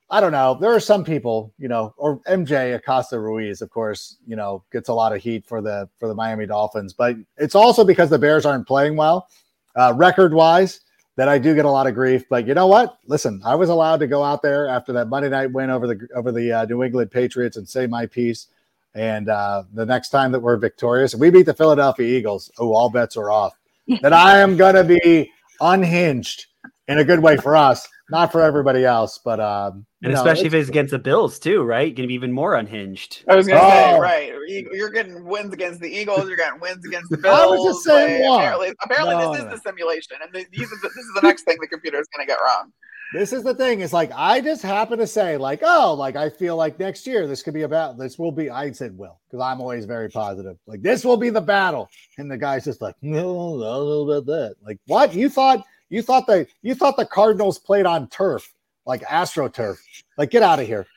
I 0.10 0.22
don't 0.22 0.32
know. 0.32 0.58
There 0.60 0.74
are 0.74 0.80
some 0.80 1.04
people, 1.04 1.54
you 1.58 1.68
know, 1.68 1.94
or 1.98 2.20
MJ 2.22 2.76
Acosta 2.76 3.20
Ruiz, 3.20 3.62
of 3.62 3.72
course, 3.72 4.18
you 4.28 4.36
know, 4.36 4.64
gets 4.72 4.88
a 4.90 4.94
lot 4.94 5.16
of 5.16 5.22
heat 5.22 5.46
for 5.46 5.62
the 5.62 5.90
for 5.98 6.08
the 6.08 6.14
Miami 6.14 6.46
Dolphins, 6.46 6.94
but 6.94 7.16
it's 7.38 7.56
also 7.56 7.84
because 7.84 8.10
the 8.10 8.20
Bears 8.20 8.46
aren't 8.46 8.68
playing 8.68 8.96
well, 8.96 9.28
uh, 9.76 9.94
record 9.96 10.34
wise. 10.34 10.82
That 11.18 11.30
I 11.30 11.38
do 11.38 11.56
get 11.56 11.64
a 11.64 11.70
lot 11.70 11.88
of 11.88 11.96
grief, 11.96 12.26
but 12.30 12.46
you 12.46 12.54
know 12.54 12.68
what? 12.68 12.98
Listen, 13.08 13.42
I 13.46 13.56
was 13.56 13.70
allowed 13.70 14.02
to 14.02 14.08
go 14.08 14.22
out 14.22 14.42
there 14.42 14.68
after 14.68 14.92
that 14.92 15.08
Monday 15.08 15.30
night 15.30 15.50
win 15.50 15.70
over 15.70 15.88
the 15.88 16.08
over 16.14 16.30
the 16.34 16.52
uh, 16.52 16.66
New 16.66 16.84
England 16.84 17.10
Patriots 17.10 17.56
and 17.56 17.68
say 17.68 17.88
my 17.88 18.06
piece. 18.06 18.48
And 18.96 19.30
uh, 19.30 19.64
the 19.74 19.86
next 19.86 20.10
time 20.10 20.32
that 20.32 20.40
we're 20.40 20.58
victorious, 20.58 21.16
we 21.16 21.30
beat 21.30 21.46
the 21.46 21.54
Philadelphia 21.54 22.18
Eagles, 22.18 22.50
oh, 22.60 22.74
all 22.74 22.90
bets 22.90 23.18
are 23.18 23.30
off. 23.30 23.58
that 24.02 24.14
I 24.14 24.40
am 24.40 24.58
to 24.58 24.84
be 24.84 25.32
unhinged 25.62 26.46
in 26.88 27.00
a 27.00 27.04
good 27.04 27.20
way 27.20 27.36
for 27.38 27.56
us, 27.56 27.88
not 28.12 28.32
for 28.32 28.42
everybody 28.42 28.86
else. 28.86 29.20
But 29.24 29.40
um, 29.40 29.86
And 30.04 30.10
you 30.12 30.16
know, 30.16 30.16
especially 30.22 30.46
if 30.46 30.54
it's- 30.54 30.62
it's 30.64 30.70
against 30.70 30.92
the 30.92 31.00
Bills 31.00 31.40
too, 31.40 31.64
right? 31.64 31.96
Going 31.96 32.04
to 32.04 32.08
be 32.08 32.14
even 32.14 32.32
more 32.32 32.54
unhinged. 32.56 33.24
I 33.28 33.36
was 33.36 33.48
gonna 33.48 33.60
Oh. 33.64 33.70
say, 33.70 34.00
right? 34.00 34.34
you- 34.48 34.70
You're 34.74 34.92
getting 34.92 35.26
wins 35.26 35.52
against 35.54 35.80
the 35.82 35.90
Eagles. 35.90 36.28
You're 36.28 36.38
getting 36.38 36.60
wins 36.60 36.86
against 36.86 37.10
the 37.10 37.18
Bills. 37.18 37.40
I 37.42 37.46
was 37.48 37.64
just 37.74 37.84
saying 37.86 38.30
like, 38.30 38.40
apparently, 38.40 38.74
apparently 38.84 39.16
No, 39.16 39.32
this 39.32 39.40
is 39.40 39.46
no. 39.46 39.52
the 39.52 39.58
simulation, 39.62 40.18
and 40.24 40.32
the, 40.34 40.46
these 40.52 40.68
are 40.72 40.76
the, 40.82 40.90
this 40.90 40.98
is 41.06 41.12
the 41.16 41.22
next 41.24 41.44
thing 41.44 41.58
the 41.60 41.68
computer 41.68 42.00
is 42.00 42.08
gonna 42.16 42.28
get 42.28 42.38
wrong. 42.44 42.72
This 43.14 43.34
is 43.34 43.44
the 43.44 43.54
thing. 43.54 43.82
It's 43.82 43.94
like 43.94 44.12
I 44.16 44.42
just 44.42 44.62
happen 44.62 44.98
to 45.00 45.08
say, 45.08 45.38
like, 45.38 45.62
oh, 45.64 45.94
like 45.94 46.16
I 46.16 46.30
feel 46.30 46.56
like 46.56 46.80
next 46.80 47.06
year 47.06 47.28
this 47.28 47.42
could 47.42 47.54
be 47.54 47.64
about 47.64 47.98
this 47.98 48.18
will 48.18 48.32
be. 48.32 48.50
I 48.50 48.72
said 48.72 48.98
will 48.98 49.20
because 49.28 49.44
I'm 49.44 49.62
always 49.62 49.86
very 49.86 50.10
positive. 50.10 50.58
Like 50.66 50.82
this 50.82 51.06
will 51.06 51.18
be 51.18 51.30
the 51.30 51.42
battle, 51.42 51.90
and 52.18 52.30
the 52.30 52.38
guy's 52.38 52.66
just 52.66 52.82
like, 52.82 52.96
no, 53.02 53.56
I 53.62 53.78
don't 53.78 54.10
about 54.10 54.26
that. 54.28 54.56
Like 54.64 54.80
what 54.88 55.14
you 55.14 55.30
thought? 55.30 55.66
You 55.90 56.02
thought 56.02 56.28
the 56.28 56.48
you 56.62 56.76
thought 56.76 56.98
the 56.98 57.06
Cardinals 57.06 57.60
played 57.60 57.86
on 57.86 58.10
turf, 58.10 58.52
like 58.86 59.02
AstroTurf. 59.04 59.78
Like 60.18 60.32
get 60.32 60.44
out 60.44 60.60
of 60.60 60.68
here. 60.68 60.88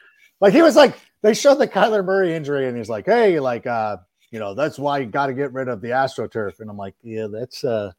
Like 0.40 0.52
he 0.52 0.62
was 0.62 0.76
like 0.76 0.96
they 1.22 1.34
showed 1.34 1.56
the 1.56 1.68
Kyler 1.68 2.04
Murray 2.04 2.34
injury, 2.34 2.68
and 2.68 2.76
he's 2.76 2.88
like, 2.88 3.06
hey, 3.06 3.38
like 3.38 3.66
uh, 3.66 3.98
you 4.30 4.38
know, 4.38 4.54
that's 4.54 4.78
why 4.78 4.98
you 4.98 5.06
got 5.06 5.26
to 5.26 5.34
get 5.34 5.52
rid 5.52 5.68
of 5.68 5.80
the 5.80 5.88
AstroTurf. 5.88 6.60
And 6.60 6.70
I'm 6.70 6.76
like, 6.76 6.94
yeah, 7.02 7.26
that's 7.30 7.64
uh, 7.64 7.92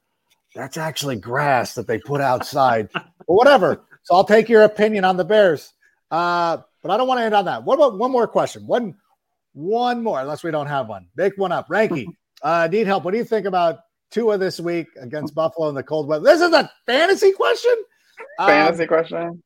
that's 0.56 0.78
actually 0.78 1.18
grass 1.18 1.76
that 1.76 1.86
they 1.86 2.00
put 2.00 2.22
outside. 2.22 2.90
or 3.30 3.38
whatever. 3.38 3.86
So 4.04 4.16
I'll 4.16 4.24
take 4.24 4.50
your 4.50 4.64
opinion 4.64 5.06
on 5.06 5.18
the 5.18 5.26
Bears. 5.26 5.74
Uh, 6.10 6.58
but 6.82 6.92
I 6.92 6.98
don't 6.98 7.08
want 7.08 7.20
to 7.20 7.24
end 7.24 7.36
on 7.36 7.46
that. 7.46 7.64
What 7.64 7.76
about 7.76 7.98
one 7.98 8.12
more 8.12 8.28
question? 8.28 8.66
One, 8.66 8.96
one 9.54 10.02
more, 10.04 10.20
unless 10.20 10.44
we 10.44 10.52
don't 10.52 10.68
have 10.68 10.88
one. 10.88 11.08
Make 11.16 11.38
one 11.38 11.52
up. 11.52 11.68
Ranky, 11.70 12.06
uh, 12.44 12.68
need 12.72 12.88
help. 12.88 13.04
What 13.04 13.12
do 13.12 13.18
you 13.18 13.24
think 13.26 13.46
about 13.46 13.80
Tua 14.12 14.38
this 14.38 14.60
week 14.60 14.88
against 15.00 15.36
Buffalo 15.36 15.70
in 15.70 15.76
the 15.76 15.84
cold 15.84 16.08
weather? 16.08 16.24
This 16.24 16.42
is 16.42 16.54
a 16.54 16.72
fantasy 16.86 17.32
question. 17.34 17.76
Um, 18.40 18.48
Fantasy 18.48 18.86
question. 18.88 19.44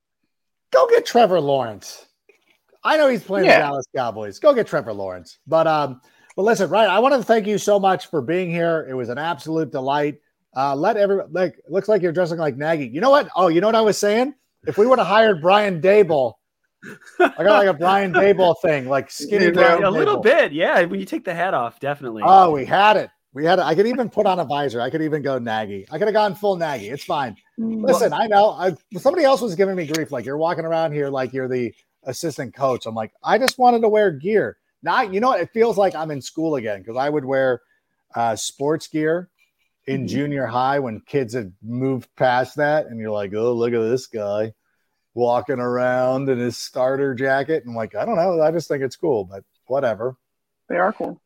go 0.71 0.87
get 0.87 1.05
Trevor 1.05 1.39
Lawrence. 1.39 2.05
I 2.83 2.97
know 2.97 3.07
he's 3.07 3.23
playing 3.23 3.45
Yeah. 3.45 3.59
the 3.59 3.63
Dallas 3.65 3.85
Cowboys. 3.95 4.39
Go 4.39 4.53
get 4.53 4.67
Trevor 4.67 4.93
Lawrence. 4.93 5.39
But 5.47 5.67
um, 5.67 6.01
but 6.35 6.43
listen, 6.43 6.69
right. 6.69 6.87
I 6.89 6.99
want 6.99 7.13
to 7.15 7.23
thank 7.23 7.45
you 7.47 7.57
so 7.57 7.79
much 7.79 8.07
for 8.09 8.21
being 8.21 8.49
here. 8.49 8.85
It 8.89 8.93
was 8.93 9.09
an 9.09 9.17
absolute 9.17 9.71
delight. 9.71 10.19
Uh, 10.55 10.75
let 10.75 10.97
every 10.97 11.21
like 11.31 11.55
looks 11.67 11.87
like 11.87 12.01
you're 12.01 12.11
dressing 12.11 12.37
like 12.37 12.57
Nagy. 12.57 12.87
You 12.87 13.01
know 13.01 13.09
what? 13.09 13.29
Oh, 13.35 13.47
you 13.47 13.61
know 13.61 13.67
what 13.67 13.75
I 13.75 13.81
was 13.81 13.97
saying? 13.97 14.33
If 14.65 14.77
we 14.77 14.85
would 14.85 14.99
have 14.99 15.07
hired 15.07 15.41
Brian 15.41 15.81
Daboll, 15.81 16.33
I 17.19 17.43
got 17.43 17.65
like 17.65 17.67
a 17.67 17.73
Brian 17.73 18.13
Daboll 18.13 18.55
thing, 18.61 18.87
like 18.87 19.09
skinny 19.11 19.45
You 19.45 19.51
do. 19.51 19.59
Brian 19.59 19.83
a 19.83 19.91
little 19.91 20.19
bit, 20.19 20.51
yeah. 20.51 20.83
When 20.83 20.99
you 20.99 21.05
take 21.05 21.25
the 21.25 21.33
hat 21.33 21.53
off, 21.53 21.79
definitely. 21.79 22.23
Oh, 22.25 22.51
we 22.51 22.65
had 22.65 22.97
it. 22.97 23.09
We 23.33 23.45
had 23.45 23.59
it. 23.59 23.63
I 23.63 23.73
could 23.73 23.87
even 23.87 24.09
put 24.09 24.25
on 24.25 24.39
a 24.39 24.45
visor. 24.45 24.79
I 24.79 24.89
could 24.89 25.01
even 25.01 25.21
go 25.21 25.39
Nagy. 25.39 25.87
I 25.91 25.97
could 25.97 26.07
have 26.07 26.13
gone 26.13 26.35
full 26.35 26.55
Nagy. 26.55 26.89
It's 26.89 27.03
fine. 27.03 27.35
Listen, 27.57 28.13
I 28.13 28.27
know. 28.27 28.51
I, 28.51 28.75
somebody 28.97 29.25
else 29.25 29.41
was 29.41 29.55
giving 29.55 29.75
me 29.75 29.87
grief. 29.87 30.11
Like 30.11 30.25
you're 30.25 30.37
walking 30.37 30.65
around 30.65 30.91
here 30.91 31.09
like 31.09 31.33
you're 31.33 31.47
the 31.47 31.73
assistant 32.03 32.55
coach. 32.55 32.85
I'm 32.85 32.93
like, 32.93 33.11
I 33.23 33.37
just 33.37 33.57
wanted 33.57 33.81
to 33.81 33.89
wear 33.89 34.11
gear. 34.11 34.57
Not, 34.83 35.13
you 35.13 35.19
know 35.19 35.29
what? 35.29 35.39
It 35.39 35.49
feels 35.51 35.77
like 35.77 35.95
I'm 35.95 36.11
in 36.11 36.21
school 36.21 36.55
again 36.55 36.79
because 36.81 36.97
I 36.97 37.09
would 37.09 37.25
wear 37.25 37.61
uh, 38.13 38.35
sports 38.35 38.87
gear 38.87 39.29
in 39.87 40.01
mm-hmm. 40.01 40.07
junior 40.07 40.45
high 40.45 40.79
when 40.79 41.01
kids 41.01 41.33
had 41.33 41.53
moved 41.61 42.09
past 42.15 42.57
that, 42.57 42.87
and 42.87 42.99
you're 42.99 43.11
like, 43.11 43.33
oh, 43.33 43.53
look 43.53 43.73
at 43.73 43.79
this 43.79 44.07
guy 44.07 44.53
walking 45.13 45.59
around 45.59 46.29
in 46.29 46.39
his 46.39 46.57
starter 46.57 47.13
jacket. 47.13 47.63
And 47.63 47.71
I'm 47.71 47.75
like, 47.75 47.95
I 47.95 48.05
don't 48.05 48.15
know. 48.15 48.41
I 48.41 48.51
just 48.51 48.67
think 48.67 48.83
it's 48.83 48.95
cool, 48.95 49.25
but 49.25 49.43
whatever. 49.65 50.17
They 50.69 50.77
are 50.77 50.93
cool. 50.93 51.21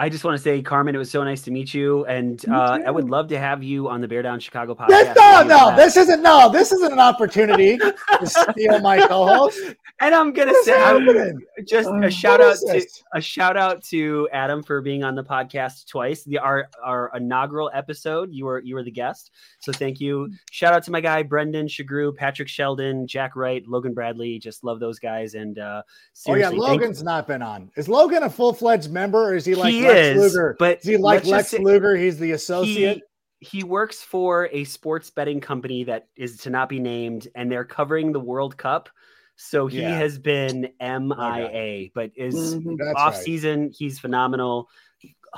I 0.00 0.08
just 0.08 0.24
want 0.24 0.34
to 0.34 0.42
say, 0.42 0.62
Carmen, 0.62 0.94
it 0.94 0.98
was 0.98 1.10
so 1.10 1.22
nice 1.24 1.42
to 1.42 1.50
meet 1.50 1.74
you, 1.74 2.06
and 2.06 2.42
uh. 2.48 2.78
I 2.86 2.90
would 2.90 3.10
love 3.10 3.28
to 3.28 3.38
have 3.38 3.62
you 3.62 3.90
on 3.90 4.00
the 4.00 4.08
Bear 4.08 4.22
Down 4.22 4.40
Chicago 4.40 4.74
podcast. 4.74 4.88
This, 4.88 5.14
no, 5.14 5.42
no, 5.42 5.76
this 5.76 5.94
isn't. 5.98 6.22
No, 6.22 6.50
this 6.50 6.72
isn't 6.72 6.90
an 6.90 6.98
opportunity 6.98 7.76
to 7.76 8.26
steal 8.26 8.80
my 8.80 9.06
co-host. 9.06 9.60
And 10.02 10.14
I'm 10.14 10.32
gonna 10.32 10.52
What's 10.52 10.64
say 10.64 10.82
I'm- 10.82 11.38
just 11.68 11.86
um, 11.90 12.02
a 12.02 12.10
shout 12.10 12.40
out 12.40 12.56
to 12.56 12.72
this? 12.72 13.04
a 13.12 13.20
shout 13.20 13.58
out 13.58 13.84
to 13.84 14.30
Adam 14.32 14.62
for 14.62 14.80
being 14.80 15.04
on 15.04 15.14
the 15.14 15.22
podcast 15.22 15.88
twice. 15.88 16.24
The 16.24 16.38
our 16.38 16.70
our 16.82 17.10
inaugural 17.14 17.70
episode, 17.74 18.32
you 18.32 18.46
were 18.46 18.60
you 18.60 18.76
were 18.76 18.82
the 18.82 18.90
guest, 18.90 19.30
so 19.58 19.72
thank 19.72 20.00
you. 20.00 20.30
Shout 20.50 20.72
out 20.72 20.84
to 20.84 20.90
my 20.90 21.02
guy 21.02 21.22
Brendan 21.22 21.66
Shagru, 21.66 22.16
Patrick 22.16 22.48
Sheldon, 22.48 23.06
Jack 23.06 23.36
Wright, 23.36 23.62
Logan 23.68 23.92
Bradley. 23.92 24.38
Just 24.38 24.64
love 24.64 24.80
those 24.80 24.98
guys. 24.98 25.34
And 25.34 25.58
uh, 25.58 25.82
Oh 26.26 26.34
yeah, 26.34 26.48
Logan's 26.48 27.02
not 27.02 27.26
been 27.26 27.42
on. 27.42 27.70
Is 27.76 27.86
Logan 27.86 28.22
a 28.22 28.30
full 28.30 28.54
fledged 28.54 28.90
member, 28.90 29.22
or 29.22 29.34
is 29.34 29.44
he 29.44 29.54
like 29.54 29.70
He 29.70 29.84
is, 29.96 30.16
Luger? 30.16 30.56
but 30.58 30.78
is 30.78 30.84
he 30.86 30.96
like 30.96 31.24
Lex 31.26 31.50
say- 31.50 31.58
Luger? 31.58 31.96
He's 31.96 32.18
the 32.18 32.32
associate. 32.32 33.02
He, 33.40 33.58
he 33.58 33.64
works 33.64 34.02
for 34.02 34.48
a 34.52 34.64
sports 34.64 35.10
betting 35.10 35.40
company 35.40 35.84
that 35.84 36.08
is 36.16 36.36
to 36.38 36.50
not 36.50 36.68
be 36.68 36.78
named, 36.78 37.28
and 37.34 37.50
they're 37.50 37.64
covering 37.64 38.12
the 38.12 38.20
World 38.20 38.56
Cup. 38.56 38.88
So 39.36 39.66
he 39.66 39.80
Yeah. 39.80 39.96
has 39.96 40.18
been 40.18 40.68
MIA, 40.80 41.88
but 41.94 42.10
is. 42.16 42.56
Mm-hmm. 42.56 42.76
That's 42.76 42.94
off 43.00 43.14
right. 43.14 43.22
season. 43.24 43.72
He's 43.74 43.98
phenomenal, 43.98 44.68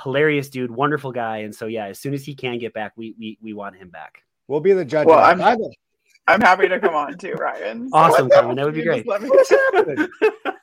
hilarious 0.03 0.49
dude, 0.49 0.71
wonderful 0.71 1.11
guy. 1.13 1.37
And 1.39 1.55
so 1.55 1.67
yeah, 1.67 1.85
as 1.85 1.99
soon 1.99 2.13
as 2.13 2.25
he 2.25 2.35
can 2.35 2.59
get 2.59 2.73
back, 2.73 2.91
we 2.97 3.15
we 3.17 3.37
we 3.41 3.53
want 3.53 3.77
him 3.77 3.89
back. 3.89 4.21
We'll 4.49 4.59
be 4.59 4.73
the 4.73 4.83
judge. 4.83 5.07
Well, 5.07 5.19
of 5.19 5.37
that. 5.37 5.45
I'm- 5.47 5.59
I'm 6.25 6.39
happy 6.39 6.69
to 6.69 6.79
come 6.79 6.95
on 6.95 7.17
too, 7.17 7.33
Ryan. 7.33 7.89
So 7.89 7.97
Awesome, 7.97 8.27
what 8.29 8.33
Carmen. 8.39 8.55
That 8.55 8.65
would 8.65 8.75
be 8.75 8.83
great. 8.83 9.05
What's 9.05 9.49
happening? 9.49 10.07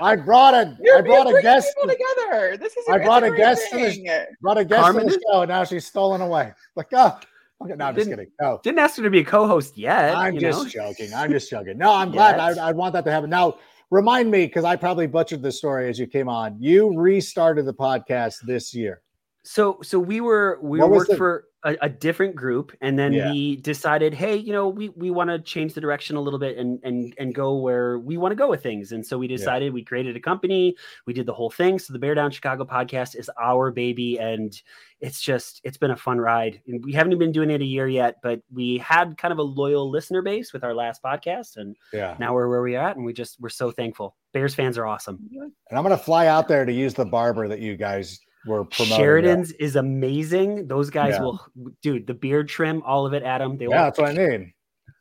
I 0.00 0.16
brought 0.16 0.54
a 0.54 0.76
You're, 0.82 0.98
I 0.98 1.00
brought 1.02 1.28
you're 1.28 1.38
a 1.38 1.42
guest. 1.42 1.74
people 1.74 1.88
together. 1.94 2.56
This 2.56 2.76
is 2.76 2.84
I 2.88 2.98
brought 2.98 3.24
a 3.24 3.30
guest 3.30 3.62
to 3.70 3.76
thing. 3.90 4.04
the 4.04 4.26
brought 4.40 4.58
a 4.58 4.64
guest 4.64 4.82
Carmen 4.82 5.08
to 5.08 5.14
the 5.14 5.22
show, 5.32 5.42
and 5.42 5.48
now 5.48 5.64
she's 5.64 5.86
stolen 5.86 6.20
away. 6.20 6.52
Like, 6.74 6.88
oh, 6.92 7.18
okay, 7.62 7.74
no, 7.74 7.86
I'm 7.86 7.94
just 7.94 8.08
Didn't- 8.08 8.18
kidding. 8.20 8.32
No, 8.40 8.60
Didn't 8.62 8.78
ask 8.78 8.96
her 8.96 9.02
to 9.02 9.10
be 9.10 9.20
a 9.20 9.24
co-host 9.24 9.76
yet. 9.78 10.14
I'm 10.14 10.34
you 10.34 10.40
just 10.40 10.64
know? 10.64 10.68
joking. 10.68 11.12
I'm 11.14 11.30
just 11.30 11.48
joking. 11.50 11.78
No, 11.78 11.92
I'm 11.92 12.10
glad. 12.10 12.36
Yes. 12.36 12.58
I, 12.58 12.68
I 12.68 12.72
want 12.72 12.92
that 12.94 13.04
to 13.06 13.10
happen. 13.10 13.30
Now, 13.30 13.56
remind 13.90 14.30
me 14.30 14.46
because 14.46 14.64
I 14.64 14.76
probably 14.76 15.06
butchered 15.06 15.42
this 15.42 15.58
story 15.58 15.88
as 15.88 15.98
you 15.98 16.06
came 16.06 16.28
on. 16.28 16.56
You 16.60 16.92
restarted 16.98 17.64
the 17.64 17.74
podcast 17.74 18.34
this 18.46 18.74
year. 18.74 19.00
So 19.44 19.78
so 19.82 19.98
we 20.00 20.20
were 20.20 20.58
we 20.60 20.80
What 20.80 20.90
worked 20.90 21.10
the- 21.10 21.16
for 21.16 21.44
a, 21.66 21.76
a 21.82 21.88
different 21.90 22.34
group 22.36 22.72
and 22.80 22.98
then 22.98 23.12
Yeah. 23.12 23.30
we 23.32 23.56
decided, 23.56 24.14
hey, 24.14 24.36
you 24.36 24.52
know, 24.52 24.68
we 24.68 24.88
we 24.90 25.10
want 25.10 25.28
to 25.30 25.38
change 25.40 25.74
the 25.74 25.80
direction 25.80 26.16
a 26.16 26.20
little 26.20 26.38
bit 26.38 26.56
and 26.56 26.78
and 26.84 27.12
and 27.18 27.34
go 27.34 27.56
where 27.56 27.98
we 27.98 28.16
want 28.16 28.32
to 28.32 28.36
go 28.36 28.48
with 28.48 28.62
things. 28.62 28.92
And 28.92 29.04
so 29.04 29.18
we 29.18 29.26
decided 29.26 29.72
we 29.74 29.84
created 29.84 30.16
a 30.16 30.20
company, 30.20 30.76
we 31.06 31.12
did 31.12 31.26
the 31.26 31.34
whole 31.34 31.50
thing. 31.50 31.78
So 31.78 31.92
the 31.92 31.98
Bear 31.98 32.14
Down 32.14 32.30
Chicago 32.30 32.64
podcast 32.64 33.16
is 33.16 33.28
our 33.42 33.70
baby 33.70 34.18
and 34.18 34.58
it's 35.00 35.20
just 35.20 35.60
it's 35.64 35.76
been 35.76 35.90
a 35.90 35.96
fun 35.96 36.18
ride. 36.18 36.62
And 36.68 36.82
we 36.84 36.92
haven't 36.92 37.12
even 37.12 37.18
been 37.18 37.32
doing 37.32 37.50
it 37.50 37.60
a 37.60 37.64
year 37.66 37.88
yet, 37.88 38.16
but 38.22 38.40
we 38.50 38.78
had 38.78 39.18
kind 39.18 39.32
of 39.32 39.38
a 39.38 39.42
loyal 39.42 39.90
listener 39.90 40.22
base 40.22 40.52
with 40.54 40.64
our 40.64 40.72
last 40.74 41.02
podcast 41.02 41.56
and 41.56 41.76
Yeah. 41.92 42.16
now 42.18 42.32
we're 42.32 42.48
where 42.48 42.62
we 42.62 42.76
are 42.76 42.88
at 42.88 42.96
and 42.96 43.04
we 43.04 43.12
just 43.12 43.40
we're 43.40 43.48
so 43.50 43.70
thankful. 43.72 44.16
Bears 44.32 44.54
fans 44.54 44.78
are 44.78 44.86
awesome. 44.86 45.18
And 45.32 45.52
I'm 45.76 45.82
gonna 45.82 45.98
fly 45.98 46.28
out 46.28 46.46
there 46.48 46.64
to 46.64 46.72
use 46.72 46.94
the 46.94 47.04
barber 47.04 47.48
that 47.48 47.58
you 47.58 47.76
guys 47.76 48.20
were. 48.46 48.66
Sheridan's 48.70 49.52
is 49.52 49.76
amazing. 49.76 50.66
Those 50.68 50.90
guys 50.90 51.14
Yeah. 51.14 51.22
will, 51.22 51.40
dude, 51.82 52.06
the 52.06 52.14
beard 52.14 52.48
trim, 52.48 52.82
all 52.84 53.06
of 53.06 53.12
it, 53.12 53.22
Adam. 53.22 53.56
They 53.58 53.64
Yeah, 53.64 53.68
will. 53.70 53.84
that's 53.84 53.98
what 53.98 54.10
I 54.10 54.14
mean. 54.14 54.52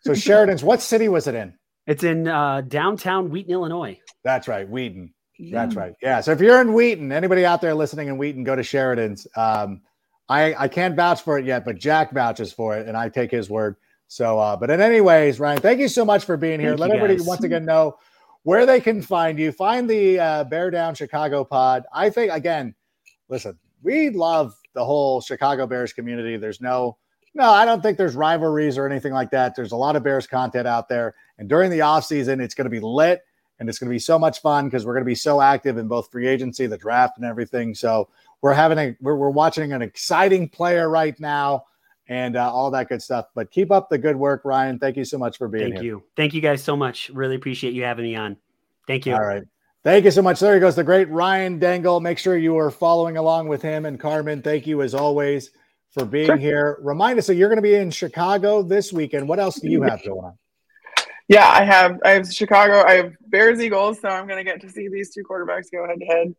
So 0.01 0.13
Sheridan's, 0.13 0.63
what 0.63 0.81
city 0.81 1.07
was 1.09 1.27
it 1.27 1.35
in? 1.35 1.53
It's 1.87 2.03
in 2.03 2.27
uh, 2.27 2.61
downtown 2.61 3.29
Wheaton, 3.29 3.51
Illinois. 3.51 3.99
That's 4.23 4.47
right, 4.47 4.67
Wheaton. 4.67 5.13
That's 5.51 5.75
right. 5.75 5.93
Yeah. 6.01 6.21
So 6.21 6.31
if 6.31 6.39
you're 6.41 6.61
in 6.61 6.73
Wheaton, 6.73 7.11
anybody 7.11 7.45
out 7.45 7.61
there 7.61 7.75
listening 7.75 8.07
in 8.07 8.17
Wheaton, 8.17 8.43
go 8.43 8.55
to 8.55 8.63
Sheridan's. 8.63 9.27
Um, 9.35 9.81
I 10.29 10.55
I 10.55 10.67
can't 10.67 10.95
vouch 10.95 11.21
for 11.21 11.37
it 11.37 11.45
yet, 11.45 11.65
but 11.65 11.77
Jack 11.77 12.11
vouches 12.13 12.51
for 12.53 12.75
it, 12.77 12.87
and 12.87 12.95
I 12.97 13.09
take 13.09 13.31
his 13.31 13.49
word. 13.49 13.75
So, 14.07 14.39
uh, 14.39 14.55
but 14.55 14.69
in 14.69 14.81
any 14.81 15.01
ways, 15.01 15.39
Ryan, 15.39 15.59
thank 15.59 15.79
you 15.79 15.87
so 15.87 16.05
much 16.05 16.25
for 16.25 16.37
being 16.37 16.59
here. 16.59 16.69
Thank 16.71 16.79
Let 16.81 16.91
everybody 16.91 17.17
guys. 17.17 17.27
once 17.27 17.43
again 17.43 17.65
know 17.65 17.97
where 18.43 18.65
they 18.65 18.79
can 18.79 19.01
find 19.01 19.37
you. 19.37 19.51
Find 19.51 19.89
the 19.89 20.19
uh, 20.19 20.43
Bear 20.45 20.71
Down 20.71 20.95
Chicago 20.95 21.43
Pod. 21.43 21.83
I 21.93 22.09
think 22.09 22.31
again, 22.31 22.73
listen, 23.30 23.57
we 23.84 24.09
love 24.09 24.55
the 24.73 24.84
whole 24.84 25.21
Chicago 25.21 25.67
Bears 25.67 25.93
community. 25.93 26.38
There's 26.38 26.61
no 26.61 26.97
no, 27.36 27.49
I 27.49 27.65
don't 27.65 27.84
think 27.84 27.97
there's 27.97 28.15
rivalries 28.15 28.78
or 28.78 28.88
anything 28.88 29.11
like 29.11 29.30
that. 29.32 29.57
There's 29.57 29.73
a 29.73 29.76
lot 29.76 29.97
of 29.97 30.03
Bears 30.03 30.26
content 30.26 30.67
out 30.67 30.88
there. 30.88 31.15
And 31.38 31.49
during 31.49 31.69
the 31.69 31.80
offseason, 31.80 32.41
it's 32.41 32.55
going 32.55 32.63
to 32.63 32.69
be 32.69 32.80
lit 32.80 33.23
and 33.59 33.67
it's 33.67 33.78
going 33.78 33.89
to 33.89 33.93
be 33.93 33.99
so 33.99 34.17
much 34.17 34.41
fun 34.41 34.65
because 34.65 34.86
we're 34.86 34.93
going 34.93 35.03
to 35.03 35.09
be 35.09 35.15
so 35.15 35.41
active 35.41 35.78
in 35.78 35.89
both 35.89 36.09
free 36.09 36.28
agency, 36.28 36.65
the 36.65 36.78
draft, 36.78 37.17
and 37.17 37.26
everything. 37.26 37.76
So 37.76 38.07
we're 38.41 38.53
having 38.53 38.78
a 38.78 38.95
we're, 39.01 39.15
we're 39.15 39.30
watching 39.30 39.73
an 39.73 39.82
exciting 39.82 40.47
player 40.47 40.89
right 40.89 41.19
now 41.19 41.65
and 42.07 42.38
uh, 42.38 42.51
all 42.51 42.71
that 42.71 42.88
good 42.88 43.01
stuff. 43.01 43.26
But 43.36 43.51
keep 43.51 43.69
up 43.69 43.89
the 43.89 43.97
good 43.97 44.15
work, 44.15 44.45
Ryan. 44.45 44.80
Thank 44.80 44.95
you 44.95 45.03
so 45.03 45.17
much 45.17 45.38
for 45.38 45.49
being 45.49 45.71
Thank 45.71 45.84
here. 45.84 45.93
Thank 45.93 46.03
you. 46.03 46.03
Thank 46.15 46.34
you 46.36 46.41
guys 46.41 46.63
so 46.63 46.78
much. 46.78 47.09
Really 47.09 47.36
appreciate 47.36 47.73
you 47.73 47.84
having 47.84 48.05
me 48.05 48.15
on. 48.15 48.38
Thank 48.88 49.05
you. 49.05 49.13
All 49.13 49.26
right. 49.26 49.43
Thank 49.86 50.03
you 50.03 50.09
so 50.09 50.23
much. 50.23 50.39
There 50.39 50.55
he 50.55 50.59
goes, 50.59 50.75
the 50.75 50.83
great 50.83 51.07
Ryan 51.11 51.59
Dengel. 51.59 52.01
Make 52.01 52.17
sure 52.17 52.36
you 52.36 52.57
are 52.57 52.71
following 52.71 53.17
along 53.17 53.49
with 53.49 53.61
him 53.61 53.86
and 53.86 53.99
Carmen. 53.99 54.41
Thank 54.41 54.65
you 54.65 54.81
as 54.81 54.95
always 54.95 55.51
for 55.91 56.05
being 56.05 56.25
Sure. 56.25 56.38
here. 56.38 56.77
Remind 56.81 57.19
us 57.19 57.27
that 57.27 57.36
you're 57.36 57.49
going 57.49 57.57
to 57.57 57.61
be 57.61 57.75
in 57.75 57.91
Chicago 57.91 58.63
this 58.63 58.91
weekend. 58.91 59.29
What 59.29 59.39
else 59.39 59.59
do 59.59 59.69
you 59.69 59.83
have 59.83 60.03
going 60.03 60.25
on? 60.25 60.33
Yeah, 61.27 61.47
I 61.47 61.63
have 61.63 61.99
I 62.03 62.09
have 62.11 62.31
Chicago, 62.33 62.83
I 62.83 62.93
have 62.95 63.13
Bears 63.27 63.59
Eagles, 63.59 63.99
so 64.01 64.09
I'm 64.09 64.27
gonna 64.27 64.43
get 64.43 64.61
to 64.61 64.69
see 64.69 64.89
these 64.89 65.11
two 65.11 65.23
quarterbacks 65.23 65.71
go 65.71 65.88
head 65.88 65.99
to 65.99 66.05
head. 66.05 66.36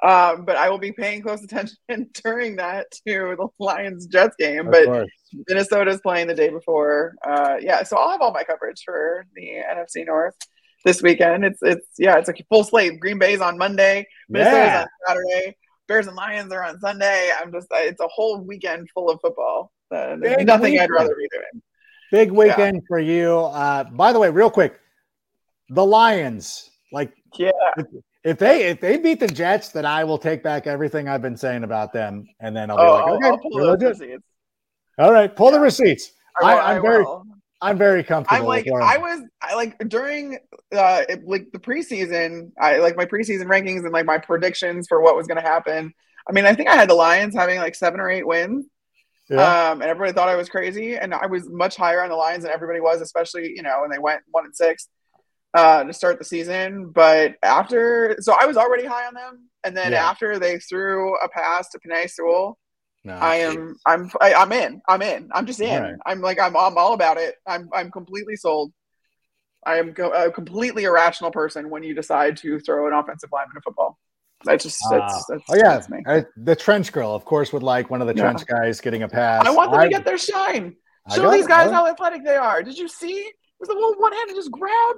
Um, 0.00 0.44
but 0.44 0.54
I 0.56 0.70
will 0.70 0.78
be 0.78 0.92
paying 0.92 1.22
close 1.22 1.42
attention 1.44 1.76
during 2.22 2.54
that 2.56 2.90
to 3.06 3.34
the 3.36 3.48
Lions 3.58 4.06
Jets 4.06 4.36
game. 4.38 4.66
Of 4.66 4.72
But 4.72 4.84
course. 4.84 5.10
Minnesota's 5.48 6.00
playing 6.00 6.28
the 6.28 6.34
day 6.36 6.50
before. 6.50 7.14
Uh, 7.26 7.56
yeah, 7.60 7.82
so 7.82 7.96
I'll 7.96 8.10
have 8.10 8.20
all 8.20 8.32
my 8.32 8.44
coverage 8.44 8.82
for 8.84 9.24
the 9.34 9.42
NFC 9.68 10.06
North 10.06 10.36
this 10.84 11.02
weekend. 11.02 11.44
It's 11.44 11.60
it's 11.62 11.86
yeah, 11.98 12.18
it's 12.18 12.28
a 12.28 12.34
full 12.48 12.64
slate. 12.64 13.00
Green 13.00 13.18
Bay's 13.18 13.40
on 13.40 13.58
Monday, 13.58 14.06
Minnesota's 14.28 14.56
Yeah. 14.58 14.80
on 14.82 14.86
Saturday, 15.06 15.56
Bears 15.86 16.06
and 16.06 16.16
Lions 16.16 16.52
are 16.52 16.64
on 16.64 16.78
Sunday. 16.80 17.30
I'm 17.40 17.52
just 17.52 17.68
it's 17.72 18.00
a 18.00 18.08
whole 18.08 18.40
weekend 18.40 18.88
full 18.94 19.10
of 19.10 19.20
football. 19.20 19.72
Uh, 19.90 20.16
nothing 20.40 20.78
I'd 20.78 20.90
rather 20.90 21.14
be 21.16 21.28
doing. 21.32 21.62
Big 22.10 22.30
weekend 22.30 22.82
for 22.88 22.98
you. 22.98 23.38
Uh, 23.38 23.84
by 23.84 24.12
the 24.12 24.18
way, 24.18 24.30
real 24.30 24.50
quick, 24.50 24.78
the 25.70 25.84
Lions, 25.84 26.70
like 26.92 27.12
Yeah. 27.36 27.50
if 28.24 28.38
they 28.38 28.64
if 28.68 28.80
they 28.80 28.96
beat 28.98 29.20
the 29.20 29.26
Jets, 29.26 29.70
then 29.70 29.84
I 29.84 30.04
will 30.04 30.18
take 30.18 30.42
back 30.42 30.66
everything 30.66 31.08
I've 31.08 31.22
been 31.22 31.36
saying 31.36 31.64
about 31.64 31.92
them, 31.92 32.26
and 32.40 32.56
then 32.56 32.70
I'll 32.70 32.76
be 32.76 32.82
Oh, 32.82 32.92
like, 32.94 33.06
okay, 33.14 33.28
I'll 33.28 33.38
pull 33.38 33.58
those 33.78 33.82
receipts. 33.82 34.24
all 34.98 35.12
right, 35.12 35.34
pull 35.34 35.50
the 35.50 35.60
receipts. 35.60 36.12
I, 36.42 36.76
I 36.76 36.78
very, 36.78 37.02
will. 37.02 37.24
I'm 37.60 37.76
very 37.78 38.04
comfortable. 38.04 38.42
I'm 38.42 38.46
like 38.46 38.68
I 38.70 38.98
was 38.98 39.20
I 39.42 39.54
like 39.54 39.78
during 39.88 40.38
uh 40.72 41.02
it- 41.08 41.26
like 41.26 41.50
the 41.52 41.58
preseason 41.58 42.52
I 42.60 42.78
like 42.78 42.96
my 42.96 43.04
preseason 43.06 43.44
rankings 43.46 43.82
and 43.84 43.92
like 43.92 44.06
my 44.06 44.18
predictions 44.18 44.86
for 44.88 45.00
what 45.00 45.16
was 45.16 45.26
going 45.26 45.42
to 45.42 45.48
happen. 45.48 45.92
I 46.28 46.32
mean, 46.32 46.44
I 46.46 46.54
think 46.54 46.68
I 46.68 46.76
had 46.76 46.88
the 46.88 46.94
Lions 46.94 47.34
having 47.34 47.58
like 47.58 47.74
7 47.74 47.98
or 48.00 48.08
8 48.10 48.26
wins. 48.26 48.66
Yeah. 49.28 49.70
Um 49.70 49.80
and 49.82 49.90
everybody 49.90 50.12
thought 50.14 50.28
I 50.28 50.36
was 50.36 50.48
crazy 50.48 50.96
and 50.96 51.12
I 51.12 51.26
was 51.26 51.48
much 51.50 51.74
higher 51.76 52.02
on 52.02 52.10
the 52.10 52.16
Lions 52.16 52.44
than 52.44 52.52
everybody 52.52 52.80
was, 52.80 53.00
especially, 53.00 53.52
you 53.56 53.62
know, 53.62 53.78
when 53.80 53.90
they 53.90 53.98
went 53.98 54.22
1 54.30 54.44
and 54.44 54.54
6 54.56 54.88
uh 55.54 55.82
to 55.84 55.92
start 55.92 56.18
the 56.18 56.24
season, 56.24 56.90
but 56.90 57.34
after 57.42 58.16
so 58.20 58.34
I 58.40 58.46
was 58.46 58.56
already 58.56 58.84
high 58.86 59.06
on 59.06 59.14
them 59.14 59.48
and 59.64 59.76
then 59.76 59.92
Yeah. 59.92 60.08
after 60.08 60.38
they 60.38 60.58
threw 60.60 61.16
a 61.16 61.28
pass 61.28 61.70
to 61.70 61.78
Penei 61.80 62.08
Sewell 62.08 62.56
No, 63.08 63.14
I 63.18 63.38
geez. 63.46 63.56
am. 63.56 63.76
I'm. 63.86 64.10
I, 64.20 64.34
I'm 64.34 64.52
in. 64.52 64.80
I'm 64.88 65.02
in. 65.02 65.28
I'm 65.32 65.46
just 65.46 65.60
in. 65.60 65.82
Right. 65.82 65.94
I'm 66.06 66.20
like. 66.20 66.38
I'm. 66.38 66.56
I'm 66.56 66.76
all 66.78 66.94
about 66.94 67.16
it. 67.18 67.34
I'm. 67.46 67.68
I'm 67.74 67.90
completely 67.90 68.36
sold. 68.36 68.72
I 69.66 69.78
am 69.78 69.92
go, 69.92 70.10
a 70.10 70.30
completely 70.30 70.84
irrational 70.84 71.30
person 71.30 71.68
when 71.68 71.82
you 71.82 71.94
decide 71.94 72.36
to 72.38 72.60
throw 72.60 72.86
an 72.86 72.92
offensive 72.94 73.30
lineman 73.32 73.56
in 73.56 73.62
football. 73.62 73.98
That's 74.44 74.62
just. 74.64 74.78
That's, 74.90 75.12
Ah. 75.14 75.22
that's, 75.28 75.42
oh 75.50 75.56
yeah, 75.56 75.62
That's 75.74 75.88
me. 75.90 76.02
Uh, 76.06 76.22
the 76.36 76.54
trench 76.54 76.92
girl, 76.92 77.12
of 77.14 77.24
course, 77.24 77.52
would 77.52 77.62
like 77.64 77.90
one 77.90 78.00
of 78.00 78.06
the 78.06 78.14
Yeah. 78.14 78.22
trench 78.22 78.46
guys 78.46 78.80
getting 78.80 79.02
a 79.02 79.08
pass. 79.08 79.44
I 79.46 79.50
want 79.50 79.72
them 79.72 79.80
to 79.82 79.88
get 79.88 80.04
their 80.04 80.18
shine. 80.18 80.76
Show 81.14 81.30
these 81.32 81.46
guys 81.46 81.70
how 81.70 81.86
athletic 81.86 82.24
they 82.24 82.36
are. 82.36 82.62
Did 82.62 82.76
you 82.78 82.86
see? 82.86 83.14
It 83.16 83.34
was 83.58 83.68
the 83.68 83.74
little 83.74 83.94
one 83.98 84.12
handed 84.12 84.36
just 84.36 84.50
grab. 84.52 84.96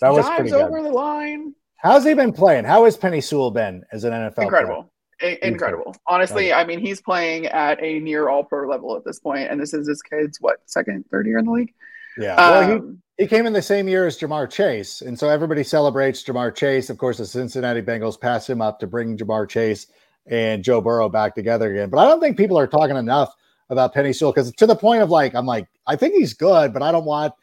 That 0.00 0.10
was 0.12 0.24
dives 0.26 0.36
pretty 0.36 0.50
good. 0.50 0.62
over 0.62 0.82
the 0.82 0.90
line. 0.90 1.54
How's 1.76 2.04
he 2.04 2.14
been 2.14 2.32
playing? 2.32 2.64
How 2.64 2.84
has 2.84 2.96
Penei 2.96 3.22
Sewell 3.22 3.50
been 3.50 3.82
as 3.92 4.04
an 4.04 4.12
NFL? 4.12 4.42
Incredible. 4.44 4.84
I- 4.88 4.93
incredible. 5.42 5.94
Honestly, 6.06 6.52
I 6.52 6.64
mean, 6.64 6.78
he's 6.80 7.00
playing 7.00 7.46
at 7.46 7.82
a 7.82 7.98
near 8.00 8.28
all 8.28 8.44
pro 8.44 8.68
level 8.68 8.96
at 8.96 9.04
this 9.04 9.18
point, 9.20 9.50
and 9.50 9.60
this 9.60 9.74
is 9.74 9.88
his 9.88 10.02
kid's 10.02 10.38
what 10.40 10.58
second, 10.66 11.04
third 11.10 11.26
year 11.26 11.38
in 11.38 11.44
the 11.46 11.52
league. 11.52 11.74
Yeah. 12.16 12.36
Well, 12.36 12.68
he, 12.68 12.72
Um, 12.74 13.02
he 13.18 13.26
came 13.26 13.46
in 13.46 13.52
the 13.52 13.62
same 13.62 13.88
year 13.88 14.06
as 14.06 14.18
Ja'Marr 14.18 14.50
Chase, 14.50 15.00
and 15.00 15.18
so 15.18 15.28
everybody 15.28 15.62
celebrates 15.62 16.22
Ja'Marr 16.24 16.54
Chase. 16.54 16.90
Of 16.90 16.98
course, 16.98 17.18
the 17.18 17.26
Cincinnati 17.26 17.82
Bengals 17.82 18.20
pass 18.20 18.48
him 18.48 18.60
up 18.60 18.80
to 18.80 18.86
bring 18.86 19.16
Ja'Marr 19.16 19.48
Chase 19.48 19.86
and 20.26 20.62
Joe 20.64 20.80
Burrow 20.80 21.08
back 21.08 21.34
together 21.34 21.72
again. 21.72 21.90
But 21.90 21.98
I 21.98 22.04
don't 22.08 22.20
think 22.20 22.36
people 22.36 22.58
are 22.58 22.66
talking 22.66 22.96
enough 22.96 23.34
about 23.70 23.94
Penei 23.94 24.14
Sewell 24.14 24.32
because 24.32 24.52
to 24.52 24.66
the 24.66 24.76
point 24.76 25.02
of 25.02 25.10
like, 25.10 25.34
I'm 25.34 25.46
like, 25.46 25.68
I 25.86 25.96
think 25.96 26.14
he's 26.14 26.34
good, 26.34 26.72
but 26.72 26.82
I 26.82 26.92
don't 26.92 27.04
want. 27.04 27.34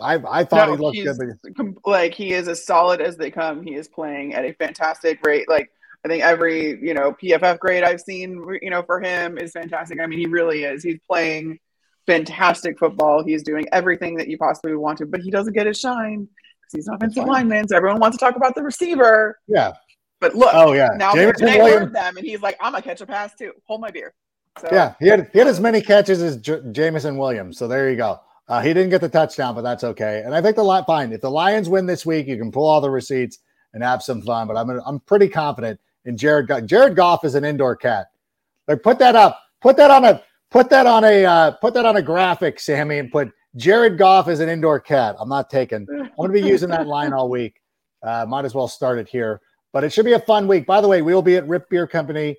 I 0.00 0.14
I 0.28 0.44
thought 0.44 0.68
No, 0.68 0.76
he 0.76 1.02
looked 1.04 1.18
good. 1.18 1.56
but- 1.56 1.90
like 1.90 2.14
he 2.14 2.32
is 2.32 2.48
as 2.48 2.64
solid 2.64 3.00
as 3.00 3.16
they 3.16 3.30
come. 3.30 3.62
He 3.62 3.74
is 3.74 3.86
playing 3.88 4.34
at 4.34 4.44
a 4.44 4.52
fantastic 4.54 5.24
rate. 5.26 5.48
Like 5.48 5.70
I 6.04 6.08
think 6.08 6.22
every 6.22 6.78
you 6.80 6.94
know 6.94 7.12
PFF 7.22 7.58
grade 7.58 7.84
I've 7.84 8.00
seen, 8.00 8.42
you 8.62 8.70
know, 8.70 8.82
for 8.82 9.00
him 9.00 9.38
is 9.38 9.52
fantastic. 9.52 10.00
I 10.00 10.06
mean, 10.06 10.18
he 10.18 10.26
really 10.26 10.64
is. 10.64 10.82
He's 10.82 10.98
playing 11.08 11.58
fantastic 12.06 12.78
football. 12.78 13.22
He's 13.24 13.42
doing 13.42 13.66
everything 13.72 14.16
that 14.16 14.28
you 14.28 14.38
possibly 14.38 14.74
want 14.74 14.98
to, 14.98 15.06
but 15.06 15.20
he 15.20 15.30
doesn't 15.30 15.52
get 15.52 15.66
his 15.66 15.78
shine 15.78 16.20
because 16.60 16.72
he's 16.72 16.88
an 16.88 16.94
offensive 16.94 17.24
lineman. 17.24 17.68
So 17.68 17.76
everyone 17.76 18.00
wants 18.00 18.16
to 18.16 18.24
talk 18.24 18.36
about 18.36 18.54
the 18.54 18.62
receiver. 18.62 19.38
Yeah. 19.46 19.72
But 20.20 20.34
look, 20.34 20.50
Oh 20.52 20.72
yeah. 20.72 20.90
now 20.96 21.14
Jameson 21.14 21.48
heard 21.48 21.92
them, 21.94 22.16
and 22.16 22.26
he's 22.26 22.42
like, 22.42 22.56
"I'm 22.60 22.72
gonna 22.72 22.82
catch 22.82 23.00
a 23.00 23.06
pass 23.06 23.34
too. 23.34 23.52
Hold 23.66 23.80
my 23.80 23.90
beer." 23.90 24.12
So, 24.60 24.68
Yeah, 24.72 24.94
he 25.00 25.08
had 25.08 25.30
he 25.32 25.38
had 25.38 25.48
as 25.48 25.60
many 25.60 25.80
catches 25.80 26.22
as 26.22 26.36
J- 26.38 26.60
Jameson 26.72 27.16
Williams. 27.16 27.56
So 27.56 27.66
there 27.68 27.90
you 27.90 27.96
go. 27.96 28.20
Uh, 28.48 28.60
he 28.60 28.74
didn't 28.74 28.90
get 28.90 29.00
the 29.00 29.08
touchdown, 29.08 29.54
but 29.54 29.62
that's 29.62 29.84
okay. 29.84 30.22
And 30.24 30.34
I 30.34 30.42
think 30.42 30.56
the 30.56 30.64
Li- 30.64 30.82
fine 30.86 31.12
if 31.12 31.20
the 31.20 31.30
Lions 31.30 31.68
win 31.68 31.86
this 31.86 32.04
week, 32.04 32.26
you 32.26 32.36
can 32.36 32.50
pull 32.50 32.66
all 32.66 32.80
the 32.80 32.90
receipts 32.90 33.38
and 33.72 33.82
have 33.82 34.02
some 34.02 34.20
fun. 34.22 34.46
But 34.48 34.56
I'm 34.56 34.68
I'm 34.84 35.00
pretty 35.00 35.28
confident 35.28 35.80
in 36.04 36.16
Jared. 36.16 36.48
Goff. 36.48 36.64
Jared 36.64 36.96
Goff 36.96 37.24
is 37.24 37.34
an 37.34 37.44
indoor 37.44 37.76
cat. 37.76 38.08
Like 38.68 38.82
put 38.82 38.98
that 38.98 39.16
up. 39.16 39.40
Put 39.60 39.76
that 39.76 39.90
on 39.90 40.04
a 40.04 40.22
put 40.50 40.70
that 40.70 40.86
on 40.86 41.04
a 41.04 41.24
uh, 41.24 41.50
put 41.52 41.74
that 41.74 41.84
on 41.84 41.96
a 41.96 42.02
graphic, 42.02 42.58
Sammy, 42.60 42.98
and 42.98 43.10
put 43.10 43.30
Jared 43.56 43.98
Goff 43.98 44.28
is 44.28 44.40
an 44.40 44.48
indoor 44.48 44.80
cat. 44.80 45.16
I'm 45.18 45.28
not 45.28 45.50
taking. 45.50 45.86
I'm 45.90 46.10
going 46.16 46.30
to 46.30 46.40
be 46.40 46.46
using 46.48 46.68
that 46.70 46.86
line 46.86 47.12
all 47.12 47.28
week. 47.28 47.60
Uh, 48.02 48.24
might 48.26 48.44
as 48.44 48.54
well 48.54 48.68
start 48.68 48.98
it 48.98 49.08
here. 49.08 49.40
But 49.72 49.84
it 49.84 49.92
should 49.92 50.04
be 50.04 50.14
a 50.14 50.20
fun 50.20 50.48
week. 50.48 50.66
By 50.66 50.80
the 50.80 50.88
way, 50.88 51.02
we 51.02 51.14
will 51.14 51.22
be 51.22 51.36
at 51.36 51.46
Riip 51.46 51.68
Beer 51.68 51.86
Company 51.86 52.36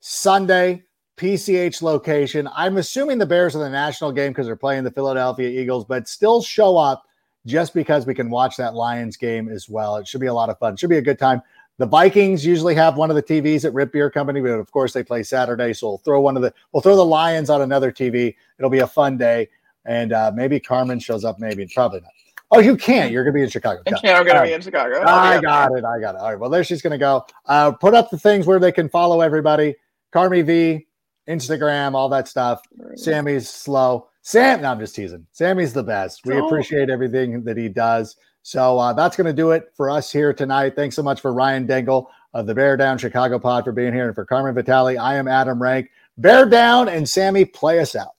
Sunday, 0.00 0.82
PCH 1.16 1.80
location. 1.82 2.48
I'm 2.54 2.76
assuming 2.78 3.18
the 3.18 3.26
Bears 3.26 3.54
are 3.54 3.60
the 3.60 3.70
national 3.70 4.12
game 4.12 4.32
because 4.32 4.46
they're 4.46 4.56
playing 4.56 4.84
the 4.84 4.90
Philadelphia 4.90 5.48
Eagles, 5.48 5.84
but 5.84 6.08
still 6.08 6.42
show 6.42 6.76
up. 6.76 7.04
just 7.46 7.74
because 7.74 8.06
we 8.06 8.14
can 8.14 8.30
watch 8.30 8.56
that 8.56 8.74
Lions 8.74 9.16
game 9.16 9.48
as 9.48 9.68
well. 9.68 9.96
It 9.96 10.08
should 10.08 10.20
be 10.20 10.28
a 10.28 10.34
lot 10.34 10.48
of 10.48 10.58
fun. 10.58 10.74
It 10.74 10.78
should 10.78 10.90
be 10.90 10.98
a 10.98 11.02
good 11.02 11.18
time. 11.18 11.42
The 11.78 11.86
Vikings 11.86 12.46
usually 12.46 12.74
have 12.76 12.96
one 12.96 13.10
of 13.10 13.16
the 13.16 13.22
TVs 13.22 13.64
at 13.64 13.72
Riip 13.72 13.90
Beer 13.90 14.08
Company, 14.08 14.40
but 14.40 14.50
of 14.50 14.70
course 14.70 14.92
they 14.92 15.02
play 15.02 15.24
Saturday, 15.24 15.72
so 15.72 15.88
we'll 15.88 15.98
throw 15.98 16.20
one 16.20 16.36
of 16.36 16.42
the 16.42 16.54
we'll 16.72 16.82
throw 16.82 16.94
the 16.94 17.04
Lions 17.04 17.50
on 17.50 17.62
another 17.62 17.90
TV. 17.90 18.36
It'll 18.58 18.70
be 18.70 18.78
a 18.78 18.86
fun 18.86 19.16
day, 19.16 19.48
and 19.84 20.12
uh, 20.12 20.30
maybe 20.34 20.60
Carmen 20.60 21.00
shows 21.00 21.24
up. 21.24 21.40
Maybe 21.40 21.66
probably 21.74 22.00
not. 22.00 22.10
Oh, 22.50 22.60
you 22.60 22.76
can't. 22.76 23.10
You're 23.10 23.24
going 23.24 23.32
to 23.32 23.38
be 23.38 23.42
in 23.42 23.48
Chicago. 23.48 23.82
I'm 23.86 24.24
going 24.24 24.36
to 24.36 24.42
be 24.42 24.52
in 24.52 24.60
Chicago. 24.60 25.02
I 25.02 25.40
got 25.40 25.72
it. 25.76 25.84
I 25.84 25.98
got 25.98 26.14
it. 26.14 26.20
All 26.20 26.30
right. 26.30 26.38
Well, 26.38 26.50
there 26.50 26.62
she's 26.62 26.82
going 26.82 26.92
to 26.92 26.98
go. 26.98 27.26
Uh, 27.46 27.72
put 27.72 27.94
up 27.94 28.10
the 28.10 28.18
things 28.18 28.46
where 28.46 28.60
they 28.60 28.70
can 28.70 28.88
follow 28.88 29.20
everybody. 29.20 29.74
Carmi 30.12 30.44
V, 30.44 30.86
Instagram, 31.28 31.94
all 31.94 32.08
that 32.10 32.28
stuff. 32.28 32.62
Right. 32.76 32.96
Sammy's 32.96 33.48
slow. 33.50 34.08
Sam, 34.22 34.62
no, 34.62 34.70
I'm 34.70 34.78
just 34.78 34.94
teasing. 34.94 35.26
Sammy's 35.32 35.72
the 35.72 35.82
best. 35.82 36.24
We 36.24 36.34
oh. 36.34 36.46
appreciate 36.46 36.90
everything 36.90 37.42
that 37.44 37.56
he 37.56 37.68
does. 37.68 38.16
So 38.44 38.78
uh, 38.78 38.92
that's 38.92 39.16
going 39.16 39.26
to 39.26 39.32
do 39.32 39.52
it 39.52 39.72
for 39.74 39.88
us 39.88 40.12
here 40.12 40.34
tonight. 40.34 40.76
Thanks 40.76 40.94
so 40.94 41.02
much 41.02 41.22
for 41.22 41.32
Ryan 41.32 41.66
Dengel 41.66 42.08
of 42.34 42.46
the 42.46 42.54
Bear 42.54 42.76
Down 42.76 42.98
Chicago 42.98 43.38
Pod 43.38 43.64
for 43.64 43.72
being 43.72 43.94
here. 43.94 44.06
And 44.06 44.14
for 44.14 44.26
Carmen 44.26 44.54
Vitali, 44.54 44.98
I 44.98 45.16
am 45.16 45.26
Adam 45.26 45.60
Rank. 45.62 45.90
Bear 46.18 46.44
Down 46.44 46.90
and 46.90 47.08
Sammy, 47.08 47.46
play 47.46 47.80
us 47.80 47.96
out. 47.96 48.10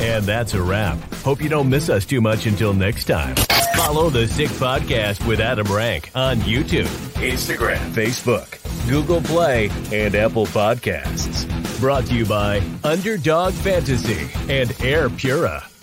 And 0.00 0.24
that's 0.24 0.54
a 0.54 0.62
wrap. 0.62 0.98
Hope 1.16 1.42
you 1.42 1.48
don't 1.48 1.68
miss 1.68 1.88
us 1.88 2.06
too 2.06 2.20
much 2.20 2.46
until 2.46 2.72
next 2.72 3.06
time. 3.06 3.34
Follow 3.76 4.08
the 4.08 4.28
Sick 4.28 4.50
Podcast 4.50 5.26
with 5.26 5.40
Adam 5.40 5.66
Rank 5.66 6.12
on 6.14 6.36
YouTube, 6.38 6.86
Instagram, 7.14 7.90
Facebook, 7.90 8.62
Google 8.88 9.20
Play, 9.20 9.68
and 9.92 10.14
Apple 10.14 10.46
Podcasts. 10.46 11.44
Brought 11.80 12.06
to 12.06 12.14
you 12.14 12.24
by 12.24 12.62
Underdog 12.84 13.52
Fantasy 13.52 14.30
and 14.48 14.70
Airpura. 14.70 15.75